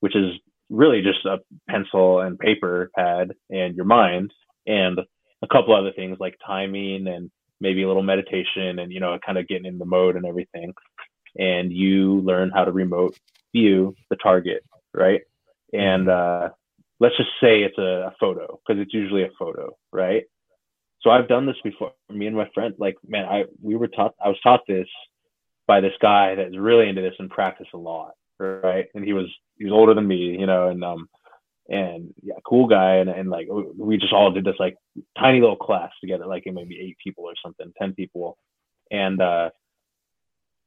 which 0.00 0.16
is 0.16 0.32
really 0.70 1.02
just 1.02 1.24
a 1.26 1.38
pencil 1.68 2.20
and 2.20 2.38
paper 2.38 2.90
pad 2.96 3.32
and 3.50 3.76
your 3.76 3.84
mind 3.84 4.32
and 4.66 4.98
a 5.42 5.46
couple 5.46 5.74
other 5.74 5.92
things 5.92 6.16
like 6.18 6.36
timing 6.44 7.06
and 7.06 7.30
maybe 7.60 7.82
a 7.82 7.86
little 7.86 8.02
meditation 8.02 8.78
and 8.78 8.90
you 8.90 8.98
know 8.98 9.18
kind 9.24 9.38
of 9.38 9.46
getting 9.46 9.66
in 9.66 9.78
the 9.78 9.84
mode 9.84 10.16
and 10.16 10.24
everything 10.24 10.72
and 11.38 11.72
you 11.72 12.20
learn 12.20 12.50
how 12.50 12.64
to 12.64 12.72
remote 12.72 13.16
view 13.52 13.94
the 14.10 14.16
target 14.16 14.64
right? 14.94 15.22
And 15.72 16.08
uh, 16.08 16.50
let's 17.00 17.16
just 17.16 17.30
say 17.40 17.62
it's 17.62 17.78
a, 17.78 18.08
a 18.08 18.14
photo 18.20 18.60
because 18.66 18.80
it's 18.80 18.94
usually 18.94 19.24
a 19.24 19.30
photo 19.38 19.76
right? 19.92 20.24
So 21.02 21.10
i've 21.10 21.28
done 21.28 21.44
this 21.44 21.56
before. 21.62 21.92
Me 22.10 22.26
and 22.26 22.36
my 22.36 22.48
friend 22.54 22.74
like 22.78 22.96
man 23.06 23.26
i 23.26 23.44
we 23.62 23.76
were 23.76 23.88
taught 23.88 24.14
i 24.24 24.28
was 24.28 24.40
taught 24.42 24.62
this 24.66 24.88
by 25.66 25.80
this 25.80 25.92
guy 26.00 26.34
that's 26.34 26.56
really 26.56 26.88
into 26.88 27.02
this 27.02 27.14
and 27.18 27.30
practice 27.30 27.66
a 27.74 27.76
lot 27.76 28.12
right? 28.38 28.86
And 28.94 29.04
he 29.04 29.12
was 29.12 29.26
he 29.58 29.64
was 29.64 29.72
older 29.72 29.94
than 29.94 30.08
me 30.08 30.38
you 30.38 30.46
know 30.46 30.68
and 30.68 30.82
um 30.82 31.08
and 31.68 32.12
yeah 32.22 32.34
cool 32.46 32.66
guy. 32.66 32.96
And, 32.96 33.10
and 33.10 33.28
like 33.30 33.48
we 33.76 33.98
just 33.98 34.12
all 34.12 34.30
did 34.30 34.44
this 34.44 34.56
like 34.58 34.76
tiny 35.18 35.40
little 35.40 35.56
class 35.56 35.90
together 36.00 36.26
like 36.26 36.44
maybe 36.46 36.80
eight 36.80 36.96
people 37.02 37.24
or 37.24 37.34
something 37.42 37.72
ten 37.78 37.92
people. 37.92 38.38
And 38.90 39.20
uh 39.20 39.50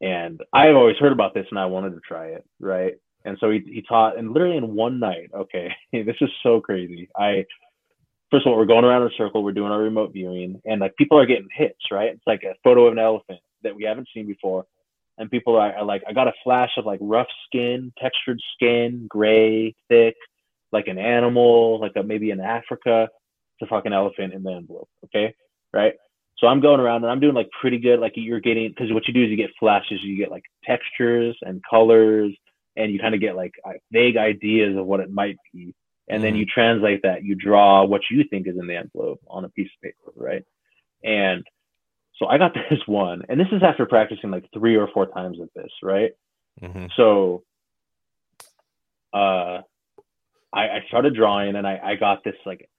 and 0.02 0.42
i've 0.54 0.76
always 0.76 0.98
heard 0.98 1.12
about 1.12 1.34
this 1.34 1.46
and 1.50 1.60
i 1.60 1.66
wanted 1.66 1.92
to 1.92 2.00
try 2.08 2.28
it 2.28 2.46
right 2.60 2.96
and 3.26 3.38
so 3.40 3.50
he, 3.50 3.60
he 3.66 3.82
taught 3.82 4.18
and 4.18 4.32
literally 4.32 4.58
in 4.58 4.76
one 4.76 5.00
night 5.00 5.30
okay 5.36 5.70
this 5.94 6.16
is 6.22 6.30
so 6.44 6.62
crazy 6.62 7.10
i 7.18 7.46
first 8.32 8.46
of 8.46 8.52
all 8.52 8.58
we're 8.58 8.66
going 8.66 8.86
around 8.86 9.02
in 9.02 9.08
a 9.08 9.18
circle 9.18 9.44
we're 9.44 9.52
doing 9.52 9.72
our 9.72 9.82
remote 9.82 10.12
viewing 10.14 10.62
and 10.66 10.82
like 10.82 10.96
people 10.98 11.18
are 11.18 11.26
getting 11.26 11.48
hits 11.54 11.80
right 11.92 12.12
it's 12.12 12.28
like 12.28 12.44
a 12.44 12.56
photo 12.64 12.86
of 12.88 12.94
an 12.94 13.00
elephant 13.00 13.40
that 13.64 13.76
we 13.76 13.84
haven't 13.84 14.08
seen 14.14 14.28
before 14.28 14.66
and 15.18 15.32
people 15.32 15.56
are, 15.56 15.74
are 15.74 15.86
like, 15.86 16.04
I 16.08 16.14
got 16.14 16.28
a 16.28 16.34
flash 16.44 16.72
of 16.78 16.86
like 16.86 17.00
rough 17.02 17.28
skin, 17.46 17.92
textured 18.00 18.40
skin, 18.54 19.08
gray, 19.10 19.76
thick, 19.90 20.16
like 20.72 20.88
an 20.88 21.00
animal, 21.00 21.80
like 21.80 21.94
a 21.96 22.04
maybe 22.04 22.30
in 22.30 22.40
Africa. 22.40 23.08
It's 23.60 23.68
a 23.68 23.74
fucking 23.74 23.94
elephant 23.94 24.34
in 24.34 24.44
the 24.44 24.52
envelope. 24.52 24.90
Okay, 25.06 25.34
right. 25.74 25.94
So 26.40 26.48
I'm 26.48 26.62
going 26.62 26.80
around 26.80 27.04
and 27.04 27.12
I'm 27.12 27.20
doing 27.20 27.34
like 27.34 27.50
pretty 27.60 27.80
good. 27.80 28.00
Like 28.00 28.14
you're 28.16 28.40
getting 28.40 28.70
because 28.70 28.92
what 28.94 29.08
you 29.08 29.14
do 29.14 29.24
is 29.24 29.30
you 29.30 29.38
get 29.38 29.50
flashes, 29.60 30.00
you 30.04 30.18
get 30.18 30.30
like 30.30 30.44
textures 30.64 31.36
and 31.42 31.62
colors, 31.68 32.36
and 32.76 32.92
you 32.92 33.00
kind 33.00 33.16
of 33.16 33.22
get 33.22 33.36
like 33.36 33.54
vague 33.92 34.18
ideas 34.18 34.78
of 34.78 34.86
what 34.86 35.00
it 35.00 35.12
might 35.12 35.38
be, 35.54 35.74
and 36.08 36.24
then 36.24 36.36
you 36.36 36.46
translate 36.46 37.02
that. 37.04 37.24
You 37.24 37.36
draw 37.36 37.86
what 37.86 38.02
you 38.12 38.24
think 38.30 38.48
is 38.48 38.58
in 38.58 38.68
the 38.68 38.76
envelope 38.76 39.20
on 39.28 39.46
a 39.46 39.50
piece 39.50 39.70
of 39.76 39.82
paper, 39.82 40.14
right? 40.16 40.44
And 41.04 41.44
so 42.18 42.28
I 42.28 42.38
got 42.38 42.54
this 42.70 42.80
one, 42.86 43.24
and 43.30 43.40
this 43.40 43.48
is 43.52 43.64
after 43.64 43.86
practicing 43.88 44.30
like 44.30 44.46
three 44.54 44.76
or 44.76 44.88
four 44.94 45.08
times 45.08 45.40
of 45.40 45.50
this, 45.56 45.72
right? 45.82 46.12
Mhm. 46.62 46.92
So 46.96 47.44
uh 49.14 49.62
I, 50.54 50.70
I 50.70 50.84
started 50.88 51.16
drawing 51.16 51.56
and 51.56 51.68
I, 51.68 51.80
I 51.84 51.96
got 51.96 52.24
this 52.24 52.36
like 52.46 52.70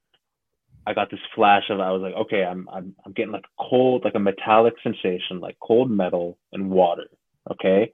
I 0.88 0.94
got 0.94 1.10
this 1.10 1.20
flash 1.34 1.64
of 1.70 1.80
I 1.80 1.90
was 1.90 2.02
like, 2.02 2.14
okay, 2.14 2.44
I'm 2.44 2.68
I'm 2.72 2.94
I'm 3.04 3.12
getting 3.12 3.32
like 3.32 3.44
cold, 3.58 4.04
like 4.04 4.14
a 4.14 4.20
metallic 4.20 4.74
sensation, 4.82 5.40
like 5.40 5.56
cold 5.60 5.90
metal 5.90 6.38
and 6.52 6.70
water. 6.70 7.08
Okay. 7.50 7.92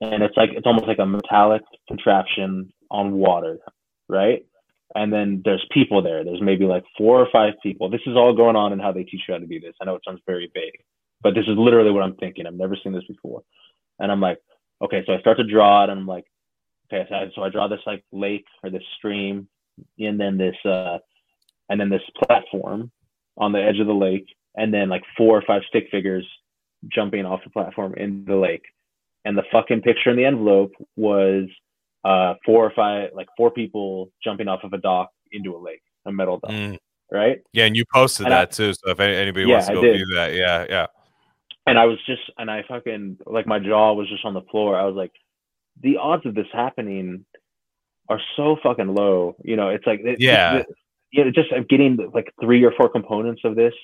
And 0.00 0.22
it's 0.22 0.36
like 0.36 0.50
it's 0.52 0.66
almost 0.66 0.86
like 0.86 0.98
a 0.98 1.06
metallic 1.06 1.62
contraption 1.88 2.72
on 2.90 3.12
water, 3.12 3.58
right? 4.08 4.44
and 4.94 5.12
then 5.12 5.42
there's 5.44 5.64
people 5.70 6.02
there. 6.02 6.24
There's 6.24 6.40
maybe 6.40 6.64
like 6.64 6.84
four 6.96 7.20
or 7.20 7.28
five 7.30 7.54
people. 7.62 7.90
This 7.90 8.00
is 8.06 8.16
all 8.16 8.34
going 8.34 8.56
on 8.56 8.72
and 8.72 8.80
how 8.80 8.92
they 8.92 9.04
teach 9.04 9.22
you 9.28 9.34
how 9.34 9.38
to 9.38 9.46
do 9.46 9.60
this. 9.60 9.74
I 9.80 9.84
know 9.84 9.96
it 9.96 10.02
sounds 10.06 10.20
very 10.26 10.50
vague, 10.54 10.82
but 11.22 11.34
this 11.34 11.44
is 11.46 11.56
literally 11.56 11.90
what 11.90 12.02
I'm 12.02 12.16
thinking. 12.16 12.46
I've 12.46 12.54
never 12.54 12.76
seen 12.82 12.92
this 12.92 13.04
before. 13.06 13.42
And 13.98 14.10
I'm 14.10 14.20
like, 14.20 14.38
okay, 14.82 15.02
so 15.06 15.12
I 15.12 15.20
start 15.20 15.36
to 15.38 15.44
draw 15.44 15.84
it 15.84 15.90
and 15.90 16.00
I'm 16.00 16.06
like, 16.06 16.24
okay, 16.86 17.06
so 17.08 17.14
I, 17.14 17.30
so 17.34 17.42
I 17.42 17.50
draw 17.50 17.68
this 17.68 17.80
like 17.86 18.04
lake 18.12 18.46
or 18.62 18.70
this 18.70 18.82
stream 18.96 19.48
and 19.98 20.18
then 20.18 20.38
this, 20.38 20.56
uh, 20.64 20.98
and 21.68 21.80
then 21.80 21.88
this 21.88 22.02
platform 22.24 22.90
on 23.36 23.52
the 23.52 23.62
edge 23.62 23.78
of 23.78 23.86
the 23.86 23.92
lake 23.94 24.26
and 24.56 24.72
then 24.72 24.88
like 24.88 25.02
four 25.16 25.36
or 25.38 25.42
five 25.42 25.62
stick 25.68 25.86
figures 25.90 26.26
jumping 26.88 27.24
off 27.24 27.40
the 27.44 27.50
platform 27.50 27.94
in 27.94 28.24
the 28.24 28.36
lake. 28.36 28.64
And 29.24 29.36
the 29.36 29.44
fucking 29.52 29.82
picture 29.82 30.10
in 30.10 30.16
the 30.16 30.24
envelope 30.24 30.72
was 30.96 31.44
uh, 32.04 32.34
four 32.44 32.64
or 32.64 32.72
five, 32.74 33.10
like 33.14 33.28
four 33.36 33.50
people 33.50 34.10
jumping 34.24 34.48
off 34.48 34.64
of 34.64 34.72
a 34.72 34.78
dock 34.78 35.10
into 35.32 35.54
a 35.56 35.58
lake, 35.58 35.82
a 36.06 36.12
metal 36.12 36.38
dock, 36.38 36.50
Mm. 36.50 36.78
right? 37.12 37.40
Yeah, 37.52 37.66
and 37.66 37.76
you 37.76 37.84
posted 37.92 38.26
And 38.26 38.34
I- 38.34 38.38
that 38.40 38.52
too. 38.52 38.72
So 38.72 38.90
if 38.90 39.00
anybody 39.00 39.46
Yeah, 39.46 39.52
wants 39.54 39.68
to 39.68 39.74
go 39.74 39.80
view 39.82 40.06
that, 40.14 40.34
yeah, 40.34 40.64
yeah. 40.68 40.86
And 41.66 41.78
I 41.78 41.84
was 41.84 41.98
just, 42.06 42.22
and 42.38 42.50
I 42.50 42.62
fucking, 42.66 43.18
like 43.26 43.46
my 43.46 43.58
jaw 43.58 43.92
was 43.92 44.08
just 44.08 44.24
on 44.24 44.32
the 44.32 44.40
floor. 44.42 44.78
I 44.78 44.84
was 44.84 44.94
like, 44.94 45.12
the 45.82 45.98
odds 45.98 46.24
of 46.24 46.34
this 46.34 46.46
happening 46.52 47.26
are 48.08 48.20
so 48.36 48.56
fucking 48.62 48.94
low. 48.94 49.36
You 49.44 49.56
know, 49.56 49.68
it's 49.68 49.86
like, 49.86 50.00
it, 50.00 50.18
Yeah. 50.20 50.58
it- 50.58 50.66
you 51.10 51.24
know, 51.24 51.30
just 51.30 51.48
getting 51.68 51.98
like 52.14 52.32
three 52.40 52.64
or 52.64 52.72
four 52.72 52.88
components 52.88 53.42
of 53.44 53.56
this 53.56 53.74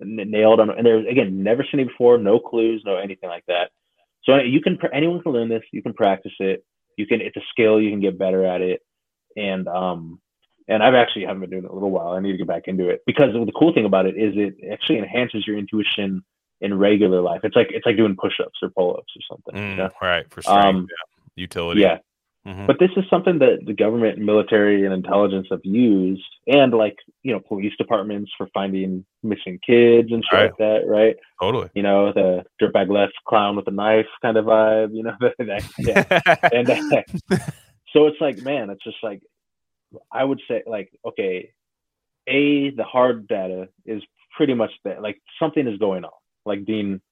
nailed 0.00 0.60
on, 0.60 0.70
and 0.70 0.86
there's 0.86 1.06
again, 1.06 1.42
never 1.42 1.64
seen 1.70 1.80
it 1.80 1.88
before, 1.88 2.16
no 2.18 2.38
clues, 2.38 2.82
no 2.84 2.96
anything 2.96 3.28
like 3.28 3.44
that. 3.46 3.70
So 4.24 4.36
you 4.36 4.60
can, 4.60 4.78
anyone 4.92 5.22
can 5.22 5.32
learn 5.32 5.48
this. 5.48 5.62
You 5.72 5.82
can 5.82 5.92
practice 5.94 6.32
it. 6.40 6.64
You 6.96 7.06
can, 7.06 7.20
it's 7.20 7.36
a 7.36 7.42
skill. 7.50 7.80
You 7.80 7.90
can 7.90 8.00
get 8.00 8.18
better 8.18 8.44
at 8.44 8.60
it. 8.60 8.80
And 9.36 9.68
um, 9.68 10.20
and 10.68 10.82
I've 10.82 10.94
actually 10.94 11.24
haven't 11.24 11.40
been 11.40 11.50
doing 11.50 11.64
it 11.64 11.70
a 11.70 11.74
little 11.74 11.90
while. 11.90 12.12
I 12.12 12.20
need 12.20 12.32
to 12.32 12.38
get 12.38 12.46
back 12.46 12.64
into 12.66 12.88
it 12.88 13.02
because 13.06 13.32
the 13.32 13.52
cool 13.52 13.72
thing 13.72 13.84
about 13.84 14.06
it 14.06 14.16
is 14.16 14.34
it 14.36 14.54
actually 14.72 14.98
enhances 14.98 15.46
your 15.46 15.58
intuition 15.58 16.22
in 16.60 16.76
regular 16.78 17.20
life. 17.20 17.40
It's 17.44 17.56
like 17.56 17.68
it's 17.70 17.86
like 17.86 17.96
doing 17.96 18.16
push-ups 18.16 18.58
or 18.62 18.70
pull-ups 18.70 19.12
or 19.16 19.22
something. 19.30 19.56
you 19.56 19.74
Mm, 19.74 19.76
know? 19.78 19.90
Right 20.02 20.28
for 20.30 20.42
strength, 20.42 20.64
Um, 20.64 20.88
yeah. 20.88 21.42
utility. 21.42 21.80
Yeah. 21.80 21.98
Mhm. 22.46 22.66
But 22.66 22.78
this 22.78 22.90
is 22.96 23.04
something 23.10 23.38
that 23.40 23.66
the 23.66 23.74
government, 23.74 24.18
military, 24.18 24.84
and 24.86 24.94
intelligence 24.94 25.48
have 25.50 25.60
used, 25.62 26.24
and 26.46 26.72
like 26.72 26.96
you 27.22 27.32
know, 27.32 27.40
police 27.40 27.74
departments 27.76 28.32
for 28.38 28.48
finding 28.54 29.04
missing 29.22 29.58
kids 29.64 30.10
and 30.10 30.24
shit 30.24 30.32
Right. 30.32 30.44
like 30.46 30.56
that, 30.56 30.86
right? 30.86 31.16
totally. 31.40 31.68
You 31.74 31.82
know, 31.82 32.12
the 32.12 32.44
dirtbag 32.60 32.88
left 32.88 33.12
clown 33.28 33.56
with 33.56 33.68
a 33.68 33.70
knife 33.70 34.06
kind 34.22 34.38
of 34.38 34.46
vibe. 34.46 34.94
You 34.94 35.02
know, 35.02 35.16
that, 35.20 35.64
yeah. 35.78 36.48
and 36.52 36.70
uh, 36.70 37.38
so 37.92 38.06
it's 38.06 38.20
like, 38.22 38.38
man, 38.38 38.70
it's 38.70 38.84
just 38.84 39.02
like 39.02 39.20
I 40.10 40.24
would 40.24 40.40
say, 40.48 40.62
like, 40.66 40.90
okay, 41.04 41.50
a 42.26 42.70
the 42.70 42.84
hard 42.84 43.28
data 43.28 43.68
is 43.84 44.02
pretty 44.34 44.54
much 44.54 44.70
that, 44.84 45.02
like 45.02 45.20
something 45.38 45.66
is 45.68 45.78
going 45.78 46.04
on. 46.04 46.10
Like 46.46 46.64
Dean 46.64 47.02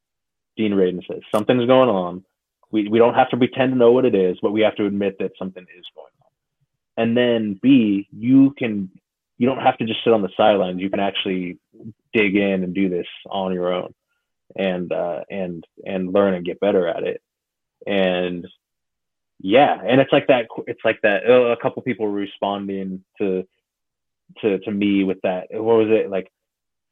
Dean 0.57 0.73
Radin 0.73 1.07
says, 1.07 1.21
something's 1.31 1.67
going 1.67 1.91
on. 1.91 2.25
We 2.71 2.89
we 2.89 2.99
don't 2.99 3.15
have 3.15 3.31
to 3.31 3.37
pretend 3.37 3.73
to 3.73 3.79
know 3.79 3.93
what 3.93 4.05
it 4.05 4.15
is, 4.15 4.39
but 4.43 4.53
we 4.53 4.61
have 4.63 4.77
to 4.77 4.87
admit 4.87 5.17
that 5.19 5.33
something 5.39 5.63
is 5.63 5.85
going 5.95 6.07
on. 6.07 7.03
And 7.03 7.17
then 7.17 7.59
B, 7.63 8.09
you 8.13 8.55
can 8.59 8.91
you 9.39 9.47
don't 9.47 9.61
have 9.63 9.79
to 9.79 9.87
just 9.87 10.03
sit 10.05 10.13
on 10.13 10.23
the 10.23 10.31
sidelines. 10.37 10.81
You 10.81 10.91
can 10.91 11.01
actually 11.01 11.59
dig 12.13 12.37
in 12.37 12.65
and 12.65 12.75
do 12.75 12.89
this 12.89 13.07
on 13.31 13.53
your 13.53 13.73
own, 13.73 13.95
and 14.57 14.93
uh, 14.93 15.21
and 15.31 15.65
and 15.87 16.13
learn 16.13 16.35
and 16.35 16.45
get 16.45 16.61
better 16.61 16.87
at 16.89 17.05
it. 17.05 17.23
And 17.87 18.47
yeah, 19.41 19.81
and 19.81 20.01
it's 20.01 20.13
like 20.13 20.27
that. 20.27 20.47
It's 20.67 20.85
like 20.85 21.01
that. 21.03 21.29
uh, 21.29 21.53
A 21.53 21.57
couple 21.57 21.81
people 21.83 22.09
responding 22.09 23.05
to 23.19 23.47
to 24.41 24.59
to 24.59 24.71
me 24.71 25.05
with 25.05 25.21
that. 25.23 25.47
What 25.51 25.79
was 25.79 25.89
it 25.91 26.11
like? 26.11 26.31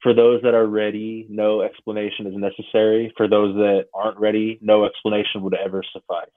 For 0.06 0.14
those 0.14 0.40
that 0.42 0.54
are 0.54 0.66
ready, 0.66 1.26
no 1.28 1.62
explanation 1.62 2.28
is 2.28 2.34
necessary. 2.36 3.12
For 3.16 3.26
those 3.26 3.56
that 3.56 3.86
aren't 3.92 4.16
ready, 4.20 4.56
no 4.62 4.84
explanation 4.84 5.42
would 5.42 5.54
ever 5.54 5.82
suffice. 5.92 6.28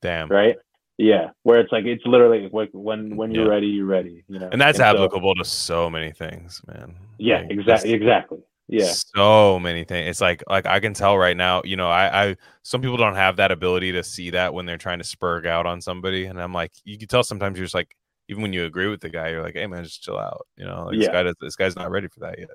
Damn. 0.00 0.28
Right? 0.28 0.56
Yeah. 0.96 1.32
Where 1.42 1.60
it's 1.60 1.70
like 1.70 1.84
it's 1.84 2.06
literally 2.06 2.48
like 2.50 2.70
when 2.72 3.14
when 3.14 3.30
you're 3.30 3.44
Yeah. 3.44 3.50
ready, 3.50 3.66
you're 3.66 3.84
ready. 3.84 4.24
You 4.28 4.38
know. 4.38 4.48
And 4.50 4.58
that's 4.58 4.78
so- 4.78 4.84
applicable 4.84 5.34
to 5.34 5.44
so 5.44 5.90
many 5.90 6.12
things, 6.12 6.62
man. 6.66 6.96
yeah. 7.18 7.40
Like, 7.42 7.50
Exactly. 7.50 7.92
Exactly. 7.92 8.38
Yeah. 8.68 8.86
So 9.14 9.60
many 9.60 9.84
things. 9.84 10.08
It's 10.08 10.22
like 10.22 10.42
like 10.48 10.64
I 10.64 10.80
can 10.80 10.94
tell 10.94 11.18
right 11.18 11.36
now, 11.36 11.60
you 11.62 11.76
know, 11.76 11.90
I, 11.90 12.28
I 12.30 12.36
some 12.62 12.80
people 12.80 12.96
don't 12.96 13.16
have 13.16 13.36
that 13.36 13.52
ability 13.52 13.92
to 13.92 14.02
see 14.02 14.30
that 14.30 14.54
when 14.54 14.64
they're 14.64 14.78
trying 14.78 15.00
to 15.00 15.04
spurg 15.04 15.46
out 15.46 15.66
on 15.66 15.82
somebody. 15.82 16.24
And 16.24 16.40
I'm 16.40 16.54
like, 16.54 16.72
you 16.84 16.96
can 16.96 17.06
tell 17.06 17.22
sometimes 17.22 17.58
you're 17.58 17.66
just 17.66 17.74
like, 17.74 17.94
even 18.28 18.42
when 18.42 18.52
you 18.52 18.64
agree 18.64 18.88
with 18.88 19.00
the 19.00 19.08
guy, 19.08 19.28
you're 19.30 19.42
like, 19.42 19.54
hey 19.54 19.66
man, 19.66 19.84
just 19.84 20.02
chill 20.02 20.18
out. 20.18 20.46
You 20.56 20.64
know, 20.66 20.84
like 20.86 20.96
this 20.98 21.06
Yeah. 21.06 21.12
guy 21.12 21.22
does, 21.24 21.34
this 21.40 21.56
guy's 21.56 21.76
not 21.76 21.90
ready 21.90 22.08
for 22.08 22.20
that 22.20 22.38
yet. 22.38 22.48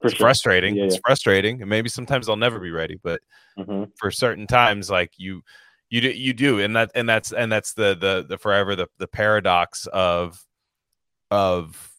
For 0.00 0.06
it's 0.06 0.16
sure. 0.16 0.24
frustrating. 0.26 0.76
Yeah, 0.76 0.84
It's 0.84 0.94
yeah. 0.94 1.00
frustrating. 1.04 1.60
And 1.60 1.68
maybe 1.68 1.88
sometimes 1.88 2.26
they'll 2.26 2.36
never 2.36 2.58
be 2.58 2.70
ready, 2.70 2.98
but 3.02 3.20
Mhm. 3.58 3.90
for 3.98 4.10
certain 4.10 4.46
times, 4.46 4.88
like 4.90 5.12
you 5.18 5.42
you 5.90 6.00
do 6.00 6.10
you 6.10 6.32
do, 6.32 6.60
and 6.60 6.74
that 6.76 6.90
and 6.94 7.08
that's 7.08 7.32
and 7.32 7.50
that's 7.50 7.72
the 7.74 7.94
the 7.96 8.24
the 8.28 8.38
forever 8.38 8.76
the 8.76 8.86
the 8.98 9.08
paradox 9.08 9.86
of 9.92 10.40
of 11.30 11.92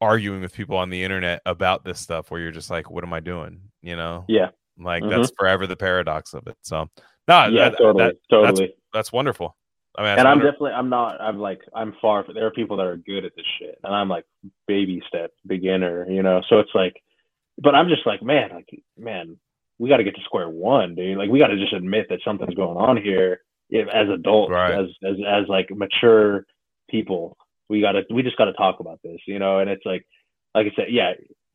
arguing 0.00 0.40
with 0.40 0.52
people 0.54 0.76
on 0.76 0.88
the 0.90 1.02
internet 1.04 1.42
about 1.44 1.84
this 1.84 2.00
stuff 2.00 2.30
where 2.30 2.40
you're 2.40 2.50
just 2.50 2.70
like, 2.70 2.90
what 2.90 3.04
am 3.04 3.12
I 3.12 3.20
doing? 3.20 3.60
You 3.82 3.96
know? 3.96 4.24
Yeah. 4.28 4.50
Like 4.78 5.02
Mhm. 5.02 5.10
that's 5.10 5.30
forever 5.38 5.66
the 5.66 5.76
paradox 5.76 6.32
of 6.32 6.46
it. 6.46 6.56
So 6.62 6.88
no, 7.28 7.46
yeah, 7.46 7.68
that- 7.68 7.78
totally, 7.78 8.04
that- 8.04 8.16
totally. 8.30 8.66
that's 8.68 8.78
that's 8.94 9.12
wonderful. 9.12 9.56
I 9.96 10.02
mean, 10.02 10.18
and 10.18 10.28
I'm 10.28 10.38
definitely, 10.38 10.72
I'm 10.72 10.88
not, 10.88 11.20
I'm 11.20 11.38
like, 11.38 11.60
I'm 11.74 11.94
far. 12.00 12.24
There 12.32 12.46
are 12.46 12.52
people 12.52 12.76
that 12.76 12.86
are 12.86 12.96
good 12.96 13.24
at 13.24 13.32
this 13.36 13.46
shit, 13.58 13.78
and 13.82 13.94
I'm 13.94 14.08
like 14.08 14.24
baby 14.66 15.02
step 15.08 15.32
beginner, 15.46 16.08
you 16.08 16.22
know. 16.22 16.42
So 16.48 16.60
it's 16.60 16.70
like, 16.74 16.94
but 17.62 17.74
I'm 17.74 17.88
just 17.88 18.06
like, 18.06 18.22
man, 18.22 18.50
like, 18.54 18.68
man, 18.96 19.36
we 19.78 19.88
got 19.88 19.96
to 19.96 20.04
get 20.04 20.14
to 20.14 20.22
square 20.24 20.48
one, 20.48 20.94
dude. 20.94 21.18
Like, 21.18 21.30
we 21.30 21.38
got 21.38 21.48
to 21.48 21.58
just 21.58 21.72
admit 21.72 22.06
that 22.10 22.20
something's 22.24 22.54
going 22.54 22.76
on 22.76 22.96
here. 22.96 23.40
If, 23.68 23.88
as 23.88 24.08
adults, 24.08 24.50
Right. 24.52 24.78
as 24.78 24.86
as 25.04 25.16
as 25.26 25.48
like 25.48 25.68
mature 25.70 26.44
people, 26.88 27.36
we 27.68 27.80
gotta, 27.80 28.02
we 28.12 28.22
just 28.22 28.36
got 28.36 28.46
to 28.46 28.52
talk 28.52 28.80
about 28.80 29.00
this, 29.02 29.20
you 29.26 29.38
know. 29.38 29.58
And 29.60 29.70
it's 29.70 29.86
like, 29.86 30.04
like 30.54 30.66
I 30.66 30.72
said, 30.74 30.86
yeah, 30.90 31.12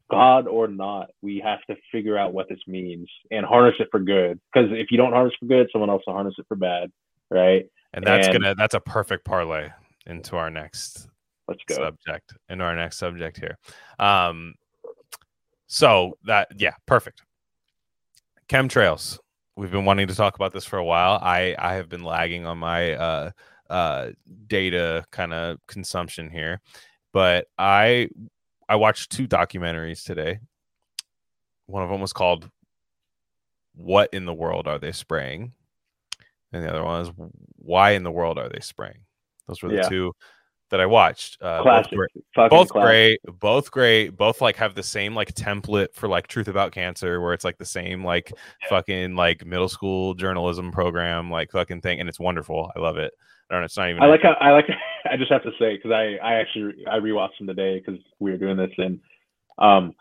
God 0.10 0.48
or 0.48 0.68
not, 0.68 1.08
we 1.22 1.42
have 1.44 1.60
to 1.70 1.76
figure 1.92 2.18
out 2.18 2.34
what 2.34 2.48
this 2.48 2.60
means 2.68 3.10
and 3.32 3.46
harness 3.46 3.76
it 3.80 3.88
for 3.92 4.00
good. 4.00 4.40
Because 4.54 4.70
if 4.72 4.92
you 4.92 4.98
don't 4.98 5.12
harness 5.14 5.34
for 5.40 5.46
good, 5.46 5.68
someone 5.72 5.90
else 5.90 6.04
will 6.06 6.14
harness 6.14 6.36
it 6.38 6.46
for 6.48 6.56
bad, 6.56 6.92
right? 7.30 7.66
And 7.96 8.06
that's 8.06 8.28
and- 8.28 8.42
gonna 8.42 8.56
that's 8.56 8.76
a 8.76 8.80
perfect 8.80 9.26
parlay 9.26 9.70
into 10.06 10.36
our 10.38 10.52
next 10.52 11.08
Let's 11.48 11.64
go. 11.66 11.76
subject 11.76 12.34
into 12.50 12.64
our 12.64 12.76
next 12.76 12.98
subject 12.98 13.38
here. 13.38 13.58
Um, 14.00 14.54
so 15.68 16.18
that 16.26 16.48
yeah, 16.58 16.74
perfect. 16.86 17.24
Chemtrails. 18.48 19.18
We've 19.56 19.72
been 19.72 19.86
wanting 19.86 20.08
to 20.08 20.16
talk 20.16 20.36
about 20.36 20.54
this 20.54 20.66
for 20.66 20.78
a 20.78 20.84
while. 20.84 21.20
I 21.22 21.56
I 21.58 21.76
have 21.76 21.90
been 21.90 22.04
lagging 22.04 22.46
on 22.46 22.58
my 22.60 22.94
uh 22.94 23.32
uh 23.70 24.10
data 24.48 25.06
kind 25.12 25.34
of 25.34 25.58
consumption 25.68 26.30
here, 26.30 26.62
but 27.14 27.48
I 27.58 28.10
I 28.68 28.76
watched 28.76 29.12
two 29.12 29.28
documentaries 29.28 30.04
today. 30.04 30.40
One 31.68 31.84
of 31.84 31.90
them 31.90 32.02
was 32.02 32.14
called 32.14 32.50
"What 33.74 34.14
in 34.14 34.26
the 34.26 34.34
World 34.34 34.68
Are 34.68 34.78
They 34.78 34.92
Spraying," 34.92 35.54
and 36.56 36.64
the 36.64 36.70
other 36.70 36.84
one 36.84 37.02
is 37.02 37.12
"Why 37.58 37.92
in 37.92 38.04
the 38.04 38.12
World 38.12 38.40
Are 38.40 38.50
They 38.50 38.60
Spraying." 38.60 39.00
Those 39.48 39.62
were 39.62 39.70
the 39.70 39.76
Yeah. 39.76 39.90
two 39.90 40.14
that 40.72 40.80
I 40.82 40.86
watched. 40.88 41.38
Uh, 41.42 41.64
both 41.64 41.90
great, 41.92 42.50
both 42.50 42.70
great, 42.70 43.20
both 43.40 43.72
great, 43.72 44.10
both 44.10 44.42
like 44.42 44.56
have 44.56 44.74
the 44.74 44.84
same 44.84 45.14
like 45.14 45.34
template 45.34 45.94
for 45.94 46.08
like 46.08 46.28
Truth 46.28 46.48
About 46.48 46.72
Cancer, 46.72 47.22
where 47.22 47.34
it's 47.34 47.44
like 47.46 47.58
the 47.58 47.66
same 47.66 48.04
like 48.04 48.32
fucking 48.70 49.16
like 49.16 49.46
middle 49.46 49.70
school 49.70 50.16
journalism 50.16 50.72
program, 50.72 51.30
like 51.30 51.52
fucking 51.52 51.82
thing, 51.82 52.00
and 52.00 52.10
it's 52.10 52.20
wonderful. 52.20 52.72
I 52.76 52.80
love 52.80 52.98
it. 52.98 53.14
I 53.50 53.54
don't 53.54 53.62
know. 53.62 53.66
It's 53.66 53.78
not 53.78 53.90
even. 53.90 54.02
I 54.02 54.08
like 54.08 54.24
how 54.24 54.34
I 54.42 54.52
like. 54.52 54.66
I 55.12 55.18
just 55.18 55.32
have 55.32 55.44
to 55.44 55.52
say 55.60 55.76
because 55.76 55.92
I 55.92 56.16
I 56.24 56.36
actually 56.36 56.84
I 56.90 56.98
rewatched 56.98 57.38
them 57.38 57.48
today 57.48 57.80
because 57.80 58.02
we 58.20 58.32
were 58.32 58.38
doing 58.38 58.58
this 58.58 58.72
and 58.78 59.00
um 59.60 59.94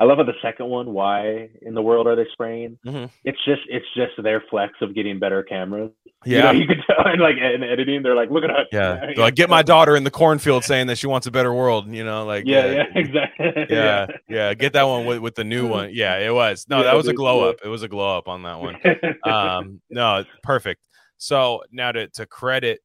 I 0.00 0.04
love 0.04 0.16
how 0.16 0.24
the 0.24 0.32
second 0.40 0.66
one. 0.66 0.94
Why 0.94 1.50
in 1.60 1.74
the 1.74 1.82
world 1.82 2.06
are 2.06 2.16
they 2.16 2.24
spraying? 2.32 2.78
Mhm. 2.86 3.10
It's 3.24 3.38
just 3.44 3.60
it's 3.68 3.84
just 3.94 4.12
their 4.22 4.42
flex 4.48 4.72
of 4.80 4.94
getting 4.94 5.18
better 5.18 5.42
cameras. 5.42 5.90
yeah. 6.24 6.38
you, 6.38 6.42
know, 6.42 6.50
you 6.60 6.66
can 6.66 6.82
tell 6.86 7.06
in 7.12 7.20
like 7.20 7.36
in 7.36 7.62
editing 7.62 8.02
they're 8.02 8.14
like 8.16 8.30
look 8.30 8.42
at 8.42 8.50
us. 8.50 8.66
Yeah, 8.72 8.94
They're 9.00 9.14
like 9.16 9.34
get 9.34 9.50
my 9.50 9.60
daughter 9.62 9.94
in 9.96 10.04
the 10.04 10.10
cornfield 10.10 10.64
saying 10.64 10.86
that 10.86 10.96
she 10.96 11.06
wants 11.06 11.26
a 11.26 11.30
better 11.30 11.52
world. 11.52 11.86
You 11.94 12.02
know, 12.02 12.24
like 12.24 12.44
Yeah, 12.46 12.60
uh, 12.60 12.70
yeah, 12.70 12.84
exactly. 12.94 13.66
yeah, 13.68 14.06
yeah. 14.28 14.54
Get 14.54 14.72
that 14.72 14.84
one 14.84 15.04
with, 15.04 15.18
with 15.18 15.34
the 15.34 15.44
new 15.44 15.68
one. 15.68 15.90
Yeah, 15.92 16.16
it 16.16 16.32
was. 16.32 16.66
No, 16.70 16.78
Yeah, 16.78 16.84
that 16.84 16.96
was 16.96 17.06
a 17.06 17.12
glow 17.12 17.48
up. 17.50 17.56
It 17.62 17.68
was 17.68 17.82
a 17.82 17.88
glow 17.88 18.16
up 18.16 18.26
on 18.26 18.42
that 18.44 18.58
one. 18.58 18.76
um 19.24 19.80
no 19.90 20.24
perfect 20.42 20.86
so 21.18 21.62
now 21.70 21.92
to, 21.92 22.08
to 22.08 22.24
credit 22.24 22.80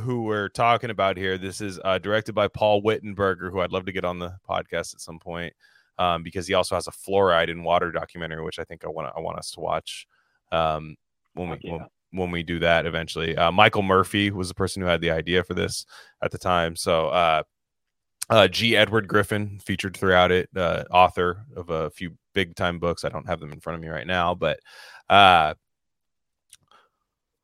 who 0.00 0.22
we're 0.22 0.48
talking 0.48 0.90
about 0.90 1.16
here 1.16 1.38
this 1.38 1.60
is 1.60 1.78
uh, 1.84 1.98
directed 1.98 2.34
by 2.34 2.48
paul 2.48 2.82
wittenberger 2.82 3.50
who 3.52 3.60
i'd 3.60 3.70
love 3.72 3.84
to 3.86 3.92
get 3.92 4.04
on 4.04 4.18
the 4.18 4.34
podcast 4.48 4.94
at 4.94 5.00
some 5.00 5.18
point 5.20 5.52
um, 5.98 6.22
because 6.22 6.46
he 6.46 6.54
also 6.54 6.74
has 6.74 6.86
a 6.86 6.92
fluoride 6.92 7.48
in 7.48 7.62
water 7.62 7.90
documentary 7.90 8.42
which 8.42 8.58
i 8.58 8.64
think 8.64 8.84
i 8.84 8.88
want 8.88 9.10
i 9.16 9.20
want 9.20 9.38
us 9.38 9.50
to 9.50 9.60
watch 9.60 10.06
um, 10.52 10.96
when 11.34 11.50
we 11.50 11.58
yeah. 11.62 11.72
when, 11.72 11.86
when 12.12 12.30
we 12.30 12.42
do 12.42 12.58
that 12.58 12.86
eventually 12.86 13.36
uh, 13.36 13.50
michael 13.50 13.82
murphy 13.82 14.30
was 14.30 14.48
the 14.48 14.54
person 14.54 14.82
who 14.82 14.88
had 14.88 15.00
the 15.00 15.10
idea 15.10 15.42
for 15.42 15.54
this 15.54 15.86
at 16.22 16.30
the 16.30 16.38
time 16.38 16.76
so 16.76 17.08
uh, 17.08 17.42
uh, 18.28 18.48
G. 18.48 18.76
Edward 18.76 19.06
Griffin 19.06 19.60
featured 19.60 19.96
throughout 19.96 20.32
it, 20.32 20.48
uh, 20.56 20.84
author 20.90 21.46
of 21.54 21.70
a 21.70 21.90
few 21.90 22.16
big 22.34 22.56
time 22.56 22.78
books. 22.78 23.04
I 23.04 23.08
don't 23.08 23.26
have 23.26 23.40
them 23.40 23.52
in 23.52 23.60
front 23.60 23.76
of 23.76 23.82
me 23.82 23.88
right 23.88 24.06
now, 24.06 24.34
but 24.34 24.58
uh, 25.08 25.54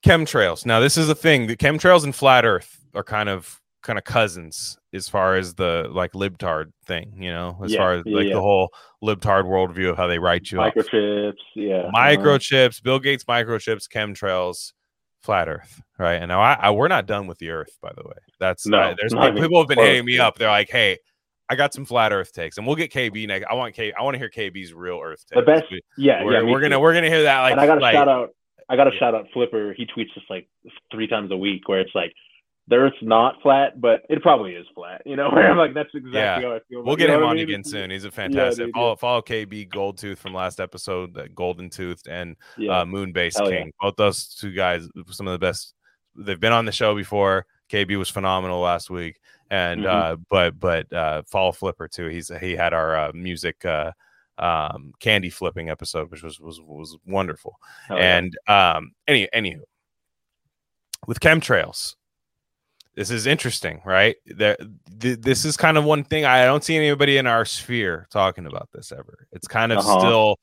chemtrails. 0.05 0.67
Now, 0.67 0.81
this 0.81 0.99
is 0.99 1.09
a 1.09 1.15
thing. 1.15 1.47
The 1.47 1.57
chemtrails 1.57 2.05
and 2.05 2.15
flat 2.15 2.45
Earth 2.45 2.81
are 2.95 3.05
kind 3.05 3.29
of 3.29 3.61
kind 3.83 3.99
of 3.99 4.05
cousins 4.05 4.79
as 4.95 5.09
far 5.09 5.37
as 5.37 5.55
the 5.55 5.89
like 5.91 6.13
libtard 6.13 6.73
thing, 6.87 7.15
you 7.21 7.33
know, 7.33 7.59
as 7.65 7.73
Yeah, 7.73 7.79
far 7.79 7.95
as 7.95 8.05
like 8.07 8.27
yeah. 8.27 8.35
the 8.35 8.41
whole 8.41 8.71
libtard 9.03 9.45
worldview 9.45 9.91
of 9.91 9.97
how 9.97 10.07
they 10.07 10.19
write 10.19 10.51
you 10.51 10.61
up. 10.63 10.75
Microchips, 10.75 11.35
yeah. 11.55 11.75
uh, 11.77 11.91
Microchips, 11.93 12.83
Bill 12.83 12.99
Gates 12.99 13.25
microchips, 13.25 13.89
chemtrails, 13.93 14.73
flat 15.23 15.49
Earth, 15.49 15.81
right? 15.99 16.15
And 16.15 16.29
now 16.29 16.41
I, 16.41 16.55
I 16.61 16.71
we're 16.71 16.89
not 16.89 17.07
done 17.07 17.27
with 17.27 17.39
the 17.39 17.51
Earth, 17.51 17.77
by 17.83 17.91
the 17.97 18.03
way. 18.05 18.17
That's 18.39 18.67
No, 18.67 18.79
I- 18.79 18.95
there's 19.01 19.13
people, 19.13 19.33
people 19.41 19.59
have 19.61 19.69
been 19.69 19.77
close, 19.77 19.87
hitting 19.89 20.05
me 20.05 20.19
up. 20.19 20.37
They're 20.39 20.49
like, 20.51 20.71
hey, 20.71 20.99
I 21.49 21.55
got 21.57 21.75
some 21.75 21.85
flat 21.85 22.13
Earth 22.13 22.33
takes, 22.33 22.57
and 22.59 22.67
we'll 22.67 22.77
get 22.77 22.93
KB 22.93 23.27
next. 23.27 23.47
I 23.51 23.55
want 23.55 23.75
K. 23.75 23.93
I 23.93 24.03
want 24.03 24.15
to 24.15 24.19
hear 24.19 24.31
KB's 24.31 24.73
real 24.73 25.01
Earth 25.03 25.25
takes. 25.27 25.41
The 25.41 25.43
best, 25.43 25.65
yeah, 25.99 26.25
we're 26.25 26.35
yeah. 26.35 26.43
we're 26.51 26.61
gonna 26.61 26.77
too. 26.77 26.81
we're 26.81 26.95
gonna 26.95 27.09
hear 27.11 27.25
that. 27.25 27.41
Like, 27.41 27.53
and 27.53 27.61
I 27.61 27.67
got 27.67 27.79
a 27.79 27.81
like, 27.81 27.95
shout 27.95 28.09
out. 28.09 28.31
I 28.69 28.77
got 28.77 28.87
a 28.87 28.93
Yeah. 28.93 28.99
shout 29.01 29.15
out 29.15 29.27
Flipper. 29.35 29.75
He 29.77 29.85
tweets 29.85 30.15
just 30.15 30.31
like 30.31 30.49
three 30.91 31.07
times 31.09 31.31
a 31.31 31.37
week, 31.37 31.69
where 31.69 31.81
it's 31.81 31.91
like, 31.95 32.13
the 32.69 32.77
Earth's 32.77 32.97
not 33.03 33.43
flat, 33.43 33.81
but 33.81 34.03
it 34.09 34.23
probably 34.23 34.53
is 34.55 34.67
flat. 34.75 35.03
You 35.05 35.17
know, 35.17 35.31
where 35.33 35.51
I'm 35.51 35.57
like, 35.59 35.75
that's 35.75 35.91
exactly 35.95 36.13
Yeah. 36.21 36.41
how 36.41 36.55
I 36.57 36.61
feel. 36.69 36.85
We'll 36.85 36.97
get 36.97 37.11
him 37.11 37.21
what 37.21 37.27
I 37.27 37.31
on 37.31 37.37
mean? 37.37 37.49
again 37.49 37.65
soon. 37.65 37.91
He's 37.91 38.05
a 38.05 38.11
fantastic. 38.11 38.67
dude, 38.67 38.75
follow, 38.75 38.95
follow 38.97 39.21
KB 39.23 39.69
Goldtooth 39.69 40.19
from 40.19 40.33
last 40.33 40.61
episode, 40.61 41.15
that 41.15 41.35
Golden 41.35 41.69
Toothed 41.71 42.07
and 42.09 42.37
Yeah, 42.57 42.81
uh, 42.81 42.85
Moonbase 42.85 43.37
Hell 43.39 43.51
yeah. 43.51 43.59
King. 43.63 43.73
Both 43.81 43.97
those 43.97 44.29
two 44.35 44.53
guys, 44.53 44.89
some 45.11 45.27
of 45.27 45.33
the 45.33 45.39
best. 45.45 45.75
They've 46.15 46.39
been 46.39 46.53
on 46.53 46.65
the 46.67 46.73
show 46.73 46.95
before. 46.95 47.47
KB 47.71 47.97
was 47.99 48.11
phenomenal 48.11 48.61
last 48.61 48.91
week, 48.91 49.19
and 49.51 49.81
Mhm. 49.83 49.87
uh, 49.87 50.17
but 50.31 50.61
but 50.61 50.93
uh, 50.93 51.23
follow 51.27 51.53
Flipper 51.53 51.89
too. 51.89 52.09
He's 52.09 52.31
he 52.41 52.55
had 52.55 52.75
our 52.75 52.95
uh, 52.97 53.13
music 53.15 53.65
uh, 53.65 53.93
um, 54.39 54.93
candy 55.01 55.31
flipping 55.31 55.71
episode, 55.71 56.11
which 56.11 56.23
was 56.23 56.39
was 56.39 56.61
was 56.61 56.97
wonderful. 57.07 57.57
Hell 57.89 57.97
yeah. 57.99 58.19
and 58.19 58.39
um, 58.47 58.93
any 59.09 59.27
anywho, 59.35 59.61
with 61.07 61.21
chemtrails, 61.21 61.97
this 62.95 63.11
is 63.11 63.27
interesting, 63.27 63.81
right? 63.85 64.17
There, 64.27 64.57
th- 65.01 65.21
this 65.21 65.45
is 65.45 65.57
kind 65.57 65.79
of 65.79 65.85
one 65.85 66.05
thing 66.05 66.25
I 66.25 66.45
don't 66.45 66.63
see 66.63 66.77
anybody 66.77 67.17
in 67.17 67.27
our 67.27 67.45
sphere 67.45 68.07
talking 68.11 68.47
about 68.47 68.69
this 68.73 68.93
ever. 68.93 69.27
It's 69.33 69.49
kind 69.49 69.73
of 69.73 69.79
Uh-huh. 69.79 69.99
still 70.01 70.37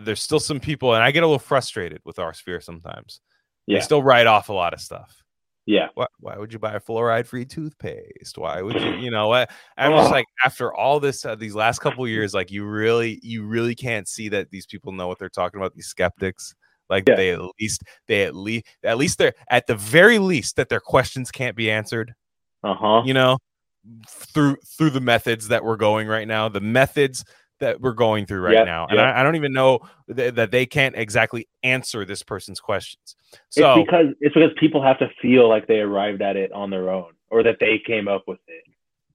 there's 0.00 0.20
still 0.20 0.40
some 0.40 0.58
people, 0.60 0.94
and 0.94 1.04
I 1.04 1.12
get 1.12 1.22
a 1.22 1.26
little 1.26 1.38
frustrated 1.38 2.00
with 2.04 2.18
our 2.18 2.34
sphere 2.34 2.60
sometimes. 2.60 3.20
yeah, 3.66 3.78
They 3.78 3.84
still 3.84 4.02
write 4.02 4.26
off 4.26 4.48
a 4.48 4.52
lot 4.52 4.74
of 4.74 4.80
stuff. 4.80 5.22
yeah, 5.66 5.88
Why, 5.94 6.06
why 6.18 6.36
would 6.36 6.52
you 6.52 6.58
buy 6.58 6.74
a 6.74 6.80
fluoride 6.80 7.26
free 7.26 7.46
toothpaste? 7.46 8.36
Why 8.36 8.60
would 8.60 8.80
you, 8.82 8.96
you 8.96 9.10
know 9.10 9.28
what? 9.28 9.50
I'm 9.78 9.92
just 9.92 10.10
like, 10.10 10.26
after 10.44 10.74
all 10.74 10.98
this, 11.00 11.24
uh, 11.24 11.36
these 11.36 11.54
last 11.54 11.78
couple 11.78 12.06
years, 12.08 12.34
like 12.34 12.50
you 12.50 12.66
really, 12.66 13.20
you 13.22 13.46
really 13.46 13.74
can't 13.74 14.06
see 14.08 14.28
that 14.30 14.50
these 14.50 14.66
people 14.66 14.92
know 14.92 15.06
what 15.08 15.18
they're 15.20 15.28
talking 15.30 15.60
about. 15.60 15.74
These 15.74 15.86
skeptics, 15.86 16.54
like 16.94 17.08
Yeah. 17.08 17.16
they 17.16 17.30
at 17.32 17.40
least, 17.60 17.82
they 18.08 18.22
at 18.24 18.34
least, 18.34 18.64
at 18.82 18.96
least 18.98 19.18
they're 19.18 19.34
at 19.50 19.66
the 19.66 19.74
very 19.74 20.18
least 20.18 20.56
that 20.56 20.68
their 20.68 20.80
questions 20.80 21.30
can't 21.30 21.56
be 21.56 21.70
answered. 21.70 22.14
uh 22.62 22.74
huh. 22.74 23.02
You 23.04 23.14
know, 23.14 23.38
through 24.08 24.56
through 24.78 24.90
the 24.90 25.00
methods 25.00 25.48
that 25.48 25.62
we're 25.62 25.76
going 25.76 26.08
right 26.08 26.26
now, 26.26 26.48
the 26.48 26.60
methods 26.60 27.24
that 27.60 27.80
we're 27.80 27.92
going 27.92 28.26
through 28.26 28.40
right 28.40 28.54
Yeah, 28.54 28.64
now, 28.64 28.86
and 28.86 28.96
yeah. 28.98 29.12
I, 29.12 29.20
I 29.20 29.22
don't 29.22 29.36
even 29.36 29.52
know 29.52 29.80
th- 30.14 30.34
that 30.34 30.50
they 30.50 30.66
can't 30.66 30.96
exactly 30.96 31.46
answer 31.62 32.04
this 32.04 32.22
person's 32.22 32.60
questions. 32.60 33.14
So 33.50 33.74
it's 33.80 33.86
because 33.86 34.06
it's 34.20 34.34
because 34.34 34.50
people 34.58 34.82
have 34.82 34.98
to 34.98 35.08
feel 35.22 35.48
like 35.48 35.66
they 35.66 35.80
arrived 35.80 36.22
at 36.22 36.36
it 36.36 36.50
on 36.52 36.70
their 36.70 36.90
own, 36.90 37.12
or 37.30 37.42
that 37.42 37.58
they 37.60 37.78
came 37.86 38.08
up 38.08 38.24
with 38.26 38.40
it. 38.48 38.64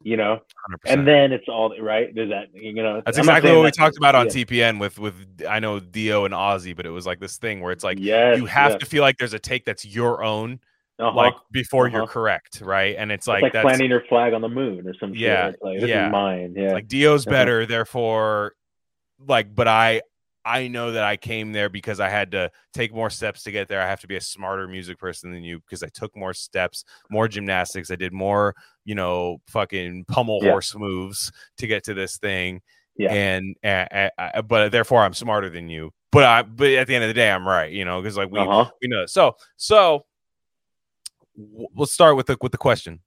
You 0.02 0.16
know, 0.16 0.39
100%. 0.86 0.93
and 0.93 1.06
then 1.06 1.34
it's 1.34 1.50
all 1.50 1.76
right. 1.82 2.16
Does 2.16 2.30
that 2.30 2.54
you 2.54 2.72
know? 2.82 3.02
That's 3.06 3.18
I'm 3.18 3.24
exactly 3.24 3.52
what 3.52 3.66
we 3.66 3.72
talked 3.72 3.97
about 3.97 4.16
on 4.16 4.28
yeah. 4.28 4.32
TPN 4.32 4.80
with 4.80 4.97
with 4.97 5.16
I 5.47 5.60
know 5.60 5.82
Dio 5.82 6.24
and 6.24 6.34
Ozzy, 6.34 6.74
but 6.74 6.86
it 6.86 6.89
was 6.89 7.06
like 7.06 7.20
this 7.20 7.38
thing 7.38 7.60
where 7.60 7.74
it's 7.74 7.84
like 7.84 7.97
yes, 8.00 8.38
you 8.38 8.45
have 8.45 8.72
yes. 8.72 8.80
to 8.80 8.86
feel 8.86 9.02
like 9.02 9.18
there's 9.18 9.34
a 9.34 9.39
take 9.39 9.66
that's 9.66 9.84
your 9.84 10.24
own, 10.24 10.62
Uh-huh. 11.00 11.12
like 11.14 11.34
before 11.52 11.89
you're 11.89 12.04
Uh-huh. 12.04 12.12
correct, 12.14 12.62
right? 12.62 12.95
And 12.97 13.12
it's 13.12 13.24
It's 13.24 13.28
like, 13.28 13.41
like, 13.43 13.52
that's 13.54 13.64
planting 13.66 13.89
your 13.89 14.04
flag 14.08 14.32
on 14.34 14.39
the 14.39 14.47
moon 14.47 14.88
or 14.88 14.93
some 15.00 15.12
shit. 15.14 15.20
Yeah, 15.22 15.52
like 15.62 15.82
this 15.82 15.89
yeah. 15.89 16.06
is 16.08 16.12
mine. 16.14 16.54
Yeah, 16.56 16.72
like 16.72 16.88
Dio's 16.88 17.28
Uh-huh. 17.28 17.36
better, 17.36 17.66
therefore, 17.66 18.54
like, 19.28 19.54
but 19.54 19.68
I 19.68 20.02
I 20.45 20.67
know 20.67 20.91
that 20.91 21.03
I 21.03 21.17
came 21.17 21.51
there 21.51 21.69
because 21.69 21.99
I 21.99 22.09
had 22.09 22.31
to 22.31 22.51
take 22.73 22.93
more 22.93 23.09
steps 23.09 23.43
to 23.43 23.51
get 23.51 23.67
there. 23.67 23.81
I 23.81 23.87
have 23.87 24.01
to 24.01 24.07
be 24.07 24.15
a 24.15 24.21
smarter 24.21 24.67
music 24.67 24.97
person 24.97 25.31
than 25.31 25.43
you 25.43 25.59
because 25.59 25.83
I 25.83 25.89
took 25.89 26.15
more 26.15 26.33
steps, 26.33 26.85
more 27.09 27.27
gymnastics. 27.27 27.91
I 27.91 27.95
did 27.95 28.13
more, 28.13 28.55
you 28.85 28.95
know, 28.95 29.41
fucking 29.47 30.05
pummel 30.05 30.39
Yeah. 30.41 30.51
horse 30.51 30.75
moves 30.75 31.31
to 31.57 31.67
get 31.67 31.83
to 31.85 31.93
this 31.93 32.17
thing. 32.17 32.61
Yeah. 32.95 33.13
And 33.13 33.55
uh, 33.63 34.09
uh, 34.17 34.41
but 34.41 34.71
therefore 34.71 35.03
I'm 35.03 35.13
smarter 35.13 35.49
than 35.49 35.69
you. 35.69 35.91
But 36.11 36.23
I 36.23 36.41
but 36.41 36.69
at 36.71 36.87
the 36.87 36.95
end 36.95 37.03
of 37.03 37.09
the 37.09 37.13
day 37.13 37.31
I'm 37.31 37.47
right, 37.47 37.71
you 37.71 37.85
know, 37.85 38.01
because 38.01 38.17
like 38.17 38.31
we 38.31 38.39
uh-huh. 38.39 38.69
we 38.81 38.87
know. 38.87 39.05
So 39.05 39.35
so 39.57 40.05
let's 41.75 41.93
start 41.93 42.15
with 42.15 42.27
the 42.27 42.37
with 42.41 42.51
the 42.51 42.57
question. 42.57 43.01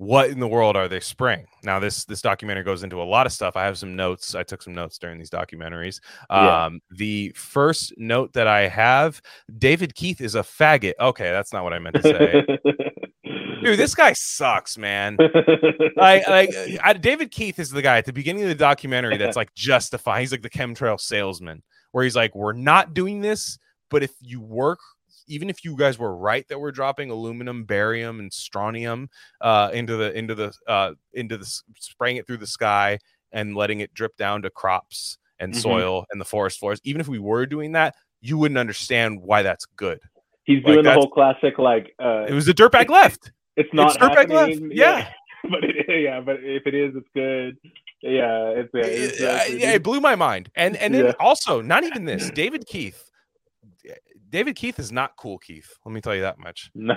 What 0.00 0.30
in 0.30 0.40
the 0.40 0.48
world 0.48 0.78
are 0.78 0.88
they 0.88 0.98
spraying? 0.98 1.46
Now 1.62 1.78
this 1.78 2.06
this 2.06 2.22
documentary 2.22 2.64
goes 2.64 2.82
into 2.82 3.02
a 3.02 3.04
lot 3.04 3.26
of 3.26 3.34
stuff. 3.34 3.54
I 3.54 3.66
have 3.66 3.76
some 3.76 3.96
notes. 3.96 4.34
I 4.34 4.42
took 4.42 4.62
some 4.62 4.74
notes 4.74 4.96
during 4.96 5.18
these 5.18 5.28
documentaries. 5.28 6.00
Yeah. 6.30 6.64
Um, 6.64 6.80
the 6.90 7.34
first 7.36 7.92
note 7.98 8.32
that 8.32 8.46
I 8.46 8.66
have, 8.66 9.20
David 9.58 9.94
Keith 9.94 10.22
is 10.22 10.36
a 10.36 10.40
faggot. 10.40 10.94
Okay, 10.98 11.30
that's 11.30 11.52
not 11.52 11.64
what 11.64 11.74
I 11.74 11.78
meant 11.80 11.96
to 11.96 12.02
say. 12.02 12.46
Dude, 13.62 13.78
this 13.78 13.94
guy 13.94 14.14
sucks, 14.14 14.78
man. 14.78 15.18
like, 15.96 16.26
like 16.26 16.50
I, 16.82 16.94
David 16.94 17.30
Keith 17.30 17.58
is 17.58 17.68
the 17.68 17.82
guy 17.82 17.98
at 17.98 18.06
the 18.06 18.12
beginning 18.14 18.44
of 18.44 18.48
the 18.48 18.54
documentary 18.54 19.18
that's 19.18 19.36
like 19.36 19.54
justify. 19.54 20.20
He's 20.20 20.32
like 20.32 20.40
the 20.40 20.48
chemtrail 20.48 20.98
salesman, 20.98 21.62
where 21.92 22.04
he's 22.04 22.16
like, 22.16 22.34
"We're 22.34 22.54
not 22.54 22.94
doing 22.94 23.20
this, 23.20 23.58
but 23.90 24.02
if 24.02 24.12
you 24.22 24.40
work, 24.40 24.78
even 25.30 25.48
if 25.48 25.64
you 25.64 25.76
guys 25.76 25.98
were 25.98 26.14
right 26.16 26.46
that 26.48 26.58
we're 26.58 26.72
dropping 26.72 27.10
aluminum, 27.10 27.64
barium, 27.64 28.18
and 28.20 28.32
strontium 28.32 29.08
uh, 29.40 29.70
into 29.72 29.96
the 29.96 30.12
into 30.12 30.34
the 30.34 30.52
uh, 30.66 30.92
into 31.14 31.38
the 31.38 31.46
spraying 31.78 32.16
it 32.16 32.26
through 32.26 32.36
the 32.38 32.46
sky 32.46 32.98
and 33.32 33.54
letting 33.54 33.80
it 33.80 33.94
drip 33.94 34.16
down 34.16 34.42
to 34.42 34.50
crops 34.50 35.16
and 35.38 35.54
Mhm. 35.54 35.56
soil 35.62 36.04
and 36.10 36.20
the 36.20 36.24
forest 36.24 36.58
floors, 36.58 36.80
even 36.84 37.00
if 37.00 37.08
we 37.08 37.18
were 37.18 37.46
doing 37.46 37.72
that, 37.72 37.94
you 38.20 38.36
wouldn't 38.36 38.58
understand 38.58 39.22
why 39.22 39.42
that's 39.42 39.64
good. 39.76 40.00
He's 40.44 40.56
Like, 40.64 40.74
doing 40.74 40.84
the 40.84 40.92
whole 40.92 41.08
classic 41.08 41.58
like 41.58 41.94
uh 42.02 42.26
It 42.28 42.34
was 42.34 42.48
a 42.48 42.54
dirtbag 42.54 42.88
left. 42.90 43.30
it's 43.56 43.72
not 43.72 43.94
it's 43.94 43.96
dirtbag 43.98 44.30
left, 44.30 44.52
happening. 44.54 44.72
yeah. 44.74 45.12
but 45.50 45.64
it, 45.64 46.02
yeah, 46.02 46.20
but 46.20 46.36
if 46.42 46.66
it 46.66 46.74
is, 46.74 46.94
it's 46.96 47.08
good. 47.14 47.56
Yeah, 48.02 48.48
it's, 48.50 48.70
yeah, 48.74 48.82
it's, 48.84 49.20
yeah, 49.20 49.34
it's- 49.44 49.60
yeah, 49.60 49.72
it 49.72 49.82
blew 49.82 50.00
my 50.00 50.14
mind. 50.16 50.50
And 50.54 50.76
and 50.76 50.92
then 50.94 51.06
Yeah. 51.06 51.12
also, 51.20 51.60
not 51.60 51.84
even 51.84 52.04
this, 52.04 52.30
David 52.30 52.66
Keith. 52.66 53.09
David 54.28 54.54
Keith 54.56 54.78
is 54.78 54.92
not 54.92 55.16
cool, 55.16 55.38
Keith. 55.38 55.68
Let 55.84 55.92
me 55.92 56.00
tell 56.00 56.14
you 56.14 56.22
that 56.22 56.38
much. 56.38 56.70
No. 56.76 56.94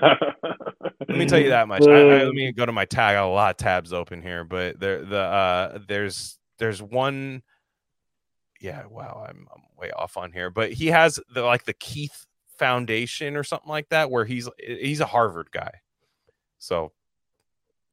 Let 1.10 1.18
me 1.18 1.26
tell 1.26 1.40
you 1.40 1.50
that 1.50 1.68
much. 1.68 1.86
I, 1.86 1.92
I, 1.92 2.24
let 2.24 2.34
me 2.34 2.52
go 2.56 2.66
to 2.66 2.72
my 2.72 2.86
tag. 2.86 3.12
I 3.12 3.20
got 3.20 3.26
a 3.26 3.28
lot 3.28 3.52
of 3.52 3.58
tabs 3.58 3.92
open 3.94 4.22
here, 4.22 4.44
but 4.44 4.80
there 4.80 5.04
the 5.04 5.20
uh 5.20 5.80
there's 5.88 6.40
there's 6.60 6.82
one. 6.82 7.44
Yeah, 8.62 8.86
wow, 8.90 9.26
I'm 9.28 9.48
I'm 9.54 9.62
way 9.78 9.92
off 9.92 10.16
on 10.18 10.32
here, 10.32 10.50
but 10.50 10.72
he 10.72 10.88
has 10.88 11.20
the 11.34 11.42
like 11.44 11.66
the 11.66 11.74
Keith 11.74 12.26
Foundation 12.58 13.36
or 13.36 13.44
something 13.44 13.70
like 13.70 13.90
that, 13.90 14.10
where 14.10 14.24
he's 14.26 14.48
he's 14.60 15.02
a 15.02 15.06
Harvard 15.06 15.50
guy. 15.52 15.72
So 16.60 16.94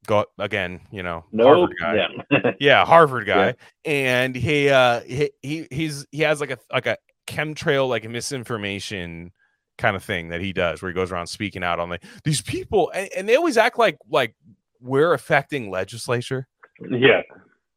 go 0.07 0.25
again, 0.39 0.81
you 0.93 1.03
know, 1.03 1.25
no. 1.33 1.45
Harvard 1.47 1.77
guy 1.81 1.95
Yeah. 2.31 2.53
yeah 2.61 2.85
harvard 2.87 3.27
guy 3.27 3.55
Yeah. 3.85 3.93
and 3.93 4.37
he 4.37 4.69
uh 4.71 5.01
he, 5.01 5.31
he 5.43 5.67
he's 5.71 6.07
he 6.13 6.23
has 6.23 6.41
like 6.41 6.51
a 6.53 6.59
like 6.73 6.87
a 6.87 6.97
chemtrail 7.31 7.89
like 7.89 8.09
misinformation 8.09 9.31
kind 9.79 9.97
of 9.97 10.03
thing 10.05 10.29
that 10.29 10.41
he 10.41 10.53
does 10.53 10.83
where 10.83 10.91
he 10.91 10.95
goes 10.95 11.11
around 11.13 11.27
speaking 11.27 11.63
out 11.65 11.79
on 11.81 11.89
like 11.89 12.03
these 12.25 12.43
people 12.43 12.91
and, 12.95 13.09
and 13.17 13.29
they 13.29 13.37
always 13.37 13.57
act 13.57 13.79
like 13.79 13.97
like 14.11 14.35
we're 14.81 15.15
affecting 15.15 15.71
legislature 15.71 16.47
yeah. 16.91 17.23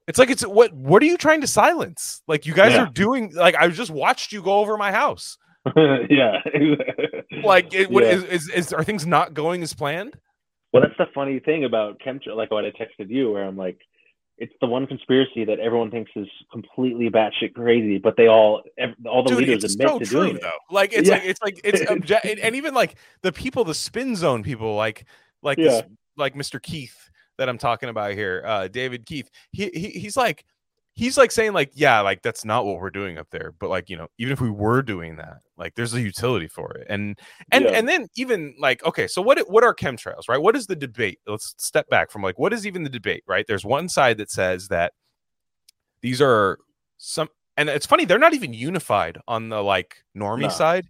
it's 0.08 0.20
like 0.20 0.30
it's 0.30 0.45
what 0.45 0.74
what 0.74 1.01
are 1.01 1.06
you 1.06 1.18
trying 1.18 1.39
to 1.41 1.47
silence 1.47 2.22
like 2.28 2.45
you 2.45 2.54
guys 2.54 2.74
Yeah. 2.74 2.84
are 2.84 2.91
doing 2.91 3.32
like 3.36 3.56
i 3.56 3.68
just 3.70 3.91
watched 3.91 4.32
you 4.34 4.41
go 4.41 4.60
over 4.60 4.76
my 4.78 4.91
house 4.91 5.38
yeah. 6.10 6.39
like 7.43 7.74
it, 7.74 7.89
what 7.89 8.04
Yeah. 8.04 8.12
is, 8.12 8.24
is 8.26 8.49
is 8.49 8.74
are 8.74 8.84
things 8.84 9.06
not 9.06 9.34
going 9.34 9.64
as 9.64 9.74
planned 9.74 10.18
Well, 10.74 10.82
that's 10.84 10.97
the 10.97 11.06
funny 11.14 11.39
thing 11.39 11.64
about 11.66 11.99
chemtrail, 12.06 12.36
like 12.36 12.51
what 12.51 12.66
I 12.66 12.72
texted 12.72 13.10
you, 13.10 13.32
where 13.32 13.45
I'm 13.45 13.56
like, 13.56 13.80
it's 14.38 14.53
the 14.61 14.67
one 14.67 14.88
conspiracy 14.88 15.45
that 15.45 15.59
everyone 15.59 15.91
thinks 15.91 16.11
is 16.15 16.27
completely 16.51 17.09
batshit 17.09 17.53
crazy, 17.53 17.97
but 17.99 18.17
they 18.17 18.27
all, 18.27 18.63
all 19.07 19.23
the 19.23 19.29
Dude, 19.29 19.39
leaders 19.39 19.63
admit 19.63 19.88
so 19.89 19.99
to 19.99 20.05
true 20.05 20.19
doing 20.25 20.36
it. 20.38 20.43
Like 20.71 20.91
it's 20.93 21.07
Yeah. 21.07 21.15
like 21.15 21.25
it's 21.25 21.41
like 21.41 21.61
it's 21.63 21.81
obje- 21.91 22.19
and- 22.31 22.39
and 22.39 22.55
even 22.55 22.73
like 22.73 22.95
the 23.21 23.31
people, 23.31 23.63
the 23.63 23.75
spin 23.75 24.15
zone 24.15 24.41
people, 24.43 24.75
like 24.75 25.05
like 25.43 25.57
Yeah. 25.57 25.65
this, 25.65 25.84
like 26.17 26.34
Mr. 26.36 26.61
Keith 26.61 27.09
that 27.38 27.47
I'm 27.49 27.57
talking 27.57 27.89
about 27.89 28.13
here, 28.13 28.43
uh, 28.45 28.67
David 28.67 29.05
Keith. 29.05 29.29
He, 29.51 29.69
he 29.73 29.89
he's 29.99 30.17
like 30.17 30.45
he's 30.95 31.17
like 31.17 31.31
saying 31.31 31.53
like 31.53 31.71
yeah, 31.73 31.99
like 32.01 32.21
that's 32.21 32.45
not 32.45 32.65
what 32.65 32.79
we're 32.79 32.89
doing 32.89 33.17
up 33.17 33.27
there, 33.31 33.53
but 33.59 33.69
like 33.69 33.89
you 33.89 33.97
know 33.97 34.07
even 34.19 34.31
if 34.33 34.39
we 34.41 34.49
were 34.49 34.81
doing 34.81 35.15
that, 35.17 35.37
like 35.57 35.73
there's 35.75 35.93
a 35.93 36.01
utility 36.01 36.47
for 36.47 36.71
it, 36.73 36.87
and 36.89 37.17
and 37.51 37.65
Yeah. 37.65 37.71
and 37.71 37.87
then 37.89 38.07
even 38.15 38.53
like 38.59 38.83
okay, 38.85 39.07
so 39.07 39.21
what 39.21 39.39
what 39.49 39.63
are 39.63 39.73
chemtrails, 39.75 40.29
right? 40.29 40.37
What 40.41 40.55
is 40.55 40.67
the 40.67 40.75
debate? 40.75 41.19
Let's 41.27 41.55
step 41.57 41.89
back 41.89 42.11
from 42.11 42.21
like 42.21 42.37
what 42.39 42.53
is 42.53 42.65
even 42.67 42.83
the 42.83 42.89
debate, 42.89 43.23
right? 43.27 43.45
There's 43.47 43.65
one 43.65 43.89
side 43.89 44.17
that 44.17 44.29
says 44.31 44.67
that 44.69 44.93
these 46.01 46.21
are 46.21 46.57
some 46.97 47.29
and 47.57 47.69
it's 47.69 47.85
funny 47.85 48.05
they're 48.05 48.19
not 48.19 48.33
even 48.33 48.53
unified 48.53 49.17
on 49.27 49.49
the 49.49 49.61
like 49.63 49.97
normie 50.17 50.41
No. 50.43 50.49
side 50.49 50.85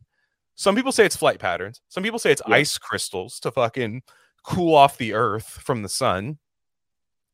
some 0.56 0.76
people 0.76 0.92
say 0.92 1.06
it's 1.06 1.16
flight 1.16 1.40
patterns 1.40 1.82
some 1.90 2.04
people 2.04 2.20
say 2.20 2.32
it's 2.32 2.42
Yeah. 2.48 2.56
ice 2.56 2.78
crystals 2.78 3.40
to 3.42 3.52
fucking 3.52 4.02
cool 4.44 4.76
off 4.76 4.98
the 4.98 5.14
earth 5.14 5.46
from 5.46 5.82
the 5.84 5.90
sun 5.90 6.38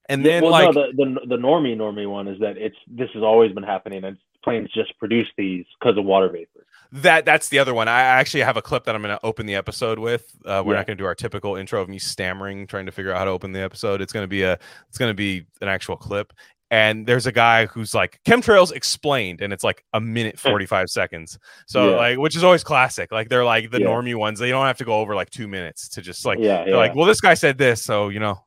and 0.09 0.25
then 0.25 0.43
well, 0.43 0.51
like 0.51 0.73
no, 0.75 0.87
the, 0.91 0.91
the 1.21 1.27
the 1.27 1.37
normie 1.37 1.75
normie 1.77 2.09
one 2.09 2.27
is 2.27 2.39
that 2.39 2.57
it's 2.57 2.75
this 2.87 3.09
has 3.13 3.23
always 3.23 3.51
been 3.53 3.63
happening, 3.63 4.03
and 4.03 4.17
planes 4.43 4.69
just 4.73 4.97
produce 4.99 5.27
these 5.37 5.65
because 5.79 5.97
of 5.97 6.05
water 6.05 6.29
vapor. 6.29 6.65
that 6.93 7.25
that's 7.25 7.49
the 7.49 7.59
other 7.59 7.73
one 7.73 7.89
i 7.89 7.99
actually 7.99 8.39
have 8.39 8.55
a 8.55 8.61
clip 8.61 8.85
that 8.85 8.95
i'm 8.95 9.01
going 9.01 9.15
to 9.15 9.23
open 9.25 9.45
the 9.45 9.53
episode 9.53 9.99
with 9.99 10.33
uh, 10.45 10.63
we're 10.65 10.73
Yeah. 10.73 10.79
not 10.79 10.87
going 10.87 10.97
to 10.97 11.01
do 11.01 11.05
our 11.05 11.13
typical 11.13 11.57
intro 11.57 11.81
of 11.81 11.89
me 11.89 11.99
stammering 11.99 12.65
trying 12.65 12.85
to 12.85 12.91
figure 12.93 13.11
out 13.11 13.17
how 13.17 13.25
to 13.25 13.31
open 13.31 13.51
the 13.51 13.59
episode 13.61 14.01
it's 14.01 14.13
going 14.13 14.23
to 14.23 14.27
be 14.29 14.43
a 14.43 14.53
it's 14.87 14.97
going 14.97 15.09
to 15.09 15.13
be 15.13 15.45
an 15.61 15.67
actual 15.67 15.97
clip 15.97 16.31
and 16.71 17.05
there's 17.05 17.25
a 17.27 17.33
guy 17.33 17.65
who's 17.65 17.93
like 17.93 18.21
chemtrails 18.25 18.71
explained 18.71 19.41
and 19.41 19.51
it's 19.51 19.63
like 19.65 19.83
a 19.93 19.99
minute 19.99 20.39
45 20.53 20.89
seconds 20.89 21.37
so 21.67 21.89
Yeah. 21.91 21.97
like 21.97 22.17
which 22.17 22.37
is 22.37 22.43
always 22.45 22.63
classic 22.63 23.11
like 23.11 23.27
they're 23.27 23.43
like 23.45 23.71
the 23.71 23.81
Yeah. 23.81 23.87
normie 23.87 24.15
ones 24.15 24.39
they 24.39 24.49
don't 24.51 24.65
have 24.65 24.77
to 24.77 24.85
go 24.85 24.99
over 25.01 25.15
like 25.15 25.29
two 25.31 25.49
minutes 25.49 25.89
to 25.89 26.01
just 26.01 26.25
like 26.25 26.39
yeah, 26.39 26.63
they're 26.63 26.69
yeah, 26.69 26.77
like 26.77 26.95
well 26.95 27.05
this 27.05 27.19
guy 27.19 27.33
said 27.33 27.57
this 27.57 27.83
so 27.83 28.07
you 28.07 28.21
know 28.21 28.39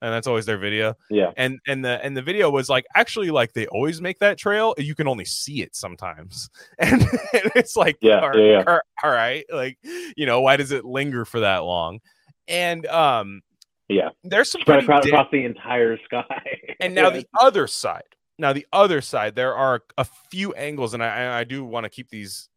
and 0.00 0.12
that's 0.12 0.26
always 0.26 0.46
their 0.46 0.58
video 0.58 0.94
yeah, 1.10 1.32
and 1.36 1.58
and 1.66 1.84
the 1.84 2.02
and 2.04 2.16
the 2.16 2.22
video 2.22 2.50
was 2.50 2.68
like 2.68 2.86
actually 2.94 3.30
like 3.30 3.52
they 3.52 3.66
always 3.68 4.00
make 4.00 4.18
that 4.20 4.38
trail 4.38 4.74
you 4.78 4.94
can 4.94 5.08
only 5.08 5.24
see 5.24 5.62
it 5.62 5.74
sometimes 5.74 6.48
and, 6.78 7.02
and 7.02 7.50
it's 7.56 7.76
like 7.76 7.96
Yeah, 8.00 8.20
all, 8.20 8.36
yeah, 8.38 8.58
yeah. 8.58 8.64
all- 8.66 8.80
all 9.04 9.10
right 9.10 9.44
like 9.52 9.78
you 10.16 10.26
know 10.26 10.40
why 10.40 10.56
does 10.56 10.72
it 10.72 10.84
linger 10.84 11.24
for 11.24 11.40
that 11.40 11.58
long 11.64 11.98
and 12.46 12.86
um 12.86 13.40
Yeah. 13.88 14.10
there's 14.24 14.50
some 14.50 14.60
spread 14.60 14.84
pretty 14.84 14.86
across, 14.92 15.06
across 15.06 15.28
the 15.32 15.44
entire 15.44 15.98
sky. 16.04 16.42
and 16.80 16.94
now 16.94 17.04
Yeah. 17.10 17.18
the 17.20 17.26
other 17.40 17.66
side 17.66 18.02
now 18.38 18.52
the 18.52 18.66
other 18.72 19.00
side 19.00 19.34
there 19.34 19.54
are 19.54 19.82
a 19.96 20.04
few 20.30 20.52
angles 20.54 20.94
and 20.94 21.02
i 21.02 21.40
i 21.40 21.44
do 21.44 21.64
want 21.64 21.84
to 21.84 21.90
keep 21.90 22.08
these 22.10 22.48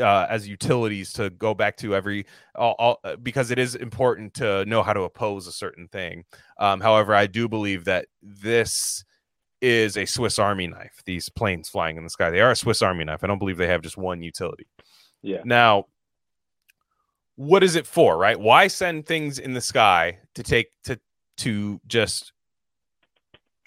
uh, 0.00 0.26
as 0.28 0.48
utilities 0.48 1.12
to 1.14 1.30
go 1.30 1.54
back 1.54 1.76
to 1.78 1.94
every 1.94 2.26
all, 2.54 2.74
all, 2.78 3.00
uh, 3.04 3.16
because 3.16 3.50
it 3.50 3.58
is 3.58 3.74
important 3.74 4.34
to 4.34 4.64
know 4.66 4.82
how 4.82 4.92
to 4.92 5.02
oppose 5.02 5.46
a 5.46 5.52
certain 5.52 5.88
thing. 5.88 6.24
Um, 6.58 6.80
however 6.80 7.14
i 7.14 7.26
do 7.26 7.48
believe 7.48 7.84
that 7.84 8.06
this 8.22 9.04
is 9.60 9.96
a 9.96 10.04
swiss 10.04 10.38
army 10.38 10.66
knife 10.66 11.02
these 11.06 11.30
planes 11.30 11.68
flying 11.68 11.96
in 11.96 12.04
the 12.04 12.10
sky. 12.10 12.30
They 12.30 12.40
are 12.40 12.50
a 12.50 12.56
swiss 12.56 12.82
army 12.82 13.04
knife. 13.04 13.24
I 13.24 13.26
don't 13.26 13.38
believe 13.38 13.56
they 13.56 13.68
have 13.68 13.82
just 13.82 13.96
one 13.96 14.22
utility. 14.22 14.66
Yeah, 15.22 15.40
now, 15.44 15.86
what 17.36 17.64
is 17.64 17.74
it 17.74 17.86
for, 17.86 18.18
right? 18.18 18.38
Why 18.38 18.66
send 18.66 19.06
things 19.06 19.38
in 19.38 19.54
the 19.54 19.62
sky 19.62 20.18
to 20.34 20.42
take 20.42 20.68
to 20.84 21.00
to 21.38 21.80
just 21.86 22.32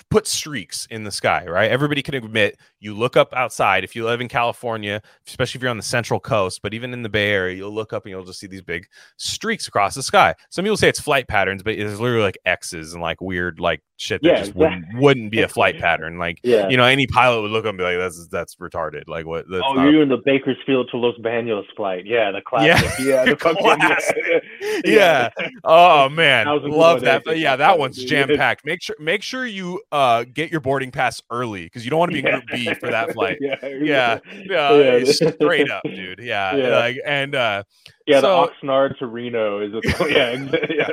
put 0.09 0.27
streaks 0.27 0.87
in 0.89 1.03
the 1.03 1.11
sky, 1.11 1.45
right? 1.45 1.69
Everybody 1.69 2.01
can 2.01 2.13
admit 2.13 2.59
you 2.79 2.93
look 2.93 3.17
up 3.17 3.33
outside 3.33 3.83
if 3.83 3.95
you 3.95 4.05
live 4.05 4.21
in 4.21 4.27
California, 4.27 5.01
especially 5.27 5.59
if 5.59 5.61
you're 5.61 5.71
on 5.71 5.77
the 5.77 5.83
central 5.83 6.19
coast, 6.19 6.61
but 6.61 6.73
even 6.73 6.93
in 6.93 7.03
the 7.03 7.09
Bay 7.09 7.31
Area, 7.31 7.55
you'll 7.55 7.73
look 7.73 7.93
up 7.93 8.05
and 8.05 8.11
you'll 8.11 8.25
just 8.25 8.39
see 8.39 8.47
these 8.47 8.61
big 8.61 8.87
streaks 9.17 9.67
across 9.67 9.95
the 9.95 10.03
sky. 10.03 10.33
Some 10.49 10.63
people 10.63 10.77
say 10.77 10.89
it's 10.89 10.99
flight 10.99 11.27
patterns, 11.27 11.63
but 11.63 11.73
it's 11.73 11.99
literally 11.99 12.23
like 12.23 12.37
X's 12.45 12.93
and 12.93 13.01
like 13.01 13.21
weird 13.21 13.59
like 13.59 13.81
shit 13.97 14.21
that 14.21 14.27
Yeah, 14.27 14.39
just 14.39 14.55
wouldn't, 14.55 14.85
wouldn't 14.95 15.31
be 15.31 15.41
a 15.41 15.47
flight 15.47 15.77
pattern. 15.79 16.17
Like 16.17 16.39
yeah. 16.43 16.69
you 16.69 16.77
know, 16.77 16.83
any 16.83 17.07
pilot 17.07 17.41
would 17.41 17.51
look 17.51 17.65
up 17.65 17.69
and 17.69 17.77
be 17.77 17.83
like, 17.83 17.97
"That's 17.97 18.27
that's 18.27 18.55
retarded." 18.55 19.03
Like 19.07 19.25
what? 19.25 19.45
That's 19.49 19.63
oh, 19.65 19.87
you're 19.87 20.03
in 20.03 20.09
the 20.09 20.17
Bakersfield 20.17 20.89
to 20.91 20.97
Los 20.97 21.17
Banos 21.19 21.65
flight. 21.75 22.05
Yeah, 22.05 22.31
the 22.31 22.41
classic. 22.41 23.05
Yeah, 23.05 23.25
the 23.25 23.35
Classic. 23.57 24.15
yeah. 24.85 25.29
yeah. 25.39 25.49
Oh 25.63 26.09
man, 26.09 26.47
love 26.47 27.01
that. 27.01 27.23
But 27.23 27.37
yeah, 27.37 27.55
that 27.55 27.67
that, 27.67 27.79
one's 27.79 28.03
jam 28.03 28.29
packed. 28.35 28.65
Make 28.65 28.81
sure 28.81 28.95
make 28.99 29.23
sure 29.23 29.45
you 29.45 29.81
uh 29.91 30.25
get 30.31 30.51
your 30.51 30.61
boarding 30.61 30.91
pass 30.91 31.21
early 31.31 31.63
because 31.63 31.85
you 31.85 31.91
don't 31.91 31.99
want 31.99 32.11
to 32.11 32.21
be 32.21 32.27
in 32.27 32.33
Group 32.33 32.45
B 32.51 32.66
for 32.75 32.89
that 32.89 33.11
flight. 33.13 33.37
yeah, 33.41 33.55
Yeah, 33.61 34.19
yeah, 34.45 34.97
Yeah, 34.97 35.03
straight 35.11 35.69
up, 35.69 35.83
dude. 35.85 36.19
Yeah, 36.19 36.55
Yeah. 36.55 36.67
like 36.77 36.97
and 37.05 37.35
uh 37.35 37.63
yeah. 38.05 38.21
So- 38.21 38.51
the 38.61 38.67
Oxnard 38.67 38.97
to 38.99 39.07
Reno 39.07 39.59
is 39.61 39.73
a, 39.73 40.09
yeah, 40.09 40.31
yeah. 40.69 40.87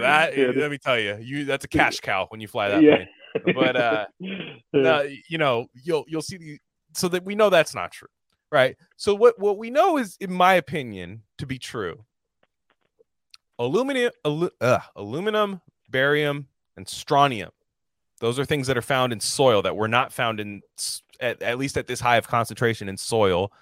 that 0.00 0.36
yeah, 0.36 0.52
let 0.56 0.70
me 0.70 0.78
tell 0.78 0.98
you, 0.98 1.16
you 1.20 1.44
that's 1.44 1.64
a 1.64 1.68
cash 1.68 2.00
cow 2.00 2.26
when 2.28 2.40
you 2.40 2.48
fly 2.48 2.68
that 2.68 2.82
yeah. 2.82 2.96
plane. 2.96 3.54
But 3.56 3.76
uh 3.76 4.06
uh, 4.74 5.04
you 5.28 5.38
know, 5.38 5.66
you'll 5.82 6.04
you'll 6.08 6.22
see 6.22 6.36
the 6.36 6.58
so 6.94 7.08
that 7.08 7.24
we 7.24 7.34
know 7.34 7.50
that's 7.50 7.74
not 7.74 7.90
true, 7.92 8.08
right? 8.52 8.76
So 8.96 9.14
what 9.14 9.38
what 9.38 9.58
we 9.58 9.70
know 9.70 9.98
is, 9.98 10.16
in 10.20 10.32
my 10.32 10.54
opinion, 10.54 11.22
to 11.38 11.46
be 11.46 11.58
true. 11.58 12.04
Aluminum, 13.58 14.10
alu- 14.24 14.50
uh, 14.60 14.78
aluminum, 14.96 15.60
barium, 15.90 16.48
and 16.76 16.88
strontium. 16.88 17.50
Those 18.24 18.38
are 18.38 18.46
things 18.46 18.68
that 18.68 18.78
are 18.78 18.82
found 18.82 19.12
in 19.12 19.20
soil 19.20 19.60
that 19.60 19.76
were 19.76 19.86
not 19.86 20.10
found 20.10 20.40
in 20.40 20.62
at, 21.20 21.42
at 21.42 21.58
least 21.58 21.76
at 21.76 21.86
this 21.86 22.00
high 22.00 22.16
of 22.16 22.26
concentration 22.26 22.88
in 22.88 22.96
soil 22.96 23.52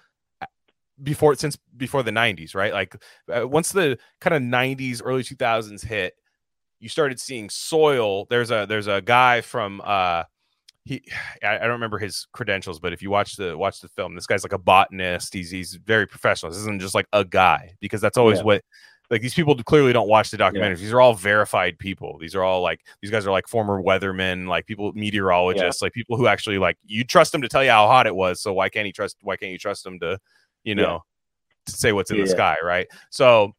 before 1.03 1.35
since 1.35 1.57
before 1.75 2.01
the 2.01 2.11
90s, 2.11 2.55
right? 2.55 2.71
Like 2.71 2.95
uh, 3.29 3.45
once 3.45 3.73
the 3.73 3.97
kind 4.21 4.33
of 4.33 4.41
90s, 4.41 5.01
early 5.03 5.21
2000s 5.21 5.83
hit, 5.83 6.13
you 6.79 6.87
started 6.87 7.19
seeing 7.19 7.49
soil. 7.49 8.25
There's 8.29 8.51
a 8.51 8.65
there's 8.65 8.87
a 8.87 9.01
guy 9.01 9.41
from 9.41 9.81
uh 9.83 10.23
he 10.85 11.03
I, 11.43 11.57
I 11.57 11.59
don't 11.59 11.71
remember 11.71 11.99
his 11.99 12.27
credentials, 12.31 12.79
but 12.79 12.93
if 12.93 13.01
you 13.01 13.09
watch 13.09 13.35
the 13.35 13.57
watch 13.57 13.81
the 13.81 13.89
film, 13.89 14.15
this 14.15 14.27
guy's 14.27 14.43
like 14.43 14.53
a 14.53 14.57
botanist. 14.57 15.33
He's 15.33 15.51
he's 15.51 15.75
very 15.75 16.07
professional. 16.07 16.53
This 16.53 16.61
isn't 16.61 16.79
just 16.79 16.95
like 16.95 17.07
a 17.11 17.25
guy 17.25 17.73
because 17.81 17.99
that's 17.99 18.17
always 18.17 18.37
Yeah. 18.37 18.45
what 18.45 18.63
like 19.09 19.21
these 19.21 19.33
people 19.33 19.55
clearly 19.63 19.93
don't 19.93 20.07
watch 20.07 20.31
the 20.31 20.37
documentaries. 20.37 20.69
Yeah. 20.77 20.85
These 20.85 20.93
are 20.93 21.01
all 21.01 21.13
verified 21.13 21.77
people. 21.77 22.17
These 22.19 22.35
are 22.35 22.43
all 22.43 22.61
like 22.61 22.81
these 23.01 23.11
guys 23.11 23.27
are 23.27 23.31
like 23.31 23.47
former 23.47 23.81
weathermen, 23.81 24.47
like 24.47 24.65
people 24.65 24.91
meteorologists, 24.93 25.81
like 25.81 25.93
people 25.93 26.17
who 26.17 26.27
actually 26.27 26.57
like 26.57 26.77
you 26.85 27.03
trust 27.03 27.31
them 27.31 27.41
to 27.41 27.49
tell 27.49 27.63
you 27.63 27.69
how 27.69 27.87
hot 27.87 28.07
it 28.07 28.15
was. 28.15 28.41
So 28.41 28.53
why 28.53 28.69
can't 28.69 28.85
he 28.85 28.91
trust 28.91 29.17
why 29.21 29.35
can't 29.37 29.51
you 29.51 29.57
trust 29.57 29.83
them 29.83 29.99
to, 29.99 30.19
you 30.63 30.75
Yeah. 30.75 30.81
know, 30.83 31.03
to 31.67 31.71
say 31.71 31.91
what's 31.91 32.11
in 32.11 32.19
the 32.19 32.27
sky, 32.27 32.55
right? 32.63 32.87
So 33.09 33.53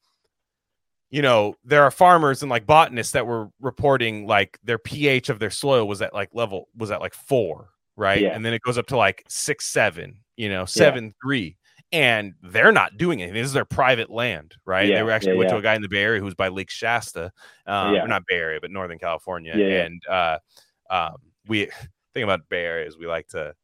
you 1.10 1.22
know, 1.22 1.54
there 1.64 1.84
are 1.84 1.92
farmers 1.92 2.42
and 2.42 2.50
like 2.50 2.66
botanists 2.66 3.12
that 3.12 3.24
were 3.24 3.48
reporting 3.60 4.26
like 4.26 4.58
their 4.64 4.78
pH 4.78 5.28
of 5.28 5.38
their 5.38 5.50
soil 5.50 5.86
was 5.86 6.02
at 6.02 6.12
like 6.12 6.30
level 6.32 6.68
was 6.76 6.90
at 6.90 7.00
like 7.00 7.14
four, 7.14 7.68
right? 7.96 8.20
Yeah. 8.22 8.30
And 8.30 8.44
then 8.44 8.52
it 8.52 8.62
goes 8.62 8.78
up 8.78 8.86
to 8.88 8.96
like 8.96 9.22
six, 9.28 9.66
seven, 9.68 10.16
you 10.36 10.48
know, 10.48 10.64
seven, 10.64 11.14
three. 11.22 11.56
And 11.92 12.34
they're 12.42 12.72
not 12.72 12.96
doing 12.96 13.22
anything. 13.22 13.40
This 13.40 13.46
is 13.46 13.52
their 13.52 13.64
private 13.64 14.10
land, 14.10 14.56
right? 14.64 14.88
Yeah, 14.88 14.96
They 14.96 15.02
were 15.04 15.12
actually 15.12 15.32
yeah, 15.32 15.38
went 15.38 15.50
to 15.50 15.56
a 15.58 15.62
guy 15.62 15.74
in 15.76 15.82
the 15.82 15.88
Bay 15.88 16.02
Area 16.02 16.18
who 16.18 16.24
was 16.24 16.34
by 16.34 16.48
Lake 16.48 16.70
Shasta, 16.70 17.30
um, 17.66 17.94
Yeah. 17.94 18.04
not 18.06 18.22
Bay 18.26 18.36
Area, 18.36 18.58
but 18.60 18.70
Northern 18.72 18.98
California. 18.98 19.54
Yeah, 19.56 19.66
yeah. 19.66 19.84
And 19.84 20.02
uh, 20.08 20.38
um, 20.90 21.16
we 21.46 21.68
thing 22.14 22.24
about 22.24 22.48
Bay 22.48 22.64
Area 22.64 22.86
is 22.86 22.98
we 22.98 23.06
like 23.06 23.28
to 23.28 23.54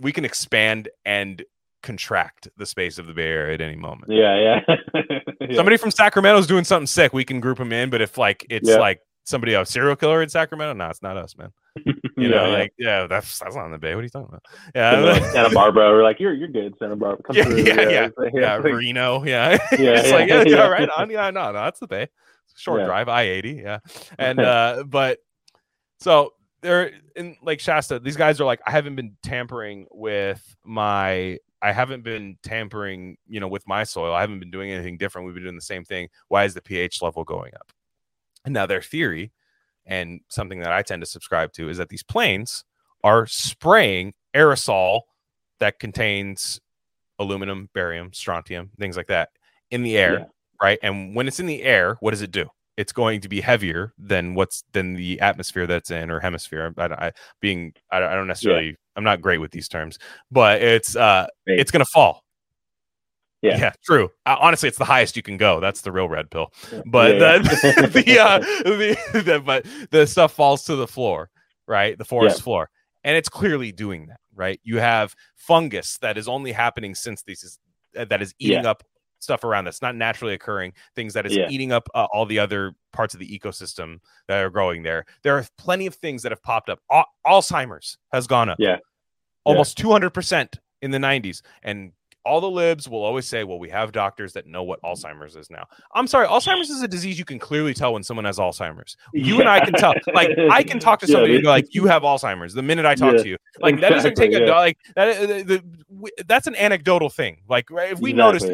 we 0.00 0.12
can 0.12 0.24
expand 0.24 0.88
and 1.04 1.42
contract 1.82 2.48
the 2.56 2.64
space 2.66 2.98
of 2.98 3.06
the 3.06 3.12
Bay 3.12 3.26
Area 3.26 3.54
at 3.54 3.60
any 3.60 3.76
moment 3.76 4.12
Yeah, 4.12 4.60
yeah. 4.64 4.76
Yeah. 5.40 5.56
somebody 5.56 5.76
from 5.76 5.90
Sacramento's 5.90 6.46
doing 6.46 6.62
something 6.64 6.86
sick, 6.86 7.12
we 7.12 7.24
can 7.24 7.40
group 7.40 7.58
them 7.58 7.72
in. 7.72 7.90
But 7.90 8.00
if 8.00 8.16
like 8.16 8.46
it's 8.48 8.68
Yeah. 8.68 8.78
like 8.78 9.00
somebody 9.24 9.54
a 9.54 9.64
serial 9.64 9.96
killer 9.96 10.22
in 10.22 10.28
Sacramento, 10.28 10.74
no, 10.74 10.88
it's 10.90 11.02
not 11.02 11.16
us, 11.16 11.36
man. 11.36 11.50
You 12.14 12.28
Yeah, 12.28 12.36
know, 12.36 12.44
yeah. 12.46 12.58
like 12.58 12.72
yeah, 12.78 13.06
that's 13.06 13.38
that's 13.38 13.56
not 13.56 13.64
in 13.66 13.72
the 13.72 13.78
Bay. 13.78 13.94
What 13.94 14.00
are 14.00 14.04
you 14.04 14.10
talking 14.10 14.28
about? 14.28 14.42
Yeah, 14.74 15.18
Santa 15.32 15.50
Barbara, 15.54 15.90
we're 15.90 16.02
like, 16.02 16.20
you're 16.20 16.34
you're 16.34 16.48
good, 16.48 16.74
Santa 16.78 16.94
Barbara. 16.94 17.22
Come 17.24 17.36
yeah, 17.36 17.44
through. 17.44 17.56
yeah, 17.58 17.88
yeah, 17.88 18.08
like- 18.16 18.32
yeah, 18.34 18.56
like- 18.56 18.64
Reno, 18.74 19.24
yeah. 19.24 19.50
Yeah, 19.72 19.98
it's 19.98 20.08
yeah, 20.08 20.14
like 20.14 20.28
yeah, 20.28 20.42
yeah, 20.46 20.56
yeah. 20.56 20.68
right 20.68 20.88
on. 20.96 21.10
Yeah, 21.10 21.30
no, 21.30 21.46
no, 21.46 21.52
that's 21.54 21.80
the 21.80 21.86
Bay. 21.88 22.08
Short 22.56 22.80
Yeah. 22.80 22.86
drive, 22.86 23.08
I 23.08 23.22
eighty, 23.22 23.54
yeah, 23.64 23.78
and 24.18 24.38
uh, 24.40 24.84
but 24.86 25.18
so 26.00 26.34
they're 26.60 26.90
in 27.16 27.36
Lake 27.42 27.60
Shasta. 27.60 27.98
These 27.98 28.16
guys 28.16 28.40
are 28.40 28.44
like, 28.44 28.60
I 28.66 28.70
haven't 28.70 28.94
been 28.96 29.16
tampering 29.22 29.86
with 29.90 30.42
my. 30.64 31.38
I 31.62 31.72
haven't 31.72 32.02
been 32.02 32.36
tampering, 32.42 33.16
you 33.28 33.40
know, 33.40 33.48
with 33.48 33.66
my 33.66 33.84
soil. 33.84 34.12
I 34.12 34.20
haven't 34.20 34.40
been 34.40 34.50
doing 34.50 34.70
anything 34.70 34.98
different. 34.98 35.26
We've 35.26 35.34
been 35.34 35.44
doing 35.44 35.54
the 35.56 35.62
same 35.62 35.84
thing. 35.84 36.08
Why 36.28 36.44
is 36.44 36.54
the 36.54 36.60
pH 36.60 37.00
level 37.02 37.24
going 37.24 37.54
up? 37.54 37.72
Their 38.44 38.82
theory, 38.82 39.32
and 39.86 40.20
something 40.28 40.60
that 40.60 40.72
I 40.72 40.82
tend 40.82 41.02
to 41.02 41.06
subscribe 41.06 41.52
to, 41.54 41.68
is 41.68 41.78
that 41.78 41.88
these 41.88 42.02
planes 42.02 42.64
are 43.04 43.26
spraying 43.26 44.14
aerosol 44.34 45.02
that 45.60 45.78
contains 45.78 46.60
aluminum, 47.18 47.68
barium, 47.74 48.12
strontium, 48.12 48.70
things 48.78 48.96
like 48.96 49.06
that 49.08 49.28
in 49.70 49.82
the 49.82 49.96
air, 49.96 50.18
Yeah. 50.18 50.24
right? 50.60 50.78
And 50.82 51.14
when 51.14 51.28
it's 51.28 51.38
in 51.40 51.46
the 51.46 51.62
air, 51.62 51.96
what 52.00 52.10
does 52.10 52.22
it 52.22 52.30
do? 52.32 52.48
It's 52.76 52.92
going 52.92 53.20
to 53.20 53.28
be 53.28 53.40
heavier 53.40 53.92
than 53.98 54.34
what's 54.34 54.64
than 54.72 54.94
the 54.94 55.20
atmosphere 55.20 55.66
that's 55.66 55.90
in 55.90 56.10
or 56.10 56.20
hemisphere. 56.20 56.72
I, 56.78 56.86
I 56.86 57.12
being 57.40 57.74
I, 57.90 58.00
don't- 58.00 58.10
I 58.10 58.14
don't 58.14 58.26
necessarily 58.26 58.76
I'm 58.96 59.04
not 59.04 59.20
great 59.20 59.38
with 59.38 59.50
these 59.52 59.68
terms, 59.68 59.98
but 60.30 60.62
it's 60.62 60.96
uh 60.96 61.26
Right. 61.46 61.60
it's 61.60 61.70
gonna 61.70 61.84
fall. 61.84 62.21
Yeah. 63.42 63.72
true. 63.84 64.10
Uh, 64.24 64.36
honestly, 64.40 64.68
it's 64.68 64.78
the 64.78 64.84
highest 64.84 65.16
you 65.16 65.22
can 65.22 65.36
go. 65.36 65.60
That's 65.60 65.80
the 65.82 65.90
real 65.92 66.08
red 66.08 66.30
pill. 66.30 66.52
But 66.86 67.16
Yeah, 67.16 67.38
the, 67.38 68.02
the, 68.04 68.18
uh, 68.20 68.38
the, 68.38 69.22
the 69.24 69.40
but 69.44 69.66
the 69.90 70.06
stuff 70.06 70.32
falls 70.32 70.64
to 70.64 70.76
the 70.76 70.86
floor, 70.86 71.28
right? 71.66 71.98
The 71.98 72.04
forest 72.04 72.38
Yeah. 72.38 72.42
floor, 72.44 72.70
and 73.04 73.16
it's 73.16 73.28
clearly 73.28 73.72
doing 73.72 74.06
that, 74.06 74.20
right? 74.34 74.60
You 74.62 74.78
have 74.78 75.14
fungus 75.34 75.98
that 75.98 76.16
is 76.16 76.28
only 76.28 76.52
happening 76.52 76.94
since 76.94 77.22
this 77.22 77.42
is 77.42 77.58
uh, 77.98 78.04
that 78.06 78.22
is 78.22 78.32
eating 78.38 78.62
Yeah. 78.64 78.70
up 78.70 78.84
stuff 79.18 79.44
around 79.44 79.64
that's 79.64 79.80
not 79.82 79.94
naturally 79.94 80.34
occurring 80.34 80.72
things 80.96 81.12
that 81.14 81.24
is 81.26 81.36
Yeah. 81.36 81.48
eating 81.48 81.70
up 81.70 81.88
uh, 81.94 82.06
all 82.12 82.26
the 82.26 82.40
other 82.40 82.72
parts 82.92 83.14
of 83.14 83.20
the 83.20 83.38
ecosystem 83.38 83.98
that 84.26 84.42
are 84.42 84.50
growing 84.50 84.82
there 84.82 85.04
there 85.22 85.36
are 85.38 85.44
plenty 85.58 85.86
of 85.86 85.94
things 85.94 86.22
that 86.24 86.32
have 86.32 86.42
popped 86.42 86.68
up 86.68 86.80
Al- 86.90 87.06
alzheimer's 87.24 87.98
has 88.12 88.26
gone 88.26 88.48
up 88.48 88.56
Yeah. 88.58 88.78
almost 89.44 89.78
200% 89.78 90.58
in 90.80 90.90
the 90.90 90.98
90s 90.98 91.40
and 91.62 91.92
all 92.24 92.40
the 92.40 92.50
libs 92.50 92.88
will 92.88 93.02
always 93.02 93.26
say 93.26 93.42
well 93.44 93.58
we 93.58 93.68
have 93.68 93.90
doctors 93.92 94.32
that 94.32 94.46
know 94.46 94.62
what 94.62 94.80
alzheimer's 94.82 95.34
is 95.36 95.50
now 95.50 95.64
i'm 95.94 96.06
sorry 96.06 96.26
alzheimer's 96.26 96.70
is 96.70 96.82
a 96.82 96.88
disease 96.88 97.18
you 97.18 97.24
can 97.24 97.38
clearly 97.38 97.74
tell 97.74 97.92
when 97.92 98.02
someone 98.02 98.24
has 98.24 98.38
alzheimer's 98.38 98.96
you 99.12 99.40
and 99.40 99.48
i 99.48 99.58
can 99.58 99.72
tell 99.74 99.92
like 100.14 100.30
i 100.50 100.62
can 100.62 100.78
talk 100.78 101.00
to 101.00 101.06
Yeah, 101.08 101.12
somebody 101.14 101.34
and 101.34 101.38
dude. 101.40 101.44
go 101.46 101.50
like 101.50 101.74
you 101.74 101.86
have 101.86 102.02
alzheimer's 102.02 102.54
the 102.54 102.62
minute 102.62 102.84
i 102.86 102.94
talk 102.94 103.14
Yeah, 103.16 103.22
to 103.22 103.28
you 103.30 103.36
like 103.60 103.80
that 103.80 103.90
doesn't 103.90 104.14
take 104.14 104.32
a 104.32 104.40
yeah. 104.40 104.56
like 104.58 104.78
that 104.94 105.08
uh, 105.16 105.26
the, 105.26 105.42
the, 105.90 106.10
that's 106.26 106.46
an 106.46 106.54
anecdotal 106.56 107.08
thing 107.10 107.38
like 107.48 107.70
right, 107.70 107.92
if 107.92 107.98
we 108.00 108.12
notice 108.12 108.44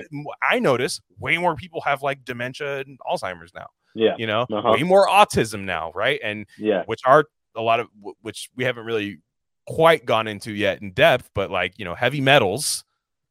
i 0.42 0.58
notice 0.58 1.00
way 1.18 1.36
more 1.38 1.54
people 1.54 1.80
have 1.82 2.02
like 2.02 2.24
dementia 2.24 2.78
and 2.80 2.98
alzheimer's 3.10 3.52
now 3.54 3.66
Yeah. 3.94 4.14
you 4.18 4.26
know 4.26 4.46
Uh-huh. 4.50 4.72
way 4.72 4.82
more 4.82 5.06
autism 5.08 5.64
now 5.64 5.92
right 5.94 6.20
and 6.22 6.46
Yeah. 6.58 6.84
which 6.86 7.00
are 7.04 7.24
a 7.54 7.62
lot 7.62 7.80
of 7.80 7.88
which 8.22 8.48
we 8.56 8.64
haven't 8.64 8.84
really 8.86 9.18
quite 9.66 10.06
gone 10.06 10.26
into 10.26 10.52
yet 10.52 10.80
in 10.80 10.92
depth 10.92 11.28
but 11.34 11.50
like 11.50 11.74
you 11.78 11.84
know 11.84 11.94
heavy 11.94 12.20
metals 12.22 12.84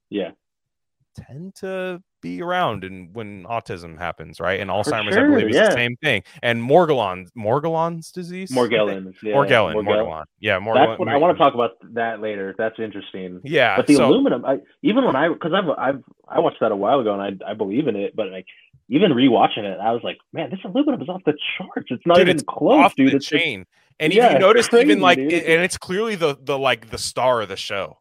Yeah. 0.10 0.32
tend 1.16 1.56
to 1.56 2.02
be 2.22 2.42
around 2.42 2.84
and 2.84 3.14
when 3.16 3.44
autism 3.46 3.98
happens 3.98 4.40
right 4.40 4.60
and 4.60 4.70
alzheimer's 4.72 5.16
i 5.16 5.20
sure, 5.20 5.30
believe 5.30 5.50
is 5.50 5.56
yeah. 5.56 5.66
the 5.70 5.72
same 5.72 5.96
thing 5.98 6.24
and 6.42 6.62
morgellons 6.62 7.28
morgellons 7.38 8.12
disease 8.12 8.52
I 8.52 8.56
think? 8.56 8.74
Morgellons. 8.74 9.14
Yeah. 9.24 9.34
morgellon 9.36 9.74
Morgellon. 9.76 9.86
morgellon 9.86 10.24
yeah 10.40 10.60
morgellon 10.60 10.88
That's 10.88 11.00
what 11.00 11.08
I 11.10 11.18
want 11.18 11.38
to 11.38 11.44
talk 11.44 11.54
about 11.54 11.72
that 11.94 12.22
later. 12.22 12.56
That's 12.58 12.80
interesting. 12.80 13.42
yeah 13.44 13.78
But 13.78 13.88
the 13.88 13.96
so, 13.96 14.06
aluminum, 14.10 14.46
I, 14.46 14.60
even 14.82 15.06
when 15.06 15.16
I, 15.16 15.30
because 15.30 15.54
I've, 15.54 15.70
I've, 15.78 16.04
I 16.28 16.40
watched 16.40 16.60
that 16.62 16.72
a 16.72 16.76
while 16.76 17.00
ago 17.00 17.20
and 17.20 17.40
I, 17.44 17.52
I 17.52 17.54
believe 17.54 17.88
in 17.88 17.96
it, 17.96 18.16
but 18.16 18.30
like 18.32 18.46
even 18.90 19.12
rewatching 19.12 19.64
it, 19.64 19.80
I 19.80 19.92
was 19.92 20.02
like, 20.04 20.18
man, 20.34 20.50
this 20.50 20.60
aluminum 20.66 21.02
is 21.02 21.10
off 21.10 21.22
the 21.26 21.34
charts. 21.58 21.88
It's 21.92 22.04
not 22.06 22.16
dude, 22.16 22.28
even 22.30 22.36
it's 22.38 22.46
close, 22.48 22.86
off 22.86 22.96
dude. 22.96 23.12
the 23.12 23.18
It's, 23.18 23.26
chain 23.28 23.66
and 24.00 24.12
Yeah, 24.14 24.30
you 24.30 24.36
it's 24.38 24.42
noticed 24.42 24.74
even 24.74 25.00
like 25.02 25.18
it- 25.20 25.46
and 25.46 25.62
it's 25.64 25.78
clearly 25.78 26.16
the 26.16 26.38
the 26.42 26.58
like 26.58 26.90
the 26.90 26.98
star 26.98 27.42
of 27.42 27.50
the 27.50 27.58
show 27.58 28.00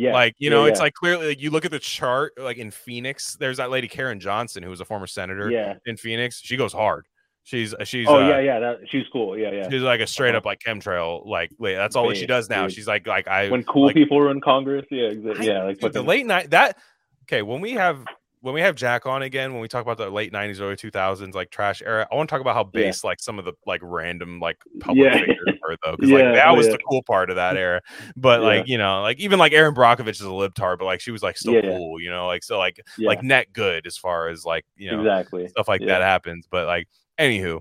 yeah, 0.00 0.12
like 0.12 0.34
you 0.38 0.50
yeah, 0.50 0.56
know 0.56 0.64
it's 0.64 0.78
yeah. 0.78 0.84
like 0.84 0.94
clearly 0.94 1.28
like, 1.28 1.40
you 1.40 1.50
look 1.50 1.64
at 1.64 1.70
the 1.70 1.78
chart 1.78 2.32
like 2.38 2.56
in 2.58 2.70
phoenix 2.70 3.36
there's 3.36 3.58
that 3.58 3.70
lady 3.70 3.86
karen 3.88 4.18
johnson 4.18 4.62
who 4.62 4.70
was 4.70 4.80
a 4.80 4.84
former 4.84 5.06
senator 5.06 5.50
yeah. 5.50 5.74
in 5.86 5.96
phoenix 5.96 6.40
she 6.40 6.56
goes 6.56 6.72
hard 6.72 7.06
she's 7.42 7.74
she's 7.84 8.06
Oh 8.08 8.16
uh, 8.22 8.28
yeah, 8.28 8.38
yeah. 8.40 8.58
That 8.60 8.78
she's 8.90 9.06
cool. 9.12 9.36
Yeah, 9.36 9.50
yeah. 9.50 9.68
she's 9.70 9.82
like 9.82 10.00
a 10.00 10.06
straight 10.06 10.30
Uh-huh. 10.30 10.38
up 10.38 10.44
like 10.44 10.60
chemtrail 10.60 11.26
like 11.26 11.50
wait 11.58 11.74
that's 11.74 11.96
all 11.96 12.08
that 12.08 12.16
she 12.16 12.26
does 12.26 12.48
now 12.50 12.66
dude. 12.66 12.74
she's 12.74 12.86
like 12.86 13.06
like 13.06 13.26
i 13.28 13.48
When 13.50 13.64
cool 13.64 13.86
like, 13.86 13.94
people 13.94 14.28
in 14.30 14.40
Congress, 14.40 14.84
yeah, 14.90 15.08
exa- 15.08 15.40
I- 15.40 15.44
yeah, 15.44 15.64
like 15.64 15.78
dude, 15.80 15.92
the 15.92 16.02
late 16.02 16.26
night 16.26 16.50
that 16.50 16.76
okay 17.24 17.42
when 17.42 17.60
we 17.60 17.72
have 17.72 18.04
when 18.42 18.54
we 18.54 18.60
have 18.60 18.74
jack 18.74 19.04
on 19.06 19.22
again 19.22 19.52
when 19.52 19.60
we 19.60 19.68
talk 19.68 19.82
about 19.82 19.98
the 19.98 20.08
late 20.08 20.32
90s 20.32 20.60
early 20.60 20.74
2000s 20.76 21.34
like 21.34 21.50
trash 21.50 21.82
era 21.84 22.06
i 22.10 22.14
want 22.14 22.28
to 22.28 22.32
talk 22.32 22.40
about 22.40 22.54
how 22.54 22.62
Yeah. 22.74 22.86
base 22.86 23.04
like 23.04 23.20
some 23.20 23.38
of 23.38 23.44
the 23.44 23.52
like 23.66 23.80
random 23.82 24.40
like 24.40 24.56
public 24.80 25.12
Yeah. 25.12 25.20
figures 25.20 25.58
were 25.60 25.76
though 25.84 25.96
because 25.96 26.10
like 26.10 26.24
that 26.34 26.56
was 26.56 26.66
yeah. 26.66 26.72
the 26.72 26.78
cool 26.88 27.02
part 27.02 27.30
of 27.30 27.36
that 27.36 27.56
era 27.58 27.80
but 28.16 28.40
Yeah. 28.40 28.46
like 28.46 28.66
you 28.68 28.78
know 28.78 29.02
like 29.02 29.18
even 29.18 29.38
like 29.38 29.52
erin 29.52 29.74
brockovich 29.74 30.08
is 30.10 30.22
a 30.22 30.24
libtard 30.24 30.78
but 30.78 30.86
like 30.86 31.00
she 31.00 31.10
was 31.10 31.22
like 31.22 31.36
still 31.36 31.54
Yeah, 31.54 31.60
yeah. 31.64 31.76
cool 31.76 32.00
you 32.00 32.10
know 32.10 32.26
like 32.26 32.42
so 32.42 32.58
like 32.58 32.80
yeah, 32.98 33.08
like 33.08 33.22
net 33.22 33.52
good 33.52 33.86
as 33.86 33.96
far 33.96 34.28
as 34.28 34.44
like 34.44 34.64
you 34.76 34.90
know 34.90 35.00
exactly. 35.00 35.46
stuff 35.48 35.68
like 35.68 35.80
Yeah. 35.82 35.88
that 35.98 36.02
happens. 36.02 36.46
But 36.50 36.66
like, 36.66 36.88
anywho, 37.18 37.60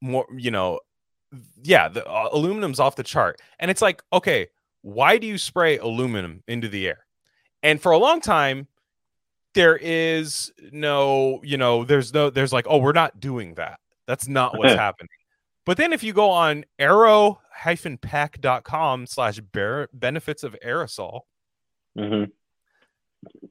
more 0.00 0.26
you 0.36 0.50
know, 0.50 0.80
yeah, 1.62 1.88
the 1.88 2.04
uh, 2.06 2.28
aluminum's 2.32 2.80
off 2.80 2.96
the 2.96 3.02
chart, 3.02 3.40
and 3.58 3.70
it's 3.70 3.82
like, 3.82 4.02
okay, 4.12 4.48
why 4.82 5.18
do 5.18 5.26
you 5.26 5.38
spray 5.38 5.78
aluminum 5.78 6.42
into 6.48 6.68
the 6.68 6.86
air? 6.88 7.06
And 7.62 7.80
for 7.80 7.92
a 7.92 7.98
long 7.98 8.20
time, 8.20 8.66
there 9.54 9.76
is 9.76 10.52
no, 10.72 11.40
you 11.42 11.56
know, 11.56 11.84
there's 11.84 12.12
no, 12.14 12.30
there's 12.30 12.52
like, 12.52 12.66
oh, 12.68 12.78
we're 12.78 12.92
not 12.92 13.20
doing 13.20 13.54
that. 13.54 13.78
That's 14.06 14.28
not 14.28 14.58
what's 14.58 14.74
happening. 14.78 15.08
But 15.66 15.76
then 15.76 15.92
if 15.92 16.02
you 16.02 16.12
go 16.12 16.30
on 16.30 16.64
arrow-pack.com 16.78 19.06
slash 19.06 19.40
benefits 19.92 20.42
of 20.42 20.56
aerosol, 20.64 21.20
hmm 21.98 22.24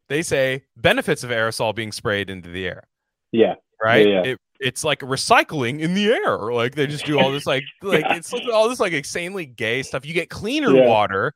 they 0.08 0.24
say 0.24 0.64
benefits 0.76 1.24
of 1.24 1.30
aerosol 1.30 1.76
being 1.76 1.92
sprayed 1.92 2.32
into 2.32 2.50
the 2.50 2.68
air. 2.68 2.88
Yeah, 3.32 3.56
right? 3.82 4.08
yeah. 4.08 4.24
It, 4.24 4.40
it's 4.60 4.84
like 4.84 5.02
recycling 5.02 5.80
in 5.80 5.94
the 5.94 6.12
air. 6.12 6.52
Like 6.52 6.74
they 6.74 6.88
just 6.88 7.06
do 7.06 7.20
all 7.20 7.32
this 7.32 7.46
like 7.46 7.64
like 7.84 8.06
it's 8.10 8.34
all 8.54 8.68
this 8.68 8.80
like 8.80 8.94
insanely 8.94 9.46
gay 9.46 9.84
stuff. 9.84 10.06
You 10.06 10.16
get 10.16 10.30
cleaner 10.30 10.76
Yeah. 10.76 10.88
water. 10.88 11.36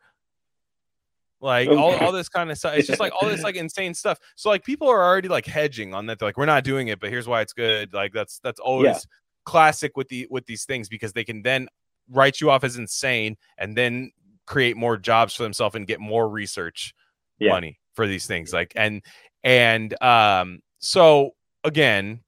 Like 1.43 1.67
Oh, 1.67 1.77
all, 1.77 1.95
all 1.97 2.11
this 2.13 2.29
kind 2.29 2.49
of 2.49 2.57
stuff. 2.57 2.75
It's 2.75 2.87
just 2.87 3.01
like 3.01 3.11
all 3.21 3.27
this 3.27 3.43
like 3.43 3.55
insane 3.57 3.93
stuff. 3.93 4.17
So 4.35 4.49
like 4.49 4.63
people 4.63 4.87
are 4.87 5.03
already 5.03 5.27
like 5.27 5.45
hedging 5.45 5.93
on 5.93 6.05
that. 6.07 6.17
They're 6.17 6.29
like, 6.29 6.37
we're 6.37 6.45
not 6.45 6.63
doing 6.63 6.87
it, 6.87 6.99
but 7.01 7.09
here's 7.09 7.27
why 7.27 7.41
it's 7.41 7.51
good. 7.53 7.93
Like 7.93 8.13
that's 8.13 8.39
that's 8.39 8.61
always 8.61 9.05
classic 9.45 9.97
with 9.97 10.07
the 10.07 10.25
with 10.31 10.45
these 10.45 10.63
things 10.63 10.87
because 10.87 11.11
they 11.11 11.25
can 11.25 11.41
then 11.43 11.67
write 12.09 12.39
you 12.39 12.49
off 12.49 12.63
as 12.63 12.77
insane 12.77 13.35
and 13.57 13.75
then 13.77 14.11
create 14.47 14.77
more 14.77 14.95
jobs 14.97 15.33
for 15.35 15.43
themselves 15.43 15.75
and 15.75 15.85
get 15.85 15.99
more 15.99 16.29
research 16.29 16.93
Yeah. 17.39 17.51
money 17.51 17.77
for 17.93 18.07
these 18.07 18.25
things 18.25 18.51
like 18.53 18.71
and 18.75 19.01
and 19.43 20.01
um 20.01 20.59
so 20.79 21.31
again 21.63 22.21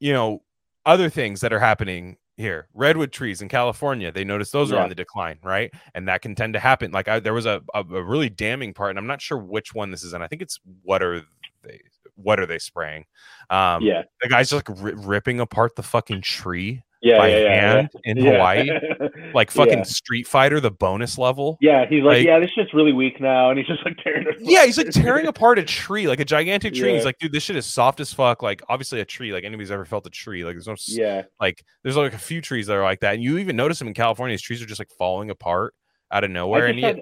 you 0.00 0.12
know 0.12 0.42
other 0.86 1.08
things 1.08 1.40
that 1.40 1.52
are 1.52 1.58
happening 1.60 2.16
here 2.36 2.68
redwood 2.74 3.12
trees 3.12 3.40
in 3.40 3.48
california 3.48 4.10
they 4.10 4.24
notice 4.24 4.50
those 4.50 4.72
are 4.72 4.80
on 4.80 4.88
the 4.88 4.94
decline 4.94 5.38
right? 5.42 5.72
And 5.94 6.08
that 6.08 6.22
can 6.22 6.34
tend 6.34 6.54
to 6.54 6.60
happen 6.60 6.90
like 6.90 7.06
I, 7.06 7.20
there 7.20 7.34
was 7.34 7.46
a, 7.46 7.62
a, 7.74 7.80
a 7.80 8.02
really 8.02 8.28
damning 8.28 8.74
part 8.74 8.90
and 8.90 8.98
i'm 8.98 9.06
not 9.06 9.22
sure 9.22 9.38
which 9.38 9.74
one 9.74 9.90
this 9.90 10.02
is 10.02 10.12
and 10.12 10.24
i 10.24 10.26
think 10.26 10.42
it's 10.42 10.58
what 10.82 11.02
are 11.02 11.22
they 11.62 11.80
what 12.16 12.38
are 12.40 12.46
they 12.46 12.58
spraying? 12.58 13.04
Um 13.50 13.82
yeah, 13.82 14.02
the 14.22 14.28
guy's 14.28 14.50
just 14.50 14.68
like 14.68 14.78
ri- 14.80 14.94
ripping 14.94 15.40
apart 15.40 15.76
the 15.76 15.82
fucking 15.82 16.22
tree 16.22 16.82
yeah, 17.04 17.18
by 17.18 17.28
yeah, 17.28 17.38
yeah, 17.38 17.72
hand 17.72 17.90
in 18.04 18.16
hawaii 18.16 18.68
like 19.34 19.50
fucking 19.50 19.84
street 19.84 20.26
fighter 20.26 20.58
the 20.58 20.70
bonus 20.70 21.18
level 21.18 21.58
Yeah, 21.60 21.86
he's 21.86 22.02
like, 22.02 22.16
Like- 22.16 22.26
yeah, 22.26 22.38
this 22.40 22.50
shit's 22.50 22.72
really 22.74 22.92
weak 22.92 23.20
now, 23.20 23.50
and 23.50 23.58
he's 23.58 23.68
just 23.68 23.84
like 23.84 23.96
tearing 24.02 24.26
it. 24.26 24.36
yeah, 24.40 24.64
he's 24.64 24.78
like 24.78 24.90
tearing 24.90 25.26
apart 25.26 25.58
a 25.58 25.64
tree, 25.64 26.08
like 26.08 26.20
a 26.20 26.24
gigantic 26.24 26.74
tree. 26.74 26.94
He's 26.94 27.04
like, 27.04 27.18
dude, 27.18 27.32
this 27.32 27.42
shit 27.42 27.56
is 27.56 27.66
soft 27.66 28.00
as 28.00 28.12
fuck. 28.12 28.42
Like, 28.42 28.62
obviously, 28.68 29.00
a 29.00 29.04
tree. 29.04 29.32
Like, 29.32 29.44
anybody's 29.44 29.70
ever 29.70 29.84
felt 29.84 30.06
a 30.06 30.10
tree. 30.10 30.44
Like, 30.44 30.54
there's 30.54 30.66
no 30.66 30.76
Yeah, 30.86 31.22
like 31.40 31.64
there's 31.82 31.96
like 31.96 32.14
a 32.14 32.18
few 32.18 32.40
trees 32.40 32.66
that 32.66 32.74
are 32.76 32.82
like 32.82 33.00
that 33.00 33.14
and 33.14 33.22
you 33.22 33.38
even 33.38 33.54
notice 33.56 33.78
them 33.78 33.88
in 33.88 33.94
california 33.94 34.32
these 34.34 34.42
trees 34.42 34.62
are 34.62 34.66
just 34.66 34.80
like 34.80 34.90
falling 34.90 35.30
apart 35.30 35.74
out 36.10 36.24
of 36.24 36.30
nowhere 36.30 36.66
and 36.66 36.78
had, 36.78 37.00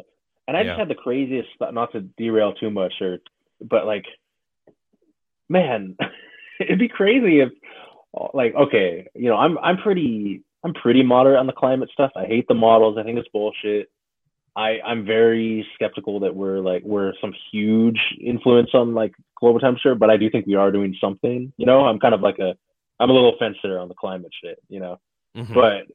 and 0.48 0.56
I 0.56 0.64
just 0.64 0.78
had 0.78 0.88
the 0.88 0.94
craziest. 0.94 1.48
Not 1.60 1.92
to 1.92 2.00
derail 2.18 2.52
too 2.54 2.70
much, 2.70 2.94
or 3.00 3.18
but 3.60 3.86
like, 3.86 4.04
man, 5.48 5.96
it'd 6.60 6.78
be 6.78 6.88
crazy 6.88 7.40
if, 7.40 7.50
like, 8.34 8.54
okay, 8.54 9.08
you 9.14 9.28
know, 9.28 9.36
I'm 9.36 9.58
I'm 9.58 9.78
pretty 9.78 10.42
I'm 10.64 10.74
pretty 10.74 11.02
moderate 11.02 11.38
on 11.38 11.46
the 11.46 11.52
climate 11.52 11.90
stuff. 11.92 12.12
I 12.16 12.24
hate 12.26 12.46
the 12.48 12.54
models. 12.54 12.96
I 12.98 13.02
think 13.04 13.18
it's 13.18 13.28
bullshit. 13.28 13.90
I 14.54 14.80
I'm 14.84 15.06
very 15.06 15.66
skeptical 15.74 16.20
that 16.20 16.34
we're 16.34 16.58
like 16.58 16.82
we're 16.84 17.14
some 17.20 17.34
huge 17.50 17.98
influence 18.20 18.70
on 18.74 18.94
like 18.94 19.14
global 19.40 19.60
temperature, 19.60 19.94
but 19.94 20.10
I 20.10 20.16
do 20.18 20.28
think 20.30 20.46
we 20.46 20.56
are 20.56 20.70
doing 20.70 20.94
something. 21.00 21.52
You 21.56 21.66
know, 21.66 21.86
I'm 21.86 21.98
kind 21.98 22.14
of 22.14 22.20
like 22.20 22.38
a 22.38 22.54
I'm 23.00 23.10
a 23.10 23.12
little 23.14 23.34
fence 23.38 23.56
sitter 23.62 23.78
on 23.78 23.88
the 23.88 23.94
climate 23.94 24.32
shit. 24.42 24.58
You 24.68 24.80
know, 24.80 25.00
Mhm. 25.36 25.54
but 25.54 25.86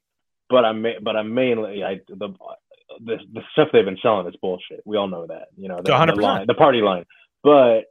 but 0.49 0.65
I'm 0.65 0.83
but 1.03 1.15
I'm 1.15 1.33
mainly 1.33 1.83
I 1.83 2.01
the 2.07 2.33
the, 2.99 3.17
the 3.31 3.41
stuff 3.51 3.67
they've 3.71 3.85
been 3.85 3.99
selling 4.01 4.27
is 4.27 4.35
bullshit. 4.41 4.81
We 4.85 4.97
all 4.97 5.07
know 5.07 5.27
that. 5.27 5.49
You 5.55 5.67
know, 5.67 5.77
the, 5.77 5.83
the 5.83 5.91
100%. 5.91 6.17
line, 6.21 6.47
the 6.47 6.53
party 6.55 6.81
line. 6.81 7.05
But 7.43 7.81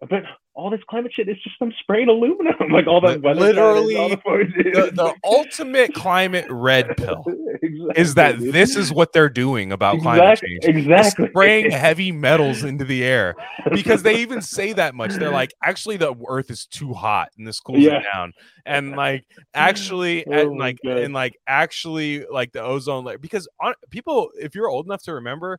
but 0.00 0.24
all 0.54 0.68
this 0.68 0.80
climate 0.86 1.12
shit 1.14 1.28
is 1.30 1.38
just 1.42 1.58
some 1.58 1.72
sprayed 1.80 2.08
aluminum, 2.08 2.54
like 2.70 2.86
all 2.86 3.00
that 3.00 3.22
weather 3.22 3.40
literally, 3.40 3.96
all 3.96 4.08
the, 4.10 4.16
the, 4.16 4.90
the 4.94 5.14
ultimate 5.24 5.94
climate 5.94 6.44
red 6.50 6.94
pill 6.98 7.24
Exactly, 7.62 7.92
is 8.00 8.14
that 8.14 8.38
this 8.38 8.76
is 8.76 8.92
what 8.92 9.12
they're 9.14 9.30
doing 9.30 9.72
about 9.72 10.00
climate 10.00 10.38
change. 10.44 10.64
Exactly. 10.64 11.28
spraying 11.28 11.70
heavy 11.70 12.12
metals 12.12 12.64
into 12.64 12.84
the 12.84 13.02
air 13.02 13.34
because 13.70 14.02
they 14.02 14.16
even 14.20 14.42
say 14.42 14.72
that 14.74 14.94
much. 14.94 15.12
They're 15.12 15.30
like 15.30 15.54
actually 15.64 15.96
the 15.96 16.14
earth 16.28 16.50
is 16.50 16.66
too 16.66 16.92
hot 16.92 17.30
and 17.38 17.46
this 17.46 17.58
cools 17.58 17.78
Yeah. 17.78 18.00
it 18.00 18.04
down. 18.12 18.32
And 18.66 18.92
like 18.92 19.24
actually 19.54 20.26
Oh 20.26 20.32
and 20.32 20.58
like 20.58 20.78
God. 20.84 20.98
and 20.98 21.14
like 21.14 21.34
actually 21.46 22.26
like 22.26 22.52
the 22.52 22.62
ozone 22.62 23.04
layer 23.04 23.16
because 23.18 23.48
on, 23.60 23.72
people 23.90 24.30
if 24.38 24.54
you're 24.54 24.68
old 24.68 24.84
enough 24.86 25.02
to 25.04 25.14
remember 25.14 25.58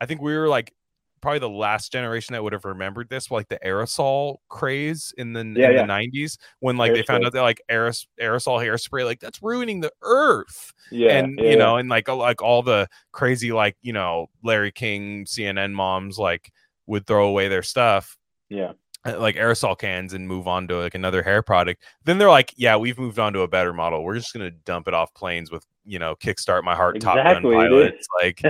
i 0.00 0.06
think 0.06 0.20
we 0.20 0.36
were 0.36 0.48
like 0.48 0.72
probably 1.20 1.38
the 1.38 1.48
last 1.48 1.92
generation 1.92 2.32
that 2.32 2.42
would 2.42 2.52
have 2.52 2.64
remembered 2.64 3.08
this 3.08 3.30
like 3.30 3.48
the 3.48 3.58
aerosol 3.64 4.38
craze 4.48 5.12
in 5.18 5.32
the 5.32 5.40
Yeah, 5.40 5.68
in 5.68 5.74
yeah. 5.76 5.86
the 5.86 5.92
90s 5.92 6.38
when 6.60 6.76
like 6.76 6.92
they 6.92 7.02
found 7.02 7.24
out 7.24 7.32
that 7.32 7.42
like 7.42 7.60
aeros- 7.70 8.06
aerosol 8.20 8.58
hairspray 8.58 9.04
like 9.04 9.20
that's 9.20 9.42
ruining 9.42 9.80
the 9.80 9.92
earth. 10.02 10.72
Yeah, 10.90 11.18
and 11.18 11.38
yeah, 11.38 11.50
you 11.50 11.56
know 11.56 11.76
and 11.76 11.88
like 11.88 12.08
like 12.08 12.42
all 12.42 12.62
the 12.62 12.88
crazy 13.12 13.52
like 13.52 13.76
you 13.82 13.92
know 13.92 14.28
larry 14.42 14.72
king 14.72 15.24
cnn 15.24 15.72
moms 15.72 16.18
like 16.18 16.52
would 16.86 17.06
throw 17.06 17.28
away 17.28 17.46
their 17.46 17.62
stuff 17.62 18.16
yeah. 18.48 18.72
uh, 19.06 19.18
like 19.18 19.36
aerosol 19.36 19.78
cans 19.78 20.12
and 20.12 20.26
move 20.26 20.48
on 20.48 20.66
to 20.68 20.76
like 20.76 20.94
another 20.94 21.22
hair 21.22 21.42
product. 21.42 21.84
Then 22.04 22.18
they're 22.18 22.28
like 22.28 22.52
yeah 22.56 22.76
we've 22.76 22.98
moved 22.98 23.18
on 23.18 23.32
to 23.34 23.40
a 23.40 23.48
better 23.48 23.72
model. 23.72 24.02
We're 24.04 24.16
just 24.16 24.32
gonna 24.32 24.50
dump 24.50 24.88
it 24.88 24.94
off 24.94 25.14
planes 25.14 25.50
with 25.52 25.64
you 25.84 25.98
know, 25.98 26.14
kickstart 26.14 26.62
my 26.62 26.74
heart 26.74 26.96
exactly, 26.96 27.22
Top 27.22 27.42
Gun 27.42 27.52
pilot. 27.52 28.06
Like 28.22 28.42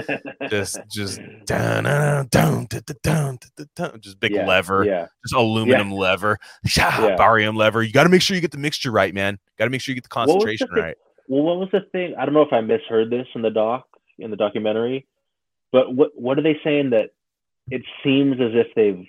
just 0.51 0.79
just 0.91 1.21
just 4.01 4.21
big 4.21 4.33
yeah, 4.33 4.47
lever, 4.47 4.85
yeah. 4.85 5.07
just 5.25 5.35
aluminum 5.35 5.91
yeah. 5.91 5.97
lever, 5.97 6.39
yeah. 6.77 7.17
barium 7.17 7.57
lever. 7.57 7.83
You 7.83 7.93
got 7.93 8.05
to 8.05 8.09
make 8.09 8.23
sure 8.23 8.35
you 8.35 8.41
get 8.41 8.53
the 8.53 8.59
mixture 8.59 8.91
right, 8.91 9.15
man. 9.15 9.39
Got 9.59 9.65
to 9.65 9.71
make 9.71 9.81
sure 9.81 9.93
you 9.93 10.01
get 10.01 10.05
the 10.05 10.09
concentration 10.09 10.69
the 10.73 10.81
right. 10.81 10.97
Well, 11.29 11.43
what 11.43 11.59
was 11.59 11.69
the 11.73 11.81
thing? 11.93 12.15
I 12.19 12.25
don't 12.25 12.35
know 12.35 12.43
if 12.43 12.53
I 12.53 12.61
misheard 12.61 13.11
this 13.11 13.27
in 13.35 13.43
the 13.43 13.51
doc 13.51 13.87
in 14.19 14.31
the 14.31 14.37
documentary, 14.37 15.07
but 15.73 15.95
what 15.95 16.11
what 16.15 16.39
are 16.39 16.43
they 16.43 16.59
saying 16.65 16.91
that 16.91 17.11
it 17.71 17.83
seems 18.03 18.41
as 18.41 18.51
if 18.55 18.67
they've 18.75 19.07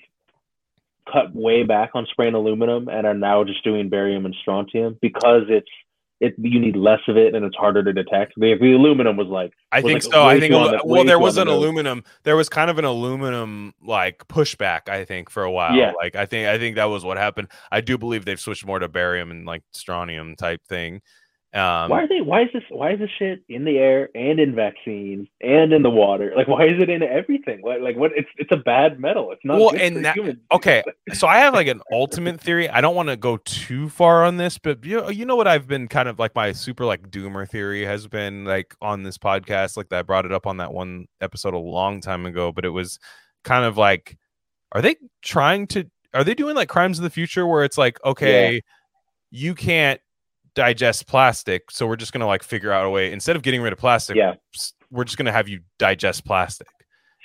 cut 1.12 1.36
way 1.36 1.64
back 1.64 1.92
on 1.96 2.06
spraying 2.12 2.36
aluminum 2.36 2.88
and 2.88 3.08
are 3.08 3.14
now 3.14 3.44
just 3.44 3.64
doing 3.64 3.90
barium 3.90 4.26
and 4.26 4.36
strontium 4.40 4.98
because 5.02 5.44
it's 5.50 5.70
it 6.22 6.36
you 6.38 6.60
need 6.60 6.76
less 6.76 7.02
of 7.08 7.18
it 7.18 7.34
and 7.34 7.44
it's 7.44 7.56
harder 7.56 7.84
to 7.84 7.92
detect. 7.92 8.34
The, 8.38 8.56
the 8.56 8.74
aluminum 8.74 9.18
was 9.18 9.28
like 9.28 9.52
I 9.72 9.80
was, 9.82 9.86
think 9.92 10.04
like, 10.06 10.14
so. 10.14 10.24
I 10.24 10.40
think 10.40 10.52
too 10.52 10.58
on 10.58 10.70
alu- 10.70 10.78
the- 10.78 10.86
well, 10.86 11.04
there 11.04 11.20
was 11.20 11.38
an 11.38 11.48
the 11.48 11.54
aluminum. 11.54 12.04
There 12.24 12.36
was 12.36 12.48
kind 12.48 12.70
of 12.70 12.78
an 12.78 12.86
aluminum 12.86 13.74
like 13.84 14.26
pushback. 14.28 14.88
I 14.88 15.04
think 15.04 15.30
for 15.30 15.44
a 15.44 15.52
while. 15.52 15.76
Yeah. 15.76 15.94
Like 15.98 16.16
I 16.16 16.26
think 16.28 16.48
I 16.48 16.58
think 16.60 16.76
that 16.76 16.86
was 16.86 17.04
what 17.04 17.18
happened. 17.18 17.48
I 17.72 17.82
do 17.82 17.98
believe 17.98 18.24
they've 18.24 18.40
switched 18.40 18.66
more 18.66 18.80
to 18.80 18.88
barium 18.88 19.32
and 19.32 19.46
like 19.46 19.64
strontium 19.72 20.36
type 20.36 20.62
thing. 20.68 21.02
Um, 21.54 21.90
why 21.90 22.04
are 22.04 22.08
they? 22.08 22.22
Why 22.22 22.44
is 22.44 22.50
this? 22.54 22.64
Why 22.70 22.94
is 22.94 23.00
this 23.00 23.10
shit 23.20 23.44
in 23.50 23.66
the 23.66 23.78
air 23.78 24.10
and 24.16 24.40
in 24.40 24.56
vaccines 24.56 25.28
and 25.42 25.74
in 25.74 25.84
the 25.84 25.90
water? 25.90 26.32
Like, 26.34 26.48
why 26.48 26.66
is 26.66 26.82
it 26.82 26.90
in 26.90 27.04
everything? 27.04 27.62
Like, 27.62 27.82
like 27.82 27.98
what? 27.98 28.12
It's 28.16 28.30
it's 28.38 28.54
a 28.54 28.58
bad 28.58 29.02
metal. 29.02 29.34
It's 29.34 29.44
not. 29.44 29.60
Well, 29.60 29.72
good 29.72 29.82
and 29.82 30.06
that- 30.06 30.18
okay, 30.54 30.82
so 31.14 31.28
I 31.28 31.40
have 31.40 31.54
like 31.54 31.68
an 31.68 31.82
ultimate 31.92 32.40
theory. 32.40 32.70
I 32.70 32.80
don't 32.80 32.96
want 32.96 33.10
to 33.10 33.18
go 33.18 33.36
too 33.36 33.90
far 33.90 34.24
on 34.24 34.38
this, 34.38 34.58
but 34.58 34.86
you 34.86 35.02
know, 35.02 35.10
you 35.10 35.26
know 35.26 35.36
what 35.36 35.48
I've 35.48 35.68
been 35.68 35.90
kind 35.90 36.08
of 36.08 36.20
like 36.20 36.34
my 36.36 36.54
super 36.54 36.86
like 36.86 37.10
doomer 37.10 37.46
theory 37.50 37.84
has 37.84 38.08
been 38.08 38.46
like 38.46 38.74
on 38.82 39.04
this 39.04 39.18
podcast. 39.18 39.76
Like 39.76 39.90
that 39.90 40.00
I 40.00 40.02
brought 40.04 40.26
it 40.26 40.32
up 40.32 40.48
on 40.48 40.56
that 40.58 40.72
one 40.72 41.08
episode 41.20 41.54
a 41.54 41.60
long 41.60 42.00
time 42.00 42.26
ago, 42.26 42.54
but 42.54 42.64
it 42.64 42.70
was 42.70 42.98
kind 43.44 43.66
of 43.66 43.78
like, 43.78 44.18
are 44.72 44.82
they 44.82 44.96
trying 45.22 45.68
to? 45.68 45.86
Are 46.14 46.24
they 46.24 46.34
doing 46.34 46.56
like 46.56 46.70
crimes 46.70 46.98
of 46.98 47.04
the 47.04 47.10
future 47.10 47.46
where 47.46 47.66
it's 47.66 47.78
like, 47.78 48.00
okay, 48.06 48.62
you 49.32 49.54
can't 49.54 50.00
digest 50.56 51.08
plastic, 51.08 51.72
so 51.72 51.88
we're 51.88 51.96
just 51.96 52.14
gonna 52.14 52.28
like 52.28 52.44
figure 52.44 52.72
out 52.72 52.86
a 52.86 52.90
way 52.90 53.12
instead 53.12 53.36
of 53.36 53.42
getting 53.42 53.62
rid 53.62 53.74
of 53.74 53.80
plastic, 53.80 54.16
Yeah, 54.16 54.34
we're 54.90 55.04
just 55.06 55.18
gonna 55.18 55.32
have 55.32 55.48
you 55.48 55.62
digest 55.80 56.26
plastic. 56.26 56.68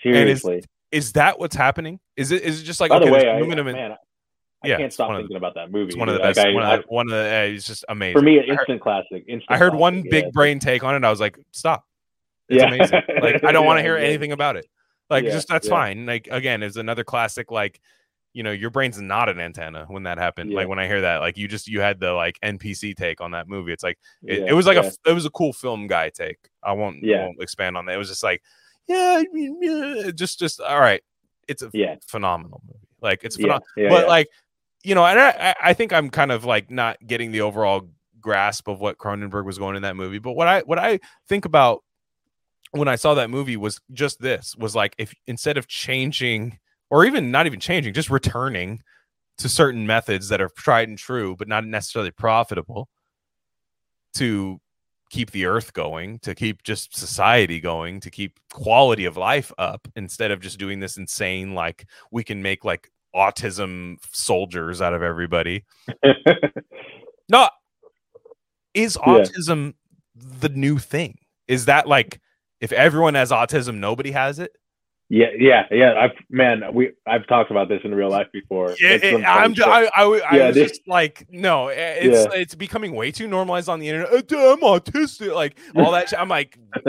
And 0.04 0.14
is- 0.14 0.42
seriously. 0.42 0.64
Is 0.92 1.12
that 1.12 1.38
what's 1.40 1.56
happening? 1.56 1.98
Is 2.16 2.30
it 2.30 2.42
is 2.42 2.60
it 2.60 2.64
just 2.64 2.80
like 2.80 2.90
By 2.90 2.96
okay, 2.96 3.06
the 3.06 3.12
way, 3.12 3.28
I, 3.28 3.42
man, 3.42 3.92
I 3.92 4.68
Yeah, 4.68 4.76
can't 4.78 4.92
stop 4.92 5.08
one 5.08 5.16
of 5.16 5.22
the- 5.22 5.24
thinking 5.24 5.36
about 5.36 5.54
that 5.56 5.70
movie. 5.72 5.88
It's 5.88 5.96
one 5.96 6.08
of 6.08 6.14
the 6.14 6.20
dude. 6.22 6.34
best. 6.36 6.46
I- 6.46 6.52
one, 6.54 6.62
of 6.62 6.80
the, 6.80 6.86
one 6.88 7.06
of 7.06 7.10
the. 7.12 7.18
uh, 7.36 7.40
it's 7.54 7.66
just 7.66 7.84
amazing. 7.88 8.16
for 8.16 8.22
me, 8.22 8.38
an 8.38 8.44
I 8.44 8.46
heard, 8.50 8.58
instant 8.60 8.80
classic. 8.80 9.24
Instant 9.26 9.44
I 9.48 9.58
heard 9.58 9.74
one 9.74 9.94
classic, 9.96 10.10
big 10.10 10.24
yeah. 10.26 10.30
brain 10.32 10.58
take 10.60 10.84
on 10.84 10.94
it. 10.94 11.04
I 11.04 11.10
was 11.10 11.20
like, 11.20 11.36
stop. 11.50 11.84
It's 12.48 12.62
Yeah. 12.62 12.68
amazing. 12.72 13.02
Like 13.20 13.42
I 13.44 13.50
don't 13.52 13.66
want 13.66 13.78
to 13.78 13.82
hear 13.82 13.96
anything 13.96 14.30
about 14.30 14.56
it. 14.56 14.66
Like 15.10 15.24
just 15.24 15.48
that's 15.48 15.68
fine. 15.68 16.06
Like 16.06 16.28
again, 16.30 16.62
it's 16.62 16.76
another 16.76 17.02
classic. 17.04 17.50
Like 17.50 17.80
you 18.36 18.42
know, 18.42 18.50
your 18.52 18.68
brain's 18.68 19.00
not 19.00 19.30
an 19.30 19.40
antenna 19.40 19.86
when 19.88 20.02
that 20.02 20.18
happened. 20.18 20.50
Yeah. 20.50 20.58
Like 20.58 20.68
when 20.68 20.78
I 20.78 20.86
hear 20.86 21.00
that, 21.00 21.18
like 21.20 21.38
you 21.38 21.48
just 21.48 21.66
you 21.68 21.80
had 21.80 22.00
the 22.00 22.12
like 22.12 22.38
NPC 22.42 22.94
take 22.94 23.22
on 23.22 23.30
that 23.30 23.48
movie. 23.48 23.72
It's 23.72 23.82
like 23.82 23.98
it, 24.22 24.40
Yeah, 24.40 24.46
it 24.50 24.52
was 24.52 24.66
like 24.66 24.76
yeah. 24.76 24.90
a 25.06 25.10
it 25.10 25.14
was 25.14 25.24
a 25.24 25.30
cool 25.30 25.54
film 25.54 25.86
guy 25.86 26.10
take. 26.10 26.36
I 26.62 26.72
won't, 26.72 26.96
I 26.96 27.00
Yeah. 27.06 27.24
won't 27.24 27.40
expand 27.40 27.78
on 27.78 27.86
that. 27.86 27.94
It 27.94 27.98
was 27.98 28.08
just 28.08 28.22
like 28.22 28.42
yeah, 28.86 29.22
I 29.26 30.10
just 30.14 30.38
just 30.38 30.60
all 30.60 30.78
right. 30.80 31.02
It's 31.48 31.62
a 31.62 31.70
Yeah. 31.72 31.96
phenomenal 32.06 32.60
movie. 32.66 32.86
Like 33.00 33.24
it's 33.24 33.36
phenomenal 33.36 33.64
but 33.76 34.06
like 34.08 34.28
you 34.84 34.94
know 34.94 35.04
and 35.06 35.18
I, 35.18 35.30
I- 35.30 35.70
I 35.70 35.72
think 35.72 35.92
i'm 35.92 36.10
kind 36.10 36.30
of 36.30 36.44
like 36.44 36.70
not 36.70 36.96
getting 37.06 37.32
the 37.32 37.40
overall 37.40 37.88
grasp 38.20 38.68
of 38.68 38.80
what 38.80 38.98
cronenberg 38.98 39.44
was 39.44 39.58
going 39.58 39.76
in 39.76 39.82
that 39.82 39.96
movie 39.96 40.18
but 40.18 40.32
what 40.32 40.46
i 40.48 40.60
what 40.60 40.78
i 40.78 40.98
think 41.28 41.44
about 41.44 41.82
when 42.72 42.86
i 42.88 42.96
saw 42.96 43.14
that 43.14 43.30
movie 43.30 43.56
was 43.56 43.80
just 43.92 44.20
this 44.20 44.54
was 44.56 44.74
like 44.76 44.94
if 44.98 45.14
instead 45.26 45.56
of 45.56 45.66
changing 45.68 46.58
or 46.90 47.04
even 47.04 47.30
not 47.30 47.46
even 47.46 47.60
changing 47.60 47.92
just 47.94 48.10
returning 48.10 48.80
to 49.38 49.48
certain 49.48 49.86
methods 49.86 50.28
that 50.28 50.40
are 50.40 50.50
tried 50.56 50.88
and 50.88 50.98
true 50.98 51.36
but 51.36 51.48
not 51.48 51.64
necessarily 51.64 52.10
profitable 52.10 52.88
to 54.14 54.60
keep 55.10 55.30
the 55.30 55.46
earth 55.46 55.72
going 55.72 56.18
to 56.18 56.34
keep 56.34 56.62
just 56.62 56.96
society 56.96 57.60
going 57.60 58.00
to 58.00 58.10
keep 58.10 58.40
quality 58.52 59.04
of 59.04 59.16
life 59.16 59.52
up 59.58 59.86
instead 59.94 60.30
of 60.30 60.40
just 60.40 60.58
doing 60.58 60.80
this 60.80 60.96
insane 60.96 61.54
like 61.54 61.86
we 62.10 62.24
can 62.24 62.42
make 62.42 62.64
like 62.64 62.90
autism 63.14 63.96
soldiers 64.12 64.82
out 64.82 64.92
of 64.92 65.02
everybody. 65.02 65.64
No 67.28 67.48
is 68.74 68.96
Yeah. 69.04 69.18
autism 69.18 69.74
the 70.14 70.48
new 70.48 70.78
thing? 70.78 71.18
Is 71.48 71.64
that 71.64 71.88
like 71.88 72.20
if 72.60 72.70
everyone 72.72 73.14
has 73.14 73.30
autism 73.32 73.76
nobody 73.78 74.12
has 74.12 74.38
it 74.38 74.52
yeah, 75.08 75.26
yeah, 75.38 75.64
yeah. 75.70 75.94
I've 76.00 76.12
man, 76.30 76.62
we 76.74 76.90
I've 77.06 77.26
talked 77.26 77.50
about 77.50 77.68
this 77.68 77.80
in 77.84 77.94
real 77.94 78.10
life 78.10 78.26
before. 78.32 78.74
yeah, 78.80 78.98
it- 79.02 79.24
I'm, 79.24 79.54
ju- 79.54 79.62
shit. 79.62 79.70
I, 79.70 79.84
I, 79.94 80.20
I 80.30 80.36
Yeah, 80.36 80.46
was 80.48 80.54
this- 80.56 80.70
just 80.72 80.88
like, 80.88 81.26
no, 81.30 81.68
eh, 81.68 81.96
it's 82.00 82.34
it's 82.34 82.54
becoming 82.54 82.94
way 82.94 83.10
too 83.12 83.28
normalized 83.28 83.68
on 83.68 83.78
the 83.80 83.88
internet. 83.88 84.12
Uh, 84.32 84.52
I'm 84.52 84.60
autistic, 84.60 85.32
like 85.34 85.58
all 85.76 85.92
that. 85.92 86.08
Shit. 86.08 86.18
I'm 86.18 86.28
like, 86.28 86.58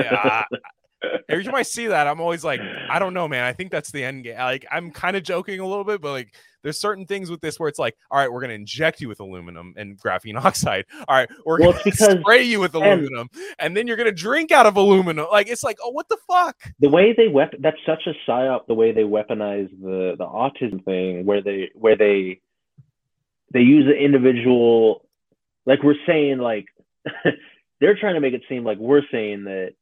every 1.30 1.44
time 1.44 1.56
I 1.56 1.62
see 1.64 1.88
that, 1.88 2.08
I'm 2.08 2.20
always 2.20 2.44
like, 2.44 2.62
I 2.90 3.00
don't 3.00 3.14
know, 3.14 3.28
man. 3.28 3.44
I 3.44 3.54
think 3.54 3.72
that's 3.72 3.92
the 3.92 4.04
end 4.04 4.24
game. 4.24 4.38
Like, 4.38 4.66
I'm 4.72 4.92
kind 4.92 5.16
of 5.16 5.24
joking 5.24 5.60
a 5.60 5.66
little 5.68 5.84
bit, 5.84 6.02
but 6.02 6.12
like, 6.12 6.34
there's 6.68 6.80
certain 6.80 7.06
things 7.06 7.30
with 7.32 7.42
this 7.42 7.60
where 7.60 7.70
it's 7.70 7.80
like, 7.80 7.96
all 8.12 8.20
right, 8.20 8.32
we're 8.32 8.42
gonna 8.42 8.54
inject 8.54 9.02
you 9.02 9.08
with 9.08 9.22
aluminum 9.22 9.74
and 9.78 9.98
graphene 9.98 10.36
oxide. 10.44 10.86
All 11.08 11.16
right, 11.16 11.30
we're 11.46 11.60
Well, 11.60 11.74
gonna 11.74 12.22
spray 12.22 12.44
you 12.44 12.60
with 12.60 12.76
aluminum, 12.76 13.30
and 13.60 13.76
then 13.78 13.88
you're 13.88 13.98
gonna 13.98 14.12
drink 14.12 14.52
out 14.52 14.66
of 14.66 14.76
aluminum. 14.78 15.28
Like 15.32 15.48
it's 15.48 15.64
like, 15.64 15.78
oh, 15.84 15.92
what 15.92 16.10
the 16.10 16.18
fuck? 16.28 16.58
the 16.80 16.90
way 16.90 17.14
they 17.16 17.28
wep 17.28 17.54
that's 17.60 17.78
such 17.86 18.08
a 18.08 18.14
psyop 18.30 18.68
the 18.68 18.74
way 18.74 18.92
they 18.92 19.04
weaponize 19.04 19.70
the 19.82 20.16
the 20.18 20.26
autism 20.26 20.84
thing 20.86 21.26
where 21.26 21.42
they 21.42 21.70
where 21.76 21.96
they 21.98 22.42
they 23.54 23.62
use 23.62 23.86
the 23.86 23.96
individual 23.96 25.06
like 25.66 25.84
we're 25.84 25.96
saying 26.06 26.40
like 26.40 26.66
they're 27.82 27.98
trying 27.98 28.16
to 28.16 28.22
make 28.22 28.34
it 28.34 28.44
seem 28.50 28.64
like 28.64 28.78
we're 28.78 29.04
saying 29.12 29.46
that 29.46 29.74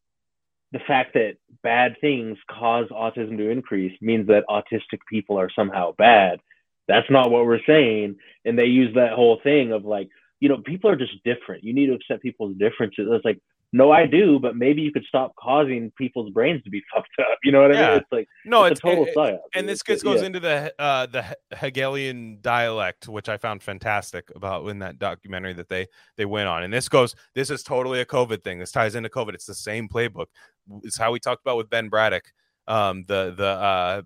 the 0.71 0.79
fact 0.87 1.13
that 1.13 1.37
bad 1.63 1.95
things 2.01 2.37
cause 2.49 2.87
autism 2.91 3.37
to 3.37 3.49
increase 3.49 3.97
means 4.01 4.27
that 4.27 4.43
autistic 4.49 4.99
people 5.09 5.39
are 5.39 5.49
somehow 5.55 5.93
bad 5.97 6.39
that's 6.87 7.09
not 7.09 7.31
what 7.31 7.45
we're 7.45 7.63
saying 7.65 8.15
and 8.45 8.57
they 8.57 8.65
use 8.65 8.93
that 8.95 9.13
whole 9.13 9.39
thing 9.43 9.71
of 9.71 9.85
like 9.85 10.09
you 10.39 10.49
know 10.49 10.57
people 10.57 10.89
are 10.89 10.95
just 10.95 11.13
different 11.23 11.63
you 11.63 11.73
need 11.73 11.87
to 11.87 11.93
accept 11.93 12.21
people's 12.21 12.55
differences 12.57 13.07
it's 13.09 13.25
like 13.25 13.39
no 13.73 13.91
i 13.91 14.05
do 14.05 14.39
but 14.39 14.55
maybe 14.55 14.81
you 14.81 14.91
could 14.91 15.05
stop 15.07 15.33
causing 15.37 15.91
people's 15.97 16.29
brains 16.31 16.61
to 16.63 16.69
be 16.69 16.81
fucked 16.93 17.09
up 17.19 17.37
you 17.43 17.51
know 17.51 17.61
what 17.61 17.75
i 17.75 17.89
mean 17.89 17.97
it's 17.97 18.11
like 18.11 18.27
No, 18.45 18.63
it's, 18.65 18.73
it's, 18.73 18.79
a 18.79 18.87
total 18.87 19.05
it- 19.05 19.15
psyop 19.15 19.39
and 19.55 19.67
this 19.67 19.81
goes 19.81 20.03
yeah. 20.03 20.25
into 20.25 20.39
the 20.39 20.73
uh 20.79 21.05
the 21.07 21.35
Hegelian 21.55 22.39
dialect, 22.41 23.07
which 23.07 23.29
I 23.29 23.37
found 23.37 23.63
fantastic 23.63 24.31
about 24.35 24.67
in 24.67 24.79
that 24.79 24.99
documentary 24.99 25.53
that 25.53 25.69
they 25.69 25.87
they 26.17 26.25
went 26.25 26.47
on. 26.47 26.63
And 26.63 26.73
this 26.73 26.89
goes, 26.89 27.15
this 27.33 27.49
is 27.49 27.63
totally 27.63 28.01
a 28.01 28.05
COVID 28.05 28.43
thing. 28.43 28.59
This 28.59 28.71
ties 28.71 28.95
into 28.95 29.09
COVID. 29.09 29.33
It's 29.33 29.45
the 29.45 29.55
same 29.55 29.87
playbook. 29.87 30.27
It's 30.83 30.97
how 30.97 31.11
we 31.11 31.19
talked 31.19 31.41
about 31.41 31.57
with 31.57 31.69
Ben 31.69 31.89
Braddock, 31.89 32.31
um, 32.67 33.05
the 33.07 33.33
the 33.35 33.47
uh 33.47 34.01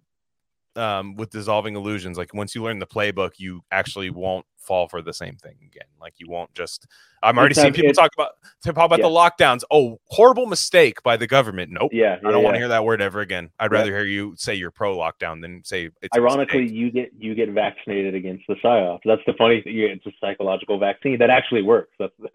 um 0.76 1.16
with 1.16 1.30
dissolving 1.32 1.76
illusions. 1.76 2.18
Like 2.18 2.34
once 2.34 2.56
you 2.56 2.64
learn 2.64 2.80
the 2.80 2.88
playbook, 2.88 3.32
you 3.38 3.62
actually 3.72 4.10
won't 4.10 4.46
fall 4.58 4.88
for 4.88 5.02
the 5.02 5.14
same 5.14 5.36
thing 5.38 5.56
again. 5.66 5.88
Like 6.00 6.14
you 6.18 6.28
won't 6.30 6.54
just 6.54 6.86
I'm 7.24 7.38
already 7.38 7.54
It's 7.54 7.62
seeing 7.62 7.74
people 7.74 7.90
it's- 7.90 7.98
talk 7.98 8.12
about 8.16 8.32
talk 8.64 8.86
about 8.86 9.02
the 9.02 9.08
lockdowns. 9.08 9.64
Oh, 9.72 10.00
horrible 10.06 10.46
mistake 10.46 11.02
by 11.02 11.18
the 11.18 11.26
government. 11.28 11.72
Nope. 11.72 11.90
yeah, 11.92 12.18
I 12.20 12.30
don't 12.30 12.40
yeah, 12.40 12.44
want 12.44 12.54
to 12.56 12.60
hear 12.60 12.68
that 12.68 12.86
word 12.86 13.02
ever 13.02 13.20
again. 13.22 13.50
I'd 13.60 13.72
Yeah. 13.72 13.78
rather 13.80 13.92
hear 13.92 14.06
you 14.06 14.36
say 14.38 14.54
you're 14.56 14.70
pro 14.72 14.96
lockdown 14.96 15.42
than 15.42 15.64
say 15.64 15.90
it's 16.02 16.16
ironically 16.16 16.68
you 16.70 16.92
get 16.92 17.12
you 17.18 17.34
get 17.36 17.50
vaccinated 17.50 18.14
against 18.16 18.46
the 18.48 18.56
psyop 18.64 19.00
that's 19.06 19.22
the 19.26 19.34
funny 19.34 19.62
thing 19.62 19.76
it's 19.78 20.06
a 20.06 20.12
psychological 20.22 20.78
vaccine 20.78 21.18
that 21.18 21.30
actually 21.30 21.62
works 21.64 21.94
that's 21.98 22.14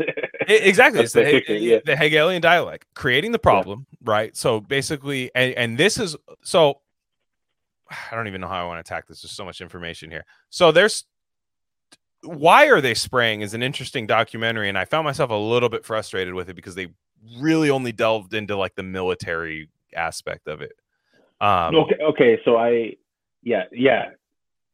E- 0.48 0.55
exactly. 0.55 1.01
That's 1.02 1.12
the, 1.12 1.23
the 1.47 1.55
He- 1.59 1.70
yeah. 1.73 1.78
the 1.85 1.97
Hegelian 1.97 2.43
dialect, 2.43 2.86
creating 2.94 3.32
the 3.32 3.39
problem, 3.39 3.86
right? 4.02 4.36
So 4.36 4.61
basically, 4.61 5.31
and, 5.35 5.55
and 5.55 5.78
this 5.78 5.98
is 5.98 6.16
so. 6.43 6.81
I 8.11 8.15
don't 8.15 8.27
even 8.28 8.40
know 8.40 8.48
how 8.48 8.62
I 8.62 8.66
want 8.66 8.85
to 8.85 8.93
attack 8.93 9.06
this. 9.06 9.23
There's 9.23 9.32
so 9.32 9.44
much 9.44 9.61
information 9.61 10.11
here. 10.11 10.24
So 10.51 10.73
there's 10.73 11.05
why 12.23 12.69
are 12.69 12.81
they 12.81 12.94
spraying 12.94 13.43
is 13.43 13.52
an 13.55 13.62
interesting 13.62 14.06
documentary, 14.06 14.69
and 14.69 14.78
I 14.78 14.85
found 14.86 15.05
myself 15.05 15.31
a 15.31 15.35
little 15.35 15.69
bit 15.69 15.85
frustrated 15.85 16.32
with 16.35 16.48
it 16.48 16.55
because 16.56 16.74
they 16.74 16.89
really 17.39 17.70
only 17.70 17.93
delved 17.93 18.35
into 18.35 18.56
like 18.56 18.74
the 18.74 18.82
military 18.82 19.69
aspect 19.94 20.48
of 20.48 20.61
it. 20.62 20.73
Um, 21.40 21.74
okay 21.74 21.97
okay 22.02 22.40
so 22.44 22.56
i 22.56 22.94
yeah 23.43 23.65
yeah 23.73 24.11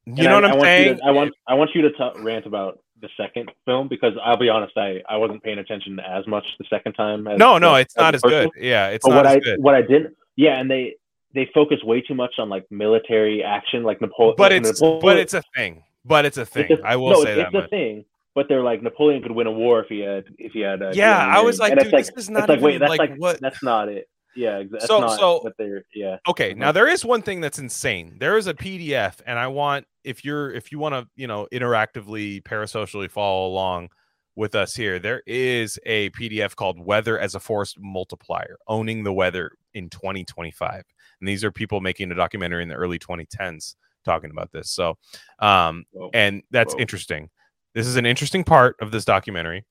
you 0.06 0.12
And 0.12 0.24
know 0.24 0.30
I, 0.30 0.34
what 0.34 0.44
I 0.44 0.48
I'm 0.48 0.56
want 0.58 0.66
saying? 0.66 0.96
To, 0.98 1.04
I 1.04 1.10
want 1.10 1.32
I 1.48 1.54
want 1.54 1.70
you 1.74 1.82
to 1.82 1.90
t- 1.90 2.10
rant 2.20 2.46
about 2.46 2.80
the 3.00 3.08
second 3.16 3.50
film 3.64 3.88
because 3.88 4.12
I'll 4.22 4.36
be 4.36 4.48
honest, 4.48 4.76
I, 4.76 5.02
I 5.08 5.16
wasn't 5.16 5.42
paying 5.42 5.58
attention 5.58 5.98
as 6.00 6.26
much 6.26 6.46
the 6.58 6.64
second 6.68 6.92
time. 6.92 7.26
As, 7.26 7.38
no, 7.38 7.58
no, 7.58 7.74
it's 7.76 7.96
as 7.96 8.00
not 8.00 8.14
as 8.14 8.20
good. 8.22 8.50
Yeah, 8.58 8.88
it's 8.88 9.04
But 9.06 9.14
not 9.14 9.16
what 9.24 9.26
as 9.26 9.36
I 9.36 9.40
good. 9.40 9.62
what 9.62 9.74
I 9.74 9.82
didn't, 9.82 10.16
yeah, 10.36 10.58
and 10.60 10.70
they 10.70 10.96
they 11.34 11.48
focus 11.54 11.78
way 11.84 12.00
too 12.00 12.14
much 12.14 12.34
on 12.38 12.48
like 12.48 12.66
military 12.70 13.42
action, 13.42 13.82
like 13.82 14.00
Napoleon. 14.00 14.34
But 14.36 14.52
like 14.52 14.62
it's 14.62 14.80
Napoleon- 14.80 15.00
but 15.02 15.16
it's 15.18 15.34
a 15.34 15.42
thing. 15.54 15.84
But 16.04 16.24
it's 16.24 16.36
a 16.38 16.46
thing. 16.46 16.66
it's 16.70 16.80
a- 16.82 16.86
I 16.86 16.96
will 16.96 17.10
no, 17.10 17.24
say 17.24 17.32
it's, 17.40 17.52
that 17.52 17.54
it's 17.58 17.66
a 17.66 17.68
thing. 17.68 18.04
But 18.34 18.48
they're 18.48 18.62
like 18.62 18.82
Napoleon 18.82 19.22
could 19.22 19.32
win 19.32 19.46
a 19.46 19.52
war 19.52 19.80
if 19.80 19.88
he 19.88 20.00
had 20.00 20.24
if 20.38 20.52
he 20.52 20.60
had. 20.60 20.82
Uh, 20.82 20.92
Yeah, 20.94 21.18
I 21.18 21.40
was 21.42 21.58
like, 21.58 21.72
And 21.72 21.80
dude, 21.80 21.92
this 21.92 22.10
is 22.16 22.30
not 22.30 22.48
like 22.48 22.58
even, 22.58 22.64
wait, 22.64 22.78
that's 22.78 22.88
like, 22.90 23.00
like 23.00 23.14
what- 23.18 23.40
That's 23.40 23.62
not 23.62 23.88
it. 23.88 24.08
Yeah, 24.36 24.62
that's 24.70 24.86
So- 24.86 25.00
not 25.00 25.18
so- 25.18 25.40
what 25.42 25.54
they're. 25.58 25.84
Yeah. 25.94 26.18
Okay, 26.28 26.54
now 26.54 26.70
there 26.72 26.86
is 26.88 27.04
one 27.04 27.22
thing 27.22 27.40
that's 27.40 27.58
insane. 27.58 28.16
There 28.18 28.36
is 28.38 28.46
a 28.46 28.54
PDF, 28.54 29.20
and 29.26 29.38
I 29.38 29.48
want 29.48 29.86
if 30.04 30.24
you're 30.24 30.52
if 30.52 30.70
you 30.72 30.78
want 30.78 30.94
to 30.94 31.08
you 31.16 31.26
know 31.26 31.46
interactively 31.52 32.42
parasocially 32.42 33.10
follow 33.10 33.46
along 33.48 33.90
with 34.36 34.54
us 34.54 34.74
here, 34.74 34.98
there 35.00 35.22
is 35.26 35.78
a 35.84 36.10
PDF 36.10 36.54
called 36.54 36.78
"Weather 36.78 37.18
as 37.18 37.34
a 37.34 37.40
Force 37.40 37.74
Multiplier: 37.78 38.56
Owning 38.68 39.02
the 39.02 39.12
Weather 39.12 39.50
in 39.74 39.90
2025," 39.90 40.84
and 41.20 41.28
these 41.28 41.44
are 41.44 41.52
people 41.52 41.80
making 41.80 42.10
a 42.10 42.14
documentary 42.14 42.62
in 42.62 42.68
the 42.68 42.74
early 42.74 42.98
2010s 42.98 43.76
talking 44.04 44.30
about 44.30 44.50
this. 44.52 44.70
So, 44.70 44.96
um, 45.38 45.84
Whoa. 45.92 46.10
and 46.14 46.42
that's 46.50 46.74
Whoa. 46.74 46.80
interesting. 46.80 47.30
This 47.74 47.86
is 47.86 47.96
an 47.96 48.06
interesting 48.06 48.44
part 48.44 48.76
of 48.80 48.90
this 48.90 49.04
documentary, 49.04 49.64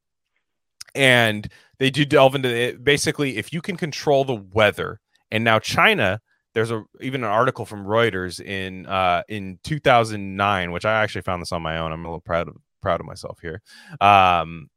and 0.95 1.47
they 1.79 1.89
do 1.89 2.05
delve 2.05 2.35
into 2.35 2.49
it. 2.49 2.83
Basically, 2.83 3.37
if 3.37 3.51
you 3.51 3.61
can 3.61 3.75
control 3.75 4.23
the 4.23 4.35
weather, 4.35 4.99
and 5.31 5.43
now 5.43 5.59
China 5.59 6.21
there's 6.53 6.71
a 6.71 6.83
even 6.99 7.23
an 7.23 7.29
article 7.29 7.65
from 7.65 7.85
Reuters 7.85 8.41
in 8.41 8.85
uh 8.85 9.23
in 9.29 9.59
2009 9.63 10.71
which 10.71 10.85
I 10.85 11.01
actually 11.03 11.21
found 11.21 11.41
this 11.41 11.51
on 11.51 11.61
my 11.61 11.77
own 11.77 11.91
I'm 11.91 12.05
a 12.05 12.07
little 12.07 12.21
proud 12.21 12.47
of 12.47 12.57
proud 12.81 12.99
of 12.99 13.05
myself 13.05 13.39
here 13.41 13.61
um 14.01 14.69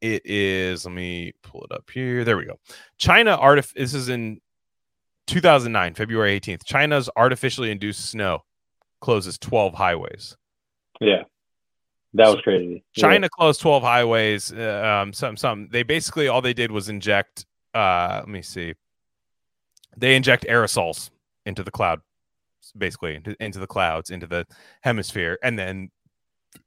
it 0.00 0.22
is 0.24 0.84
let 0.84 0.94
me 0.94 1.32
pull 1.42 1.64
it 1.64 1.72
up 1.72 1.88
here 1.90 2.24
there 2.24 2.36
we 2.36 2.44
go 2.44 2.58
China 2.98 3.36
artif 3.38 3.72
this 3.74 3.94
is 3.94 4.08
in 4.08 4.40
2009 5.26 5.94
February 5.94 6.40
18th 6.40 6.64
China's 6.64 7.10
artificially 7.16 7.70
induced 7.70 8.10
snow 8.10 8.44
closes 9.00 9.38
12 9.38 9.74
highways 9.74 10.36
Yeah. 11.00 11.22
That 12.16 12.28
was 12.28 12.40
crazy. 12.42 12.82
Yeah. 12.96 13.02
China 13.02 13.28
closed 13.28 13.60
12 13.60 13.82
highways. 13.82 14.52
Uh, 14.52 15.02
um, 15.02 15.12
some, 15.12 15.36
some. 15.36 15.68
They 15.70 15.82
basically 15.82 16.28
all 16.28 16.40
they 16.40 16.54
did 16.54 16.70
was 16.70 16.88
inject. 16.88 17.44
Uh, 17.74 18.20
let 18.20 18.28
me 18.28 18.40
see. 18.40 18.72
They 19.98 20.16
inject 20.16 20.46
aerosols 20.48 21.10
into 21.44 21.62
the 21.62 21.70
cloud, 21.70 22.00
basically 22.76 23.16
into, 23.16 23.36
into 23.38 23.58
the 23.58 23.66
clouds, 23.66 24.10
into 24.10 24.26
the 24.26 24.46
hemisphere, 24.80 25.38
and 25.42 25.58
then 25.58 25.90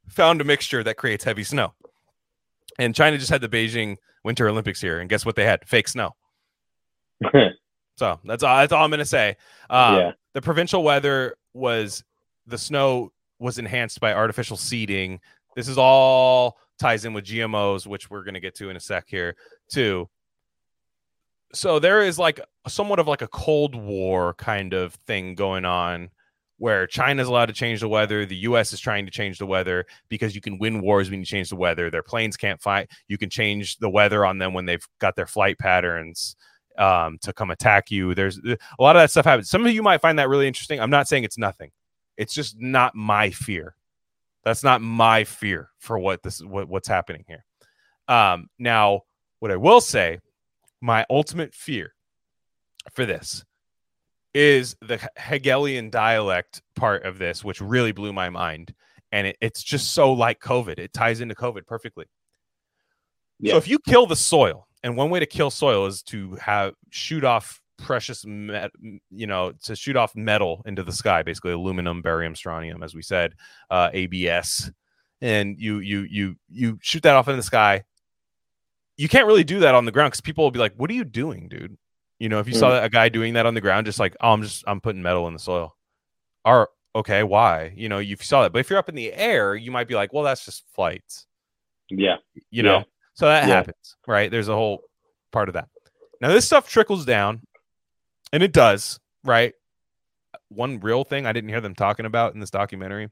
found 0.08 0.40
a 0.40 0.44
mixture 0.44 0.84
that 0.84 0.98
creates 0.98 1.24
heavy 1.24 1.44
snow. 1.44 1.74
And 2.78 2.94
China 2.94 3.18
just 3.18 3.32
had 3.32 3.42
the 3.42 3.50
Beijing 3.50 3.96
Winter 4.24 4.48
Olympics 4.48 4.82
here, 4.82 5.00
and 5.00 5.10
guess 5.10 5.26
what 5.26 5.36
they 5.36 5.46
had? 5.46 5.68
Fake 5.68 5.88
snow. 5.88 6.12
So 8.00 8.18
that's 8.24 8.44
all. 8.44 8.56
That's 8.56 8.72
all 8.72 8.86
I'm 8.86 8.90
gonna 8.90 9.04
say. 9.04 9.36
Um, 9.70 9.96
Yeah. 9.96 10.12
The 10.34 10.42
provincial 10.42 10.84
weather 10.84 11.36
was 11.54 12.02
the 12.48 12.58
snow 12.58 13.12
was 13.40 13.60
enhanced 13.60 14.00
by 14.00 14.14
artificial 14.14 14.56
seeding. 14.56 15.20
This 15.56 15.68
is 15.68 15.78
all 15.78 16.58
ties 16.80 17.04
in 17.04 17.12
with 17.12 17.26
GMOs, 17.26 17.86
which 17.88 18.10
we're 18.10 18.24
gonna 18.24 18.40
get 18.40 18.56
to 18.56 18.70
in 18.70 18.78
a 18.78 18.80
sec 18.80 19.06
here 19.10 19.36
too. 19.70 20.10
So 21.54 21.80
there 21.80 22.02
is 22.02 22.18
like 22.18 22.40
somewhat 22.68 23.00
of 23.00 23.08
like 23.08 23.22
a 23.22 23.28
Cold 23.28 23.76
War 23.76 24.34
kind 24.36 24.74
of 24.74 24.94
thing 25.06 25.36
going 25.36 25.66
on 25.66 26.10
where 26.58 26.88
China's 26.88 27.28
allowed 27.28 27.48
to 27.48 27.54
change 27.54 27.82
the 27.82 27.90
weather, 27.90 28.26
the 28.26 28.36
US 28.36 28.72
is 28.72 28.80
trying 28.80 29.06
to 29.08 29.12
change 29.12 29.40
the 29.40 29.46
weather 29.46 29.86
because 30.08 30.36
you 30.36 30.42
can 30.42 30.58
win 30.58 30.80
wars 30.82 31.10
when 31.10 31.20
you 31.20 31.26
change 31.26 31.50
the 31.50 31.56
weather. 31.58 31.90
Their 31.90 32.04
planes 32.04 32.38
can't 32.38 32.62
fight. 32.62 32.90
You 33.10 33.18
can 33.18 33.30
change 33.30 33.78
the 33.78 33.90
weather 33.90 34.26
on 34.26 34.38
them 34.38 34.54
when 34.54 34.66
they've 34.66 34.86
got 35.00 35.18
their 35.18 35.28
flight 35.28 35.58
patterns 35.60 36.38
um, 36.80 37.18
to 37.22 37.34
come 37.34 37.52
attack 37.52 37.92
you. 37.92 38.16
There's 38.16 38.40
a 38.40 38.58
lot 38.80 38.96
of 38.96 39.02
that 39.02 39.12
stuff 39.12 39.26
happens. 39.26 39.50
Some 39.50 39.66
of 39.66 39.72
you 39.74 39.84
might 39.84 40.02
find 40.02 40.18
that 40.18 40.30
really 40.30 40.48
interesting. 40.48 40.80
I'm 40.80 40.90
not 40.90 41.08
saying 41.08 41.26
it's 41.26 41.38
nothing. 41.38 41.72
It's 42.18 42.34
just 42.34 42.60
not 42.60 42.96
my 42.96 43.30
fear. 43.30 43.76
That's 44.44 44.64
not 44.64 44.82
my 44.82 45.26
fear 45.26 45.70
for 45.78 46.00
what 46.00 46.24
this 46.24 46.44
what, 46.44 46.68
what's 46.68 46.88
happening 46.88 47.26
here. 47.28 47.46
Um, 48.08 48.50
now, 48.58 49.02
what 49.40 49.52
I 49.52 49.58
will 49.58 49.82
say, 49.82 50.20
my 50.82 51.06
ultimate 51.10 51.54
fear 51.54 51.94
for 52.94 53.06
this 53.06 53.44
is 54.34 54.76
the 54.82 55.00
Hegelian 55.18 55.90
dialect 55.90 56.62
part 56.76 57.04
of 57.04 57.20
this, 57.20 57.44
which 57.44 57.62
really 57.62 57.92
blew 57.92 58.14
my 58.14 58.30
mind. 58.30 58.74
And 59.12 59.28
it, 59.28 59.38
it's 59.42 59.64
just 59.64 59.92
so 59.92 60.14
like 60.14 60.40
COVID. 60.40 60.80
It 60.80 60.94
ties 60.94 61.20
into 61.20 61.36
COVID 61.36 61.66
perfectly. 61.66 62.06
Yeah. 63.40 63.54
So 63.54 63.58
if 63.58 63.68
you 63.68 63.80
kill 63.80 64.06
the 64.06 64.16
soil, 64.16 64.68
and 64.84 64.96
one 64.96 65.10
way 65.10 65.20
to 65.20 65.26
kill 65.26 65.50
soil 65.50 65.86
is 65.86 66.02
to 66.04 66.36
have 66.36 66.74
shoot 66.90 67.24
off 67.24 67.62
precious 67.78 68.26
met, 68.26 68.72
you 69.10 69.28
know 69.28 69.54
to 69.64 69.76
shoot 69.76 69.96
off 69.96 70.16
metal 70.16 70.62
into 70.66 70.84
the 70.84 70.92
sky 70.92 71.24
basically 71.24 71.54
aluminum 71.54 72.02
barium 72.02 72.36
strontium 72.36 72.84
as 72.84 72.94
we 72.94 73.02
said 73.02 73.34
uh, 73.70 73.90
abs 73.94 74.70
and 75.22 75.60
you 75.60 75.80
you 75.80 76.02
you 76.10 76.36
you 76.50 76.80
shoot 76.82 77.04
that 77.04 77.16
off 77.16 77.28
in 77.28 77.38
the 77.38 77.44
sky. 77.44 77.84
You 78.98 79.08
can't 79.08 79.28
really 79.28 79.44
do 79.44 79.60
that 79.62 79.76
on 79.76 79.86
the 79.86 79.92
ground 79.92 80.12
because 80.12 80.22
people 80.22 80.44
will 80.44 80.52
be 80.52 80.60
like 80.60 80.74
what 80.76 80.90
are 80.90 80.94
you 80.94 81.06
doing 81.06 81.48
dude? 81.50 81.78
You 82.20 82.30
know 82.30 82.40
if 82.40 82.48
you 82.48 82.54
saw 82.54 82.82
a 82.82 82.90
guy 82.90 83.10
doing 83.10 83.34
that 83.34 83.46
on 83.46 83.54
the 83.54 83.62
ground 83.62 83.86
just 83.86 84.00
like 84.00 84.16
oh 84.20 84.34
i'm 84.34 84.42
just 84.44 84.64
i'm 84.68 84.82
putting 84.82 85.02
metal 85.02 85.28
in 85.28 85.34
the 85.34 85.40
soil. 85.40 85.76
Or 86.46 86.70
okay 86.96 87.24
why? 87.24 87.74
You 87.76 87.90
know 87.90 88.00
you 88.00 88.16
saw 88.18 88.44
that. 88.44 88.54
But 88.54 88.60
if 88.60 88.70
you're 88.70 88.80
up 88.80 88.90
in 88.90 88.96
the 88.96 89.14
air 89.14 89.56
you 89.56 89.72
might 89.72 89.88
be 89.88 89.96
like 89.96 90.14
well 90.14 90.24
that's 90.24 90.46
just 90.46 90.64
flights. 90.74 91.26
Yeah. 91.90 92.18
you 92.52 92.64
know? 92.64 92.78
Yeah. 92.78 92.84
So 93.20 93.26
that 93.28 93.48
Yeah. 93.48 93.56
happens 93.56 93.96
right 94.08 94.32
there's 94.32 94.48
a 94.48 94.56
whole 94.56 94.82
part 95.32 95.50
of 95.50 95.54
that 95.54 95.68
now 96.22 96.30
this 96.30 96.46
stuff 96.46 96.70
trickles 96.70 97.06
down 97.06 97.42
and 98.34 98.42
it 98.44 98.52
does 98.54 99.00
right 99.24 99.54
one 100.50 100.80
real 100.80 101.04
thing 101.04 101.26
i 101.26 101.32
didn't 101.34 101.50
hear 101.50 101.62
them 101.62 101.76
talking 101.76 102.06
about 102.06 102.34
in 102.34 102.40
this 102.40 102.50
documentary 102.52 103.04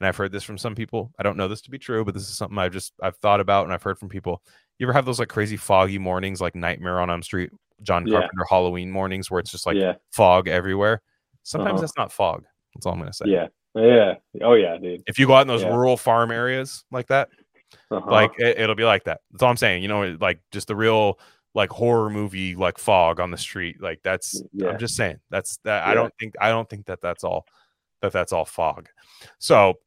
and 0.00 0.08
I've 0.08 0.16
heard 0.16 0.32
this 0.32 0.42
from 0.42 0.58
some 0.58 0.74
people. 0.74 1.12
I 1.16 1.22
don't 1.22 1.36
know 1.36 1.46
this 1.46 1.60
to 1.60 1.70
be 1.70 1.78
true, 1.78 2.04
but 2.04 2.12
this 2.12 2.24
is 2.28 2.36
something 2.36 2.58
I've 2.58 2.72
just 2.72 2.92
I've 3.00 3.16
thought 3.18 3.38
about 3.38 3.66
and 3.66 3.72
I've 3.72 3.84
heard 3.84 4.00
from 4.00 4.08
people. 4.08 4.42
You 4.80 4.86
ever 4.86 4.92
have 4.92 5.04
those 5.04 5.20
like 5.20 5.28
crazy 5.28 5.56
foggy 5.56 5.96
mornings, 5.98 6.40
like 6.40 6.56
Nightmare 6.56 7.00
on 7.00 7.08
Elm 7.08 7.22
Street, 7.22 7.50
John 7.82 8.04
Yeah. 8.04 8.14
Carpenter 8.18 8.44
Halloween 8.50 8.90
mornings, 8.90 9.30
where 9.30 9.38
it's 9.38 9.52
just 9.52 9.64
like 9.64 9.76
yeah, 9.76 9.94
fog 10.10 10.48
everywhere? 10.48 11.02
Sometimes 11.44 11.74
Uh-huh. 11.74 11.80
that's 11.82 11.96
not 11.96 12.10
fog. 12.10 12.42
That's 12.74 12.84
all 12.84 12.94
I'm 12.94 12.98
gonna 12.98 13.12
say. 13.12 13.26
yeah, 13.28 13.46
yeah. 13.76 14.14
Oh 14.42 14.54
yeah, 14.54 14.76
dude. 14.76 15.04
If 15.06 15.20
you 15.20 15.28
go 15.28 15.34
out 15.36 15.42
in 15.42 15.46
those 15.46 15.62
Yeah. 15.62 15.68
rural 15.68 15.96
farm 15.96 16.32
areas 16.32 16.84
like 16.90 17.06
that, 17.06 17.28
Uh-huh. 17.90 18.10
like 18.10 18.32
it, 18.38 18.58
it'll 18.58 18.74
be 18.74 18.84
like 18.84 19.04
that. 19.04 19.20
That's 19.30 19.42
all 19.42 19.50
I'm 19.50 19.56
saying. 19.56 19.82
You 19.82 19.88
know, 19.88 20.16
like 20.20 20.40
just 20.50 20.68
the 20.68 20.76
real 20.76 21.18
like 21.54 21.70
horror 21.70 22.10
movie 22.10 22.54
like 22.54 22.78
fog 22.78 23.20
on 23.20 23.30
the 23.30 23.38
street. 23.38 23.82
Like 23.82 24.00
that's 24.02 24.42
Yeah. 24.52 24.68
I'm 24.68 24.78
just 24.78 24.96
saying 24.96 25.20
that's 25.30 25.58
that. 25.64 25.86
I 25.86 25.94
don't 25.94 26.12
think 26.18 26.34
I 26.40 26.48
don't 26.48 26.68
think 26.68 26.86
that 26.86 27.00
that's 27.00 27.24
all 27.24 27.46
that 28.00 28.12
that's 28.12 28.32
all 28.32 28.44
fog. 28.44 28.88
So, 29.38 29.78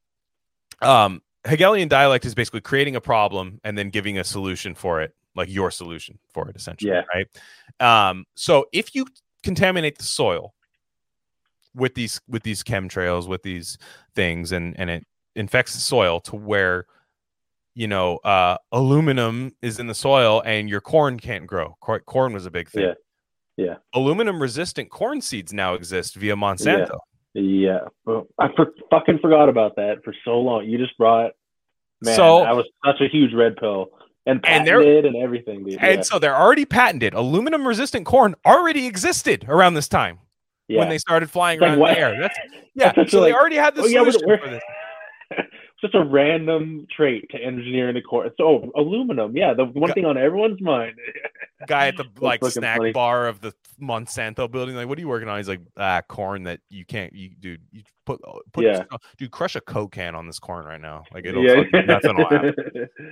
um, 0.81 1.21
Hegelian 1.45 1.87
dialect 1.87 2.25
is 2.25 2.33
basically 2.33 2.61
creating 2.61 2.95
a 2.95 3.01
problem 3.01 3.59
and 3.63 3.77
then 3.77 3.89
giving 3.89 4.17
a 4.17 4.23
solution 4.23 4.73
for 4.73 5.01
it, 5.01 5.13
like 5.35 5.49
your 5.49 5.69
solution 5.69 6.17
for 6.33 6.49
it, 6.49 6.55
essentially. 6.55 6.91
Yeah. 6.91 7.03
Right. 7.13 8.09
Um, 8.09 8.25
so 8.35 8.65
if 8.71 8.95
you 8.95 9.05
contaminate 9.43 9.97
the 9.97 10.03
soil 10.03 10.53
with 11.75 11.93
these 11.93 12.21
with 12.27 12.43
these 12.43 12.63
chemtrails, 12.63 13.27
with 13.27 13.43
these 13.43 13.77
things, 14.15 14.51
and 14.51 14.79
and 14.79 14.89
it 14.89 15.05
infects 15.35 15.73
the 15.73 15.81
soil 15.81 16.19
to 16.21 16.35
where 16.35 16.85
you 17.75 17.87
know 17.87 18.17
uh 18.17 18.57
aluminum 18.71 19.53
is 19.61 19.79
in 19.79 19.87
the 19.87 19.93
soil 19.95 20.41
and 20.45 20.69
your 20.69 20.81
corn 20.81 21.19
can't 21.19 21.45
grow 21.45 21.75
Cor- 21.81 21.99
corn 21.99 22.33
was 22.33 22.45
a 22.45 22.51
big 22.51 22.69
thing 22.69 22.83
Yeah. 22.83 22.93
Yeah. 23.57 23.75
aluminum 23.93 24.41
resistant 24.41 24.89
corn 24.89 25.21
seeds 25.21 25.53
now 25.53 25.73
exist 25.75 26.15
via 26.15 26.35
monsanto 26.35 26.97
Yeah, 27.33 27.79
well, 28.05 28.27
I 28.39 28.47
for, 28.55 28.71
fucking 28.89 29.19
forgot 29.19 29.49
about 29.49 29.75
that 29.75 30.03
for 30.05 30.13
so 30.23 30.39
long. 30.39 30.65
You 30.69 30.77
just 30.77 30.97
brought, 30.97 31.31
man. 32.01 32.15
So- 32.15 32.37
I 32.39 32.53
was 32.53 32.65
such 32.85 33.01
a 33.01 33.07
huge 33.09 33.33
red 33.33 33.57
pill 33.57 33.87
and 34.25 34.37
And 34.37 34.41
patented 34.43 35.05
and 35.05 35.17
everything, 35.17 35.65
dude. 35.65 35.77
and 35.81 35.97
yeah. 35.97 36.01
so 36.01 36.17
they're 36.17 36.35
already 36.35 36.63
patented 36.65 37.13
aluminum 37.13 37.67
resistant 37.67 38.05
corn 38.05 38.35
already 38.45 38.87
existed 38.87 39.45
around 39.49 39.73
this 39.73 39.89
time 39.89 40.19
yeah. 40.69 40.79
when 40.79 40.87
they 40.89 40.97
started 40.97 41.29
flying 41.29 41.57
It's 41.57 41.63
around 41.63 41.73
in 41.73 41.79
the 41.79 41.99
air 41.99 42.17
that's 42.19 42.37
yeah 42.73 42.93
That's 42.95 43.11
so 43.11 43.19
like- 43.19 43.31
they 43.33 43.37
already 43.37 43.57
had 43.57 43.75
the 43.75 43.81
Oh, 43.81 43.85
yeah, 43.85 43.99
solution 43.99 44.21
we're- 44.25 44.39
for 44.41 44.49
this 44.49 44.63
Such 45.81 45.93
a 45.93 46.03
random 46.03 46.87
trait 46.95 47.29
to 47.31 47.37
engineer 47.37 47.89
in 47.89 47.95
the 47.95 48.01
core. 48.01 48.29
So 48.37 48.71
aluminum, 48.75 49.35
yeah, 49.35 49.53
the 49.53 49.65
one 49.65 49.91
thing 49.93 50.05
on 50.05 50.17
everyone's 50.17 50.61
mind. 50.61 50.95
guy 51.67 51.87
at 51.87 51.97
the 51.97 52.05
like 52.19 52.43
snack 52.45 52.77
funny. 52.77 52.91
bar 52.91 53.27
of 53.27 53.41
the 53.41 53.53
Monsanto 53.81 54.49
building. 54.49 54.75
Like, 54.75 54.87
what 54.87 54.97
are 54.97 55.01
you 55.01 55.07
working 55.07 55.27
on? 55.27 55.37
He's 55.37 55.49
like, 55.49 55.61
ah, 55.77 56.01
corn 56.07 56.43
that 56.43 56.59
you 56.69 56.85
can't, 56.85 57.11
you 57.13 57.31
dude, 57.39 57.61
you 57.71 57.83
put, 58.05 58.21
uh, 58.25 58.39
put, 58.53 58.63
Yeah. 58.65 58.83
dude, 59.17 59.31
crush 59.31 59.55
a 59.57 59.61
coke 59.61 59.91
can 59.93 60.15
on 60.15 60.27
this 60.27 60.39
corn 60.39 60.65
right 60.65 60.79
now. 60.79 61.03
Like, 61.13 61.25
it'll 61.25 61.43
yeah, 61.43 61.63
nothing 61.85 62.15
will 62.15 62.29
happen. 62.29 62.53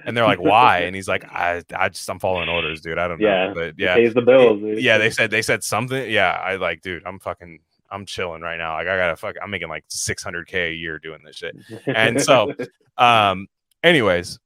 And 0.05 0.15
they're 0.15 0.23
like, 0.25 0.39
why? 0.41 0.79
And 0.79 0.95
he's 0.95 1.07
like, 1.07 1.25
I, 1.25 1.63
I 1.75 1.89
just, 1.89 2.09
I'm 2.09 2.19
following 2.19 2.47
orders, 2.47 2.79
dude. 2.81 2.97
I 2.97 3.07
don't 3.09 3.19
know, 3.19 3.27
Yeah, 3.27 3.51
but 3.53 3.63
It 3.63 3.75
yeah, 3.77 3.95
pays 3.95 4.13
the 4.13 4.21
bills. 4.21 4.61
dude. 4.61 4.81
yeah. 4.81 4.97
They 4.97 5.09
said, 5.09 5.31
they 5.31 5.41
said 5.41 5.63
something. 5.63 6.09
Yeah, 6.09 6.31
I 6.31 6.55
like, 6.55 6.81
dude, 6.81 7.03
I'm 7.05 7.19
fucking, 7.19 7.59
I'm 7.93 8.05
chilling 8.05 8.41
right 8.41 8.57
now. 8.57 8.73
Like, 8.73 8.87
I 8.87 8.97
gotta 8.97 9.15
fuck, 9.15 9.35
I'm 9.41 9.51
making 9.51 9.69
like 9.69 9.85
600k 9.87 10.71
a 10.71 10.73
year 10.73 10.99
doing 10.99 11.19
this 11.23 11.35
shit. 11.37 11.55
and 11.85 12.21
so- 12.21 12.53
um 12.97 13.47
anyways 13.83 14.39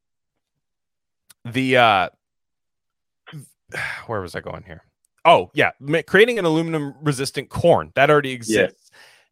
the 1.46 1.78
uh 1.78 2.10
where 4.06 4.22
was 4.22 4.36
i 4.36 4.40
going 4.40 4.64
here 4.64 4.84
oh 5.26 5.52
yeah 5.54 5.72
creating 6.08 6.40
an 6.40 6.46
aluminum 6.46 6.94
resistant 7.02 7.50
corn 7.50 7.92
that 7.96 8.10
already 8.10 8.32
exists 8.32 8.90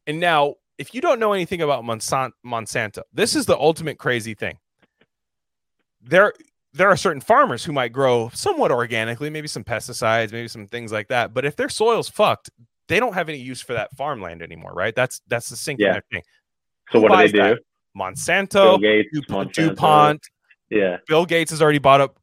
and 0.07 0.19
now 0.19 0.55
if 0.77 0.93
you 0.93 0.99
don't 0.99 1.19
know 1.19 1.31
anything 1.31 1.61
about 1.61 1.83
Monsan- 1.85 2.33
monsanto 2.45 3.01
this 3.13 3.35
is 3.35 3.45
the 3.45 3.57
ultimate 3.57 3.97
crazy 3.97 4.33
thing 4.33 4.57
there 6.01 6.33
there 6.73 6.89
are 6.89 6.97
certain 6.97 7.21
farmers 7.21 7.63
who 7.63 7.71
might 7.71 7.93
grow 7.93 8.29
somewhat 8.33 8.71
organically 8.71 9.29
maybe 9.29 9.47
some 9.47 9.63
pesticides 9.63 10.33
maybe 10.33 10.49
some 10.49 10.67
things 10.67 10.91
like 10.91 11.07
that 11.07 11.33
but 11.33 11.45
if 11.45 11.55
their 11.55 11.69
soil's 11.69 12.09
fucked 12.09 12.49
they 12.87 12.99
don't 12.99 13.13
have 13.13 13.29
any 13.29 13.37
use 13.39 13.61
for 13.61 13.73
that 13.73 13.95
farmland 13.95 14.41
anymore 14.41 14.73
right 14.73 14.95
that's 14.95 15.21
that's 15.27 15.49
the 15.49 15.55
sink 15.55 15.79
in 15.79 15.85
Yeah. 15.87 15.99
thing 16.11 16.21
so 16.91 16.99
what 16.99 17.11
do 17.11 17.17
they 17.17 17.27
do? 17.31 17.37
that? 17.39 17.59
monsanto 17.97 18.51
Bill 18.53 18.77
Gates, 18.79 19.09
Du- 19.13 19.21
Monsanto. 19.33 19.69
DuPont. 19.69 20.21
Yeah. 20.69 20.97
Bill 21.07 21.25
Gates 21.25 21.51
has 21.51 21.61
already 21.61 21.79
bought 21.79 22.01
up 22.01 22.17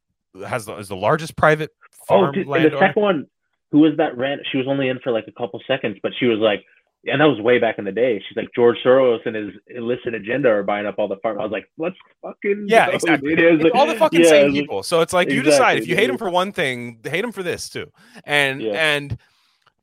has 0.46 0.66
the, 0.66 0.76
is 0.76 0.88
the 0.88 0.96
largest 0.96 1.36
private 1.36 1.70
Oh, 2.10 2.30
dude, 2.32 2.46
the 2.48 2.76
second 2.80 3.00
one, 3.02 3.26
who 3.70 3.78
was 3.78 3.96
that 3.98 4.18
rant? 4.18 4.40
She 4.50 4.58
was 4.58 4.66
only 4.66 4.88
in 4.88 4.98
for 4.98 5.12
like 5.12 5.26
a 5.28 5.32
couple 5.32 5.62
seconds, 5.68 5.98
but 6.02 6.12
she 6.18 6.26
was 6.26 6.40
like, 6.40 6.64
and 7.06 7.20
that 7.20 7.26
was 7.26 7.40
way 7.40 7.58
back 7.60 7.78
in 7.78 7.84
the 7.84 7.92
day. 7.92 8.22
She's 8.28 8.36
like, 8.36 8.48
George 8.54 8.76
Soros 8.84 9.24
and 9.24 9.34
his 9.36 9.50
illicit 9.68 10.12
agenda 10.14 10.48
are 10.48 10.62
buying 10.64 10.84
up 10.84 10.96
all 10.98 11.06
the 11.08 11.16
farm. 11.18 11.38
I 11.38 11.44
was 11.44 11.52
like, 11.52 11.66
let's 11.78 11.96
fucking 12.20 12.66
Yeah, 12.68 12.88
go, 12.88 12.92
exactly. 12.94 13.32
It 13.34 13.62
like- 13.62 13.74
all 13.74 13.86
the 13.86 13.94
fucking 14.04 14.20
yeah, 14.22 14.28
same 14.28 14.52
people. 14.52 14.82
So 14.82 15.00
it's 15.00 15.12
like 15.12 15.30
you 15.30 15.42
decide 15.42 15.78
if 15.78 15.86
you 15.86 15.94
hate 15.94 16.10
him 16.10 16.18
for 16.18 16.28
one 16.28 16.50
thing, 16.52 16.98
hate 17.04 17.24
him 17.24 17.32
for 17.32 17.42
this 17.44 17.68
too. 17.68 17.90
And 18.24 18.60
Yeah. 18.60 18.72
and 18.72 19.16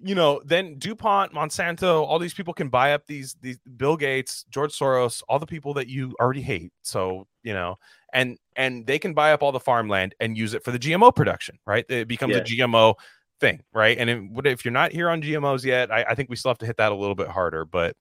you 0.02 0.16
know, 0.16 0.42
then 0.46 0.78
DuPont, 0.80 1.34
Monsanto, 1.34 2.04
all 2.06 2.20
these 2.20 2.34
people 2.34 2.54
can 2.54 2.70
buy 2.70 2.94
up 2.94 3.06
these 3.06 3.36
these 3.42 3.60
Bill 3.78 3.98
Gates, 3.98 4.46
George 4.50 4.78
Soros, 4.78 5.22
all 5.28 5.40
the 5.40 5.46
people 5.46 5.74
that 5.76 5.88
you 5.88 6.16
already 6.20 6.42
hate. 6.42 6.72
So, 6.82 7.28
you 7.44 7.54
know, 7.54 7.78
and 8.14 8.38
and 8.56 8.86
they 8.88 9.00
can 9.00 9.14
buy 9.14 9.34
up 9.34 9.44
all 9.44 9.52
the 9.52 9.60
farmland 9.60 10.16
and 10.20 10.38
use 10.38 10.54
it 10.54 10.64
for 10.64 10.72
the 10.72 10.80
GMO 10.80 11.14
production, 11.14 11.60
right? 11.66 11.86
It 11.90 12.08
becomes 12.08 12.36
a 12.36 12.42
GMO 12.42 12.96
thing, 13.40 13.62
right? 13.74 13.98
And 13.98 14.10
it, 14.10 14.48
if 14.48 14.64
you're 14.64 14.72
not 14.72 14.92
here 14.92 15.10
on 15.10 15.22
GMOs 15.22 15.64
yet? 15.64 15.92
I, 15.92 16.04
I 16.10 16.16
think 16.16 16.30
we 16.30 16.36
still 16.36 16.50
have 16.50 16.58
to 16.60 16.66
hit 16.66 16.78
that 16.78 16.92
a 16.92 16.96
little 16.96 17.16
bit 17.16 17.28
harder, 17.28 17.66
but 17.66 17.96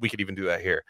we 0.00 0.08
could 0.08 0.20
even 0.20 0.34
do 0.34 0.46
that 0.46 0.60
here. 0.60 0.84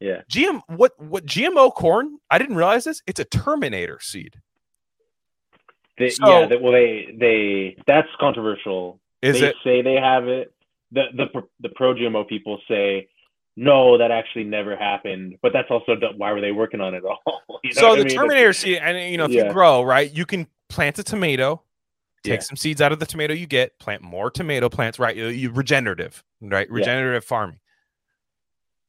Yeah. 0.00 0.22
GM 0.30 0.62
what 0.68 0.92
what 0.98 1.26
GMO 1.26 1.72
corn? 1.74 2.18
I 2.30 2.38
didn't 2.38 2.56
realize 2.56 2.84
this. 2.84 3.02
It's 3.06 3.20
a 3.20 3.24
Terminator 3.24 3.98
seed. 4.00 4.40
They, 5.98 6.08
So- 6.08 6.40
yeah, 6.40 6.46
they, 6.46 6.56
well, 6.56 6.72
they 6.72 7.14
they 7.18 7.76
that's 7.86 8.08
controversial. 8.18 8.98
Is 9.22 9.40
they 9.40 9.48
it? 9.48 9.56
say 9.64 9.82
they 9.82 9.94
have 9.96 10.28
it. 10.28 10.52
The 10.92 11.04
the 11.16 11.26
pro- 11.26 11.48
the 11.60 11.68
pro 11.70 11.94
GMO 11.94 12.28
people 12.28 12.58
say 12.68 13.08
no, 13.56 13.98
that 13.98 14.10
actually 14.10 14.44
never 14.44 14.76
happened. 14.76 15.36
But 15.42 15.52
that's 15.52 15.70
also 15.70 15.96
why 16.16 16.32
were 16.32 16.40
they 16.40 16.52
working 16.52 16.80
on 16.80 16.94
it 16.94 17.04
all? 17.04 17.20
You 17.62 17.74
know 17.74 17.80
So 17.80 17.94
the 17.94 18.00
I 18.00 18.04
mean? 18.04 18.16
Terminator 18.16 18.52
seed, 18.54 18.78
and 18.82 19.10
you 19.12 19.18
know, 19.18 19.26
if 19.26 19.32
Yeah. 19.32 19.46
you 19.48 19.52
grow 19.52 19.82
right, 19.82 20.10
you 20.10 20.24
can 20.24 20.46
plant 20.70 20.98
a 20.98 21.02
tomato, 21.02 21.62
take 22.22 22.40
Yeah. 22.40 22.44
some 22.44 22.56
seeds 22.56 22.80
out 22.80 22.90
of 22.92 23.00
the 23.00 23.06
tomato 23.06 23.34
you 23.34 23.46
get, 23.46 23.78
plant 23.78 24.02
more 24.02 24.30
tomato 24.30 24.68
plants, 24.70 24.98
right? 24.98 25.14
You, 25.14 25.26
you 25.26 25.50
regenerative, 25.50 26.24
right? 26.40 26.66
Yeah. 26.70 26.74
Regenerative 26.74 27.24
farming. 27.24 27.60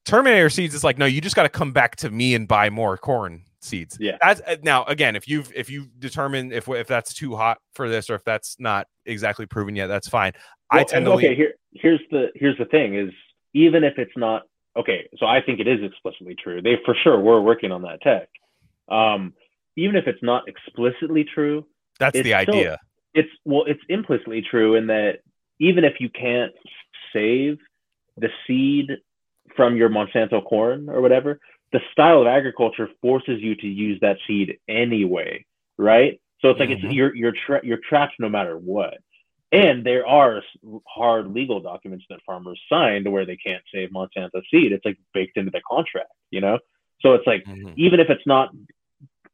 Terminator 0.06 0.50
seeds 0.50 0.74
is 0.74 0.84
like, 0.84 0.98
no, 0.98 1.06
you 1.06 1.20
just 1.22 1.36
got 1.36 1.44
to 1.44 1.50
come 1.50 1.74
back 1.74 1.98
to 1.98 2.10
me 2.10 2.34
and 2.34 2.48
buy 2.48 2.70
more 2.70 2.98
corn 2.98 3.44
seeds. 3.62 3.98
Yeah. 4.00 4.18
That's 4.22 4.42
uh, 4.42 4.58
now 4.64 4.84
again, 4.86 5.16
if 5.16 5.28
you've 5.28 5.52
if 5.56 5.70
you 5.70 5.88
determine 6.00 6.52
if 6.52 6.68
if 6.68 6.88
that's 6.88 7.14
too 7.14 7.36
hot 7.36 7.60
for 7.74 7.90
this 7.90 8.10
or 8.10 8.16
if 8.16 8.24
that's 8.24 8.56
not 8.60 8.88
exactly 9.06 9.46
proven 9.46 9.76
yet, 9.76 9.88
that's 9.88 10.08
fine. 10.08 10.34
I 10.70 10.84
tend 10.84 11.06
to 11.06 11.12
okay. 11.14 11.30
lean- 11.30 11.38
Here, 11.38 11.54
here's 11.74 12.00
the 12.12 12.28
here's 12.36 12.58
the 12.58 12.66
thing 12.66 12.96
is 12.96 13.12
even 13.54 13.84
if 13.84 13.98
it's 13.98 14.16
not 14.16 14.44
okay, 14.78 15.08
so 15.18 15.26
I 15.26 15.42
think 15.42 15.60
it 15.60 15.68
is 15.68 15.80
explicitly 15.84 16.36
true. 16.42 16.62
They 16.62 16.78
for 16.86 16.96
sure 17.04 17.20
were 17.20 17.42
working 17.42 17.72
on 17.72 17.82
that 17.84 18.02
tech. 18.02 18.30
Um, 18.90 19.34
even 19.78 19.96
if 19.96 20.08
it's 20.08 20.22
not 20.24 20.44
explicitly 20.48 21.26
true, 21.34 21.66
that's 22.00 22.14
the 22.14 22.24
still- 22.24 22.36
idea. 22.36 22.80
it's 23.14 23.30
well, 23.46 23.64
it's 23.68 23.82
implicitly 23.90 24.42
true 24.50 24.76
in 24.76 24.88
that 24.88 25.20
even 25.60 25.84
if 25.84 25.96
you 26.00 26.10
can't 26.10 26.54
save 27.14 27.58
the 28.18 28.30
seed 28.48 28.90
from 29.56 29.76
your 29.76 29.90
Monsanto 29.90 30.44
corn 30.44 30.90
or 30.90 31.02
whatever, 31.02 31.40
the 31.72 31.80
style 31.92 32.22
of 32.22 32.28
agriculture 32.28 32.90
forces 33.02 33.42
you 33.42 33.56
to 33.56 33.68
use 33.68 34.00
that 34.02 34.18
seed 34.28 34.58
anyway, 34.68 35.46
right? 35.78 36.20
So 36.42 36.50
it's 36.50 36.60
like 36.60 36.70
Mhm. 36.70 36.84
it's 36.84 36.94
you're 36.94 37.16
you're 37.16 37.32
tra- 37.46 37.62
you're 37.64 37.80
trapped 37.90 38.16
no 38.20 38.30
matter 38.30 38.58
what. 38.58 38.98
And 39.54 39.84
there 39.84 40.08
are 40.08 40.42
hard 40.88 41.34
legal 41.34 41.60
documents 41.60 42.06
that 42.10 42.22
farmers 42.26 42.60
signed 42.70 43.06
where 43.12 43.26
they 43.26 43.36
can't 43.36 43.64
save 43.74 43.90
Monsanto 43.90 44.42
seed. 44.50 44.72
It's 44.72 44.86
like 44.86 44.98
baked 45.14 45.38
into 45.38 45.52
the 45.52 45.62
contract, 45.70 46.12
you 46.30 46.40
know. 46.42 46.58
So 47.02 47.14
it's 47.14 47.28
like 47.28 47.44
Mhm. 47.46 47.74
even 47.78 48.00
if 48.00 48.10
it's 48.10 48.26
not 48.26 48.50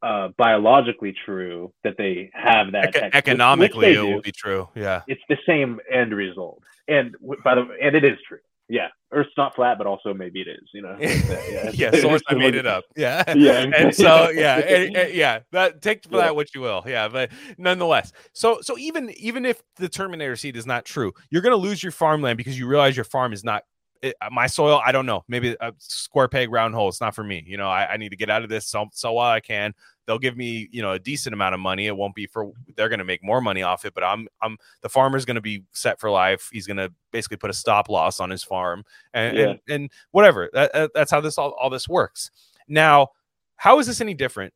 uh, 0.00 0.28
biologically 0.36 1.12
true 1.24 1.72
that 1.82 1.96
they 1.98 2.30
have 2.32 2.70
that 2.70 2.84
Eco- 2.90 2.92
tech, 3.00 3.02
which- 3.02 3.14
which 3.14 3.14
economically, 3.16 3.92
it 3.94 4.00
will 4.00 4.20
be 4.20 4.30
true. 4.30 4.68
Yeah. 4.76 5.02
it's 5.08 5.22
the 5.28 5.38
same 5.44 5.80
end 5.90 6.14
result. 6.14 6.62
And 6.86 7.16
by 7.42 7.56
the 7.56 7.62
and 7.82 7.96
it 7.96 8.04
is 8.04 8.16
true. 8.22 8.38
Yeah, 8.70 8.88
Earth's 9.12 9.30
not 9.36 9.54
flat, 9.54 9.78
but 9.78 9.86
also 9.86 10.12
maybe 10.12 10.42
it 10.42 10.48
is. 10.48 10.68
You 10.74 10.82
know. 10.82 10.96
Yeah. 11.00 11.70
yeah, 11.72 11.90
source 12.00 12.20
I 12.28 12.34
made 12.34 12.54
it 12.54 12.66
up. 12.66 12.84
Yeah. 12.96 13.24
Yeah. 13.34 13.64
and 13.76 13.94
so 13.94 14.28
yeah, 14.30 14.56
and- 14.58 14.96
and- 14.96 15.14
yeah, 15.14 15.40
that 15.52 15.80
take 15.80 16.04
for 16.04 16.16
Yeah. 16.16 16.24
that 16.24 16.36
what 16.36 16.54
you 16.54 16.60
will. 16.60 16.82
Yeah, 16.86 17.08
but 17.08 17.30
nonetheless, 17.56 18.12
so 18.34 18.58
so 18.60 18.76
even 18.78 19.10
even 19.18 19.46
if 19.46 19.62
the 19.76 19.88
Terminator 19.88 20.36
seed 20.36 20.56
is 20.56 20.66
not 20.66 20.84
true, 20.84 21.12
you're 21.30 21.42
gonna 21.42 21.56
lose 21.56 21.82
your 21.82 21.92
farmland 21.92 22.36
because 22.36 22.58
you 22.58 22.66
realize 22.66 22.96
your 22.96 23.04
farm 23.04 23.32
is 23.32 23.42
not 23.44 23.62
it, 24.02 24.14
uh, 24.20 24.28
my 24.30 24.46
soil. 24.46 24.80
I 24.84 24.92
don't 24.92 25.06
know, 25.06 25.24
maybe 25.28 25.56
a 25.60 25.72
square 25.78 26.28
peg 26.28 26.50
round 26.50 26.74
hole. 26.74 26.88
It's 26.88 27.00
not 27.00 27.14
for 27.14 27.24
me. 27.24 27.42
You 27.46 27.56
know, 27.56 27.68
I, 27.68 27.92
I 27.92 27.96
need 27.96 28.10
to 28.10 28.16
get 28.16 28.30
out 28.30 28.42
of 28.42 28.48
this 28.48 28.66
so 28.66 28.86
so 28.92 29.12
while 29.12 29.30
I 29.30 29.40
can. 29.40 29.74
They'll 30.06 30.18
give 30.18 30.36
me 30.36 30.68
you 30.72 30.80
know 30.82 30.92
a 30.92 30.98
decent 30.98 31.34
amount 31.34 31.54
of 31.54 31.60
money. 31.60 31.86
It 31.86 31.96
won't 31.96 32.14
be 32.14 32.26
for 32.26 32.52
they're 32.76 32.88
gonna 32.88 33.04
make 33.04 33.22
more 33.22 33.40
money 33.40 33.62
off 33.62 33.84
it, 33.84 33.92
but 33.94 34.02
I'm 34.04 34.26
I'm 34.40 34.56
the 34.80 34.88
farmer's 34.88 35.24
gonna 35.24 35.40
be 35.40 35.64
set 35.72 36.00
for 36.00 36.10
life. 36.10 36.48
He's 36.52 36.66
gonna 36.66 36.88
basically 37.12 37.36
put 37.36 37.50
a 37.50 37.54
stop 37.54 37.88
loss 37.88 38.18
on 38.20 38.30
his 38.30 38.42
farm 38.42 38.84
and 39.12 39.36
Yeah. 39.36 39.44
and, 39.48 39.60
and 39.68 39.90
whatever. 40.12 40.48
That, 40.52 40.72
that- 40.72 40.90
that's 40.94 41.10
how 41.10 41.20
this 41.20 41.36
all, 41.36 41.50
all 41.60 41.68
this 41.70 41.88
works. 41.88 42.30
Now, 42.68 43.08
how 43.56 43.78
is 43.80 43.86
this 43.86 44.00
any 44.00 44.14
different 44.14 44.54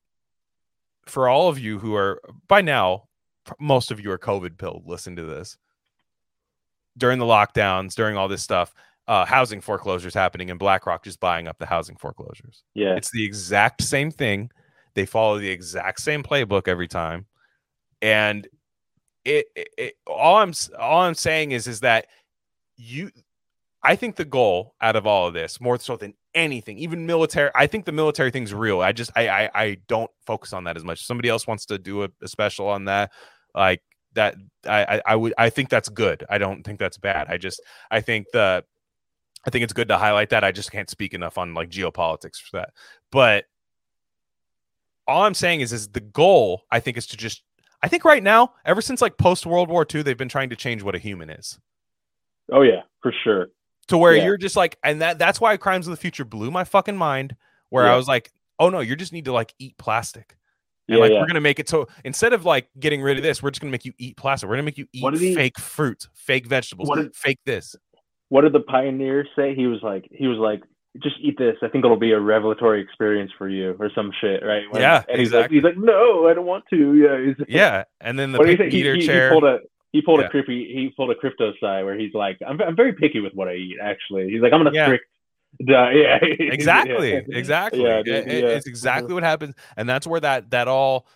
for 1.06 1.28
all 1.28 1.48
of 1.48 1.58
you 1.58 1.78
who 1.78 1.94
are 1.96 2.22
by 2.48 2.62
now? 2.62 3.08
Most 3.58 3.90
of 3.90 3.98
you 4.00 4.10
are 4.12 4.18
COVID 4.18 4.56
pilled. 4.56 4.84
Listen 4.86 5.16
to 5.16 5.22
this. 5.24 5.58
During 6.96 7.18
the 7.18 7.24
lockdowns, 7.24 7.94
during 7.94 8.16
all 8.16 8.28
this 8.28 8.42
stuff, 8.42 8.72
uh, 9.08 9.24
housing 9.24 9.60
foreclosures 9.60 10.14
happening 10.14 10.50
and 10.50 10.58
BlackRock 10.58 11.04
just 11.04 11.20
buying 11.20 11.48
up 11.48 11.58
the 11.58 11.66
housing 11.66 11.96
foreclosures. 11.96 12.62
Yeah. 12.74 12.94
It's 12.94 13.10
the 13.10 13.24
exact 13.24 13.82
same 13.82 14.10
thing. 14.10 14.50
They 14.94 15.06
follow 15.06 15.38
the 15.38 15.48
exact 15.48 16.00
same 16.00 16.22
playbook 16.22 16.68
every 16.68 16.88
time, 16.88 17.26
and 18.02 18.46
it, 19.24 19.46
it, 19.56 19.68
it 19.78 19.94
all 20.06 20.36
I'm 20.36 20.52
all 20.78 21.00
I'm 21.00 21.14
saying 21.14 21.52
is 21.52 21.66
is 21.66 21.80
that 21.80 22.06
you 22.76 23.10
I 23.82 23.96
think 23.96 24.16
the 24.16 24.24
goal 24.24 24.74
out 24.80 24.94
of 24.94 25.06
all 25.06 25.26
of 25.26 25.34
this, 25.34 25.60
more 25.60 25.78
so 25.78 25.96
than 25.96 26.14
anything, 26.34 26.78
even 26.78 27.06
military, 27.06 27.50
I 27.54 27.66
think 27.66 27.84
the 27.84 27.92
military 27.92 28.30
thing's 28.30 28.52
real. 28.52 28.80
I 28.80 28.92
just 28.92 29.10
I 29.16 29.28
I, 29.28 29.50
I 29.54 29.76
don't 29.88 30.10
focus 30.26 30.52
on 30.52 30.64
that 30.64 30.76
as 30.76 30.84
much. 30.84 31.04
Somebody 31.04 31.28
else 31.28 31.46
wants 31.46 31.66
to 31.66 31.78
do 31.78 32.04
a, 32.04 32.08
a 32.22 32.28
special 32.28 32.68
on 32.68 32.84
that, 32.84 33.10
like 33.54 33.82
that. 34.12 34.36
I, 34.66 34.84
I 34.84 35.02
I 35.06 35.16
would 35.16 35.34
I 35.38 35.50
think 35.50 35.68
that's 35.70 35.88
good. 35.88 36.24
I 36.28 36.38
don't 36.38 36.62
think 36.64 36.78
that's 36.78 36.98
bad. 36.98 37.28
I 37.28 37.38
just 37.38 37.62
I 37.90 38.02
think 38.02 38.26
the 38.32 38.64
I 39.46 39.50
think 39.50 39.64
it's 39.64 39.72
good 39.72 39.88
to 39.88 39.98
highlight 39.98 40.30
that. 40.30 40.44
I 40.44 40.52
just 40.52 40.70
can't 40.70 40.88
speak 40.88 41.14
enough 41.14 41.36
on 41.38 41.54
like 41.54 41.68
geopolitics 41.68 42.36
for 42.40 42.58
that. 42.58 42.70
But 43.10 43.44
all 45.08 45.22
I'm 45.24 45.34
saying 45.34 45.60
is 45.60 45.72
is 45.72 45.88
the 45.88 46.00
goal 46.00 46.62
I 46.70 46.80
think 46.80 46.96
is 46.96 47.06
to 47.08 47.16
just 47.16 47.42
I 47.82 47.88
think 47.88 48.04
right 48.04 48.22
now, 48.22 48.54
ever 48.64 48.80
since 48.80 49.02
like 49.02 49.18
post 49.18 49.44
World 49.44 49.68
War 49.68 49.84
II, 49.92 50.02
they've 50.02 50.16
been 50.16 50.28
trying 50.28 50.50
to 50.50 50.56
change 50.56 50.82
what 50.84 50.94
a 50.94 50.98
human 50.98 51.28
is. 51.30 51.58
Oh 52.52 52.62
yeah, 52.62 52.82
for 53.02 53.12
sure. 53.24 53.48
To 53.88 53.98
where 53.98 54.14
Yeah. 54.14 54.24
you're 54.26 54.36
just 54.36 54.54
like, 54.56 54.78
and 54.84 55.02
that 55.02 55.18
that's 55.18 55.40
why 55.40 55.56
Crimes 55.56 55.88
of 55.88 55.90
the 55.90 55.96
Future 55.96 56.24
blew 56.24 56.50
my 56.52 56.62
fucking 56.64 56.96
mind. 56.96 57.34
Where 57.70 57.86
Yeah. 57.86 57.94
I 57.94 57.96
was 57.96 58.06
like, 58.06 58.30
oh 58.60 58.68
no, 58.68 58.78
you 58.80 58.94
just 58.94 59.12
need 59.12 59.24
to 59.24 59.32
like 59.32 59.52
eat 59.58 59.76
plastic. 59.78 60.36
And 60.88 60.96
Yeah, 60.98 61.02
like 61.02 61.12
yeah. 61.12 61.20
we're 61.20 61.26
gonna 61.26 61.40
make 61.40 61.58
it 61.58 61.68
so 61.68 61.88
instead 62.04 62.32
of 62.32 62.44
like 62.44 62.68
getting 62.78 63.02
rid 63.02 63.16
of 63.16 63.24
this, 63.24 63.42
we're 63.42 63.50
just 63.50 63.60
gonna 63.60 63.72
make 63.72 63.84
you 63.84 63.92
eat 63.98 64.16
plastic. 64.16 64.48
We're 64.48 64.54
gonna 64.54 64.62
make 64.64 64.78
you 64.78 64.86
eat 64.92 65.02
did 65.10 65.20
he- 65.20 65.34
fake 65.34 65.58
fruit, 65.58 66.06
fake 66.14 66.46
vegetables, 66.46 66.88
did- 66.94 67.16
fake 67.16 67.40
this. 67.44 67.74
What 68.32 68.42
did 68.42 68.54
the 68.54 68.60
pioneer 68.60 69.26
say? 69.36 69.54
He 69.54 69.66
was 69.66 69.82
like, 69.82 70.06
he 70.10 70.26
was 70.26 70.38
like, 70.38 70.62
just 71.02 71.16
eat 71.20 71.36
this. 71.36 71.56
I 71.62 71.68
think 71.68 71.84
it'll 71.84 71.98
be 71.98 72.12
a 72.12 72.18
revelatory 72.20 72.80
experience 72.80 73.30
for 73.36 73.46
you, 73.46 73.76
or 73.78 73.90
some 73.94 74.10
shit, 74.22 74.42
right? 74.42 74.62
When- 74.70 74.80
Yeah, 74.80 75.02
and 75.06 75.18
he's 75.20 75.28
exactly. 75.28 75.60
like, 75.60 75.74
he's 75.74 75.82
like, 75.82 75.84
no, 75.84 76.28
I 76.28 76.32
don't 76.34 76.46
want 76.46 76.64
to. 76.70 76.94
Yeah, 76.94 77.26
he's, 77.26 77.46
Yeah. 77.46 77.84
And 78.00 78.18
then 78.18 78.32
the 78.32 78.38
What 78.38 78.46
pick? 78.48 78.72
He, 78.72 78.80
eater 78.80 78.94
he, 78.94 79.00
he 79.02 79.06
chair. 79.06 79.30
pulled 79.32 79.44
a 79.44 79.58
he 79.92 80.00
pulled 80.00 80.20
Yeah. 80.20 80.26
a 80.28 80.30
creepy 80.30 80.64
he 80.72 80.88
pulled 80.96 81.10
a 81.10 81.14
crypto 81.14 81.52
side 81.60 81.84
where 81.84 81.98
he's 81.98 82.14
like, 82.14 82.38
I'm 82.46 82.58
I'm 82.62 82.74
very 82.74 82.94
picky 82.94 83.20
with 83.20 83.34
what 83.34 83.48
I 83.48 83.54
eat. 83.54 83.76
Actually, 83.82 84.30
he's 84.30 84.40
like, 84.40 84.54
I'm 84.54 84.60
gonna 84.60 84.72
Yeah. 84.72 84.86
strict. 84.86 85.04
Duh, 85.66 85.90
yeah, 85.94 86.18
exactly 86.22 87.12
Yeah. 87.12 87.20
exactly 87.28 87.82
Yeah, 87.82 88.02
dude, 88.02 88.26
it- 88.28 88.44
yeah. 88.44 88.50
it's 88.56 88.66
exactly 88.66 89.08
uh-huh. 89.08 89.14
what 89.16 89.22
happens 89.24 89.54
and 89.76 89.86
that's 89.86 90.06
where 90.06 90.20
that 90.20 90.50
that 90.52 90.68
all 90.68 91.06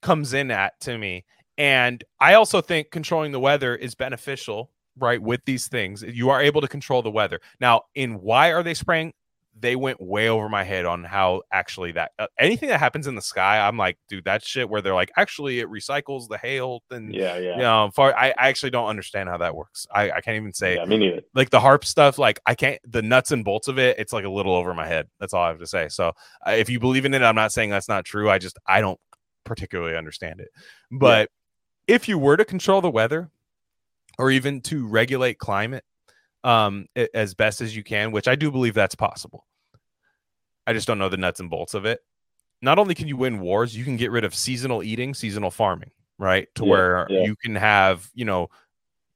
comes 0.00 0.32
in 0.32 0.50
at 0.50 0.80
to 0.80 0.96
me 0.96 1.26
and 1.58 2.02
i 2.18 2.32
also 2.32 2.62
think 2.62 2.90
controlling 2.90 3.32
the 3.32 3.38
weather 3.38 3.74
is 3.76 3.94
beneficial 3.94 4.70
right 4.98 5.20
with 5.22 5.40
these 5.46 5.68
things 5.68 6.02
you 6.02 6.28
are 6.30 6.40
able 6.42 6.60
to 6.60 6.68
control 6.68 7.02
the 7.02 7.10
weather. 7.10 7.40
Now 7.60 7.82
in 7.94 8.20
why 8.20 8.52
are 8.52 8.62
they 8.62 8.74
spraying? 8.74 9.12
They 9.58 9.76
went 9.76 10.00
way 10.00 10.28
over 10.28 10.48
my 10.48 10.64
head 10.64 10.86
on 10.86 11.04
how 11.04 11.42
actually 11.52 11.92
that 11.92 12.12
uh, 12.18 12.26
anything 12.38 12.70
that 12.70 12.80
happens 12.80 13.06
in 13.06 13.14
the 13.14 13.20
sky 13.22 13.60
i'm 13.60 13.76
like 13.76 13.98
dude 14.08 14.24
that 14.24 14.42
shit 14.42 14.68
where 14.68 14.80
they're 14.80 14.94
like 14.94 15.12
actually 15.18 15.60
it 15.60 15.68
recycles 15.68 16.26
the 16.26 16.38
hail 16.38 16.82
and 16.90 17.14
Yeah, 17.14 17.36
yeah. 17.36 17.52
you 17.56 17.58
know 17.62 17.90
far 17.94 18.14
I, 18.16 18.28
I 18.30 18.48
actually 18.48 18.70
don't 18.70 18.88
understand 18.88 19.28
how 19.28 19.36
that 19.36 19.54
works. 19.54 19.86
I, 19.94 20.10
I 20.10 20.20
can't 20.22 20.36
even 20.36 20.54
say 20.54 20.76
yeah, 20.76 20.86
me 20.86 20.96
neither. 20.96 21.20
like 21.34 21.50
the 21.50 21.60
harp 21.60 21.84
stuff 21.84 22.18
like 22.18 22.40
i 22.46 22.54
can't 22.54 22.80
the 22.90 23.02
nuts 23.02 23.30
and 23.30 23.44
bolts 23.44 23.68
of 23.68 23.78
it 23.78 23.98
it's 23.98 24.12
like 24.12 24.24
a 24.24 24.30
little 24.30 24.54
over 24.54 24.72
my 24.72 24.86
head. 24.86 25.08
That's 25.20 25.34
all 25.34 25.42
i 25.44 25.48
have 25.48 25.58
to 25.58 25.66
say. 25.66 25.88
So 25.90 26.12
uh, 26.46 26.52
if 26.52 26.70
you 26.70 26.80
believe 26.80 27.04
in 27.04 27.12
it 27.14 27.22
i'm 27.22 27.36
not 27.36 27.52
saying 27.52 27.68
that's 27.70 27.88
not 27.88 28.04
true. 28.06 28.30
I 28.30 28.38
just 28.38 28.58
i 28.66 28.80
don't 28.80 28.98
particularly 29.44 29.96
understand 29.96 30.40
it. 30.40 30.48
But 30.90 31.28
if 31.86 32.08
you 32.08 32.16
were 32.18 32.36
to 32.38 32.44
control 32.44 32.80
the 32.80 32.90
weather 32.90 33.30
or 34.18 34.30
even 34.30 34.60
to 34.60 34.86
regulate 34.86 35.38
climate 35.38 35.84
um 36.44 36.86
as 37.14 37.34
best 37.34 37.60
as 37.60 37.76
you 37.76 37.84
can 37.84 38.10
which 38.10 38.26
i 38.26 38.34
do 38.34 38.50
believe 38.50 38.74
that's 38.74 38.94
possible. 38.94 39.46
I 40.66 40.72
just 40.72 40.86
don't 40.86 40.98
know 40.98 41.08
the 41.08 41.16
nuts 41.16 41.40
and 41.40 41.50
bolts 41.50 41.74
of 41.74 41.84
it. 41.86 42.00
Not 42.60 42.78
only 42.78 42.94
can 42.94 43.08
you 43.08 43.16
win 43.16 43.40
wars 43.40 43.76
you 43.76 43.84
can 43.84 43.96
get 43.96 44.10
rid 44.10 44.24
of 44.24 44.34
seasonal 44.34 44.82
eating 44.82 45.14
seasonal 45.14 45.50
farming 45.50 45.90
right? 46.18 46.48
To 46.56 46.64
Yeah, 46.64 46.70
where 46.70 47.06
yeah. 47.10 47.24
you 47.24 47.36
can 47.36 47.54
have 47.56 48.10
you 48.14 48.24
know 48.24 48.48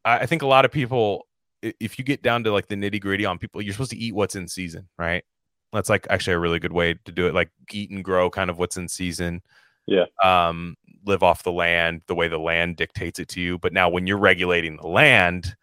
I, 0.05 0.18
I 0.18 0.27
think 0.27 0.43
a 0.43 0.47
lot 0.47 0.64
of 0.64 0.73
people 0.73 1.27
if 1.62 1.98
you 1.98 2.05
get 2.05 2.23
down 2.23 2.44
to 2.44 2.52
like 2.52 2.68
the 2.68 2.74
nitty 2.77 3.01
gritty 3.01 3.24
on 3.24 3.39
people 3.39 3.62
you're 3.62 3.73
supposed 3.73 3.90
to 3.90 3.97
eat 3.97 4.14
what's 4.14 4.36
in 4.36 4.48
season 4.48 4.89
right? 4.98 5.24
That's 5.73 5.89
like 5.90 6.06
actually 6.10 6.35
a 6.35 6.39
really 6.39 6.59
good 6.59 6.73
way 6.73 6.94
to 7.05 7.12
do 7.12 7.27
it 7.27 7.35
like 7.35 7.51
eat 7.73 7.90
and 7.90 8.05
grow 8.05 8.31
kind 8.31 8.51
of 8.51 8.59
what's 8.59 8.77
in 8.77 8.89
season 8.89 9.43
Yeah. 9.87 10.05
um 10.23 10.77
live 11.05 11.23
off 11.23 11.43
the 11.45 11.53
land 11.53 12.03
the 12.09 12.15
way 12.15 12.27
the 12.29 12.39
land 12.39 12.77
dictates 12.77 13.19
it 13.21 13.29
to 13.29 13.41
you 13.41 13.59
but 13.59 13.73
now 13.73 13.89
when 13.89 14.07
you're 14.07 14.19
regulating 14.19 14.77
the 14.77 14.89
land 14.89 15.55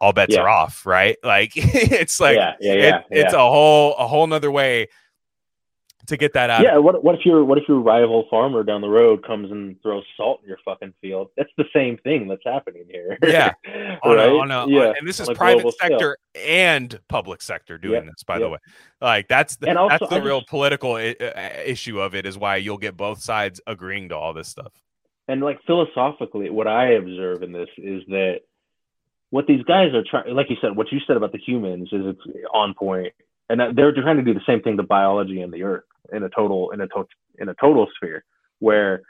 all 0.00 0.12
bets 0.12 0.34
Yeah. 0.34 0.40
are 0.42 0.48
off 0.48 0.84
right 0.86 1.16
like 1.24 1.52
it's 1.54 2.18
like 2.20 2.36
yeah, 2.36 2.54
yeah, 2.60 2.72
it- 2.72 2.78
yeah, 2.82 3.02
it's 3.10 3.34
a 3.34 3.38
whole 3.38 3.94
a 3.96 4.06
whole 4.08 4.26
nother 4.26 4.50
way 4.50 4.88
to 6.10 6.16
get 6.16 6.32
that 6.34 6.50
out 6.50 6.62
yeah. 6.62 6.76
What 6.76 7.02
what 7.02 7.14
if 7.16 7.24
your 7.24 7.44
what 7.44 7.58
if 7.58 7.64
your 7.66 7.80
rival 7.80 8.26
farmer 8.30 8.62
down 8.62 8.80
the 8.80 8.88
road 8.88 9.24
comes 9.26 9.50
and 9.50 9.80
throws 9.82 10.04
salt 10.16 10.40
in 10.42 10.48
your 10.48 10.58
fucking 10.64 10.94
field? 11.00 11.30
That's 11.36 11.50
the 11.56 11.64
same 11.72 11.98
thing 11.98 12.28
that's 12.28 12.44
happening 12.44 12.84
here. 12.88 13.18
Yeah. 13.22 13.52
on 14.04 14.16
right. 14.16 14.28
a, 14.28 14.32
on 14.32 14.50
a, 14.50 14.68
yeah. 14.68 14.92
and 14.98 15.08
this 15.08 15.18
is 15.18 15.28
private 15.30 15.62
global 15.62 15.72
scale. 15.72 15.88
sector 15.90 16.18
and 16.34 17.00
public 17.08 17.42
sector 17.42 17.78
doing 17.78 18.04
Yep, 18.04 18.04
this 18.04 18.22
by 18.22 18.38
the 18.38 18.48
way 18.48 18.58
like 19.00 19.26
that's 19.28 19.56
the, 19.56 19.76
also, 19.76 19.96
that's 19.98 20.10
the 20.10 20.20
I 20.20 20.24
real 20.24 20.40
just- 20.40 20.50
political 20.50 20.94
I- 20.94 21.16
uh, 21.18 21.50
issue 21.64 22.00
of 22.00 22.14
it 22.14 22.26
is 22.26 22.38
why 22.38 22.56
you'll 22.56 22.78
get 22.78 22.96
both 22.96 23.20
sides 23.20 23.60
agreeing 23.66 24.10
to 24.10 24.16
all 24.16 24.32
this 24.32 24.48
stuff 24.48 24.72
and 25.30 25.40
like 25.42 25.60
philosophically, 25.64 26.50
what 26.50 26.66
I 26.66 26.94
observe 26.94 27.44
in 27.44 27.52
this 27.52 27.68
is 27.78 28.02
that 28.08 28.40
what 29.30 29.46
these 29.46 29.62
guys 29.62 29.94
are 29.94 30.02
trying, 30.02 30.34
like 30.34 30.50
you 30.50 30.56
said, 30.60 30.74
what 30.76 30.90
you 30.90 30.98
said 31.06 31.16
about 31.16 31.30
the 31.30 31.38
humans 31.38 31.88
is 31.92 32.02
it's 32.04 32.46
on 32.52 32.74
point, 32.74 33.12
and 33.48 33.60
that 33.60 33.76
they're 33.76 33.92
trying 33.92 34.16
to 34.16 34.24
do 34.24 34.34
the 34.34 34.40
same 34.44 34.60
thing 34.60 34.76
to 34.78 34.82
biology 34.82 35.40
and 35.40 35.52
the 35.52 35.62
earth 35.62 35.84
in 36.12 36.22
a 36.24 36.28
total 36.28 36.70
in 36.72 36.80
a 36.80 36.88
to- 36.88 37.06
in 37.38 37.48
a 37.48 37.54
total 37.54 37.86
sphere, 37.96 38.24
where 38.58 39.02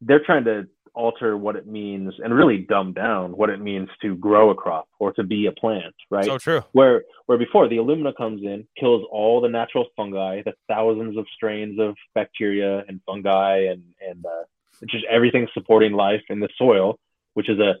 they're 0.00 0.24
trying 0.24 0.44
to 0.44 0.66
alter 0.94 1.38
what 1.38 1.56
it 1.56 1.66
means 1.66 2.12
and 2.22 2.34
really 2.34 2.58
dumb 2.58 2.92
down 2.92 3.32
what 3.32 3.48
it 3.48 3.58
means 3.58 3.88
to 4.02 4.14
grow 4.16 4.50
a 4.50 4.54
crop 4.54 4.86
or 4.98 5.10
to 5.10 5.22
be 5.22 5.46
a 5.46 5.52
plant, 5.52 5.94
right? 6.10 6.26
so 6.26 6.36
true 6.36 6.62
where 6.72 7.04
where 7.26 7.38
before 7.38 7.66
the 7.66 7.78
alumina 7.78 8.12
comes 8.12 8.42
in, 8.42 8.66
kills 8.78 9.02
all 9.10 9.40
the 9.40 9.48
natural 9.48 9.86
fungi, 9.96 10.42
the 10.42 10.52
thousands 10.68 11.16
of 11.16 11.26
strains 11.34 11.78
of 11.78 11.96
bacteria 12.14 12.84
and 12.88 13.00
fungi 13.06 13.58
and 13.72 13.82
and 14.06 14.26
uh, 14.26 14.44
just 14.86 15.04
everything 15.08 15.48
supporting 15.54 15.92
life 15.92 16.22
in 16.28 16.40
the 16.40 16.48
soil, 16.58 16.98
which 17.34 17.48
is 17.48 17.58
a 17.58 17.76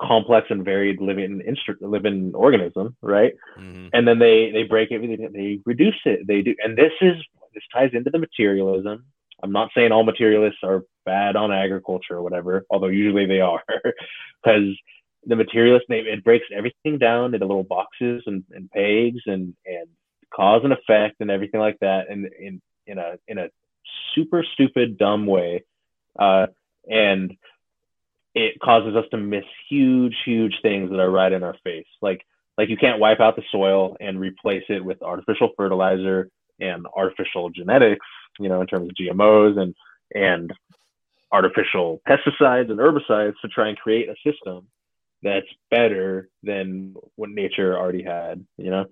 complex 0.00 0.46
and 0.50 0.64
varied 0.64 1.00
living 1.02 1.42
instru- 1.46 1.76
living 1.82 2.32
organism, 2.34 2.96
right? 3.02 3.34
Mhm. 3.58 3.90
And 3.92 4.08
then 4.08 4.18
they 4.18 4.50
they 4.52 4.62
break 4.62 4.90
everything, 4.90 5.30
they 5.32 5.60
reduce 5.66 6.00
it, 6.06 6.26
they 6.26 6.40
do, 6.40 6.54
and 6.64 6.78
this 6.78 6.92
is 7.02 7.16
this 7.54 7.62
ties 7.72 7.90
into 7.92 8.10
the 8.10 8.18
materialism. 8.18 9.04
I'm 9.42 9.52
not 9.52 9.70
saying 9.76 9.92
all 9.92 10.04
materialists 10.04 10.60
are 10.62 10.84
bad 11.04 11.36
on 11.36 11.52
agriculture 11.52 12.14
or 12.14 12.22
whatever, 12.22 12.64
although 12.70 12.88
usually 12.88 13.26
they 13.26 13.40
are, 13.40 13.62
because 14.44 14.74
the 15.26 15.36
materialist 15.36 15.86
they, 15.88 16.00
it 16.00 16.24
breaks 16.24 16.46
everything 16.56 16.98
down 16.98 17.34
into 17.34 17.46
little 17.46 17.64
boxes 17.64 18.22
and, 18.26 18.44
and 18.52 18.70
pegs 18.70 19.22
and 19.26 19.54
and 19.66 19.88
cause 20.34 20.62
and 20.64 20.72
effect 20.72 21.16
and 21.20 21.30
everything 21.30 21.60
like 21.60 21.78
that 21.80 22.10
and 22.10 22.28
in 22.38 22.60
in 22.86 22.98
a 22.98 23.14
in 23.28 23.38
a 23.38 23.48
super 24.14 24.44
stupid 24.54 24.98
dumb 24.98 25.26
way 25.26 25.64
uh 26.18 26.46
and 26.88 27.34
it 28.34 28.58
causes 28.60 28.96
us 28.96 29.04
to 29.10 29.16
miss 29.16 29.44
huge 29.68 30.14
huge 30.24 30.54
things 30.62 30.90
that 30.90 30.98
are 31.00 31.10
right 31.10 31.32
in 31.32 31.42
our 31.42 31.56
face 31.64 31.86
like 32.02 32.20
like 32.58 32.68
you 32.68 32.76
can't 32.76 33.00
wipe 33.00 33.20
out 33.20 33.36
the 33.36 33.42
soil 33.50 33.96
and 34.00 34.18
replace 34.18 34.64
it 34.68 34.84
with 34.84 35.02
artificial 35.02 35.50
fertilizer 35.56 36.28
and 36.60 36.86
artificial 36.96 37.50
genetics 37.50 38.06
you 38.38 38.48
know 38.48 38.60
in 38.60 38.66
terms 38.66 38.88
of 38.88 38.94
gmos 38.94 39.58
and 39.58 39.74
and 40.14 40.52
artificial 41.32 42.00
pesticides 42.08 42.70
and 42.70 42.78
herbicides 42.78 43.34
to 43.42 43.48
try 43.48 43.68
and 43.68 43.76
create 43.76 44.08
a 44.08 44.14
system 44.24 44.66
that's 45.24 45.46
better 45.70 46.28
than 46.42 46.94
what 47.16 47.30
nature 47.30 47.76
already 47.76 48.04
had, 48.04 48.46
you 48.56 48.70
know? 48.70 48.84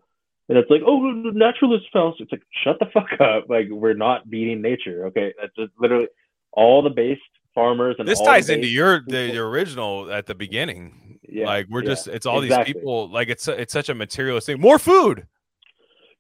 And 0.48 0.58
it's 0.58 0.68
like, 0.68 0.82
oh, 0.84 1.22
the 1.22 1.30
naturalist 1.32 1.86
fell. 1.92 2.14
It's 2.18 2.32
like, 2.32 2.42
shut 2.64 2.78
the 2.80 2.86
fuck 2.86 3.20
up. 3.20 3.48
Like, 3.48 3.68
we're 3.70 3.94
not 3.94 4.28
beating 4.28 4.60
nature, 4.60 5.06
okay? 5.06 5.32
That's 5.40 5.54
just 5.54 5.72
literally 5.78 6.08
all 6.52 6.82
the 6.82 6.90
base 6.90 7.20
farmers 7.54 7.96
and 7.98 8.08
this 8.08 8.18
all 8.18 8.24
the 8.24 8.30
ties 8.30 8.48
into 8.48 8.66
your 8.66 9.02
the, 9.06 9.30
your 9.30 9.48
original 9.48 10.10
at 10.10 10.24
the 10.26 10.34
beginning 10.34 11.18
Yeah, 11.28 11.46
like 11.46 11.66
we're 11.68 11.82
yeah, 11.82 11.90
just 11.90 12.08
it's 12.08 12.24
all 12.24 12.40
exactly. 12.42 12.72
these 12.72 12.80
people 12.80 13.10
like 13.10 13.28
it's 13.28 13.46
it's 13.46 13.74
such 13.74 13.90
a 13.90 13.94
materialist 13.94 14.46
thing 14.46 14.58
more 14.58 14.78
food 14.78 15.26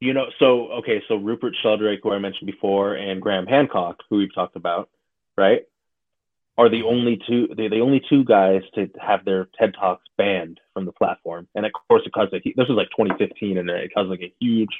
You 0.02 0.12
know, 0.14 0.26
so 0.40 0.66
okay, 0.72 1.00
so 1.06 1.14
Rupert 1.14 1.54
Sheldrake, 1.62 2.00
who 2.02 2.10
I 2.10 2.18
mentioned 2.18 2.50
before, 2.50 2.94
and 2.94 3.22
Graham 3.22 3.46
Hancock, 3.46 4.02
who 4.10 4.16
we've 4.16 4.34
talked 4.34 4.56
about, 4.56 4.90
right, 5.36 5.62
are 6.58 6.68
the 6.68 6.82
only 6.82 7.22
two 7.24 7.46
they're 7.56 7.70
the 7.70 7.78
only 7.78 8.02
two 8.08 8.24
guys 8.24 8.62
to 8.74 8.90
have 9.00 9.24
their 9.24 9.48
TED 9.56 9.74
Talks 9.78 10.02
banned 10.18 10.58
from 10.74 10.86
the 10.86 10.92
platform. 10.92 11.46
And 11.54 11.64
of 11.64 11.70
course, 11.86 12.02
it 12.04 12.12
caused 12.12 12.34
a 12.34 12.40
this 12.40 12.66
was 12.66 12.76
like 12.76 12.90
2015, 12.90 13.58
and 13.58 13.70
it 13.70 13.94
caused 13.94 14.10
like 14.10 14.22
a 14.22 14.34
huge 14.40 14.70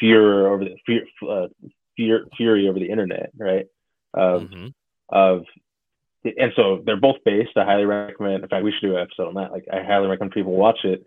furor 0.00 0.48
over 0.48 0.64
the 0.64 0.76
fear, 0.86 1.04
uh, 1.28 1.48
fear, 1.94 2.26
fury 2.34 2.66
over 2.66 2.78
the 2.78 2.88
internet, 2.88 3.32
right? 3.36 3.66
Of 4.14 4.44
Mhm. 4.44 4.72
of 5.10 5.44
and 6.24 6.54
so 6.56 6.82
they're 6.86 6.96
both 6.96 7.22
based. 7.22 7.54
I 7.58 7.66
highly 7.66 7.84
recommend. 7.84 8.42
In 8.42 8.48
fact, 8.48 8.64
we 8.64 8.72
should 8.72 8.80
do 8.80 8.96
an 8.96 9.02
episode 9.02 9.28
on 9.28 9.34
that. 9.34 9.52
Like, 9.52 9.66
I 9.70 9.82
highly 9.82 10.08
recommend 10.08 10.32
people 10.32 10.56
watch 10.56 10.86
it. 10.86 11.06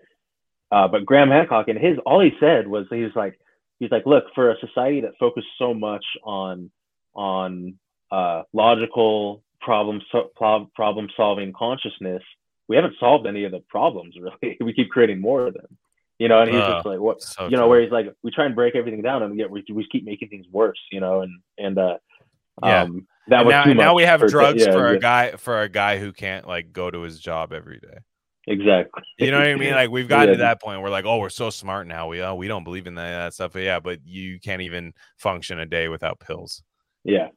Uh, 0.72 0.88
but 0.88 1.08
Graham 1.08 1.32
Hancock 1.32 1.70
and 1.70 1.80
his 1.80 1.98
all 2.06 2.20
he 2.20 2.38
said 2.40 2.68
was 2.68 2.86
he 2.92 3.04
was 3.04 3.16
like 3.16 3.40
he's 3.80 3.92
like, 3.92 4.06
look, 4.06 4.26
for 4.36 4.52
a 4.52 4.56
society 4.60 5.02
that 5.02 5.12
focused 5.20 5.48
so 5.58 5.74
much 5.74 6.06
on 6.24 6.72
on 7.14 7.78
uh, 8.12 8.44
logical 8.54 9.44
problem 9.62 10.02
so, 10.12 10.30
problem 10.36 11.10
solving 11.18 11.52
consciousness, 11.54 12.24
we 12.68 12.76
haven't 12.76 12.96
solved 13.00 13.28
any 13.28 13.44
of 13.44 13.52
the 13.52 13.60
problems 13.70 14.16
really. 14.20 14.58
we 14.62 14.74
keep 14.74 14.90
creating 14.90 15.20
more 15.22 15.48
of 15.48 15.54
them. 15.54 15.78
You 16.20 16.28
know, 16.30 16.42
and 16.42 16.50
he's 16.50 16.64
Oh, 16.64 16.74
just 16.74 16.86
like, 16.86 17.00
what? 17.00 17.22
so 17.22 17.48
you 17.48 17.58
know, 17.58 17.68
where 17.68 17.82
he's 17.82 17.92
like, 17.92 18.08
we 18.24 18.32
try 18.32 18.46
and 18.46 18.56
break 18.56 18.76
everything 18.76 19.04
down, 19.04 19.22
and 19.22 19.38
yet 19.38 19.52
we, 19.52 19.64
we 19.72 19.88
keep 19.92 20.04
making 20.04 20.30
things 20.30 20.48
worse. 20.52 20.80
You 20.92 21.00
know, 21.00 21.22
and 21.22 21.40
and 21.60 21.78
uh, 21.78 21.98
Yeah. 22.64 22.82
um, 22.84 23.08
that 23.28 23.40
And 23.40 23.48
was 23.48 23.54
now, 23.54 23.74
now 23.74 23.94
we 23.94 24.04
have 24.04 24.22
for- 24.22 24.28
drugs 24.28 24.66
yeah, 24.66 24.72
for 24.72 24.90
yeah, 24.92 24.98
a 24.98 25.00
guy 25.00 25.32
for 25.38 25.62
a 25.62 25.70
guy 25.70 26.00
who 26.00 26.12
can't 26.14 26.48
like 26.48 26.74
go 26.74 26.90
to 26.90 27.02
his 27.02 27.20
job 27.20 27.54
every 27.54 27.80
day. 27.80 28.00
Exactly. 28.48 29.04
You 29.20 29.32
know 29.32 29.40
what 29.40 29.48
I 29.48 29.56
mean? 29.56 29.74
Like 29.74 29.90
we've 29.90 30.08
gotten 30.08 30.36
to 30.36 30.38
that 30.40 30.62
point 30.62 30.82
where 30.82 30.90
like, 30.90 31.06
oh, 31.06 31.20
we're 31.20 31.30
so 31.30 31.50
smart 31.50 31.86
now. 31.86 32.08
We 32.08 32.22
uh, 32.22 32.34
we 32.34 32.48
don't 32.48 32.64
believe 32.64 32.88
in 32.88 32.96
that, 32.96 33.12
that 33.18 33.34
stuff. 33.34 33.54
But 33.54 33.64
yeah, 33.64 33.80
but 33.82 34.00
you 34.06 34.40
can't 34.40 34.62
even 34.62 34.94
function 35.18 35.60
a 35.60 35.66
day 35.66 35.90
without 35.90 36.20
pills. 36.20 36.64
Yeah. 37.04 37.28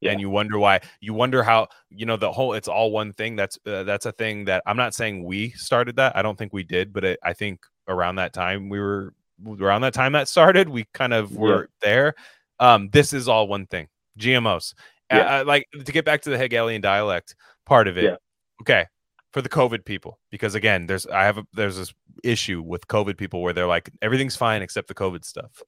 Yeah. 0.00 0.12
And 0.12 0.20
you 0.20 0.30
wonder 0.30 0.56
why. 0.60 0.80
You 1.00 1.12
wonder 1.12 1.42
how. 1.42 1.66
You 1.90 2.06
know 2.06 2.16
the 2.16 2.30
whole. 2.30 2.52
It's 2.52 2.68
all 2.68 2.92
one 2.92 3.12
thing. 3.14 3.34
That's 3.34 3.58
uh, 3.66 3.82
that's 3.82 4.06
a 4.06 4.12
thing 4.12 4.44
that 4.44 4.62
I'm 4.64 4.76
not 4.76 4.94
saying 4.94 5.24
we 5.24 5.50
started 5.50 5.96
that. 5.96 6.16
I 6.16 6.22
don't 6.22 6.38
think 6.38 6.52
we 6.52 6.62
did, 6.62 6.92
but 6.92 7.04
it, 7.04 7.18
I 7.24 7.32
think 7.32 7.60
around 7.88 8.16
that 8.16 8.32
time 8.32 8.68
we 8.68 8.78
were 8.78 9.14
around 9.60 9.80
that 9.80 9.94
time 9.94 10.12
that 10.12 10.28
started. 10.28 10.68
We 10.68 10.84
kind 10.94 11.12
of 11.12 11.32
Yeah. 11.32 11.38
were 11.38 11.70
there. 11.80 12.14
Um, 12.60 12.90
this 12.90 13.12
is 13.12 13.28
all 13.28 13.48
one 13.48 13.66
thing. 13.66 13.88
GMOs. 14.20 14.74
Uh, 15.10 15.16
Yeah. 15.16 15.40
uh, 15.40 15.44
like 15.44 15.66
to 15.84 15.90
get 15.92 16.04
back 16.04 16.22
to 16.22 16.30
the 16.30 16.38
Hegelian 16.38 16.80
dialect 16.80 17.34
part 17.66 17.88
of 17.88 17.98
it. 17.98 18.04
Yeah. 18.04 18.16
Okay, 18.60 18.86
for 19.32 19.42
the 19.42 19.48
COVID 19.48 19.84
people, 19.84 20.18
because 20.30 20.54
again, 20.54 20.86
there's 20.86 21.06
I 21.06 21.24
have 21.24 21.38
a, 21.38 21.46
there's 21.52 21.76
this 21.76 21.92
issue 22.24 22.62
with 22.62 22.88
COVID 22.88 23.16
people 23.16 23.42
where 23.42 23.52
they're 23.52 23.66
like 23.66 23.90
everything's 24.02 24.36
fine 24.36 24.62
except 24.62 24.88
the 24.88 24.94
COVID 24.94 25.24
stuff. 25.24 25.62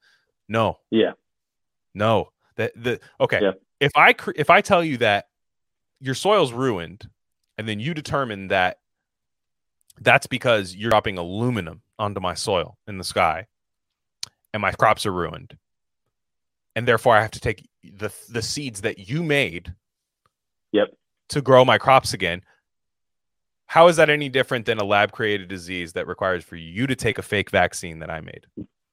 No, 0.49 0.79
Yeah. 0.91 1.13
no, 1.95 2.33
that 2.57 2.73
the 2.75 3.01
okay. 3.21 3.41
Yeah. 3.43 3.53
If 3.81 3.93
I 3.95 4.13
cr- 4.13 4.33
if 4.37 4.51
I 4.51 4.61
tell 4.61 4.83
you 4.85 4.97
that 4.99 5.27
your 6.01 6.15
soil's 6.15 6.53
ruined, 6.53 7.09
and 7.59 7.69
then 7.69 7.81
you 7.81 7.95
determine 7.95 8.49
that 8.49 8.79
that's 10.01 10.27
because 10.27 10.75
you're 10.75 10.91
dropping 10.91 11.19
aluminum 11.19 11.83
onto 11.99 12.21
my 12.21 12.35
soil 12.35 12.79
in 12.87 12.97
the 12.99 13.05
sky, 13.05 13.47
and 14.55 14.61
my 14.63 14.73
crops 14.73 15.05
are 15.07 15.13
ruined, 15.13 15.57
and 16.75 16.89
therefore 16.89 17.17
I 17.17 17.21
have 17.23 17.31
to 17.33 17.41
take 17.41 17.69
the 17.85 18.11
the 18.29 18.43
seeds 18.43 18.81
that 18.83 18.99
you 18.99 19.23
made 19.23 19.75
Yep. 20.73 20.89
to 21.31 21.43
grow 21.43 21.65
my 21.65 21.79
crops 21.79 22.13
again. 22.15 22.43
How 23.71 23.87
is 23.87 23.95
that 23.99 24.11
any 24.11 24.29
different 24.29 24.67
than 24.67 24.79
a 24.79 24.85
lab 24.85 25.13
created 25.13 25.47
disease 25.47 25.93
that 25.93 26.09
requires 26.09 26.43
for 26.43 26.57
you 26.57 26.89
to 26.89 26.97
take 26.97 27.19
a 27.19 27.23
fake 27.23 27.51
vaccine 27.51 28.01
that 28.01 28.11
I 28.11 28.21
made? 28.21 28.49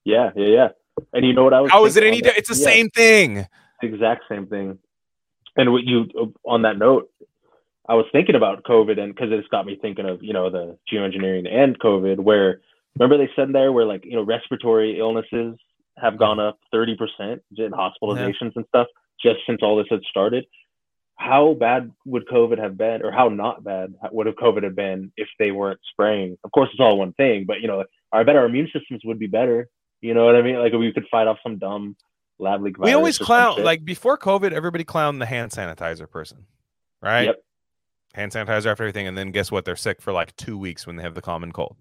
Yeah. 0.05 0.29
Yeah. 0.35 0.45
Yeah. 0.45 0.67
And 1.13 1.25
you 1.25 1.33
know 1.33 1.43
what 1.43 1.53
I 1.55 1.61
was? 1.61 1.71
How 1.71 1.83
is 1.85 1.97
it 1.97 2.03
any? 2.03 2.21
Di- 2.21 2.33
it's 2.37 2.47
the 2.47 2.55
yeah, 2.55 2.75
same 2.75 2.89
thing. 2.91 3.47
exact 3.81 4.25
same 4.29 4.45
thing. 4.45 4.77
And 5.55 5.71
what 5.71 5.83
you 5.83 6.05
uh, 6.15 6.25
on 6.47 6.61
that 6.61 6.77
note, 6.77 7.09
I 7.89 7.95
was 7.95 8.05
thinking 8.11 8.35
about 8.35 8.65
COVID, 8.65 8.99
and 8.99 9.15
because 9.15 9.31
it's 9.31 9.47
got 9.47 9.65
me 9.65 9.79
thinking 9.81 10.05
of 10.05 10.21
you 10.21 10.31
know 10.31 10.51
the 10.51 10.77
geoengineering 10.93 11.51
and 11.51 11.79
COVID, 11.79 12.19
where 12.19 12.61
remember 12.99 13.17
they 13.17 13.31
said 13.35 13.53
there 13.53 13.71
where 13.71 13.85
like 13.85 14.05
you 14.05 14.15
know 14.15 14.23
respiratory 14.23 14.99
illnesses 14.99 15.57
have 15.97 16.19
gone 16.19 16.39
up 16.39 16.59
thirty 16.71 16.95
percent 16.95 17.41
in 17.57 17.71
hospitalizations 17.71 18.51
and 18.55 18.65
stuff 18.67 18.85
just 19.19 19.39
since 19.47 19.61
all 19.63 19.75
this 19.75 19.87
had 19.89 20.01
started. 20.07 20.45
How 21.19 21.55
bad 21.55 21.91
would 22.05 22.27
COVID 22.27 22.59
have 22.59 22.77
been, 22.77 23.03
or 23.03 23.11
how 23.11 23.29
not 23.29 23.63
bad 23.63 23.93
would 24.11 24.27
have 24.27 24.35
COVID 24.35 24.63
have 24.63 24.75
been 24.75 25.11
if 25.17 25.27
they 25.39 25.51
weren't 25.51 25.79
spraying? 25.91 26.37
Of 26.43 26.51
course, 26.51 26.69
it's 26.71 26.79
all 26.79 26.97
one 26.97 27.13
thing, 27.13 27.45
but 27.45 27.59
you 27.61 27.67
know, 27.67 27.83
I 28.11 28.23
bet 28.23 28.35
our 28.35 28.45
immune 28.45 28.69
systems 28.71 29.01
would 29.03 29.17
be 29.19 29.27
better. 29.27 29.67
You 30.01 30.13
know 30.13 30.25
what 30.25 30.35
I 30.35 30.41
mean? 30.43 30.57
Like 30.59 30.73
we 30.73 30.93
could 30.93 31.07
fight 31.09 31.27
off 31.27 31.39
some 31.41 31.57
dumb 31.57 31.95
lab 32.39 32.61
leak. 32.61 32.77
we 32.77 32.93
always 32.93 33.17
clown 33.17 33.63
like 33.63 33.83
before 33.83 34.17
COVID. 34.17 34.51
Everybody 34.51 34.83
clowned 34.83 35.17
the 35.19 35.25
hand 35.25 35.51
sanitizer 35.51 36.09
person, 36.09 36.45
right? 37.01 37.25
Yep. 37.25 37.43
Hand 38.13 38.31
sanitizer 38.31 38.67
after 38.67 38.83
everything, 38.83 39.07
and 39.07 39.17
then 39.17 39.31
guess 39.31 39.51
what? 39.51 39.65
They're 39.65 39.75
sick 39.75 40.01
for 40.01 40.13
like 40.13 40.35
two 40.35 40.57
weeks 40.57 40.85
when 40.85 40.97
they 40.97 41.03
have 41.03 41.15
the 41.15 41.21
common 41.21 41.51
cold. 41.51 41.77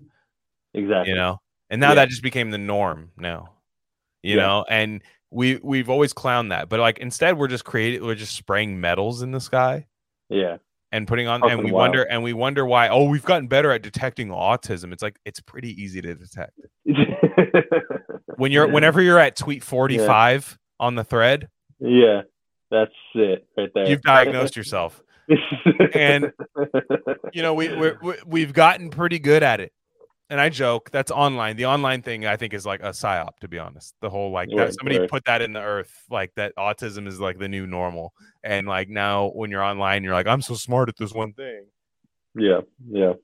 exactly. 0.75 1.11
You 1.11 1.17
know, 1.17 1.41
and 1.71 1.81
now 1.81 1.91
Yeah. 1.91 1.95
that 1.97 2.09
just 2.09 2.23
became 2.23 2.51
the 2.51 2.59
norm. 2.59 3.13
Now, 3.19 3.53
you 4.23 4.37
Yeah. 4.37 4.43
know, 4.47 4.65
and 4.69 5.03
we 5.37 5.61
we've 5.63 5.91
always 5.91 6.13
clowned 6.15 6.49
that, 6.49 6.69
but 6.69 6.81
like 6.81 6.99
instead 6.99 7.37
we're 7.39 7.49
just 7.49 7.65
creating 7.65 8.03
we're 8.05 8.15
just 8.15 8.35
spraying 8.35 8.81
metals 8.81 9.21
in 9.23 9.31
the 9.33 9.41
sky 9.41 9.87
Yeah. 10.31 10.57
and 10.93 11.07
putting 11.07 11.29
on, 11.29 11.43
and 11.49 11.59
we 11.63 11.71
wild. 11.71 11.91
wonder 11.91 12.03
and 12.05 12.23
we 12.23 12.33
wonder 12.33 12.65
why. 12.65 12.89
Oh, 12.89 13.05
we've 13.09 13.25
gotten 13.25 13.47
better 13.47 13.71
at 13.71 13.83
detecting 13.83 14.29
autism. 14.29 14.93
It's 14.93 15.03
like 15.03 15.19
it's 15.25 15.41
pretty 15.41 15.71
easy 15.81 16.01
to 16.01 16.15
detect 16.15 16.59
when 18.37 18.53
you're 18.53 18.67
whenever 18.69 19.01
you're 19.03 19.19
at 19.19 19.37
tweet 19.37 19.63
forty 19.63 19.99
five 19.99 20.59
on 20.81 20.95
the 20.95 21.05
thread. 21.05 21.49
yeah, 21.81 22.23
that's 22.71 22.93
it 23.15 23.47
right 23.57 23.71
there. 23.75 23.89
You've 23.89 24.03
diagnosed 24.03 24.57
yourself. 24.57 25.03
And- 25.95 26.33
you 27.33 27.43
know 27.43 27.53
we 27.55 27.75
we 27.75 28.15
we've 28.25 28.53
gotten 28.53 28.91
pretty 28.91 29.19
good 29.19 29.43
at 29.43 29.61
it 29.61 29.73
and 30.31 30.41
i 30.41 30.49
joke 30.49 30.91
that's 30.91 31.11
online. 31.11 31.57
The 31.57 31.67
online 31.67 32.03
thing 32.03 32.27
i 32.27 32.37
think 32.37 32.53
is 32.55 32.67
like 32.67 32.81
a 32.83 32.91
psyop 32.91 33.39
to 33.41 33.49
be 33.49 33.59
honest. 33.59 33.95
The 34.01 34.11
whole 34.11 34.31
like 34.31 34.49
that 34.51 34.57
Right, 34.57 34.75
somebody 34.75 34.99
right. 34.99 35.09
put 35.09 35.25
that 35.27 35.43
in 35.43 35.53
the 35.53 35.61
earth 35.63 35.93
like 36.11 36.35
that 36.37 36.53
autism 36.57 37.07
is 37.07 37.21
like 37.21 37.39
the 37.39 37.49
new 37.49 37.67
normal. 37.67 38.13
And 38.43 38.67
like 38.67 38.89
now 38.89 39.29
when 39.29 39.51
you're 39.51 39.63
online 39.63 40.05
you're 40.05 40.15
like 40.15 40.27
i'm 40.27 40.43
so 40.43 40.55
smart 40.55 40.89
at 40.89 40.97
this 40.97 41.13
one 41.13 41.33
thing. 41.33 41.67
Yeah, 42.35 42.61
yeah, 42.91 43.15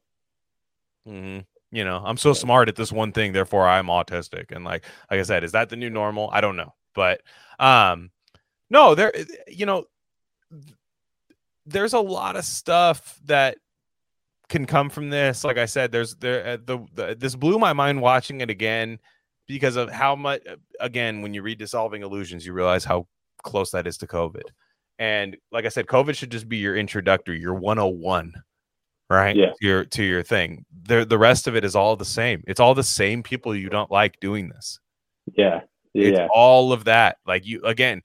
hmm 1.07 1.39
you 1.75 1.85
know 1.85 2.03
i'm 2.05 2.19
so 2.19 2.33
smart 2.35 2.69
at 2.69 2.77
this 2.77 2.93
one 2.93 3.13
thing 3.13 3.33
therefore 3.33 3.67
i'm 3.67 3.87
autistic. 3.87 4.53
And 4.53 4.65
like 4.65 4.85
like 5.11 5.21
i 5.21 5.23
said 5.23 5.45
is 5.45 5.53
that 5.53 5.69
the 5.71 5.77
new 5.77 5.91
normal? 5.91 6.31
I 6.33 6.41
don't 6.41 6.57
know. 6.57 6.75
But 6.95 7.23
um 7.59 8.11
no 8.71 8.95
there 8.95 9.13
you 9.49 9.67
know 9.67 9.85
there's 11.67 11.93
a 11.93 12.01
lot 12.01 12.37
of 12.37 12.45
stuff 12.45 13.19
that 13.25 13.59
can 14.53 14.67
come 14.67 14.91
from 14.91 15.09
this. 15.11 15.45
Like 15.45 15.57
i 15.57 15.65
said 15.65 15.91
there's 15.91 16.15
there 16.17 16.47
uh, 16.47 16.57
the, 16.65 16.79
the 16.95 17.17
this 17.19 17.35
blew 17.35 17.59
my 17.59 17.73
mind 17.73 18.01
watching 18.01 18.43
it 18.43 18.51
again 18.51 18.99
because 19.49 19.77
of 19.77 19.91
how 19.91 20.15
much 20.15 20.43
again 20.79 21.23
when 21.23 21.35
you 21.35 21.43
read 21.43 21.59
dissolving 21.59 22.03
illusions 22.03 22.47
you 22.47 22.53
realize 22.53 22.85
how 22.85 23.09
close 23.43 23.71
that 23.73 23.87
is 23.87 23.97
to 23.99 24.07
covid. 24.07 24.45
And 24.99 25.37
like 25.51 25.65
i 25.65 25.69
said 25.69 25.87
covid 25.87 26.17
should 26.17 26.31
just 26.31 26.49
be 26.49 26.59
your 26.59 26.77
introductory 26.77 27.41
your 27.41 27.55
101 27.55 28.35
right? 29.11 29.37
Yeah. 29.37 29.51
to 29.51 29.67
your 29.67 29.85
to 29.87 30.03
your 30.03 30.23
thing. 30.23 30.65
The, 30.85 31.05
the 31.05 31.19
rest 31.19 31.47
of 31.47 31.55
it 31.57 31.65
is 31.65 31.77
all 31.77 31.97
the 31.97 32.05
same. 32.05 32.43
It's 32.47 32.61
all 32.61 32.75
the 32.75 32.83
same 32.83 33.23
people 33.23 33.55
you 33.55 33.69
don't 33.69 33.91
like 33.91 34.19
doing 34.21 34.49
this. 34.49 34.81
Yeah, 35.35 35.61
it's 35.93 36.19
yeah, 36.19 36.29
all 36.33 36.73
of 36.73 36.85
that. 36.85 37.17
Like 37.27 37.47
you 37.47 37.63
again 37.63 38.03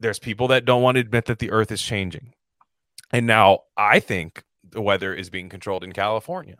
there's 0.00 0.18
people 0.18 0.48
that 0.48 0.64
don't 0.64 0.82
want 0.82 0.96
to 0.96 1.00
admit 1.00 1.26
that 1.26 1.38
the 1.38 1.52
earth 1.52 1.70
is 1.70 1.82
changing. 1.82 2.32
And 3.10 3.26
now 3.26 3.60
i 3.76 3.98
think 3.98 4.44
the 4.72 4.82
weather 4.82 5.14
is 5.14 5.30
being 5.30 5.48
controlled 5.48 5.84
in 5.84 5.92
california 5.92 6.56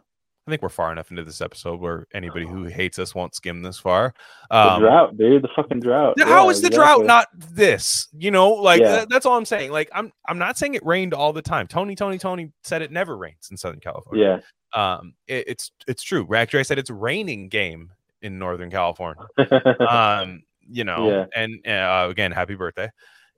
i 0.46 0.50
think 0.50 0.62
we're 0.62 0.68
far 0.68 0.90
enough 0.92 1.10
into 1.10 1.22
this 1.24 1.40
episode 1.40 1.80
where 1.80 2.06
anybody 2.14 2.46
who 2.46 2.64
hates 2.64 2.98
us 2.98 3.14
won't 3.14 3.34
skim 3.34 3.62
this 3.62 3.78
far 3.78 4.14
the 4.50 4.56
um, 4.72 4.80
drought, 4.82 5.16
dude, 5.16 5.42
the 5.42 5.48
fucking 5.56 5.80
drought. 5.80 6.14
how 6.20 6.44
Yeah, 6.44 6.50
is 6.50 6.60
the 6.60 6.68
drought 6.70 7.04
not 7.06 7.28
this? 7.34 8.08
You 8.16 8.30
know, 8.30 8.50
like 8.50 8.80
Yeah. 8.82 8.90
that- 8.96 9.08
that's 9.08 9.24
all 9.24 9.36
I'm 9.38 9.44
saying. 9.46 9.70
Like 9.72 9.88
I'm 9.94 10.12
I'm 10.28 10.36
not 10.38 10.58
saying 10.58 10.74
it 10.74 10.84
rained 10.84 11.14
all 11.14 11.32
the 11.32 11.40
time. 11.40 11.66
Tony 11.66 11.94
Tony 11.94 12.18
Tony 12.18 12.52
said 12.64 12.82
it 12.82 12.90
never 12.92 13.16
rains 13.16 13.48
in 13.50 13.56
Southern 13.56 13.80
California. 13.80 14.42
Yeah, 14.74 14.96
Um 14.98 15.14
it, 15.26 15.44
it's 15.48 15.72
it's 15.86 16.02
true. 16.02 16.24
Reactor 16.28 16.62
said 16.64 16.78
it's 16.78 16.90
raining 16.90 17.48
game 17.48 17.92
in 18.20 18.38
Northern 18.38 18.70
California. 18.70 19.24
um 19.88 20.42
you 20.68 20.84
know 20.84 21.08
Yeah. 21.08 21.26
and 21.34 21.66
uh, 21.66 22.08
again 22.10 22.30
happy 22.32 22.56
birthday 22.56 22.90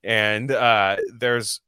and 0.03 0.51
uh 0.51 0.97
there's 1.17 1.61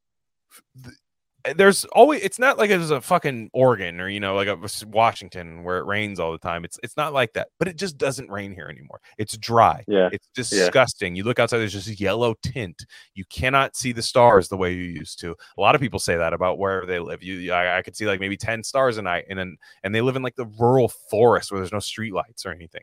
Eh, 1.47 1.53
there's 1.57 1.85
always 1.87 2.23
it's 2.23 2.39
not 2.39 2.59
like 2.59 2.71
it's 2.71 2.91
a 2.91 3.01
fucking 3.01 3.51
Oregon 3.53 4.01
or 4.01 4.09
you 4.09 4.21
know 4.21 4.35
like 4.35 4.49
a 4.49 4.59
Washington 4.87 5.63
where 5.63 5.79
it 5.79 5.87
rains 5.87 6.19
all 6.21 6.33
the 6.33 6.39
time. 6.39 6.65
It's 6.65 6.79
it's 6.83 6.97
not 6.97 7.13
like 7.13 7.33
that 7.35 7.49
but 7.59 7.69
it 7.69 7.77
just 7.77 7.99
doesn't 7.99 8.31
rain 8.31 8.53
here 8.53 8.69
anymore. 8.69 9.01
It's 9.19 9.37
dry. 9.37 9.85
Yeah, 9.87 10.09
it's 10.13 10.29
disgusting. 10.35 11.15
You 11.15 11.25
look 11.25 11.39
outside 11.39 11.59
there's 11.59 11.73
just 11.73 12.01
yellow 12.01 12.35
tint. 12.43 12.85
You 13.15 13.25
cannot 13.31 13.77
see 13.77 13.93
the 13.93 14.03
stars 14.03 14.49
the 14.49 14.57
way 14.57 14.75
you 14.75 14.85
used 14.85 15.21
to. 15.21 15.35
A 15.57 15.61
lot 15.61 15.75
of 15.75 15.81
people 15.81 15.99
say 15.99 16.17
that 16.17 16.33
about 16.33 16.59
wherever 16.59 16.87
they 16.87 16.99
live. 16.99 17.23
You 17.23 17.53
I, 17.53 17.79
I 17.79 17.83
could 17.83 17.97
see 17.97 18.07
like 18.07 18.21
maybe 18.21 18.37
10 18.37 18.63
stars 18.65 18.99
a 18.99 19.03
night 19.03 19.27
and 19.31 19.39
then 19.39 19.57
and 19.85 19.95
they 19.95 20.01
live 20.01 20.17
in 20.17 20.23
like 20.23 20.37
the 20.37 20.51
rural 20.59 20.89
forest 21.11 21.51
where 21.51 21.61
there's 21.61 21.73
no 21.73 21.79
streetlights 21.79 22.45
or 22.45 22.51
anything. 22.51 22.83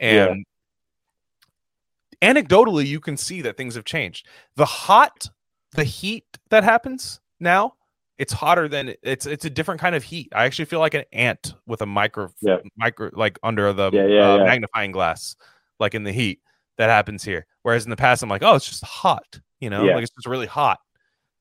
Yeah. 0.00 0.28
and 0.28 0.46
anecdotally 2.22 2.86
you 2.86 3.00
can 3.00 3.16
see 3.16 3.42
that 3.42 3.56
things 3.56 3.74
have 3.74 3.84
changed. 3.84 4.26
The 4.56 4.64
hot 4.64 5.28
the 5.72 5.84
heat 5.84 6.24
that 6.48 6.64
happens 6.64 7.20
now 7.40 7.74
it's 8.18 8.32
hotter 8.32 8.68
than 8.68 8.94
it's 9.02 9.26
it's 9.26 9.44
a 9.44 9.50
different 9.50 9.80
kind 9.80 9.94
of 9.94 10.02
heat 10.02 10.28
i 10.34 10.44
actually 10.44 10.64
feel 10.64 10.80
like 10.80 10.94
an 10.94 11.04
ant 11.12 11.54
with 11.66 11.80
a 11.82 11.86
micro 11.86 12.28
Yeah. 12.40 12.58
micro 12.76 13.10
like 13.12 13.38
under 13.42 13.72
the 13.72 13.90
Yeah, 13.92 14.06
yeah, 14.06 14.34
uh, 14.34 14.44
magnifying 14.44 14.92
glass 14.92 15.36
like 15.78 15.94
in 15.94 16.02
the 16.02 16.12
heat 16.12 16.40
that 16.76 16.90
happens 16.90 17.24
here. 17.24 17.44
Whereas 17.62 17.84
in 17.84 17.90
the 17.90 17.96
past, 17.96 18.22
I'm 18.22 18.28
like, 18.28 18.42
oh, 18.42 18.54
it's 18.54 18.68
just 18.68 18.84
hot, 18.84 19.40
you 19.60 19.68
know, 19.68 19.84
like 19.94 20.04
it's 20.04 20.14
just 20.14 20.26
really 20.26 20.46
hot. 20.46 20.78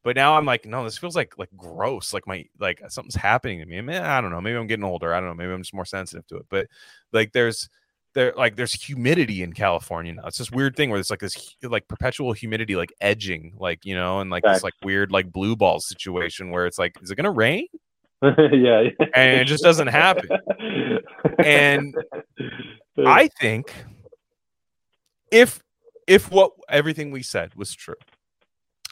But 0.04 0.16
now 0.16 0.36
I'm 0.36 0.46
like, 0.46 0.66
no, 0.66 0.84
this 0.84 0.98
feels 0.98 1.16
like 1.16 1.38
like 1.38 1.50
gross. 1.56 2.14
Like 2.14 2.26
my 2.28 2.46
like 2.60 2.82
something's 2.90 3.16
happening 3.16 3.60
to 3.60 3.66
me. 3.66 3.78
I 3.78 3.82
mean, 3.82 3.98
I 3.98 4.20
don't 4.22 4.32
know. 4.32 4.42
Maybe 4.42 4.58
I'm 4.58 4.68
getting 4.68 4.84
older. 4.86 5.14
I 5.14 5.20
don't 5.20 5.30
know. 5.30 5.36
Maybe 5.36 5.52
I'm 5.52 5.62
just 5.62 5.74
more 5.74 5.86
sensitive 5.86 6.26
to 6.28 6.38
it. 6.38 6.46
But 6.50 6.68
like 7.14 7.34
there's 7.34 7.70
there 8.18 8.34
like 8.36 8.56
there's 8.56 8.74
humidity 8.74 9.44
in 9.44 9.54
California 9.54 10.12
now. 10.12 10.24
It's 10.26 10.40
this 10.40 10.50
weird 10.50 10.76
thing 10.76 10.90
where 10.90 11.00
it's 11.00 11.12
like 11.12 11.20
this 11.20 11.56
like 11.62 11.88
perpetual 11.88 12.34
humidity, 12.34 12.76
like 12.76 12.92
edging, 13.00 13.54
like 13.60 13.86
you 13.86 13.94
know, 13.94 14.20
and 14.22 14.32
like 14.32 14.42
this 14.44 14.64
like 14.64 14.74
weird 14.84 15.12
like 15.12 15.32
blue 15.32 15.56
ball 15.56 15.80
situation 15.80 16.50
where 16.50 16.66
it's 16.66 16.80
like, 16.80 16.96
is 17.00 17.12
it 17.12 17.16
gonna 17.16 17.32
rain? 17.32 17.68
yeah, 18.24 18.90
And 19.14 19.42
it 19.42 19.46
just 19.46 19.64
doesn't 19.64 19.88
happen. 19.88 20.28
And 21.38 21.96
I 23.06 23.28
think 23.40 23.72
if 25.32 25.62
if 26.08 26.32
what 26.32 26.54
everything 26.68 27.12
we 27.12 27.22
said 27.22 27.54
was 27.54 27.72
true, 27.72 28.02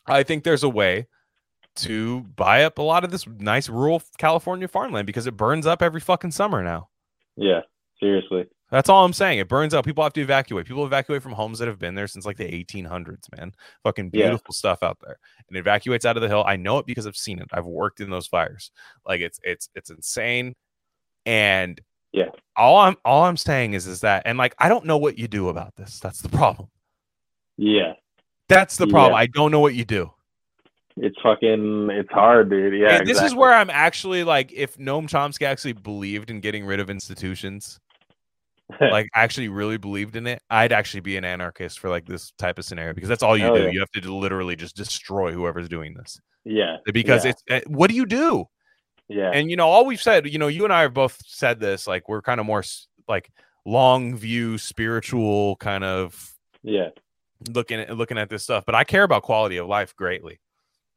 I 0.06 0.22
think 0.22 0.44
there's 0.44 0.64
a 0.64 0.70
way 0.70 1.08
to 1.78 2.22
buy 2.36 2.64
up 2.64 2.78
a 2.78 2.84
lot 2.84 3.04
of 3.04 3.10
this 3.10 3.26
nice 3.26 3.70
rural 3.70 4.04
California 4.20 4.68
farmland 4.68 5.08
because 5.08 5.26
it 5.26 5.36
burns 5.36 5.66
up 5.66 5.82
every 5.82 6.00
fucking 6.00 6.32
summer 6.32 6.62
now. 6.62 6.90
yeah, 7.36 7.62
seriously. 8.00 8.46
That's 8.72 8.90
all 8.90 9.06
I'm 9.06 9.14
saying. 9.14 9.40
It 9.40 9.48
burns 9.48 9.74
out. 9.74 9.86
People 9.86 10.04
have 10.04 10.14
to 10.14 10.22
evacuate. 10.22 10.66
People 10.66 10.86
evacuate 10.86 11.22
from 11.22 11.34
homes 11.34 11.60
that 11.60 11.68
have 11.68 11.78
been 11.80 11.94
there 11.96 12.08
since 12.08 12.26
like 12.26 12.38
the 12.38 12.46
1800s, 12.52 13.26
man. 13.38 13.54
Fucking 13.84 14.10
Yeah. 14.14 14.28
beautiful 14.28 14.54
stuff 14.54 14.82
out 14.82 14.98
there. 15.02 15.18
And 15.48 15.56
it 15.56 15.60
evacuates 15.60 16.04
out 16.06 16.18
of 16.18 16.22
the 16.22 16.28
hill. 16.28 16.44
I 16.48 16.56
know 16.56 16.80
it 16.80 16.86
because 16.88 17.06
I've 17.06 17.16
seen 17.16 17.40
it. 17.40 17.48
I've 17.54 17.66
worked 17.68 18.00
in 18.02 18.10
those 18.10 18.26
fires. 18.28 18.72
Like 19.06 19.22
it's 19.22 19.40
it's 19.44 19.70
it's 19.76 19.92
insane. 19.92 20.56
And 21.28 21.80
Yeah. 22.12 22.30
all 22.56 22.78
I'm 22.78 22.96
all 23.06 23.24
I'm 23.26 23.38
saying 23.38 23.74
is 23.74 23.86
is 23.88 24.02
that 24.02 24.24
and 24.26 24.38
like 24.38 24.56
I 24.60 24.68
don't 24.68 24.86
know 24.86 24.98
what 24.98 25.18
you 25.20 25.28
do 25.28 25.50
about 25.50 25.76
this. 25.76 26.00
That's 26.00 26.22
the 26.22 26.30
problem. 26.30 26.70
Yeah, 27.58 27.94
That's 28.50 28.76
the 28.78 28.88
problem. 28.88 29.14
Yeah. 29.14 29.20
I 29.20 29.28
don't 29.28 29.52
know 29.52 29.60
what 29.62 29.76
you 29.76 29.86
do. 29.86 30.12
it's 30.98 31.16
fucking, 31.22 31.90
it's 31.92 32.10
hard, 32.12 32.50
dude. 32.50 32.74
Yeah, 32.80 32.98
And 32.98 33.08
this 33.08 33.22
is 33.22 33.34
where 33.36 33.54
I'm 33.54 33.70
actually 33.70 34.24
like, 34.24 34.52
if 34.54 34.78
Noam 34.78 35.08
Chomsky 35.10 35.46
actually 35.46 35.74
believed 35.74 36.30
in 36.30 36.40
getting 36.42 36.66
rid 36.66 36.80
of 36.80 36.90
institutions, 36.90 37.80
like 38.82 39.08
actually 39.14 39.48
really 39.50 39.78
believed 39.78 40.16
in 40.16 40.28
it, 40.28 40.42
I'd 40.50 40.72
actually 40.72 41.02
be 41.02 41.18
an 41.18 41.26
anarchist 41.26 41.80
for 41.80 41.90
like 41.90 42.06
this 42.06 42.32
type 42.38 42.58
of 42.60 42.66
scenario 42.66 42.94
because 42.94 43.10
that's 43.10 43.24
all 43.24 43.38
you 43.38 43.46
Hell 43.46 43.56
do. 43.56 43.64
yeah. 43.64 43.70
You 43.70 43.80
have 43.80 43.92
to 43.92 44.16
literally 44.16 44.56
just 44.56 44.76
destroy 44.76 45.32
whoever's 45.32 45.70
doing 45.70 45.94
this 45.94 46.20
yeah, 46.44 46.78
because 46.94 47.26
yeah, 47.26 47.32
it's 47.32 47.44
uh, 47.50 47.62
what 47.68 47.90
do 47.90 47.96
you 47.96 48.06
do? 48.06 48.46
yeah, 49.08 49.32
And 49.32 49.50
you 49.50 49.56
know, 49.56 49.68
all 49.68 49.86
we've 49.86 50.02
said, 50.02 50.28
you 50.28 50.40
know, 50.40 50.48
you 50.48 50.64
and 50.64 50.74
I 50.74 50.82
have 50.82 50.94
both 50.94 51.18
said 51.26 51.60
this, 51.60 51.88
like 51.88 52.08
we're 52.10 52.22
kind 52.22 52.40
of 52.40 52.46
more 52.46 52.64
like 53.08 53.32
long 53.66 54.16
view, 54.16 54.58
spiritual 54.58 55.56
kind 55.58 55.84
of 55.84 56.34
yeah, 56.64 56.90
looking 57.54 57.80
at 57.80 57.96
looking 57.96 58.18
at 58.18 58.30
this 58.30 58.44
stuff. 58.44 58.64
But 58.66 58.76
I 58.76 58.84
care 58.84 59.04
about 59.04 59.24
quality 59.24 59.58
of 59.58 59.68
life 59.68 59.96
greatly, 59.96 60.40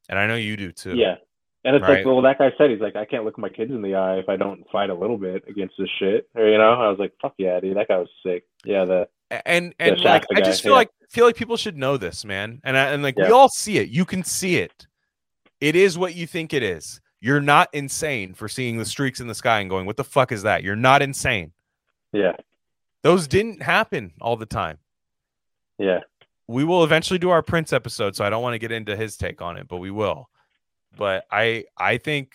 and 0.08 0.18
I 0.18 0.26
know 0.26 0.36
you 0.36 0.56
do 0.56 0.72
too. 0.72 0.96
yeah. 0.96 1.16
And 1.64 1.74
it's 1.76 1.82
Right. 1.82 1.98
like, 1.98 2.06
well, 2.06 2.22
that 2.22 2.38
guy 2.38 2.52
said 2.56 2.70
he's 2.70 2.80
like, 2.80 2.94
I 2.96 3.04
can't 3.04 3.24
look 3.24 3.36
my 3.36 3.48
kids 3.48 3.72
in 3.72 3.82
the 3.82 3.94
eye 3.96 4.18
if 4.18 4.28
I 4.28 4.36
don't 4.36 4.64
fight 4.70 4.90
a 4.90 4.94
little 4.94 5.18
bit 5.18 5.44
against 5.48 5.74
this 5.78 5.88
shit. 5.98 6.28
Or 6.34 6.46
you 6.48 6.56
know, 6.56 6.72
I 6.72 6.88
was 6.88 6.98
like, 6.98 7.12
fuck 7.20 7.34
yeah, 7.38 7.58
dude, 7.60 7.76
that 7.76 7.88
guy 7.88 7.98
was 7.98 8.08
sick. 8.24 8.44
Yeah, 8.64 8.84
the 8.84 9.08
and 9.44 9.74
and 9.78 9.98
Yeah, 9.98 10.12
like 10.12 10.24
I 10.30 10.40
guy, 10.40 10.46
just 10.46 10.62
feel 10.62 10.72
yeah. 10.72 10.76
like 10.78 10.90
feel 11.10 11.24
like 11.26 11.36
people 11.36 11.56
should 11.56 11.76
know 11.76 11.96
this, 11.96 12.24
man. 12.24 12.60
And 12.64 12.76
I, 12.78 12.92
and 12.92 13.02
like 13.02 13.16
we 13.16 13.24
all 13.30 13.48
see 13.48 13.78
it. 13.78 13.88
You 13.88 14.04
can 14.04 14.22
see 14.24 14.56
it. 14.58 14.86
It 15.60 15.74
is 15.74 15.98
what 15.98 16.14
you 16.14 16.26
think 16.26 16.54
it 16.54 16.62
is. 16.62 17.00
You're 17.20 17.40
not 17.40 17.68
insane 17.72 18.32
for 18.34 18.48
seeing 18.48 18.78
the 18.78 18.84
streaks 18.84 19.18
in 19.18 19.26
the 19.26 19.34
sky 19.34 19.58
and 19.58 19.68
going, 19.68 19.84
"What 19.86 19.96
the 19.96 20.04
fuck 20.04 20.30
is 20.30 20.44
that?" 20.44 20.62
You're 20.62 20.76
not 20.76 21.02
insane. 21.02 21.52
yeah, 22.12 22.36
Those 23.02 23.26
didn't 23.26 23.60
happen 23.62 24.12
all 24.20 24.36
the 24.36 24.46
time. 24.46 24.78
yeah, 25.78 26.00
We 26.46 26.62
will 26.64 26.84
eventually 26.84 27.18
do 27.18 27.30
our 27.30 27.42
Prince 27.42 27.72
episode, 27.72 28.14
so 28.16 28.24
I 28.24 28.30
don't 28.30 28.42
want 28.42 28.54
to 28.54 28.58
get 28.58 28.70
into 28.72 28.96
his 28.96 29.16
take 29.16 29.42
on 29.42 29.56
it, 29.56 29.66
but 29.68 29.78
we 29.78 29.90
will. 29.90 30.30
But 30.98 31.24
I 31.30 31.64
I 31.78 31.96
think, 31.96 32.32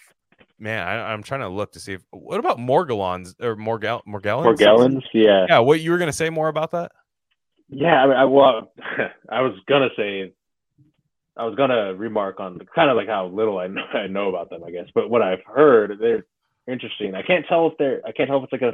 man, 0.58 0.88
I, 0.88 1.12
I'm 1.14 1.22
trying 1.22 1.42
to 1.42 1.50
look 1.50 1.74
to 1.74 1.80
see 1.80 1.94
if 1.94 2.02
what 2.12 2.40
about 2.40 2.58
Morgellons 2.58 3.36
or 3.40 3.56
Morgell 3.58 4.02
Morgellons? 4.08 4.58
Morgellons, 4.58 5.04
yeah, 5.14 5.46
Yeah, 5.50 5.60
what 5.60 5.82
you 5.82 5.92
were 5.92 6.00
gonna 6.00 6.14
say 6.14 6.32
more 6.32 6.48
about 6.48 6.72
that? 6.72 6.92
yeah. 7.70 8.02
I 8.04 8.08
mean, 8.08 8.16
I, 8.16 8.26
well, 8.26 8.72
I 9.30 9.42
was 9.42 9.54
gonna 9.68 9.90
say, 9.98 10.34
I 11.36 11.46
was 11.46 11.56
gonna 11.56 11.94
remark 11.94 12.40
on 12.40 12.58
kind 12.74 12.90
of 12.90 12.96
like 12.96 13.10
how 13.10 13.28
little 13.28 13.60
I 13.60 13.68
know, 13.68 13.84
I 13.94 14.08
know 14.08 14.30
about 14.30 14.50
them, 14.50 14.64
I 14.64 14.72
guess. 14.72 14.88
But 14.96 15.10
what 15.10 15.22
I've 15.22 15.44
heard, 15.46 15.98
they're 16.00 16.26
interesting. 16.68 17.16
I 17.16 17.22
can't 17.22 17.46
tell 17.48 17.68
if 17.68 17.78
they're, 17.78 18.02
I 18.08 18.14
can't 18.14 18.30
tell 18.30 18.38
if 18.38 18.46
it's 18.46 18.54
like 18.54 18.62
a, 18.62 18.74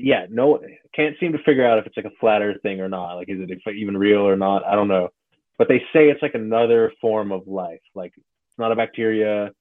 yeah, 0.00 0.26
no, 0.30 0.60
can't 0.94 1.16
seem 1.20 1.32
to 1.32 1.42
figure 1.44 1.66
out 1.66 1.78
if 1.78 1.86
it's 1.86 1.96
like 1.96 2.06
a 2.06 2.16
flat 2.20 2.42
Earth 2.42 2.62
thing 2.62 2.80
or 2.80 2.88
not. 2.88 3.14
Like, 3.14 3.28
is 3.28 3.38
it 3.40 3.74
even 3.74 3.96
real 3.96 4.20
or 4.20 4.36
not? 4.36 4.64
I 4.64 4.74
don't 4.74 4.88
know. 4.88 5.10
But 5.58 5.68
they 5.68 5.78
say 5.92 6.08
it's 6.08 6.22
like 6.22 6.34
another 6.34 6.92
form 7.00 7.30
of 7.32 7.46
life. 7.46 7.80
Like, 7.94 8.12
it's 8.16 8.58
not 8.58 8.72
a 8.72 8.76
bacteria, 8.76 9.52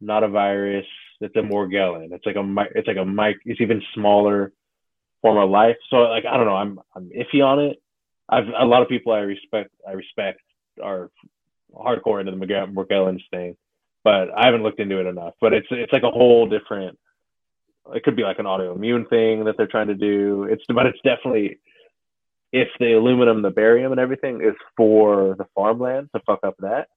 not 0.00 0.22
a 0.22 0.28
virus. 0.28 0.86
It's 1.20 1.36
a 1.36 1.40
Morgellon. 1.40 2.12
It's 2.12 2.24
like 2.24 2.36
a, 2.36 2.66
it's 2.74 2.88
like 2.88 2.96
a 2.96 3.04
mic. 3.04 3.36
It's 3.44 3.60
even 3.60 3.82
smaller 3.94 4.52
form 5.22 5.38
of 5.38 5.50
life. 5.50 5.76
So 5.90 5.96
like 5.98 6.24
I 6.24 6.36
don't 6.36 6.46
know, 6.46 6.56
I'm 6.56 6.80
I'm 6.94 7.10
iffy 7.10 7.44
on 7.44 7.58
it. 7.60 7.80
I've 8.28 8.48
a 8.58 8.64
lot 8.64 8.82
of 8.82 8.88
people 8.88 9.12
I 9.12 9.20
respect 9.20 9.70
I 9.86 9.92
respect 9.92 10.40
are 10.82 11.10
hardcore 11.74 12.20
into 12.20 12.32
the 12.32 12.38
Morgell- 12.38 12.72
Morgellons 12.72 13.22
thing, 13.30 13.56
but 14.02 14.28
I 14.36 14.46
haven't 14.46 14.62
looked 14.62 14.80
into 14.80 14.98
it 15.00 15.06
enough. 15.06 15.34
But 15.40 15.52
it's 15.52 15.66
it's 15.70 15.92
like 15.92 16.02
a 16.02 16.10
whole 16.10 16.48
different. 16.48 16.98
It 17.94 18.04
could 18.04 18.16
be 18.16 18.22
like 18.22 18.38
an 18.38 18.46
autoimmune 18.46 19.08
thing 19.08 19.44
that 19.44 19.56
they're 19.56 19.66
trying 19.66 19.88
to 19.88 19.94
do. 19.94 20.44
It's 20.44 20.62
but 20.68 20.86
it's 20.86 21.00
definitely 21.04 21.58
if 22.52 22.68
the 22.78 22.92
aluminum, 22.94 23.42
the 23.42 23.50
barium, 23.50 23.92
and 23.92 24.00
everything 24.00 24.40
is 24.42 24.54
for 24.76 25.34
the 25.38 25.46
farmland 25.54 26.08
to 26.14 26.20
fuck 26.26 26.40
up 26.44 26.56
that. 26.60 26.88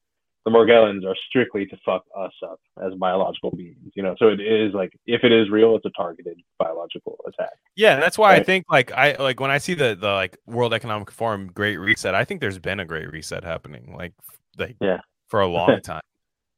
The 0.44 0.50
Morgellons 0.50 1.06
are 1.06 1.16
strictly 1.26 1.64
to 1.64 1.76
fuck 1.86 2.04
us 2.14 2.32
up 2.42 2.60
as 2.84 2.92
biological 2.94 3.50
beings, 3.50 3.92
you 3.94 4.02
know. 4.02 4.14
So 4.18 4.28
it 4.28 4.40
is 4.40 4.74
like 4.74 4.92
if 5.06 5.24
it 5.24 5.32
is 5.32 5.48
real, 5.48 5.74
it's 5.74 5.86
a 5.86 5.90
targeted 5.96 6.38
biological 6.58 7.16
attack. 7.26 7.54
Yeah, 7.76 7.98
that's 7.98 8.18
why 8.18 8.34
I 8.34 8.42
think 8.42 8.66
like 8.70 8.92
I 8.92 9.14
like 9.18 9.40
when 9.40 9.50
I 9.50 9.56
see 9.56 9.72
the 9.72 9.96
the 9.98 10.12
like 10.12 10.36
World 10.46 10.74
Economic 10.74 11.10
Forum 11.10 11.46
Great 11.46 11.78
Reset, 11.78 12.14
I 12.14 12.24
think 12.24 12.42
there's 12.42 12.58
been 12.58 12.78
a 12.78 12.84
Great 12.84 13.10
Reset 13.10 13.42
happening 13.42 13.94
like 13.96 14.12
like 14.58 14.76
Yeah. 14.82 14.98
for 15.28 15.40
a 15.40 15.46
long 15.46 15.80
time. 15.82 16.02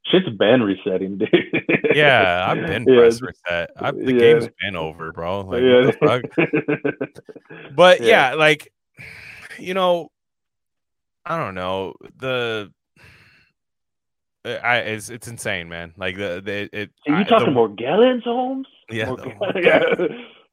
Shit's 0.06 0.28
been 0.36 0.62
resetting, 0.62 1.18
dude. 1.18 1.30
Yeah, 1.94 2.46
I've 2.48 2.66
been 2.66 2.84
Yeah, 2.88 2.96
press 2.98 3.20
reset. 3.22 3.70
I, 3.76 3.90
the 3.92 4.12
yeah. 4.12 4.18
game's 4.18 4.48
been 4.62 4.74
over, 4.76 5.12
bro. 5.12 5.40
Like, 5.42 5.62
yeah. 5.62 5.86
what 5.86 6.22
the 6.32 7.02
fuck? 7.06 7.26
But 7.76 8.00
Yeah. 8.00 8.30
yeah. 8.30 8.34
like 8.34 8.72
you 9.58 9.74
know, 9.74 10.10
I 11.24 11.36
don't 11.38 11.54
know 11.54 11.94
the. 12.18 12.72
I 14.44 14.76
it's 14.78 15.10
it's 15.10 15.26
insane, 15.26 15.68
man. 15.68 15.92
Like 15.96 16.16
the, 16.16 16.40
the 16.44 16.68
it. 16.72 16.90
Are 17.08 17.14
I- 17.14 17.18
you 17.18 17.24
the- 17.24 17.30
talking 17.30 17.52
Morgellons, 17.54 18.22
Holmes? 18.22 18.68
Yeah, 18.88 19.06
the 19.06 20.08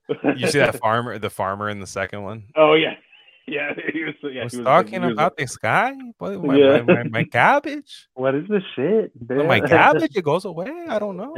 yeah. 0.19 0.33
You 0.35 0.47
see 0.47 0.57
that 0.59 0.79
farmer, 0.79 1.19
the 1.19 1.29
farmer 1.29 1.69
in 1.69 1.79
the 1.79 1.85
second 1.87 2.23
one. 2.23 2.45
Oh 2.55 2.73
yeah, 2.73 2.95
yeah. 3.47 3.73
He 3.93 4.03
was, 4.03 4.15
yeah, 4.23 4.43
was 4.45 4.53
he 4.53 4.57
was 4.59 4.65
talking 4.65 5.01
was- 5.03 5.11
about 5.13 5.37
the 5.37 5.45
sky, 5.45 5.93
but 6.19 6.43
my, 6.43 6.55
Yeah. 6.57 6.81
my, 6.81 6.93
my, 6.93 7.03
my 7.03 7.23
cabbage. 7.25 8.07
what 8.15 8.33
is 8.33 8.47
this 8.49 8.63
shit? 8.75 9.11
But 9.15 9.45
my 9.45 9.59
cabbage, 9.61 10.15
it 10.15 10.23
goes 10.23 10.45
away. 10.45 10.71
I 10.89 10.97
don't 10.97 11.15
know. 11.17 11.35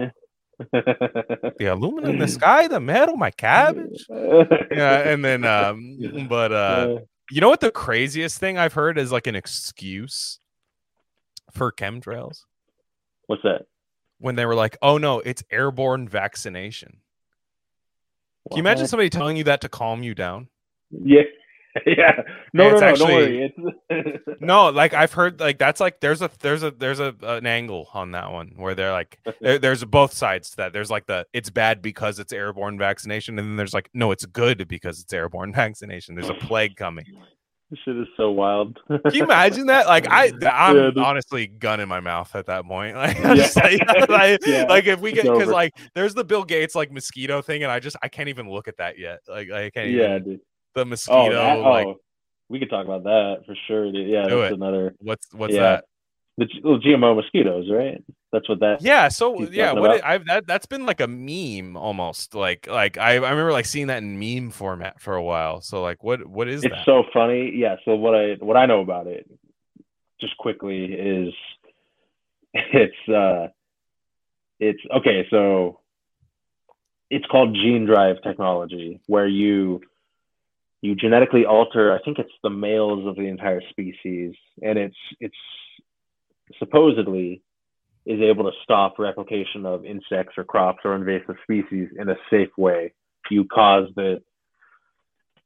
The 0.59 1.69
aluminum 1.71 2.11
in 2.11 2.19
the 2.19 2.27
sky, 2.39 2.67
the 2.67 2.79
metal, 2.79 3.17
my 3.17 3.31
cabbage. 3.31 4.05
Yeah, 4.09 4.99
and 5.09 5.23
then 5.23 5.43
um, 5.43 6.27
but 6.29 6.51
uh, 6.51 6.99
you 7.31 7.41
know 7.41 7.49
what 7.49 7.59
the 7.59 7.71
craziest 7.71 8.39
thing 8.39 8.57
I've 8.57 8.73
heard 8.73 8.97
is 8.97 9.11
like 9.11 9.27
an 9.27 9.35
excuse 9.35 10.39
for 11.53 11.71
chemtrails 11.71 12.43
What's 13.27 13.43
that? 13.43 13.65
when 14.19 14.35
they 14.35 14.45
were 14.45 14.55
like, 14.55 14.77
"Oh 14.81 14.97
no, 14.97 15.19
it's 15.19 15.43
airborne 15.51 16.07
vaccination." 16.07 16.97
Can 18.49 18.57
you 18.57 18.61
imagine 18.61 18.87
somebody 18.87 19.09
telling 19.09 19.37
you 19.37 19.43
that 19.45 19.61
to 19.61 19.69
calm 19.69 20.03
you 20.03 20.13
down? 20.13 20.49
Yeah, 20.91 21.23
yeah. 21.85 22.21
No, 22.53 22.71
no, 22.71 22.79
no. 22.79 22.85
actually- 22.87 23.05
don't 23.07 23.15
worry. 23.15 23.53
It's 23.89 24.27
No, 24.41 24.69
like 24.69 24.93
I've 24.93 25.13
heard 25.13 25.39
like 25.39 25.57
that's 25.57 25.79
like 25.79 25.99
there's 25.99 26.21
a 26.21 26.29
there's 26.39 26.63
a 26.63 26.71
there's 26.71 26.99
a 26.99 27.15
an 27.23 27.45
angle 27.45 27.89
on 27.93 28.11
that 28.11 28.31
one 28.31 28.53
where 28.55 28.75
they're 28.75 28.91
like 28.91 29.19
there, 29.41 29.59
there's 29.59 29.83
both 29.85 30.13
sides 30.13 30.51
to 30.51 30.57
that. 30.57 30.73
There's 30.73 30.91
like 30.91 31.05
the 31.07 31.25
it's 31.33 31.49
bad 31.49 31.81
because 31.81 32.19
it's 32.19 32.33
airborne 32.33 32.77
vaccination, 32.77 33.39
and 33.39 33.47
then 33.49 33.55
there's 33.55 33.73
like 33.73 33.89
no, 33.93 34.11
it's 34.11 34.25
good 34.25 34.67
because 34.67 34.99
it's 35.01 35.11
airborne 35.13 35.53
vaccination. 35.53 36.15
There's 36.15 36.29
a 36.29 36.33
plague 36.35 36.75
coming. 36.75 37.05
this 37.71 37.79
shit 37.83 37.97
is 37.97 38.07
so 38.17 38.29
wild. 38.31 38.79
Can 38.87 39.13
you 39.13 39.23
imagine 39.23 39.67
that? 39.67 39.87
Like 39.87 40.07
I, 40.09 40.31
I'm 40.49 40.75
Yeah, 40.77 41.03
honestly 41.03 41.47
gun 41.47 41.79
in 41.79 41.89
my 41.89 41.99
mouth 41.99 42.35
at 42.35 42.45
that 42.47 42.65
point. 42.65 42.95
Like, 42.95 43.17
Yeah. 43.17 43.47
like, 43.55 44.09
like, 44.09 44.39
Yeah, 44.45 44.65
like, 44.69 44.85
if 44.85 44.99
we 45.01 45.11
get 45.11 45.23
because 45.25 45.49
like 45.49 45.73
there's 45.95 46.13
the 46.13 46.23
Bill 46.23 46.43
Gates 46.43 46.75
like 46.75 46.91
mosquito 46.91 47.41
thing, 47.41 47.63
and 47.63 47.71
I 47.71 47.79
just 47.79 47.95
I 48.03 48.07
can't 48.07 48.29
even 48.29 48.49
look 48.49 48.67
at 48.67 48.77
that 48.77 48.99
yet. 48.99 49.19
Like 49.27 49.49
I 49.51 49.69
can't. 49.71 49.89
yeah, 49.89 50.15
even, 50.17 50.23
dude. 50.23 50.39
The 50.75 51.07
Oh, 51.09 51.31
that, 51.31 51.59
like 51.59 51.87
oh, 51.87 51.99
we 52.49 52.59
could 52.59 52.69
talk 52.69 52.85
about 52.85 53.03
that 53.03 53.43
for 53.45 53.55
sure. 53.67 53.85
Yeah, 53.85 54.23
that's 54.27 54.51
it. 54.51 54.53
another. 54.53 54.93
what's 54.99 55.27
what's 55.33 55.53
yeah. 55.53 55.61
that? 55.61 55.85
the 56.37 56.47
well, 56.63 56.79
GMO 56.79 57.15
mosquitoes, 57.15 57.69
right? 57.71 58.03
That's 58.31 58.47
what 58.49 58.59
that. 58.59 58.81
Yeah. 58.81 59.07
So 59.07 59.41
yeah, 59.43 59.71
what 59.71 59.97
it, 59.97 60.01
I've 60.03 60.25
that 60.25 60.45
that's 60.45 60.65
been 60.65 60.85
like 60.85 60.99
a 60.99 61.07
meme 61.07 61.77
almost. 61.77 62.35
Like 62.35 62.67
like 62.67 62.97
I, 62.97 63.13
I 63.13 63.15
remember 63.15 63.51
like 63.51 63.65
seeing 63.65 63.87
that 63.87 64.03
in 64.03 64.19
meme 64.19 64.51
format 64.51 64.99
for 64.99 65.15
a 65.15 65.23
while. 65.23 65.61
So 65.61 65.81
like 65.81 66.03
what 66.03 66.25
what 66.27 66.49
is 66.49 66.63
it's 66.63 66.75
that? 66.75 66.85
so 66.85 67.03
funny. 67.13 67.53
Yeah. 67.55 67.77
So 67.85 67.95
what 67.95 68.15
I 68.15 68.35
what 68.39 68.57
I 68.57 68.65
know 68.65 68.81
about 68.81 69.07
it, 69.07 69.29
just 70.19 70.37
quickly, 70.37 70.85
is 70.85 71.33
it's 72.53 73.09
uh, 73.09 73.47
it's 74.59 74.81
okay. 74.97 75.25
So 75.29 75.79
it's 77.09 77.25
called 77.27 77.53
gene 77.53 77.85
drive 77.85 78.17
technology, 78.23 78.99
where 79.07 79.27
you 79.27 79.81
you 80.85 80.95
genetically 80.95 81.45
alter. 81.45 81.93
I 81.93 81.99
think 82.03 82.19
it's 82.19 82.31
the 82.43 82.49
males 82.49 83.07
of 83.07 83.15
the 83.15 83.23
entire 83.23 83.61
species, 83.69 84.35
and 84.61 84.77
it's 84.77 84.95
it's 85.19 85.35
supposedly 86.59 87.41
is 88.05 88.21
able 88.21 88.43
to 88.43 88.51
stop 88.63 88.99
replication 88.99 89.65
of 89.65 89.83
insects 89.83 90.37
or 90.37 90.43
crops 90.43 90.81
or 90.85 90.95
invasive 90.95 91.37
species 91.41 91.89
in 91.97 92.07
a 92.07 92.15
safe 92.29 92.55
way. 92.55 92.93
You 93.31 93.45
cause 93.45 93.89
the 93.95 94.21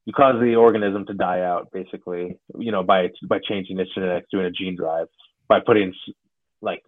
you 0.05 0.13
cause 0.13 0.35
the 0.41 0.55
organism 0.55 1.05
to 1.05 1.13
die 1.13 1.41
out 1.41 1.71
basically, 1.71 2.37
you 2.57 2.71
know, 2.71 2.83
by 2.83 3.09
by 3.23 3.39
changing 3.39 3.79
its 3.79 3.93
genetics, 3.93 4.27
doing 4.31 4.45
a 4.45 4.51
gene 4.51 4.75
drive, 4.75 5.07
by 5.47 5.61
putting 5.61 5.93
like 6.61 6.83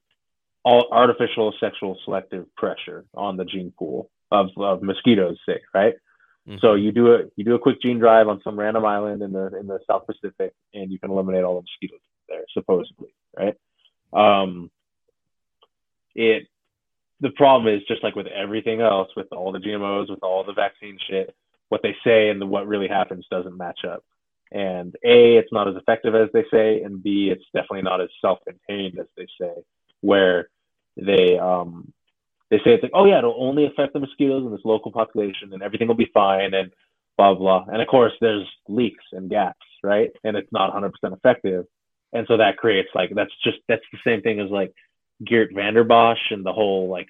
all 0.64 0.90
artificial 0.92 1.54
sexual 1.60 1.98
selective 2.04 2.46
pressure 2.56 3.06
on 3.14 3.38
the 3.38 3.46
gene 3.46 3.72
pool 3.78 4.10
of, 4.30 4.50
of 4.58 4.84
mosquitoes, 4.84 5.38
say, 5.46 5.60
right? 5.74 5.96
So 6.60 6.74
you 6.74 6.92
do 6.92 7.14
a 7.14 7.20
you 7.36 7.46
do 7.46 7.56
a 7.56 7.60
quick 7.60 7.82
gene 7.82 8.00
drive 8.00 8.28
on 8.28 8.42
some 8.44 8.60
random 8.60 8.86
island 8.86 9.22
in 9.22 9.32
the 9.32 9.58
in 9.60 9.68
the 9.68 9.80
South 9.88 10.08
Pacific, 10.08 10.54
and 10.74 10.92
you 10.92 10.98
can 11.00 11.12
eliminate 11.12 11.44
all 11.44 11.56
the 11.56 11.62
mosquitoes 11.62 12.00
there, 12.28 12.44
supposedly, 12.54 13.14
right? 13.38 13.56
Um, 14.12 14.72
it 16.16 16.48
the 17.20 17.30
problem 17.30 17.74
is 17.74 17.84
just 17.88 18.04
like 18.04 18.16
with 18.16 18.28
everything 18.28 18.82
else, 18.82 19.10
with 19.16 19.28
all 19.32 19.52
the 19.52 19.60
GMOs, 19.60 20.10
with 20.10 20.24
all 20.24 20.44
the 20.44 20.54
vaccine 20.54 20.98
shit, 21.08 21.36
what 21.70 21.82
they 21.84 21.96
say 22.04 22.30
and 22.30 22.42
the, 22.42 22.48
what 22.48 22.68
really 22.68 22.88
happens 22.88 23.28
doesn't 23.30 23.56
match 23.56 23.86
up. 23.88 24.04
And 24.52 24.96
A, 25.06 25.38
it's 25.38 25.54
not 25.54 25.68
as 25.68 25.76
effective 25.76 26.16
as 26.16 26.30
they 26.34 26.44
say, 26.52 26.82
and 26.82 27.02
B, 27.02 27.30
it's 27.32 27.46
definitely 27.54 27.84
not 27.84 28.02
as 28.02 28.10
self-contained 28.20 29.00
as 29.00 29.06
they 29.16 29.28
say, 29.40 29.54
where 30.02 30.50
they 30.98 31.38
um 31.38 31.94
they 32.52 32.58
say 32.58 32.74
it's 32.74 32.84
like, 32.84 32.92
oh 32.94 33.06
yeah, 33.06 33.18
it'll 33.18 33.36
only 33.40 33.66
affect 33.66 33.94
the 33.94 34.00
mosquitoes 34.00 34.46
in 34.46 34.52
this 34.52 34.62
local 34.66 34.92
population, 34.92 35.54
and 35.54 35.64
everything 35.64 35.88
will 35.88 35.96
be 35.96 36.12
fine, 36.14 36.54
and 36.54 36.72
blah 37.18 37.34
blah. 37.34 37.66
And 37.72 37.82
of 37.82 37.88
course, 37.88 38.14
there's 38.22 38.48
leaks 38.68 39.04
and 39.14 39.30
gaps, 39.30 39.66
right? 39.84 40.12
And 40.24 40.38
it's 40.38 40.52
not 40.52 40.72
100% 40.74 40.92
effective, 41.14 41.66
and 42.14 42.28
so 42.28 42.38
that 42.38 42.58
creates 42.58 42.90
like 42.94 43.10
that's 43.16 43.34
just 43.44 43.58
that's 43.68 43.84
the 43.92 44.00
same 44.06 44.22
thing 44.22 44.40
as 44.40 44.52
like 44.52 44.74
Geert 45.26 45.52
Vanden 45.56 45.88
Bossche 45.88 46.32
and 46.32 46.46
the 46.46 46.54
whole 46.54 46.90
like 46.90 47.08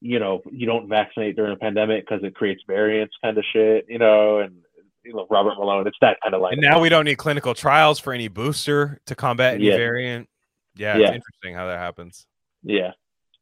you 0.00 0.18
know 0.18 0.42
you 0.50 0.66
don't 0.66 0.88
vaccinate 0.88 1.36
during 1.36 1.52
a 1.52 1.56
pandemic 1.56 2.06
because 2.06 2.24
it 2.24 2.34
creates 2.34 2.62
variants 2.66 3.14
kind 3.22 3.38
of 3.38 3.44
shit, 3.52 3.86
you 3.88 3.98
know, 3.98 4.38
and 4.40 4.56
you 5.04 5.14
know 5.14 5.26
Robert 5.30 5.54
Malone. 5.56 5.86
It's 5.86 5.98
that 6.00 6.18
kind 6.22 6.34
of 6.34 6.40
like 6.40 6.54
And 6.54 6.62
now 6.62 6.80
we 6.80 6.88
don't 6.88 7.04
need 7.04 7.16
clinical 7.18 7.54
trials 7.54 8.00
for 8.00 8.12
any 8.12 8.28
booster 8.28 9.00
to 9.06 9.14
combat 9.14 9.54
any 9.54 9.66
Yeah. 9.68 9.76
variant. 9.76 10.28
Yeah, 10.74 10.96
Yeah. 10.96 11.06
it's 11.08 11.14
interesting 11.16 11.54
how 11.54 11.66
that 11.68 11.78
happens. 11.78 12.26
Yeah. 12.62 12.92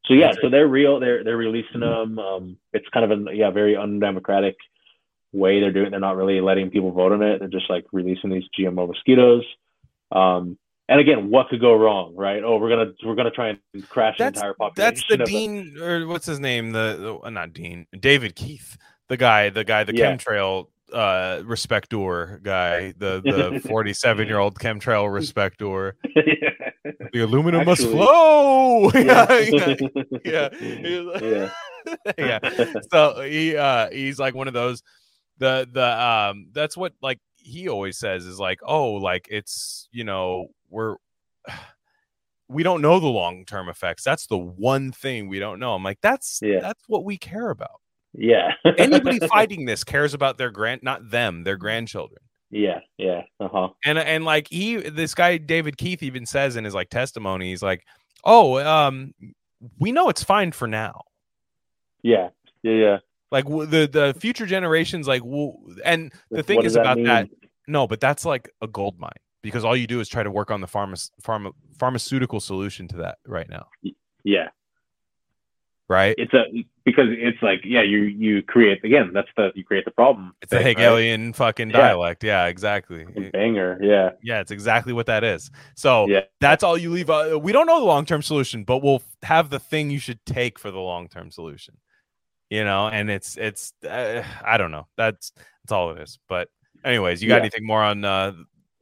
So 0.05 0.13
yeah, 0.13 0.31
so 0.41 0.49
they're 0.49 0.67
real. 0.67 0.99
They're 0.99 1.23
they're 1.23 1.37
releasing 1.37 1.81
them. 1.81 2.17
Um, 2.19 2.57
it's 2.73 2.87
kind 2.89 3.11
of 3.11 3.27
a 3.27 3.35
yeah 3.35 3.51
very 3.51 3.75
undemocratic 3.77 4.55
way 5.31 5.59
they're 5.59 5.71
doing. 5.71 5.87
it. 5.87 5.89
They're 5.91 5.99
not 5.99 6.15
really 6.15 6.41
letting 6.41 6.71
people 6.71 6.91
vote 6.91 7.11
on 7.11 7.21
it. 7.21 7.39
They're 7.39 7.47
just 7.47 7.69
like 7.69 7.85
releasing 7.91 8.29
these 8.31 8.45
GMO 8.57 8.87
mosquitoes. 8.87 9.45
Um, 10.11 10.57
and 10.87 10.99
again, 10.99 11.29
what 11.29 11.49
could 11.49 11.61
go 11.61 11.75
wrong, 11.75 12.15
right? 12.15 12.43
Oh, 12.43 12.57
we're 12.57 12.69
gonna 12.69 12.91
we're 13.05 13.13
gonna 13.15 13.29
try 13.29 13.49
and 13.49 13.89
crash 13.89 14.17
the 14.17 14.25
entire 14.27 14.55
population. 14.55 14.95
that's 14.95 15.07
the 15.07 15.13
of 15.15 15.21
a- 15.21 15.25
dean 15.25 15.77
or 15.79 16.07
what's 16.07 16.25
his 16.25 16.39
name? 16.39 16.71
The, 16.71 17.19
the 17.23 17.29
not 17.29 17.53
Dean 17.53 17.85
David 17.99 18.35
Keith, 18.35 18.75
the 19.07 19.17
guy, 19.17 19.49
the 19.49 19.63
guy, 19.63 19.83
the 19.83 19.95
Yeah. 19.95 20.15
chemtrail 20.15 20.69
uh 20.93 21.41
respector 21.45 22.39
guy, 22.43 22.93
the 22.97 23.21
the 23.21 23.59
47 23.69 24.27
year 24.27 24.39
old 24.39 24.57
chemtrail 24.59 25.11
respector. 25.11 25.95
The 27.11 27.21
aluminum 27.21 27.65
must 27.65 27.81
flow. 27.81 28.89
yeah. 28.93 29.25
yeah, 30.23 30.49
yeah. 30.53 31.49
Yeah. 32.17 32.39
yeah. 32.47 32.73
So 32.91 33.21
he 33.21 33.55
uh 33.57 33.89
he's 33.89 34.19
like 34.19 34.33
one 34.35 34.47
of 34.47 34.53
those 34.53 34.81
the 35.39 35.67
the 35.71 36.01
um 36.03 36.47
that's 36.53 36.77
what 36.77 36.93
like 37.01 37.19
he 37.35 37.67
always 37.67 37.97
says 37.97 38.25
is 38.25 38.39
like, 38.39 38.59
oh, 38.63 38.93
like 38.93 39.27
it's 39.29 39.87
you 39.91 40.03
know, 40.03 40.47
we're 40.69 40.95
we 42.47 42.63
don't 42.63 42.81
know 42.81 42.99
the 42.99 43.07
long 43.07 43.45
term 43.45 43.69
effects. 43.69 44.03
That's 44.03 44.27
the 44.27 44.37
one 44.37 44.91
thing 44.91 45.27
we 45.27 45.39
don't 45.39 45.59
know. 45.59 45.73
I'm 45.73 45.83
like, 45.83 45.99
that's 46.01 46.39
Yeah. 46.41 46.59
that's 46.59 46.83
what 46.87 47.03
we 47.05 47.17
care 47.17 47.49
about. 47.49 47.81
Yeah. 48.13 48.53
Anybody 48.77 49.19
fighting 49.27 49.65
this 49.65 49.83
cares 49.83 50.13
about 50.13 50.37
their 50.37 50.51
grand 50.51 50.81
not 50.83 51.09
them, 51.09 51.43
their 51.43 51.57
grandchildren. 51.57 52.19
Yeah. 52.51 52.79
Yeah. 52.97 53.21
Uh 53.39 53.47
huh. 53.51 53.69
And 53.85 53.99
and 53.99 54.25
like 54.25 54.47
he 54.49 54.77
this 54.77 55.13
guy 55.13 55.37
David 55.37 55.77
Keith 55.77 56.01
even 56.01 56.25
says 56.25 56.55
in 56.55 56.63
his 56.63 56.73
like 56.73 56.89
testimony, 56.89 57.49
he's 57.49 57.61
like, 57.61 57.85
Oh, 58.23 58.57
um, 58.59 59.13
we 59.77 59.91
know 59.91 60.09
it's 60.09 60.23
fine 60.23 60.51
for 60.51 60.67
now. 60.67 61.01
Yeah. 62.01 62.29
Yeah. 62.63 62.71
Yeah. 62.73 62.97
like 63.31 63.45
w- 63.45 63.65
the 63.67 63.87
the 63.87 64.15
future 64.19 64.45
generations 64.45 65.07
like 65.07 65.21
w- 65.21 65.53
and 65.85 66.11
the 66.31 66.41
thing 66.43 66.63
is 66.63 66.73
that 66.73 66.81
about 66.81 66.97
mean? 66.97 67.05
that 67.05 67.29
no 67.67 67.87
but 67.87 67.99
that's 67.99 68.25
like 68.25 68.49
a 68.61 68.67
gold 68.67 68.99
mine 68.99 69.11
because 69.43 69.63
all 69.63 69.75
you 69.75 69.85
do 69.87 69.99
is 69.99 70.09
try 70.09 70.23
to 70.23 70.31
work 70.31 70.49
on 70.51 70.59
the 70.61 70.67
pharma, 70.67 71.09
pharma 71.21 71.51
pharmaceutical 71.77 72.39
solution 72.39 72.87
to 72.87 72.97
that 72.97 73.19
right 73.27 73.47
now 73.49 73.67
Yeah. 74.23 74.49
Right 75.89 76.15
It's 76.17 76.33
a 76.33 76.43
because 76.85 77.07
it's 77.09 77.41
like 77.41 77.61
yeah 77.65 77.81
you 77.81 77.99
you 77.99 78.41
create 78.43 78.83
again 78.83 79.11
that's 79.13 79.27
the 79.35 79.51
you 79.55 79.63
create 79.63 79.85
the 79.85 79.91
problem. 79.91 80.33
it's 80.41 80.53
a 80.53 80.57
thing, 80.57 80.65
right? 80.65 80.77
hegelian 80.77 81.33
fucking 81.33 81.69
dialect 81.69 82.23
yeah 82.23 82.45
exactly 82.45 83.05
banger. 83.33 83.77
Yeah. 83.81 84.11
yeah 84.23 84.39
it's 84.39 84.51
exactly 84.51 84.93
what 84.93 85.07
that 85.07 85.23
is 85.23 85.51
so 85.75 86.07
Yeah. 86.07 86.21
that's 86.39 86.63
all 86.63 86.77
you 86.77 86.91
leave 86.91 87.09
uh, 87.09 87.39
we 87.41 87.51
don't 87.51 87.65
know 87.67 87.79
the 87.79 87.85
long-term 87.85 88.21
solution 88.21 88.63
but 88.63 88.83
we'll 88.83 89.01
have 89.23 89.49
the 89.49 89.59
thing 89.59 89.89
you 89.89 89.99
should 89.99 90.23
take 90.25 90.57
for 90.59 90.71
the 90.71 90.79
long-term 90.79 91.31
solution 91.31 91.75
you 92.49 92.63
know 92.63 92.87
and 92.87 93.09
it's 93.09 93.37
it's 93.37 93.73
uh, 93.87 94.23
i 94.43 94.57
don't 94.57 94.71
know 94.71 94.87
that's 94.97 95.31
that's 95.63 95.71
all 95.71 95.91
it 95.91 96.01
is 96.01 96.19
but 96.27 96.47
anyways 96.85 97.21
you 97.21 97.27
got 97.27 97.35
Yeah. 97.35 97.41
anything 97.41 97.65
more 97.65 97.81
on 97.83 98.05
uh 98.05 98.33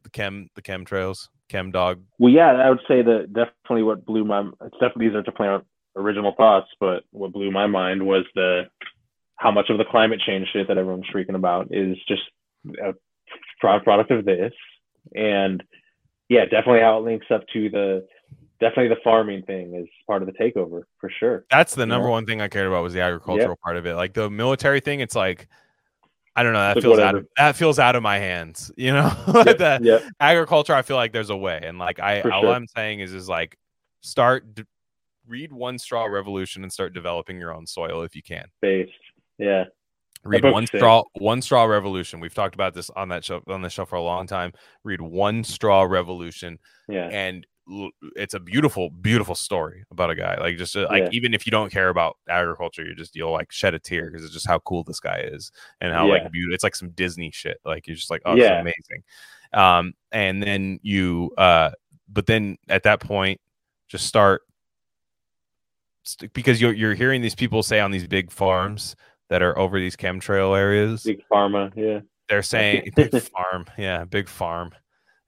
the 0.04 0.10
chem 0.10 0.50
the 0.56 0.62
chemtrails 0.62 1.28
chem 1.50 1.72
dog 1.72 2.02
Well, 2.20 2.32
yeah, 2.34 2.52
I 2.52 2.70
would 2.70 2.82
say 2.88 3.02
that 3.02 3.34
definitely 3.34 3.84
what 3.84 4.06
blew 4.06 4.24
my 4.26 4.42
it's 4.62 4.74
definitely 4.80 5.08
are 5.08 5.22
definitely 5.22 5.48
our 5.48 5.64
original 5.98 6.34
thoughts, 6.38 6.68
but 6.80 7.04
what 7.12 7.34
blew 7.34 7.52
my 7.52 7.68
mind 7.68 8.06
was 8.06 8.24
the 8.36 8.64
how 9.36 9.52
much 9.52 9.70
of 9.70 9.78
the 9.78 9.86
climate 9.86 10.20
change 10.26 10.48
shit 10.54 10.68
that 10.68 10.78
everyone's 10.78 11.06
freaking 11.14 11.36
about 11.36 11.68
is 11.72 11.98
just 12.08 12.24
a 12.84 12.94
product 13.60 14.12
of 14.12 14.26
this, 14.26 14.54
and 15.16 15.64
yeah, 16.30 16.44
definitely 16.46 16.82
how 16.82 16.98
it 16.98 17.04
links 17.04 17.28
up 17.32 17.44
to 17.54 17.70
the 17.70 18.06
definitely 18.60 18.88
the 18.90 19.02
farming 19.04 19.44
thing 19.44 19.76
is 19.76 19.88
part 20.08 20.22
of 20.24 20.28
the 20.28 20.34
takeover 20.34 20.82
for 21.00 21.10
sure. 21.20 21.46
That's 21.52 21.76
the 21.76 21.86
number 21.86 22.08
Yeah. 22.08 22.12
one 22.14 22.26
thing 22.26 22.42
I 22.42 22.48
cared 22.48 22.68
about 22.68 22.82
was 22.84 22.94
the 22.94 23.02
agricultural 23.02 23.58
part 23.64 23.78
of 23.78 23.86
it. 23.86 23.94
Like 23.96 24.14
the 24.14 24.30
military 24.30 24.80
thing, 24.80 25.00
it's 25.00 25.16
like 25.16 25.48
I 26.36 26.44
don't 26.44 26.54
know. 26.54 26.60
That 26.74 26.82
feels 26.82 27.00
out 27.00 27.16
of 27.16 27.28
that 27.38 27.56
feels 27.56 27.80
out 27.80 27.96
of 27.96 28.04
my 28.04 28.18
hands. 28.20 28.72
You 28.78 28.94
know, 28.94 29.12
Yep, 29.46 29.58
the 29.58 29.80
yep. 29.82 30.04
agriculture. 30.20 30.74
I 30.74 30.82
feel 30.82 30.96
like 30.98 31.12
there's 31.12 31.30
a 31.30 31.38
way, 31.38 31.60
and 31.64 31.78
like 31.80 32.00
I 32.00 32.22
For 32.22 32.32
all 32.32 32.44
sure. 32.44 32.52
I'm 32.54 32.68
saying 32.68 33.00
is 33.00 33.14
is 33.14 33.28
like 33.30 33.58
start 34.02 34.54
d- 34.56 34.64
read 35.28 35.52
one 35.52 35.78
straw 35.78 36.06
revolution 36.06 36.64
and 36.64 36.72
start 36.72 36.94
developing 36.94 37.40
your 37.40 37.54
own 37.54 37.68
soil 37.68 38.02
if 38.04 38.16
you 38.16 38.24
can. 38.24 38.46
Based, 38.62 38.92
yeah, 39.38 39.66
Read 40.24 40.44
one 40.44 40.66
straw 40.68 41.04
one 41.16 41.42
straw 41.42 41.66
revolution. 41.66 42.20
We've 42.20 42.34
talked 42.34 42.56
about 42.56 42.74
this 42.74 42.90
on 42.92 43.10
that 43.10 43.24
show 43.24 43.42
on 43.48 43.62
the 43.62 43.70
show 43.70 43.86
for 43.86 43.96
a 43.96 44.02
long 44.02 44.28
time. 44.28 44.52
Read 44.84 45.00
one 45.02 45.44
straw 45.44 45.84
revolution 45.84 46.60
yeah, 46.90 47.08
and 47.12 47.46
it's 48.16 48.34
a 48.34 48.40
beautiful 48.40 48.90
beautiful 48.90 49.36
story 49.36 49.84
about 49.92 50.10
a 50.10 50.16
guy 50.16 50.38
like 50.40 50.58
just 50.58 50.74
uh, 50.78 50.88
like 50.90 51.04
Yeah. 51.04 51.10
even 51.12 51.34
if 51.34 51.46
you 51.46 51.52
don't 51.52 51.70
care 51.70 51.90
about 51.90 52.16
agriculture 52.30 52.86
you 52.86 52.96
just 52.96 53.14
you'll 53.14 53.34
like 53.34 53.52
shed 53.52 53.74
a 53.74 53.80
tear 53.80 54.10
because 54.10 54.24
it's 54.24 54.34
just 54.34 54.48
how 54.48 54.60
cool 54.60 54.86
this 54.86 55.02
guy 55.02 55.20
is 55.20 55.52
and 55.82 55.92
how 55.92 56.08
like 56.08 56.32
beautiful 56.32 56.56
it's 56.56 56.64
like 56.64 56.78
some 56.78 56.92
disney 56.92 57.30
shit 57.30 57.58
like 57.66 57.86
you're 57.86 57.98
just 57.98 58.10
like 58.10 58.22
oh 58.26 58.36
Yeah. 58.36 58.62
it's 58.62 58.62
amazing 58.62 59.04
um 59.52 59.94
and 60.14 60.42
then 60.42 60.80
you 60.82 61.34
uh 61.38 61.72
but 62.08 62.26
then 62.26 62.58
at 62.70 62.84
that 62.84 63.02
point 63.02 63.42
just 63.90 64.06
start 64.06 64.44
st- 64.44 64.57
because 66.34 66.62
you're, 66.62 66.74
you're 66.74 66.94
hearing 66.96 67.22
these 67.22 67.36
people 67.36 67.64
say 67.64 67.80
on 67.80 67.92
these 67.92 68.08
big 68.08 68.32
farms 68.32 68.96
that 69.30 69.42
are 69.42 69.58
over 69.58 69.80
these 69.80 69.96
chemtrail 69.96 70.58
areas. 70.58 71.04
Big 71.04 71.22
pharma, 71.32 71.72
yeah, 71.76 72.00
they're 72.28 72.44
saying 72.44 72.90
big 72.96 73.12
farm 73.22 73.66
yeah 73.78 74.06
big 74.06 74.28
farm. 74.28 74.72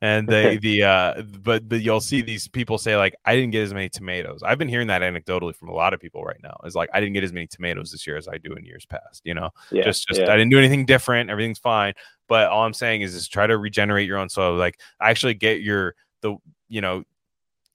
And 0.01 0.29
they 0.29 0.57
the 0.61 0.83
uh 0.83 1.21
but 1.41 1.67
but 1.67 1.81
you'll 1.81 2.01
see 2.01 2.21
these 2.21 2.47
people 2.47 2.77
say 2.77 2.95
like 2.95 3.15
i 3.25 3.35
didn't 3.35 3.51
get 3.51 3.63
as 3.63 3.73
many 3.73 3.89
tomatoes. 3.89 4.41
I've 4.43 4.57
been 4.57 4.69
hearing 4.69 4.87
that 4.87 5.01
anecdotally 5.01 5.55
from 5.55 5.69
a 5.69 5.73
lot 5.73 5.93
of 5.93 5.99
people 5.99 6.23
right 6.23 6.39
now. 6.41 6.55
Is 6.63 6.75
like 6.75 6.89
i 6.93 6.99
didn't 6.99 7.13
get 7.13 7.23
as 7.23 7.33
many 7.33 7.47
tomatoes 7.47 7.91
this 7.91 8.05
year 8.07 8.17
as 8.17 8.27
i 8.27 8.37
do 8.37 8.53
in 8.53 8.65
years 8.65 8.85
past 8.85 9.21
you 9.23 9.33
know? 9.33 9.49
Yeah, 9.71 9.83
just 9.83 10.07
just 10.07 10.21
yeah. 10.21 10.31
i 10.31 10.37
didn't 10.37 10.51
do 10.51 10.59
anything 10.59 10.85
different. 10.85 11.29
Everything's 11.29 11.59
fine. 11.59 11.93
But 12.27 12.49
all 12.49 12.63
i'm 12.63 12.73
saying 12.73 13.01
is 13.01 13.13
is 13.13 13.27
try 13.27 13.47
to 13.47 13.57
regenerate 13.57 14.07
your 14.07 14.17
own 14.17 14.29
soil. 14.29 14.55
Like 14.55 14.79
actually 15.01 15.33
get 15.33 15.61
your 15.61 15.95
the 16.21 16.37
you 16.67 16.81
know 16.81 17.03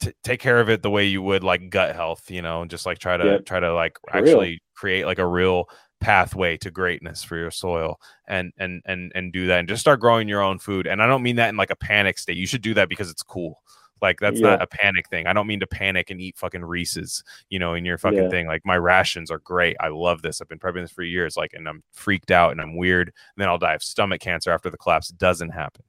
t- 0.05 0.12
take 0.22 0.40
care 0.40 0.60
of 0.60 0.68
it 0.68 0.82
the 0.82 0.90
way 0.90 1.05
you 1.06 1.22
would 1.22 1.44
like 1.44 1.70
gut 1.70 1.94
health, 1.94 2.31
you 2.31 2.43
know, 2.43 2.62
and 2.62 2.70
just 2.70 2.86
like 2.86 2.98
try 2.98 3.16
to 3.16 3.40
try 3.43 3.60
to 3.60 3.72
like 3.74 3.98
For 4.10 4.20
real. 4.22 4.31
actually 4.31 4.62
create 4.74 5.06
like 5.06 5.18
a 5.18 5.26
real 5.26 5.66
pathway 6.01 6.56
to 6.59 6.70
greatness 6.70 7.24
for 7.24 7.36
your 7.36 7.51
soil 7.51 7.98
and 8.28 8.52
and 8.59 8.82
and 8.85 9.10
and 9.14 9.32
do 9.32 9.47
that 9.47 9.60
and 9.60 9.68
just 9.68 9.81
start 9.81 10.01
growing 10.01 10.28
your 10.28 10.43
own 10.43 10.59
food. 10.59 10.86
And 10.86 11.02
I 11.02 11.06
don't 11.06 11.22
mean 11.22 11.36
that 11.36 11.48
in 11.48 11.56
like 11.56 11.70
a 11.70 11.76
panic 11.76 12.18
state. 12.18 12.36
You 12.36 12.47
should 12.47 12.62
do 12.62 12.74
that 12.74 12.89
because 12.89 13.10
it's 13.10 13.22
cool. 13.22 13.62
Like 14.02 14.20
that's 14.20 14.40
not 14.40 14.62
a 14.62 14.66
panic 14.66 15.08
thing. 15.08 15.26
I 15.26 15.32
don't 15.32 15.46
mean 15.46 15.60
to 15.60 15.66
panic 15.66 16.10
and 16.10 16.20
eat 16.20 16.36
fucking 16.36 16.64
Reese's, 16.64 17.22
you 17.48 17.58
know, 17.58 17.74
in 17.74 17.84
your 17.84 17.96
fucking 17.98 18.24
Yeah. 18.24 18.28
thing. 18.28 18.46
Like 18.46 18.62
my 18.64 18.76
rations 18.76 19.30
are 19.30 19.38
great. 19.38 19.76
I 19.80 19.88
love 19.88 20.22
this. 20.22 20.40
I've 20.40 20.48
been 20.48 20.58
prepping 20.58 20.82
this 20.82 20.90
for 20.90 21.02
years. 21.02 21.36
Like, 21.36 21.52
and 21.54 21.68
I'm 21.68 21.82
freaked 21.92 22.30
out 22.30 22.52
and 22.52 22.60
I'm 22.60 22.76
weird. 22.76 23.08
And 23.08 23.14
then 23.42 23.48
I'll 23.48 23.58
die 23.58 23.74
of 23.74 23.82
stomach 23.82 24.20
cancer 24.20 24.50
after 24.50 24.68
the 24.70 24.76
collapse 24.76 25.08
doesn't 25.08 25.50
happen. 25.50 25.84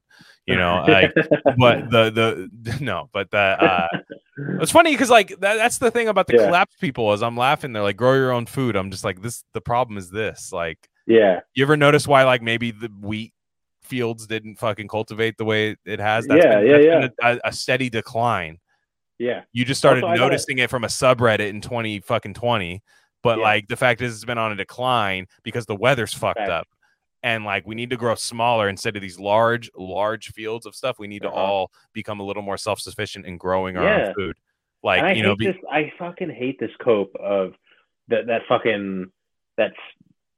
You 0.46 0.56
know, 0.56 0.76
like 0.88 1.12
but 1.58 1.90
the 1.90 2.50
the 2.62 2.78
no, 2.80 3.08
but 3.12 3.30
the 3.30 3.38
uh 3.38 3.88
it's 4.60 4.70
funny 4.72 4.92
because 4.92 5.10
like 5.10 5.28
that, 5.40 5.56
that's 5.56 5.78
the 5.78 5.90
thing 5.90 6.08
about 6.08 6.26
the 6.26 6.34
Yeah. 6.34 6.46
collapse 6.46 6.74
people 6.80 7.12
is 7.12 7.22
I'm 7.22 7.36
laughing. 7.36 7.72
They're 7.72 7.82
like, 7.82 7.96
grow 7.96 8.14
your 8.14 8.32
own 8.32 8.46
food. 8.46 8.76
I'm 8.76 8.90
just 8.90 9.04
like, 9.04 9.22
this 9.22 9.44
the 9.52 9.60
problem 9.60 9.98
is 9.98 10.10
this. 10.10 10.52
Like, 10.52 10.88
yeah, 11.06 11.40
you 11.54 11.64
ever 11.64 11.76
notice 11.76 12.06
why 12.08 12.24
like 12.24 12.42
maybe 12.42 12.70
the 12.70 12.88
wheat 13.00 13.32
fields 13.86 14.26
didn't 14.26 14.56
fucking 14.56 14.88
cultivate 14.88 15.36
the 15.38 15.44
way 15.44 15.76
it 15.84 16.00
has? 16.00 16.26
Yeah, 16.28 16.60
been, 16.60 16.66
yeah, 16.66 17.00
been 17.00 17.10
a, 17.22 17.40
a 17.44 17.52
steady 17.52 17.88
decline. 17.88 18.58
yeah, 19.18 19.42
You 19.52 19.64
just 19.64 19.78
started 19.78 20.04
Also, 20.04 20.12
I 20.12 20.16
gotta- 20.16 20.28
noticing 20.30 20.58
it 20.58 20.68
from 20.70 20.84
a 20.84 20.88
subreddit 20.88 21.48
in 21.48 21.60
20 21.60 22.00
fucking 22.00 22.34
20. 22.34 22.82
But 23.22 23.38
Yeah. 23.38 23.44
like 23.44 23.66
the 23.68 23.76
fact 23.76 24.02
is 24.02 24.14
it's 24.14 24.24
been 24.24 24.38
on 24.38 24.52
a 24.52 24.56
decline 24.56 25.26
because 25.42 25.66
the 25.66 25.74
weather's 25.74 26.12
fucked 26.14 26.38
up. 26.40 26.68
And 27.22 27.44
like 27.44 27.66
we 27.66 27.74
need 27.74 27.90
to 27.90 27.96
grow 27.96 28.14
smaller 28.14 28.68
instead 28.68 28.94
of 28.94 29.02
these 29.02 29.18
large, 29.18 29.70
large 29.74 30.28
fields 30.32 30.66
of 30.66 30.74
stuff. 30.76 30.98
We 30.98 31.08
need 31.08 31.22
to 31.22 31.28
Uh-huh. 31.28 31.36
all 31.40 31.72
become 31.92 32.20
a 32.20 32.22
little 32.22 32.42
more 32.42 32.56
self-sufficient 32.58 33.26
in 33.26 33.36
growing 33.38 33.76
our 33.76 33.84
Yeah. 33.84 34.08
own 34.08 34.14
food. 34.14 34.36
And 34.84 34.90
I 34.92 35.08
Like, 35.08 35.16
you 35.16 35.22
know, 35.24 35.34
be, 35.34 35.46
this. 35.46 35.56
I 35.72 35.92
fucking 35.98 36.30
hate 36.30 36.60
this 36.60 36.70
cope 36.80 37.16
of 37.16 37.54
that. 38.08 38.26
That 38.26 38.42
fucking 38.48 39.10
that's 39.56 39.74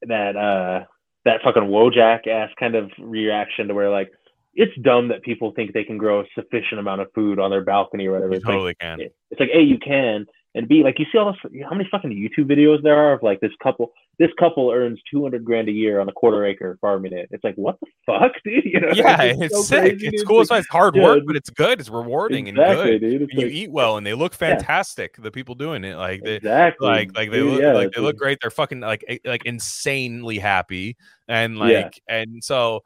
that 0.03 0.35
uh 0.37 0.85
that 1.25 1.41
fucking 1.43 1.63
Wojak 1.63 2.27
ass 2.27 2.49
kind 2.59 2.75
of 2.75 2.91
reaction 2.99 3.67
to 3.67 3.73
where 3.73 3.89
like 3.89 4.11
it's 4.53 4.75
dumb 4.81 5.07
that 5.09 5.21
people 5.21 5.51
think 5.51 5.73
they 5.73 5.83
can 5.83 5.97
grow 5.97 6.21
a 6.21 6.25
sufficient 6.35 6.79
amount 6.79 7.01
of 7.01 7.07
food 7.13 7.39
on 7.39 7.51
their 7.51 7.63
balcony 7.63 8.07
or 8.07 8.13
whatever. 8.13 8.33
It's 8.33 8.45
like, 8.45 8.53
totally 8.53 8.75
can. 8.75 8.99
it's 9.01 9.39
like 9.39 9.51
a 9.53 9.61
you 9.61 9.77
can 9.77 10.25
and 10.55 10.67
b 10.67 10.83
like 10.83 10.99
you 10.99 11.05
see 11.11 11.17
all 11.17 11.31
this 11.31 11.63
how 11.63 11.75
many 11.75 11.87
fucking 11.91 12.11
youtube 12.11 12.49
videos 12.49 12.81
there 12.81 12.97
are 12.97 13.13
of 13.13 13.23
like 13.23 13.39
this 13.39 13.51
couple 13.61 13.91
this 14.19 14.29
couple 14.37 14.69
earns 14.69 14.99
200 15.11 15.43
grand 15.45 15.69
a 15.69 15.71
year 15.71 15.99
on 16.01 16.07
a 16.09 16.11
quarter 16.11 16.45
acre 16.45 16.77
farming 16.81 17.13
it 17.13 17.27
it's 17.31 17.43
like 17.43 17.55
what 17.55 17.77
the 17.79 17.87
fuck 18.05 18.31
dude 18.43 18.63
you 18.65 18.79
know 18.79 18.89
Yeah, 18.93 19.21
It's 19.23 19.41
it's 19.41 19.55
so 19.55 19.61
sick. 19.63 19.79
crazy, 19.81 20.07
It's 20.07 20.17
dude. 20.21 20.27
cool. 20.27 20.37
like, 20.39 20.43
It's, 20.51 20.59
it's 20.59 20.67
hard 20.67 20.95
yeah, 20.95 21.03
work, 21.03 21.23
but 21.25 21.35
it's 21.35 21.49
good. 21.49 21.79
It's 21.79 21.89
rewarding 21.89 22.47
exactly 22.47 22.91
and 22.91 22.99
good. 22.99 23.07
dude 23.09 23.21
it's 23.23 23.31
And 23.33 23.41
you 23.41 23.47
eat 23.47 23.71
well, 23.71 23.97
and 23.97 24.05
they 24.05 24.13
look 24.13 24.33
Yeah. 24.33 24.49
fantastic. 24.57 25.15
The 25.17 25.31
people 25.31 25.55
doing 25.55 25.83
it, 25.85 25.95
like 25.95 26.21
they, 26.23 26.35
exactly 26.35 26.87
like 26.87 27.15
like 27.15 27.31
they 27.31 27.37
dude, 27.37 27.51
look 27.53 27.61
yeah, 27.61 27.73
like 27.73 27.91
they 27.93 28.01
look 28.01 28.17
great. 28.17 28.39
They're 28.41 28.51
fucking 28.51 28.81
like 28.81 29.03
eh, 29.07 29.17
like 29.25 29.45
insanely 29.45 30.37
happy, 30.37 30.97
and 31.27 31.57
like 31.57 31.71
Yeah. 32.07 32.15
and 32.21 32.43
so 32.43 32.81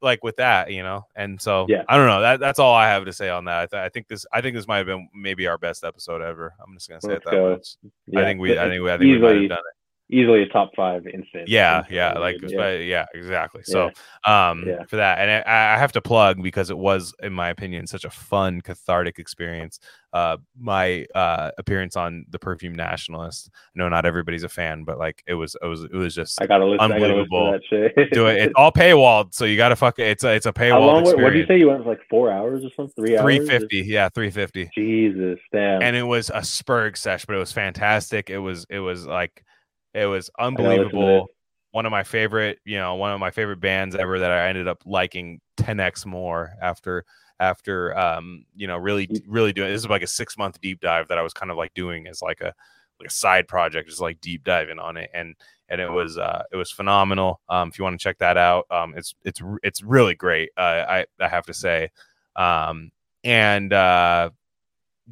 like 0.00 0.22
with 0.22 0.36
that, 0.36 0.70
you 0.72 0.82
know. 0.82 1.02
And 1.16 1.40
so 1.40 1.66
Yeah. 1.68 1.82
I 1.88 1.96
don't 1.96 2.06
know. 2.06 2.20
That 2.22 2.40
that's 2.40 2.58
all 2.58 2.72
I 2.74 2.88
have 2.88 3.04
to 3.04 3.12
say 3.12 3.28
on 3.30 3.44
that. 3.46 3.58
I, 3.58 3.66
th- 3.66 3.82
I 3.82 3.88
think 3.90 4.08
this 4.08 4.24
I 4.32 4.40
think 4.40 4.56
this 4.56 4.66
might 4.68 4.78
have 4.78 4.86
been 4.86 5.08
maybe 5.14 5.46
our 5.48 5.58
best 5.58 5.84
episode 5.84 6.22
ever. 6.22 6.54
I'm 6.64 6.72
just 6.74 6.88
gonna 6.88 7.00
say 7.02 7.08
Let's 7.10 7.26
it 7.26 7.30
that 7.30 7.36
go. 7.36 7.50
much. 7.52 7.68
yeah, 8.06 8.20
I 8.20 8.24
think 8.24 8.40
we 8.40 8.58
I 8.58 8.68
think 8.68 8.82
we 8.82 8.90
I 8.90 8.96
think 8.98 9.10
we 9.10 9.18
might 9.18 9.40
have 9.40 9.48
done 9.50 9.58
it. 9.58 9.74
Easily 10.10 10.42
a 10.42 10.46
top 10.48 10.70
five 10.74 11.06
instant 11.06 11.48
Yeah, 11.48 11.84
yeah, 11.90 12.18
like 12.18 12.38
yeah. 12.42 12.70
yeah, 12.70 12.78
yeah 12.78 13.06
exactly. 13.14 13.62
So 13.64 13.90
um 14.24 14.64
Yeah. 14.66 14.84
for 14.88 14.96
that 14.96 15.18
and 15.18 15.30
I, 15.46 15.74
I 15.74 15.78
have 15.78 15.92
to 15.92 16.00
plug 16.00 16.42
because 16.42 16.70
it 16.70 16.78
was 16.78 17.14
in 17.22 17.32
my 17.32 17.50
opinion 17.50 17.86
such 17.86 18.04
a 18.04 18.10
fun 18.10 18.60
cathartic 18.60 19.18
experience 19.18 19.78
uh 20.14 20.38
my 20.58 21.04
uh 21.14 21.50
appearance 21.58 21.94
on 21.94 22.24
the 22.30 22.38
perfume 22.38 22.74
nationalist 22.74 23.50
i 23.52 23.78
know 23.78 23.90
not 23.90 24.06
everybody's 24.06 24.42
a 24.42 24.48
fan 24.48 24.82
but 24.82 24.98
like 24.98 25.22
it 25.26 25.34
was 25.34 25.54
it 25.62 25.66
was 25.66 25.82
it 25.84 25.92
was 25.92 26.14
just 26.14 26.40
I 26.40 26.46
gotta 26.46 26.64
listen. 26.64 26.90
I 26.92 26.98
gotta 26.98 27.14
listen 27.14 27.34
Unbelievable. 27.36 27.58
to 27.70 27.78
that 27.78 27.94
shit. 27.96 28.12
do 28.12 28.26
it 28.28 28.38
it's 28.40 28.52
all 28.56 28.72
paywalled 28.72 29.34
so 29.34 29.44
you 29.44 29.58
gotta 29.58 29.76
fuck 29.76 29.98
it 29.98 30.06
it's 30.06 30.24
a 30.24 30.34
it's 30.34 30.46
a 30.46 30.52
How 30.56 30.80
long? 30.80 31.04
What 31.04 31.18
did 31.18 31.36
you 31.36 31.46
say? 31.46 31.58
You 31.58 31.68
went 31.68 31.82
for 31.82 31.90
like 31.90 32.00
four 32.08 32.32
hours 32.32 32.64
or 32.64 32.70
something? 32.74 32.94
Three 32.96 33.18
hours? 33.18 33.22
350 33.22 33.76
yeah 33.82 34.08
350 34.08 34.70
Jesus, 34.74 35.38
damn. 35.52 35.82
and 35.82 35.94
it 35.94 36.04
was 36.04 36.30
a 36.30 36.40
spurg 36.40 36.96
sesh 36.96 37.26
but 37.26 37.36
it 37.36 37.38
was 37.38 37.52
fantastic 37.52 38.30
it 38.30 38.38
was 38.38 38.64
it 38.70 38.80
was 38.80 39.06
like 39.06 39.44
it 39.94 40.06
was 40.06 40.30
gotta 40.56 40.68
listen 40.68 40.78
to 40.78 40.96
unbelievable. 40.96 41.28
One 41.70 41.86
of 41.86 41.92
my 41.92 42.02
favorite 42.02 42.58
you 42.64 42.78
know 42.78 42.94
one 42.94 43.12
of 43.12 43.20
my 43.20 43.30
favorite 43.30 43.60
bands 43.60 43.94
ever 43.94 44.18
that 44.18 44.30
i 44.32 44.48
ended 44.48 44.66
up 44.66 44.82
liking 44.86 45.40
10x 45.58 46.06
more 46.06 46.54
after 46.60 47.04
after 47.40 47.96
um 47.96 48.44
you 48.56 48.66
know 48.66 48.76
really 48.76 49.08
really 49.26 49.52
doing 49.52 49.70
this 49.70 49.82
is 49.82 49.88
like 49.88 50.02
a 50.02 50.06
six 50.06 50.36
month 50.38 50.60
deep 50.60 50.80
dive 50.80 51.06
that 51.08 51.18
i 51.18 51.22
was 51.22 51.34
kind 51.34 51.50
of 51.50 51.56
like 51.56 51.72
doing 51.74 52.06
as 52.06 52.22
like 52.22 52.40
a 52.40 52.54
like 53.00 53.08
a 53.08 53.12
side 53.12 53.48
project 53.48 53.88
just 53.88 54.00
like 54.00 54.20
deep 54.20 54.44
diving 54.44 54.78
on 54.78 54.96
it. 54.96 55.10
And 55.14 55.34
and 55.68 55.80
it 55.80 55.90
was 55.90 56.18
uh 56.18 56.42
it 56.52 56.56
was 56.56 56.70
phenomenal. 56.70 57.40
Um 57.48 57.68
if 57.68 57.78
you 57.78 57.84
want 57.84 57.98
to 57.98 58.02
check 58.02 58.18
that 58.18 58.36
out 58.36 58.66
um 58.70 58.94
it's 58.96 59.14
it's 59.24 59.40
it's 59.62 59.82
really 59.82 60.14
great 60.14 60.50
uh, 60.56 60.84
i 60.88 61.06
i 61.20 61.28
have 61.28 61.46
to 61.46 61.54
say. 61.54 61.90
Um 62.36 62.90
and 63.24 63.72
uh 63.72 64.30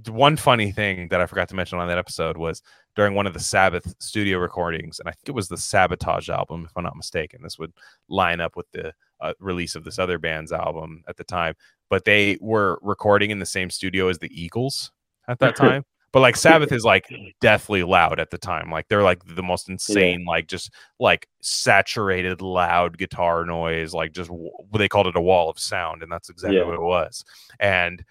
one 0.08 0.36
funny 0.36 0.72
thing 0.72 1.08
that 1.08 1.20
I 1.20 1.26
forgot 1.26 1.48
to 1.50 1.54
mention 1.54 1.78
on 1.78 1.88
that 1.88 1.98
episode 1.98 2.36
was 2.36 2.62
during 2.96 3.14
one 3.14 3.26
of 3.26 3.32
the 3.34 3.40
Sabbath 3.40 3.94
studio 3.98 4.38
recordings, 4.38 4.98
and 5.00 5.08
I 5.08 5.12
think 5.12 5.28
it 5.28 5.34
was 5.34 5.48
the 5.48 5.56
Sabotage 5.56 6.28
album, 6.28 6.64
if 6.66 6.72
I'm 6.76 6.84
not 6.84 6.96
mistaken. 6.96 7.42
This 7.42 7.58
would 7.58 7.72
line 8.08 8.40
up 8.40 8.56
with 8.56 8.70
the 8.72 8.92
uh, 9.20 9.32
release 9.40 9.74
of 9.74 9.84
this 9.84 9.98
other 9.98 10.18
band's 10.18 10.52
album 10.52 11.02
at 11.08 11.16
the 11.16 11.24
time, 11.24 11.54
but 11.88 12.04
they 12.04 12.36
were 12.40 12.78
recording 12.82 13.30
in 13.30 13.38
the 13.38 13.46
same 13.46 13.70
studio 13.70 14.08
as 14.08 14.18
the 14.18 14.30
Eagles 14.42 14.92
at 15.28 15.38
that 15.38 15.56
time. 15.56 15.84
but 16.12 16.20
like 16.20 16.36
Sabbath 16.36 16.72
is 16.72 16.84
like 16.84 17.06
deathly 17.40 17.82
loud 17.82 18.18
at 18.20 18.30
the 18.30 18.38
time. 18.38 18.70
Like 18.70 18.88
they're 18.88 19.02
like 19.02 19.22
the 19.34 19.42
most 19.42 19.68
insane, 19.68 20.24
like 20.26 20.46
just 20.46 20.70
like 21.00 21.28
saturated 21.42 22.40
loud 22.42 22.96
guitar 22.98 23.44
noise, 23.44 23.92
like 23.94 24.12
just 24.12 24.28
w- 24.30 24.50
they 24.76 24.88
called 24.88 25.06
it 25.08 25.16
a 25.16 25.20
wall 25.20 25.50
of 25.50 25.58
sound, 25.58 26.02
and 26.02 26.10
that's 26.12 26.28
exactly 26.30 26.58
Yeah. 26.58 26.64
what 26.64 26.74
it 26.74 26.80
was. 26.80 27.24
And 27.60 28.04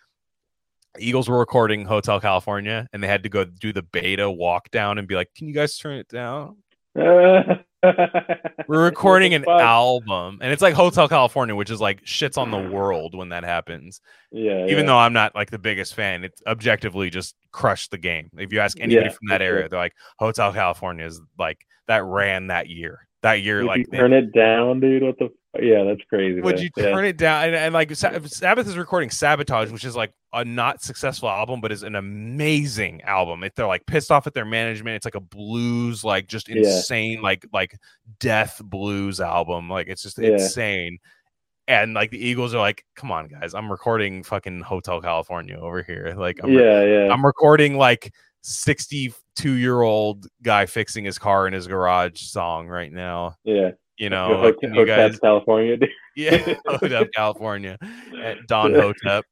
Eagles 0.99 1.29
were 1.29 1.37
recording 1.39 1.85
Hotel 1.85 2.19
California 2.19 2.87
and 2.93 3.03
they 3.03 3.07
had 3.07 3.23
to 3.23 3.29
go 3.29 3.43
do 3.45 3.73
the 3.73 3.81
beta 3.83 4.29
walk 4.29 4.69
down 4.71 4.97
and 4.97 5.07
be 5.07 5.15
like, 5.15 5.29
Can 5.35 5.47
you 5.47 5.53
guys 5.53 5.77
turn 5.77 5.97
it 5.97 6.07
down? 6.07 6.57
We're 8.67 8.83
recording 8.83 9.33
an 9.33 9.43
Fuck. 9.43 9.61
album. 9.61 10.39
And 10.41 10.51
it's 10.51 10.61
like 10.61 10.73
Hotel 10.73 11.07
California, 11.07 11.55
which 11.55 11.69
is 11.69 11.79
like 11.81 12.03
shits 12.03 12.37
on 12.37 12.51
the 12.51 12.57
world 12.57 13.15
when 13.15 13.29
that 13.29 13.43
happens. 13.43 14.01
Yeah. 14.31 14.63
Even 14.65 14.79
yeah. 14.79 14.83
though 14.85 14.97
I'm 14.97 15.13
not 15.13 15.35
like 15.35 15.51
the 15.51 15.59
biggest 15.59 15.93
fan, 15.93 16.23
it's 16.23 16.41
objectively 16.47 17.09
just 17.09 17.35
crushed 17.51 17.91
the 17.91 17.97
game. 17.97 18.29
If 18.37 18.51
you 18.53 18.59
ask 18.59 18.79
anybody 18.79 19.07
Yeah, 19.07 19.11
from 19.11 19.27
that 19.27 19.39
for 19.39 19.45
sure. 19.45 19.55
area, 19.55 19.69
they're 19.69 19.79
like, 19.79 19.93
Hotel 20.17 20.51
California 20.53 21.05
is 21.05 21.21
like 21.37 21.59
that 21.87 22.03
ran 22.03 22.47
that 22.47 22.69
year. 22.69 23.07
That 23.25 23.41
year, 23.41 23.61
If 23.61 23.67
like 23.67 23.91
turn 23.91 24.13
it 24.13 24.31
down, 24.33 24.79
dude. 24.79 25.01
What 25.01 25.17
the? 25.17 25.29
Yeah, 25.59 25.83
that's 25.83 26.01
crazy. 26.09 26.41
would 26.41 26.55
man. 26.55 26.63
you 26.65 26.69
Yeah. 26.77 26.91
turn 26.91 27.05
it 27.05 27.17
down 27.17 27.45
and, 27.45 27.55
and 27.55 27.73
like 27.73 27.89
sabbath 27.95 28.67
is 28.67 28.77
recording 28.77 29.09
sabotage 29.09 29.71
which 29.71 29.85
is 29.85 29.95
like 29.95 30.11
a 30.33 30.43
not 30.43 30.81
successful 30.83 31.29
album 31.29 31.61
but 31.61 31.71
is 31.71 31.81
an 31.81 31.95
amazing 31.95 33.01
album 33.03 33.41
if 33.41 33.55
they're 33.55 33.65
like 33.65 33.85
pissed 33.85 34.11
off 34.11 34.27
at 34.27 34.33
their 34.33 34.43
management 34.43 34.97
it's 34.97 35.05
like 35.05 35.15
a 35.15 35.21
blues 35.21 36.03
like 36.03 36.27
just 36.27 36.49
Yeah. 36.49 36.57
insane 36.57 37.21
like 37.21 37.45
like 37.53 37.77
death 38.19 38.59
blues 38.65 39.21
album 39.21 39.69
like 39.69 39.87
it's 39.87 40.03
just 40.03 40.17
Yeah. 40.19 40.31
insane 40.31 40.97
and 41.69 41.93
like 41.93 42.11
the 42.11 42.19
eagles 42.19 42.53
are 42.53 42.59
like 42.59 42.83
come 42.97 43.09
on 43.09 43.29
guys 43.29 43.53
i'm 43.53 43.71
recording 43.71 44.23
fucking 44.23 44.59
hotel 44.59 44.99
california 44.99 45.57
over 45.57 45.81
here 45.83 46.13
like 46.17 46.37
i'm, 46.43 46.51
Yeah, 46.51 46.83
yeah. 46.83 47.13
I'm 47.13 47.25
recording 47.25 47.77
like 47.77 48.11
62 49.35 49.53
year 49.53 49.81
old 49.81 50.27
guy 50.43 50.65
fixing 50.65 51.05
his 51.05 51.17
car 51.17 51.47
in 51.47 51.53
his 51.53 51.67
garage 51.67 52.21
song 52.21 52.67
right 52.67 52.91
now 52.91 53.35
yeah. 53.43 53.71
you 53.97 54.09
know 54.09 54.29
like, 54.31 54.39
Hot- 54.53 54.59
can 54.61 54.73
you 54.75 54.85
guys 54.85 55.19
California. 55.19 55.77
dude. 55.77 55.89
yeah, 56.15 56.53
Hotep, 56.65 57.09
California, 57.15 57.77
at 58.23 58.37
Don 58.47 58.73
Hotep. 58.73 59.25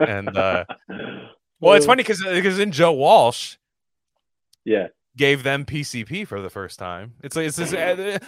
And, 0.00 0.36
uh, 0.36 0.64
Well, 1.60 1.74
it's 1.74 1.86
funny 1.86 2.02
because 2.02 2.22
because 2.24 2.58
in 2.58 2.72
Joe 2.72 2.92
Walsh 2.92 3.56
Yeah. 4.64 4.88
gave 5.16 5.42
them 5.44 5.64
PCP 5.64 6.26
for 6.26 6.40
the 6.40 6.50
first 6.50 6.78
time. 6.80 7.14
It's 7.22 7.36
like 7.36 7.46
it's 7.46 7.56
this. 7.56 7.72
uh, 7.72 8.18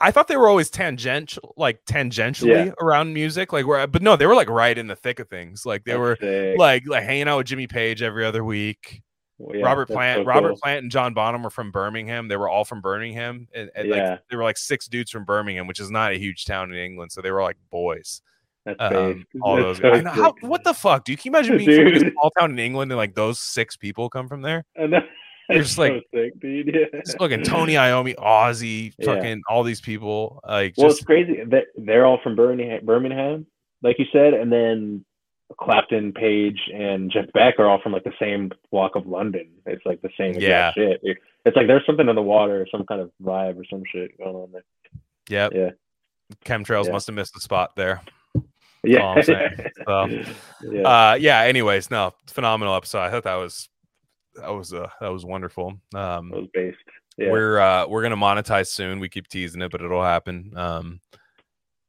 I 0.00 0.10
thought 0.12 0.28
they 0.28 0.36
were 0.36 0.48
always 0.48 0.70
tangential, 0.70 1.54
like 1.56 1.84
tangentially 1.86 2.66
Yeah. 2.66 2.72
around 2.80 3.12
music, 3.12 3.52
like 3.52 3.66
where, 3.66 3.84
but 3.88 4.00
no, 4.02 4.14
they 4.14 4.26
were 4.26 4.36
like 4.36 4.48
right 4.48 4.78
in 4.78 4.86
the 4.86 4.96
thick 4.96 5.18
of 5.18 5.28
things. 5.28 5.66
Like 5.66 5.82
they 5.84 5.92
That's 5.92 6.20
were 6.22 6.54
like 6.56 6.84
like 6.86 7.02
hanging 7.02 7.26
out 7.28 7.38
with 7.38 7.46
Jimmy 7.48 7.66
Page 7.66 8.00
every 8.00 8.24
other 8.24 8.44
week. 8.44 9.02
Well, 9.38 9.56
yeah, 9.56 9.64
Robert 9.64 9.86
Plant, 9.88 10.20
so 10.20 10.24
Robert 10.24 10.48
cool. 10.48 10.58
Plant, 10.58 10.82
and 10.82 10.90
John 10.90 11.14
Bonham 11.14 11.42
were 11.44 11.50
from 11.50 11.70
Birmingham. 11.70 12.26
They 12.28 12.36
were 12.36 12.48
all 12.48 12.64
from 12.64 12.80
Birmingham, 12.80 13.46
and, 13.54 13.70
and 13.76 13.88
Yeah. 13.88 14.10
like 14.10 14.20
they 14.28 14.36
were 14.36 14.42
like 14.42 14.58
six 14.58 14.88
dudes 14.88 15.10
from 15.10 15.24
Birmingham, 15.24 15.66
which 15.68 15.78
is 15.80 15.90
not 15.90 16.12
a 16.12 16.16
huge 16.18 16.44
town 16.44 16.72
in 16.72 16.76
England. 16.78 17.12
So 17.12 17.20
they 17.22 17.30
were 17.30 17.42
like 17.42 17.56
boys. 17.70 18.20
That's 18.66 18.76
um, 18.80 19.24
all 19.40 19.56
That's 19.56 19.78
those. 19.80 19.94
so 19.94 20.00
know, 20.02 20.10
how, 20.10 20.34
what 20.40 20.64
the 20.64 20.74
fuck, 20.74 21.04
dude? 21.04 21.20
Can 21.20 21.32
you 21.32 21.38
imagine 21.38 21.56
being 21.64 21.84
from 21.84 21.92
like, 21.94 22.02
a 22.08 22.10
small 22.10 22.30
town 22.38 22.50
in 22.50 22.58
England 22.58 22.90
and 22.90 22.96
like 22.98 23.14
those 23.14 23.38
six 23.38 23.76
people 23.76 24.10
come 24.10 24.28
from 24.28 24.42
there? 24.42 24.64
You're 24.76 25.62
just 25.62 25.78
like- 25.78 26.04
sick, 26.12 26.38
dude. 26.40 26.66
Yeah. 26.74 27.00
Just 27.04 27.16
fucking 27.18 27.44
Tony 27.44 27.74
Iommi, 27.74 28.16
Ozzy, 28.16 28.92
Yeah. 28.98 29.14
fucking 29.14 29.42
all 29.48 29.62
these 29.62 29.80
people. 29.80 30.40
Like 30.46 30.74
Well, 30.76 30.88
just 30.88 30.98
it's 30.98 31.06
crazy. 31.06 31.38
They're, 31.46 31.64
they're 31.76 32.04
all 32.06 32.18
from 32.22 32.36
Birmingham, 32.36 32.84
Birmingham, 32.84 33.46
like 33.82 33.98
you 33.98 34.04
said, 34.12 34.34
and 34.34 34.52
then 34.52 35.04
Clapton, 35.56 36.12
Page, 36.12 36.60
and 36.74 37.10
Jeff 37.10 37.24
Beck 37.32 37.58
are 37.58 37.66
all 37.68 37.80
from 37.80 37.92
like 37.92 38.04
the 38.04 38.12
same 38.20 38.50
block 38.70 38.96
of 38.96 39.06
London. 39.06 39.48
It's 39.66 39.84
like 39.86 40.00
the 40.02 40.10
same 40.18 40.34
Yeah. 40.34 40.72
shit. 40.72 41.00
It's 41.02 41.56
like 41.56 41.66
there's 41.66 41.86
something 41.86 42.08
in 42.08 42.14
the 42.16 42.22
water, 42.22 42.66
some 42.70 42.84
kind 42.84 43.00
of 43.00 43.10
vibe 43.22 43.58
or 43.58 43.64
some 43.70 43.82
shit 43.90 44.16
going 44.18 44.36
on 44.36 44.52
there. 44.52 44.64
Yep. 45.30 45.52
Yeah. 45.54 45.70
Chemtrails 46.44 46.86
Yeah. 46.86 46.92
must 46.92 47.06
have 47.06 47.16
missed 47.16 47.34
the 47.34 47.40
spot 47.40 47.74
there. 47.76 48.02
Yeah. 48.84 49.00
all 49.00 49.16
I'm 49.16 49.22
saying. 49.22 49.50
So, 49.86 50.06
yeah. 50.70 50.82
Uh, 50.82 51.14
yeah. 51.18 51.40
Anyways, 51.42 51.90
no, 51.90 52.14
phenomenal 52.26 52.74
episode. 52.74 53.00
I 53.00 53.10
thought 53.10 53.24
that 53.24 53.36
was 53.36 53.68
that 54.34 54.50
was 54.50 54.72
uh 54.72 54.88
that 55.00 55.08
was 55.08 55.24
wonderful. 55.24 55.80
Um, 55.94 56.30
was 56.30 56.48
based. 56.54 56.76
Yeah. 57.16 57.30
we're 57.32 57.58
uh 57.58 57.86
we're 57.88 58.02
gonna 58.02 58.16
monetize 58.16 58.68
soon. 58.68 59.00
We 59.00 59.08
keep 59.08 59.26
teasing 59.28 59.62
it, 59.62 59.70
but 59.72 59.80
it'll 59.82 60.04
happen. 60.04 60.52
Um, 60.56 61.00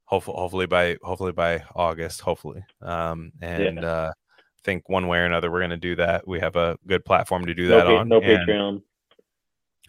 hopefully, 0.09 0.35
hopefully 0.37 0.65
by 0.65 0.97
hopefully 1.03 1.31
by 1.31 1.63
August. 1.75 2.21
Hopefully. 2.21 2.63
Um, 2.81 3.31
and 3.41 3.85
uh, 3.85 4.11
I 4.15 4.61
think 4.63 4.89
one 4.89 5.07
way 5.07 5.19
or 5.19 5.25
another 5.25 5.51
we're 5.51 5.61
gonna 5.61 5.77
do 5.77 5.95
that. 5.97 6.27
We 6.27 6.39
have 6.39 6.55
a 6.55 6.77
good 6.87 7.05
platform 7.05 7.45
to 7.45 7.53
do 7.53 7.69
no, 7.69 7.77
that 7.77 7.85
pa- 7.85 7.97
on. 7.97 8.09
no 8.09 8.19
Patreon. 8.19 8.81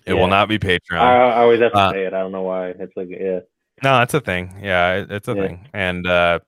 It 0.06 0.14
Yeah. 0.14 0.20
will 0.20 0.28
not 0.28 0.48
be 0.48 0.58
Patreon. 0.58 0.98
I, 0.98 1.30
I 1.30 1.40
always 1.40 1.60
have 1.60 1.72
to 1.72 1.78
Uh, 1.78 1.92
say 1.92 2.04
it. 2.06 2.14
I 2.14 2.20
don't 2.20 2.32
know 2.32 2.42
why. 2.42 2.68
It's 2.68 2.96
like 2.96 3.08
yeah. 3.10 3.40
No, 3.82 3.98
that's 3.98 4.14
a 4.14 4.20
thing. 4.20 4.60
Yeah, 4.62 4.96
it- 4.96 5.10
it's 5.10 5.28
a 5.28 5.34
Yeah. 5.34 5.46
thing. 5.46 5.68
And 5.72 6.06
uh 6.06 6.38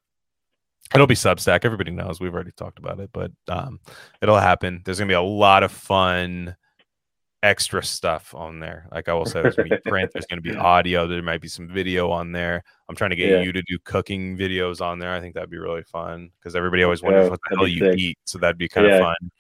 it'll 0.95 1.07
be 1.07 1.15
Substack. 1.15 1.65
Everybody 1.65 1.91
knows 1.91 2.21
we've 2.21 2.35
already 2.35 2.53
talked 2.53 2.79
about 2.79 3.01
it, 3.01 3.11
but 3.13 3.31
um 3.49 3.81
it'll 4.21 4.39
happen. 4.39 4.83
There's 4.85 4.99
gonna 4.99 5.09
be 5.09 5.15
a 5.15 5.21
lot 5.23 5.63
of 5.63 5.73
fun 5.73 6.55
extra 7.43 7.83
stuff 7.83 8.35
on 8.35 8.61
there. 8.61 8.87
Like 8.93 9.09
I 9.09 9.15
will 9.15 9.27
say 9.27 9.43
there's 9.43 9.57
gonna 9.57 9.69
be 9.69 9.77
print, 9.91 10.11
there's 10.13 10.27
gonna 10.27 10.41
be 10.43 10.55
audio, 10.57 11.07
there 11.07 11.23
might 11.23 11.41
be 11.41 11.49
some 11.49 11.69
video 11.69 12.11
on 12.11 12.31
there. 12.33 12.63
I'm 12.89 12.95
trying 12.97 13.11
to 13.11 13.17
get 13.17 13.31
Yeah. 13.31 13.41
you 13.43 13.53
to 13.53 13.63
do 13.63 13.79
cooking 13.85 14.37
videos 14.37 14.81
on 14.81 14.99
there. 14.99 15.13
I 15.13 15.21
think 15.21 15.35
that'd 15.35 15.51
be 15.51 15.59
really 15.59 15.83
fun 15.83 16.31
because 16.39 16.55
everybody 16.55 16.83
always 16.85 17.03
wonders 17.03 17.25
Yeah, 17.25 17.31
what 17.31 17.41
the 17.51 17.57
hell 17.57 17.67
you 17.67 17.79
sick. 17.81 17.99
eat. 17.99 18.19
So 18.25 18.39
that'd 18.39 18.59
be 18.59 18.69
kind 18.69 18.87
of 18.87 19.01
fun. 19.01 19.31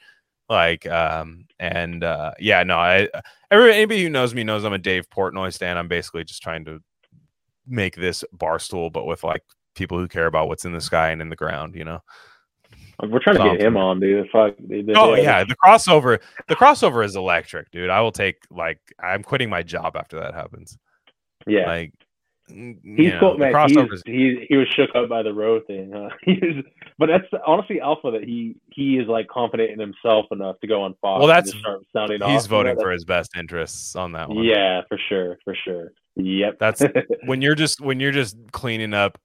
Like 0.49 0.87
um 0.87 1.47
and 1.61 2.03
uh 2.03 2.33
yeah, 2.41 2.63
no, 2.65 2.77
I 2.77 3.09
every 3.51 3.73
anybody 3.73 4.03
who 4.03 4.11
knows 4.11 4.35
me 4.35 4.43
knows 4.45 4.65
I'm 4.65 4.73
a 4.73 4.79
Dave 4.79 5.09
Portnoy 5.09 5.53
stan. 5.53 5.79
I'm 5.79 5.89
basically 5.89 6.25
just 6.25 6.43
trying 6.43 6.65
to 6.65 6.83
make 7.67 7.95
this 7.95 8.25
barstool, 8.37 8.93
but 8.93 9.07
with 9.07 9.23
like 9.23 9.45
people 9.77 9.97
who 9.99 10.09
care 10.09 10.27
about 10.27 10.49
what's 10.49 10.65
in 10.65 10.73
the 10.73 10.81
sky 10.81 11.11
and 11.11 11.23
in 11.23 11.29
the 11.31 11.37
ground, 11.37 11.77
you 11.77 11.85
know. 11.85 12.01
We're 13.01 13.19
trying 13.19 13.37
to 13.37 13.57
get 13.57 13.61
him 13.61 13.77
on, 13.77 14.01
dude. 14.01 14.29
Fuck. 14.31 14.55
Oh 14.95 15.15
yeah, 15.15 15.45
the 15.45 15.57
crossover, 15.57 16.21
the 16.49 16.57
crossover 16.57 17.05
is 17.05 17.17
electric, 17.17 17.71
dude. 17.71 17.91
I 17.91 18.01
will 18.01 18.13
take 18.13 18.37
like 18.51 18.81
I'm 19.01 19.23
quitting 19.23 19.51
my 19.51 19.63
job 19.63 19.97
after 19.97 20.21
that 20.21 20.35
happens. 20.35 20.79
Yeah. 21.47 21.67
Like 21.67 21.93
He's 22.49 23.13
cool, 23.21 23.39
man. 23.39 23.53
crossovers. 23.53 24.03
He 24.05 24.45
he 24.49 24.57
was 24.57 24.69
shook 24.69 24.91
up 24.95 25.09
by 25.09 25.23
the 25.23 25.33
Roe 25.33 25.61
thing. 25.61 25.93
Huh? 25.95 26.11
Was, 26.27 26.65
but 26.99 27.07
that's 27.07 27.43
honestly 27.47 27.81
alpha 27.81 28.11
that 28.11 28.25
he 28.25 28.57
he 28.71 28.99
is 28.99 29.07
like 29.09 29.29
confident 29.29 29.71
in 29.71 29.79
himself 29.79 30.27
enough 30.31 30.59
to 30.61 30.67
go 30.67 30.83
on 30.83 30.95
Fox. 31.01 31.19
Well, 31.21 31.29
that's- 31.29 31.51
start 31.59 31.81
sounding 31.93 32.21
off. 32.21 32.31
He's 32.31 32.45
you 32.45 32.51
know, 32.51 32.57
voting 32.59 32.81
for 32.81 32.91
his 32.91 33.05
best 33.05 33.37
interests 33.37 33.97
on 33.97 34.13
that 34.13 34.29
one. 34.29 34.45
Yeah, 34.45 34.83
for 34.89 34.99
sure, 35.09 35.39
for 35.45 35.55
sure. 35.55 35.93
Yep. 36.17 36.59
That's 36.59 36.83
when 37.25 37.43
you're 37.43 37.55
just 37.55 37.81
when 37.81 38.01
you're 38.01 38.13
just 38.13 38.37
cleaning 38.51 38.93
up 38.93 39.19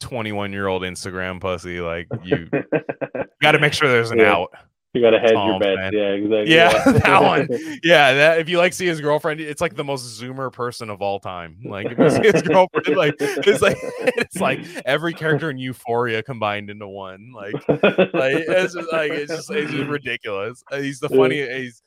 21 0.00 0.52
year 0.52 0.66
old 0.68 0.82
Instagram 0.82 1.40
pussy, 1.40 1.80
like 1.80 2.06
you 2.24 2.48
got 3.42 3.52
to 3.52 3.58
make 3.58 3.72
sure 3.72 3.88
there's 3.88 4.10
an 4.10 4.18
Yeah. 4.18 4.32
out. 4.34 4.50
you 4.94 5.02
got 5.02 5.10
to 5.10 5.18
hedge 5.20 5.32
your 5.32 5.58
bets. 5.60 5.76
saying. 5.76 5.92
Yeah, 5.92 6.08
exactly. 6.10 6.54
Yeah, 6.54 6.92
that 7.04 7.22
one. 7.22 7.48
Yeah, 7.84 8.14
that 8.14 8.40
if 8.40 8.48
you 8.48 8.58
like 8.58 8.72
see 8.72 8.86
his 8.86 9.00
girlfriend, 9.00 9.40
it's 9.40 9.60
like 9.60 9.74
the 9.76 9.84
most 9.84 10.20
zoomer 10.20 10.52
person 10.52 10.88
of 10.90 11.02
all 11.02 11.20
time. 11.20 11.58
Like 11.64 11.86
if 11.90 11.98
you 11.98 12.10
see 12.10 12.30
his 12.32 12.42
girlfriend, 12.42 12.96
like 12.96 13.14
it's 13.20 13.60
like 13.62 13.76
it's 13.80 14.36
like 14.40 14.60
every 14.84 15.12
character 15.14 15.50
in 15.50 15.58
Euphoria 15.58 16.22
combined 16.22 16.70
into 16.70 16.88
one. 16.88 17.32
Like 17.34 17.54
like 17.68 18.34
it's 18.48 18.74
just 18.74 18.92
like 18.92 19.12
it's 19.12 19.32
just 19.34 19.50
it's 19.50 19.70
just 19.72 19.88
ridiculous. 19.88 20.62
Uh, 20.72 20.78
He's 20.78 21.00
the 21.00 21.08
funny. 21.08 21.46
He's 21.60 21.82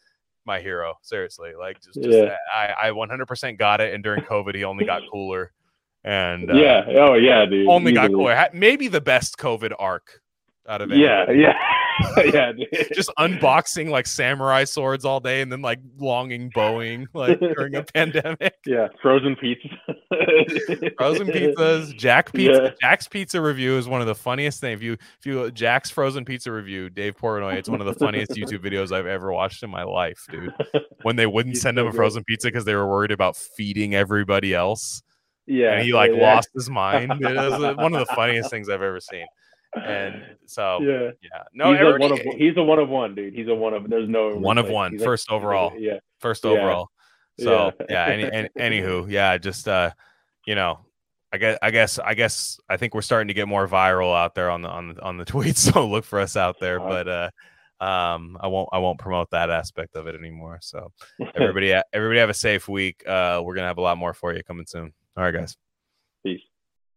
my 0.46 0.60
hero. 0.60 0.96
Seriously, 1.02 1.52
like 1.58 1.80
just, 1.82 2.02
just 2.02 2.10
Yeah. 2.18 2.36
I 2.54 2.88
I 2.88 2.92
100% 2.92 3.58
got 3.58 3.80
it. 3.82 3.94
And 3.94 4.04
during 4.04 4.24
COVID, 4.24 4.56
he 4.56 4.64
only 4.64 4.86
got 4.86 5.02
cooler. 5.12 5.52
And 6.04 6.50
uh, 6.50 6.56
yeah. 6.56 6.84
Oh 6.90 7.14
yeah, 7.14 7.46
dude. 7.46 7.68
only 7.68 7.94
got 7.94 8.06
easily. 8.10 8.24
cooler. 8.24 8.50
Maybe 8.54 8.88
the 8.88 9.02
best 9.02 9.38
COVID 9.38 9.74
arc 9.78 10.22
out 10.68 10.82
of 10.82 10.92
it. 10.92 10.98
Yeah, 10.98 11.30
yeah, 11.32 11.54
yeah. 12.34 12.52
Just 12.94 13.12
unboxing 13.20 13.90
like 13.90 14.08
samurai 14.08 14.64
swords 14.64 15.06
all 15.06 15.20
day 15.20 15.42
and 15.42 15.52
then 15.52 15.62
like 15.62 15.80
longing 15.98 16.50
bowing 16.54 17.08
like 17.14 17.40
during 17.56 17.76
a 17.76 17.84
pandemic. 17.84 18.56
yeah, 18.66 18.88
frozen 19.02 19.36
pizza. 19.36 19.68
Frozen 20.98 21.28
pizzas, 21.28 21.96
Jack 21.98 22.32
Pizza. 22.32 22.64
Yeah. 22.64 22.70
Jack's 22.82 23.08
Pizza 23.08 23.42
review 23.42 23.78
is 23.78 23.88
one 23.88 24.02
of 24.02 24.08
the 24.08 24.16
funniest 24.16 24.62
things. 24.62 24.78
If 24.78 24.84
you 24.84 24.94
if 24.94 25.26
you 25.26 25.52
Jack's 25.52 25.90
Frozen 25.90 26.26
Pizza 26.26 26.52
review, 26.52 26.90
Dave 26.90 27.16
Portnoy, 27.18 27.56
it's 27.56 27.70
one 27.70 27.82
of 27.82 27.88
the 27.88 27.94
funniest 27.94 28.32
YouTube 28.32 28.60
videos 28.60 28.92
I've 28.92 29.08
ever 29.08 29.32
watched 29.32 29.64
in 29.64 29.70
my 29.70 29.84
life, 29.84 30.26
dude. 30.30 30.54
When 31.04 31.16
they 31.16 31.26
wouldn't 31.26 31.58
send 31.58 31.80
him 31.80 31.88
a 31.88 31.92
frozen 31.92 32.24
pizza 32.24 32.48
because 32.48 32.66
they 32.66 32.76
were 32.76 32.88
worried 32.88 33.12
about 33.12 33.36
feeding 33.36 33.96
everybody 33.96 34.54
else, 34.54 35.02
Yeah, 35.48 35.74
and 35.74 35.84
he 35.84 35.94
like 35.94 36.12
yeah. 36.14 36.36
lost 36.36 36.50
his 36.54 36.70
mind. 36.70 37.12
It 37.12 37.36
was 37.36 37.54
uh, 37.64 37.74
one 37.76 37.94
of 37.94 38.08
the 38.08 38.14
funniest 38.14 38.50
things 38.50 38.70
I've 38.70 38.82
ever 38.82 39.00
seen. 39.00 39.26
And 39.76 40.24
so 40.46 40.80
yeah, 40.82 41.12
Yeah, 41.22 41.44
no, 41.54 41.72
he's 41.72 41.82
a 41.82 41.98
one 41.98 42.12
of 42.12 42.20
he's 42.20 42.58
a 42.58 42.64
one 42.64 42.80
of 42.80 42.90
one, 42.90 43.16
dude. 43.16 43.34
He's 43.34 43.48
a 43.48 43.56
one 43.56 43.74
of. 43.74 43.90
There's 43.90 44.10
no 44.10 44.36
One 44.36 44.58
of 44.58 44.70
one, 44.70 44.94
He's 44.94 45.04
first 45.04 45.30
like- 45.30 45.38
overall. 45.38 45.74
yeah, 45.78 46.00
first 46.20 46.46
overall. 46.46 46.90
So 47.40 47.72
Yeah. 47.80 47.86
yeah, 47.90 48.06
any, 48.14 48.50
any, 48.58 48.82
anywho, 48.82 49.10
yeah, 49.10 49.38
just 49.38 49.68
uh, 49.68 49.92
you 50.46 50.56
know, 50.56 50.80
I 51.34 51.38
guess 51.38 51.58
I 51.62 51.72
guess 51.72 52.00
I 52.00 52.14
guess 52.14 52.60
I 52.70 52.78
think 52.78 52.94
we're 52.94 53.02
starting 53.02 53.30
to 53.30 53.34
get 53.34 53.48
more 53.48 53.68
viral 53.68 54.16
out 54.16 54.36
there 54.36 54.50
on 54.50 54.62
the 54.62 54.70
on 54.70 54.90
the 54.90 55.02
on 55.02 55.18
the 55.18 55.26
tweets. 55.32 55.58
So 55.58 55.88
look 55.88 56.04
for 56.06 56.20
us 56.20 56.36
out 56.36 56.58
there. 56.60 56.80
Uh-huh. 56.80 56.90
But 56.90 57.08
uh, 57.08 57.30
um, 57.84 58.38
I 58.42 58.48
won't 58.48 58.70
I 58.74 58.78
won't 58.80 59.00
promote 59.00 59.30
that 59.32 59.50
aspect 59.50 59.96
of 59.96 60.06
it 60.08 60.16
anymore. 60.16 60.60
So 60.62 60.92
everybody 61.36 61.74
everybody 61.94 62.20
have 62.20 62.30
a 62.30 62.34
safe 62.34 62.68
week. 62.68 63.08
Uh, 63.08 63.42
we're 63.44 63.56
gonna 63.56 63.68
have 63.68 63.78
a 63.78 63.82
lot 63.82 63.98
more 63.98 64.14
for 64.14 64.34
you 64.36 64.44
coming 64.44 64.66
soon. 64.68 64.94
All 65.16 65.24
right, 65.24 65.34
guys. 65.34 65.56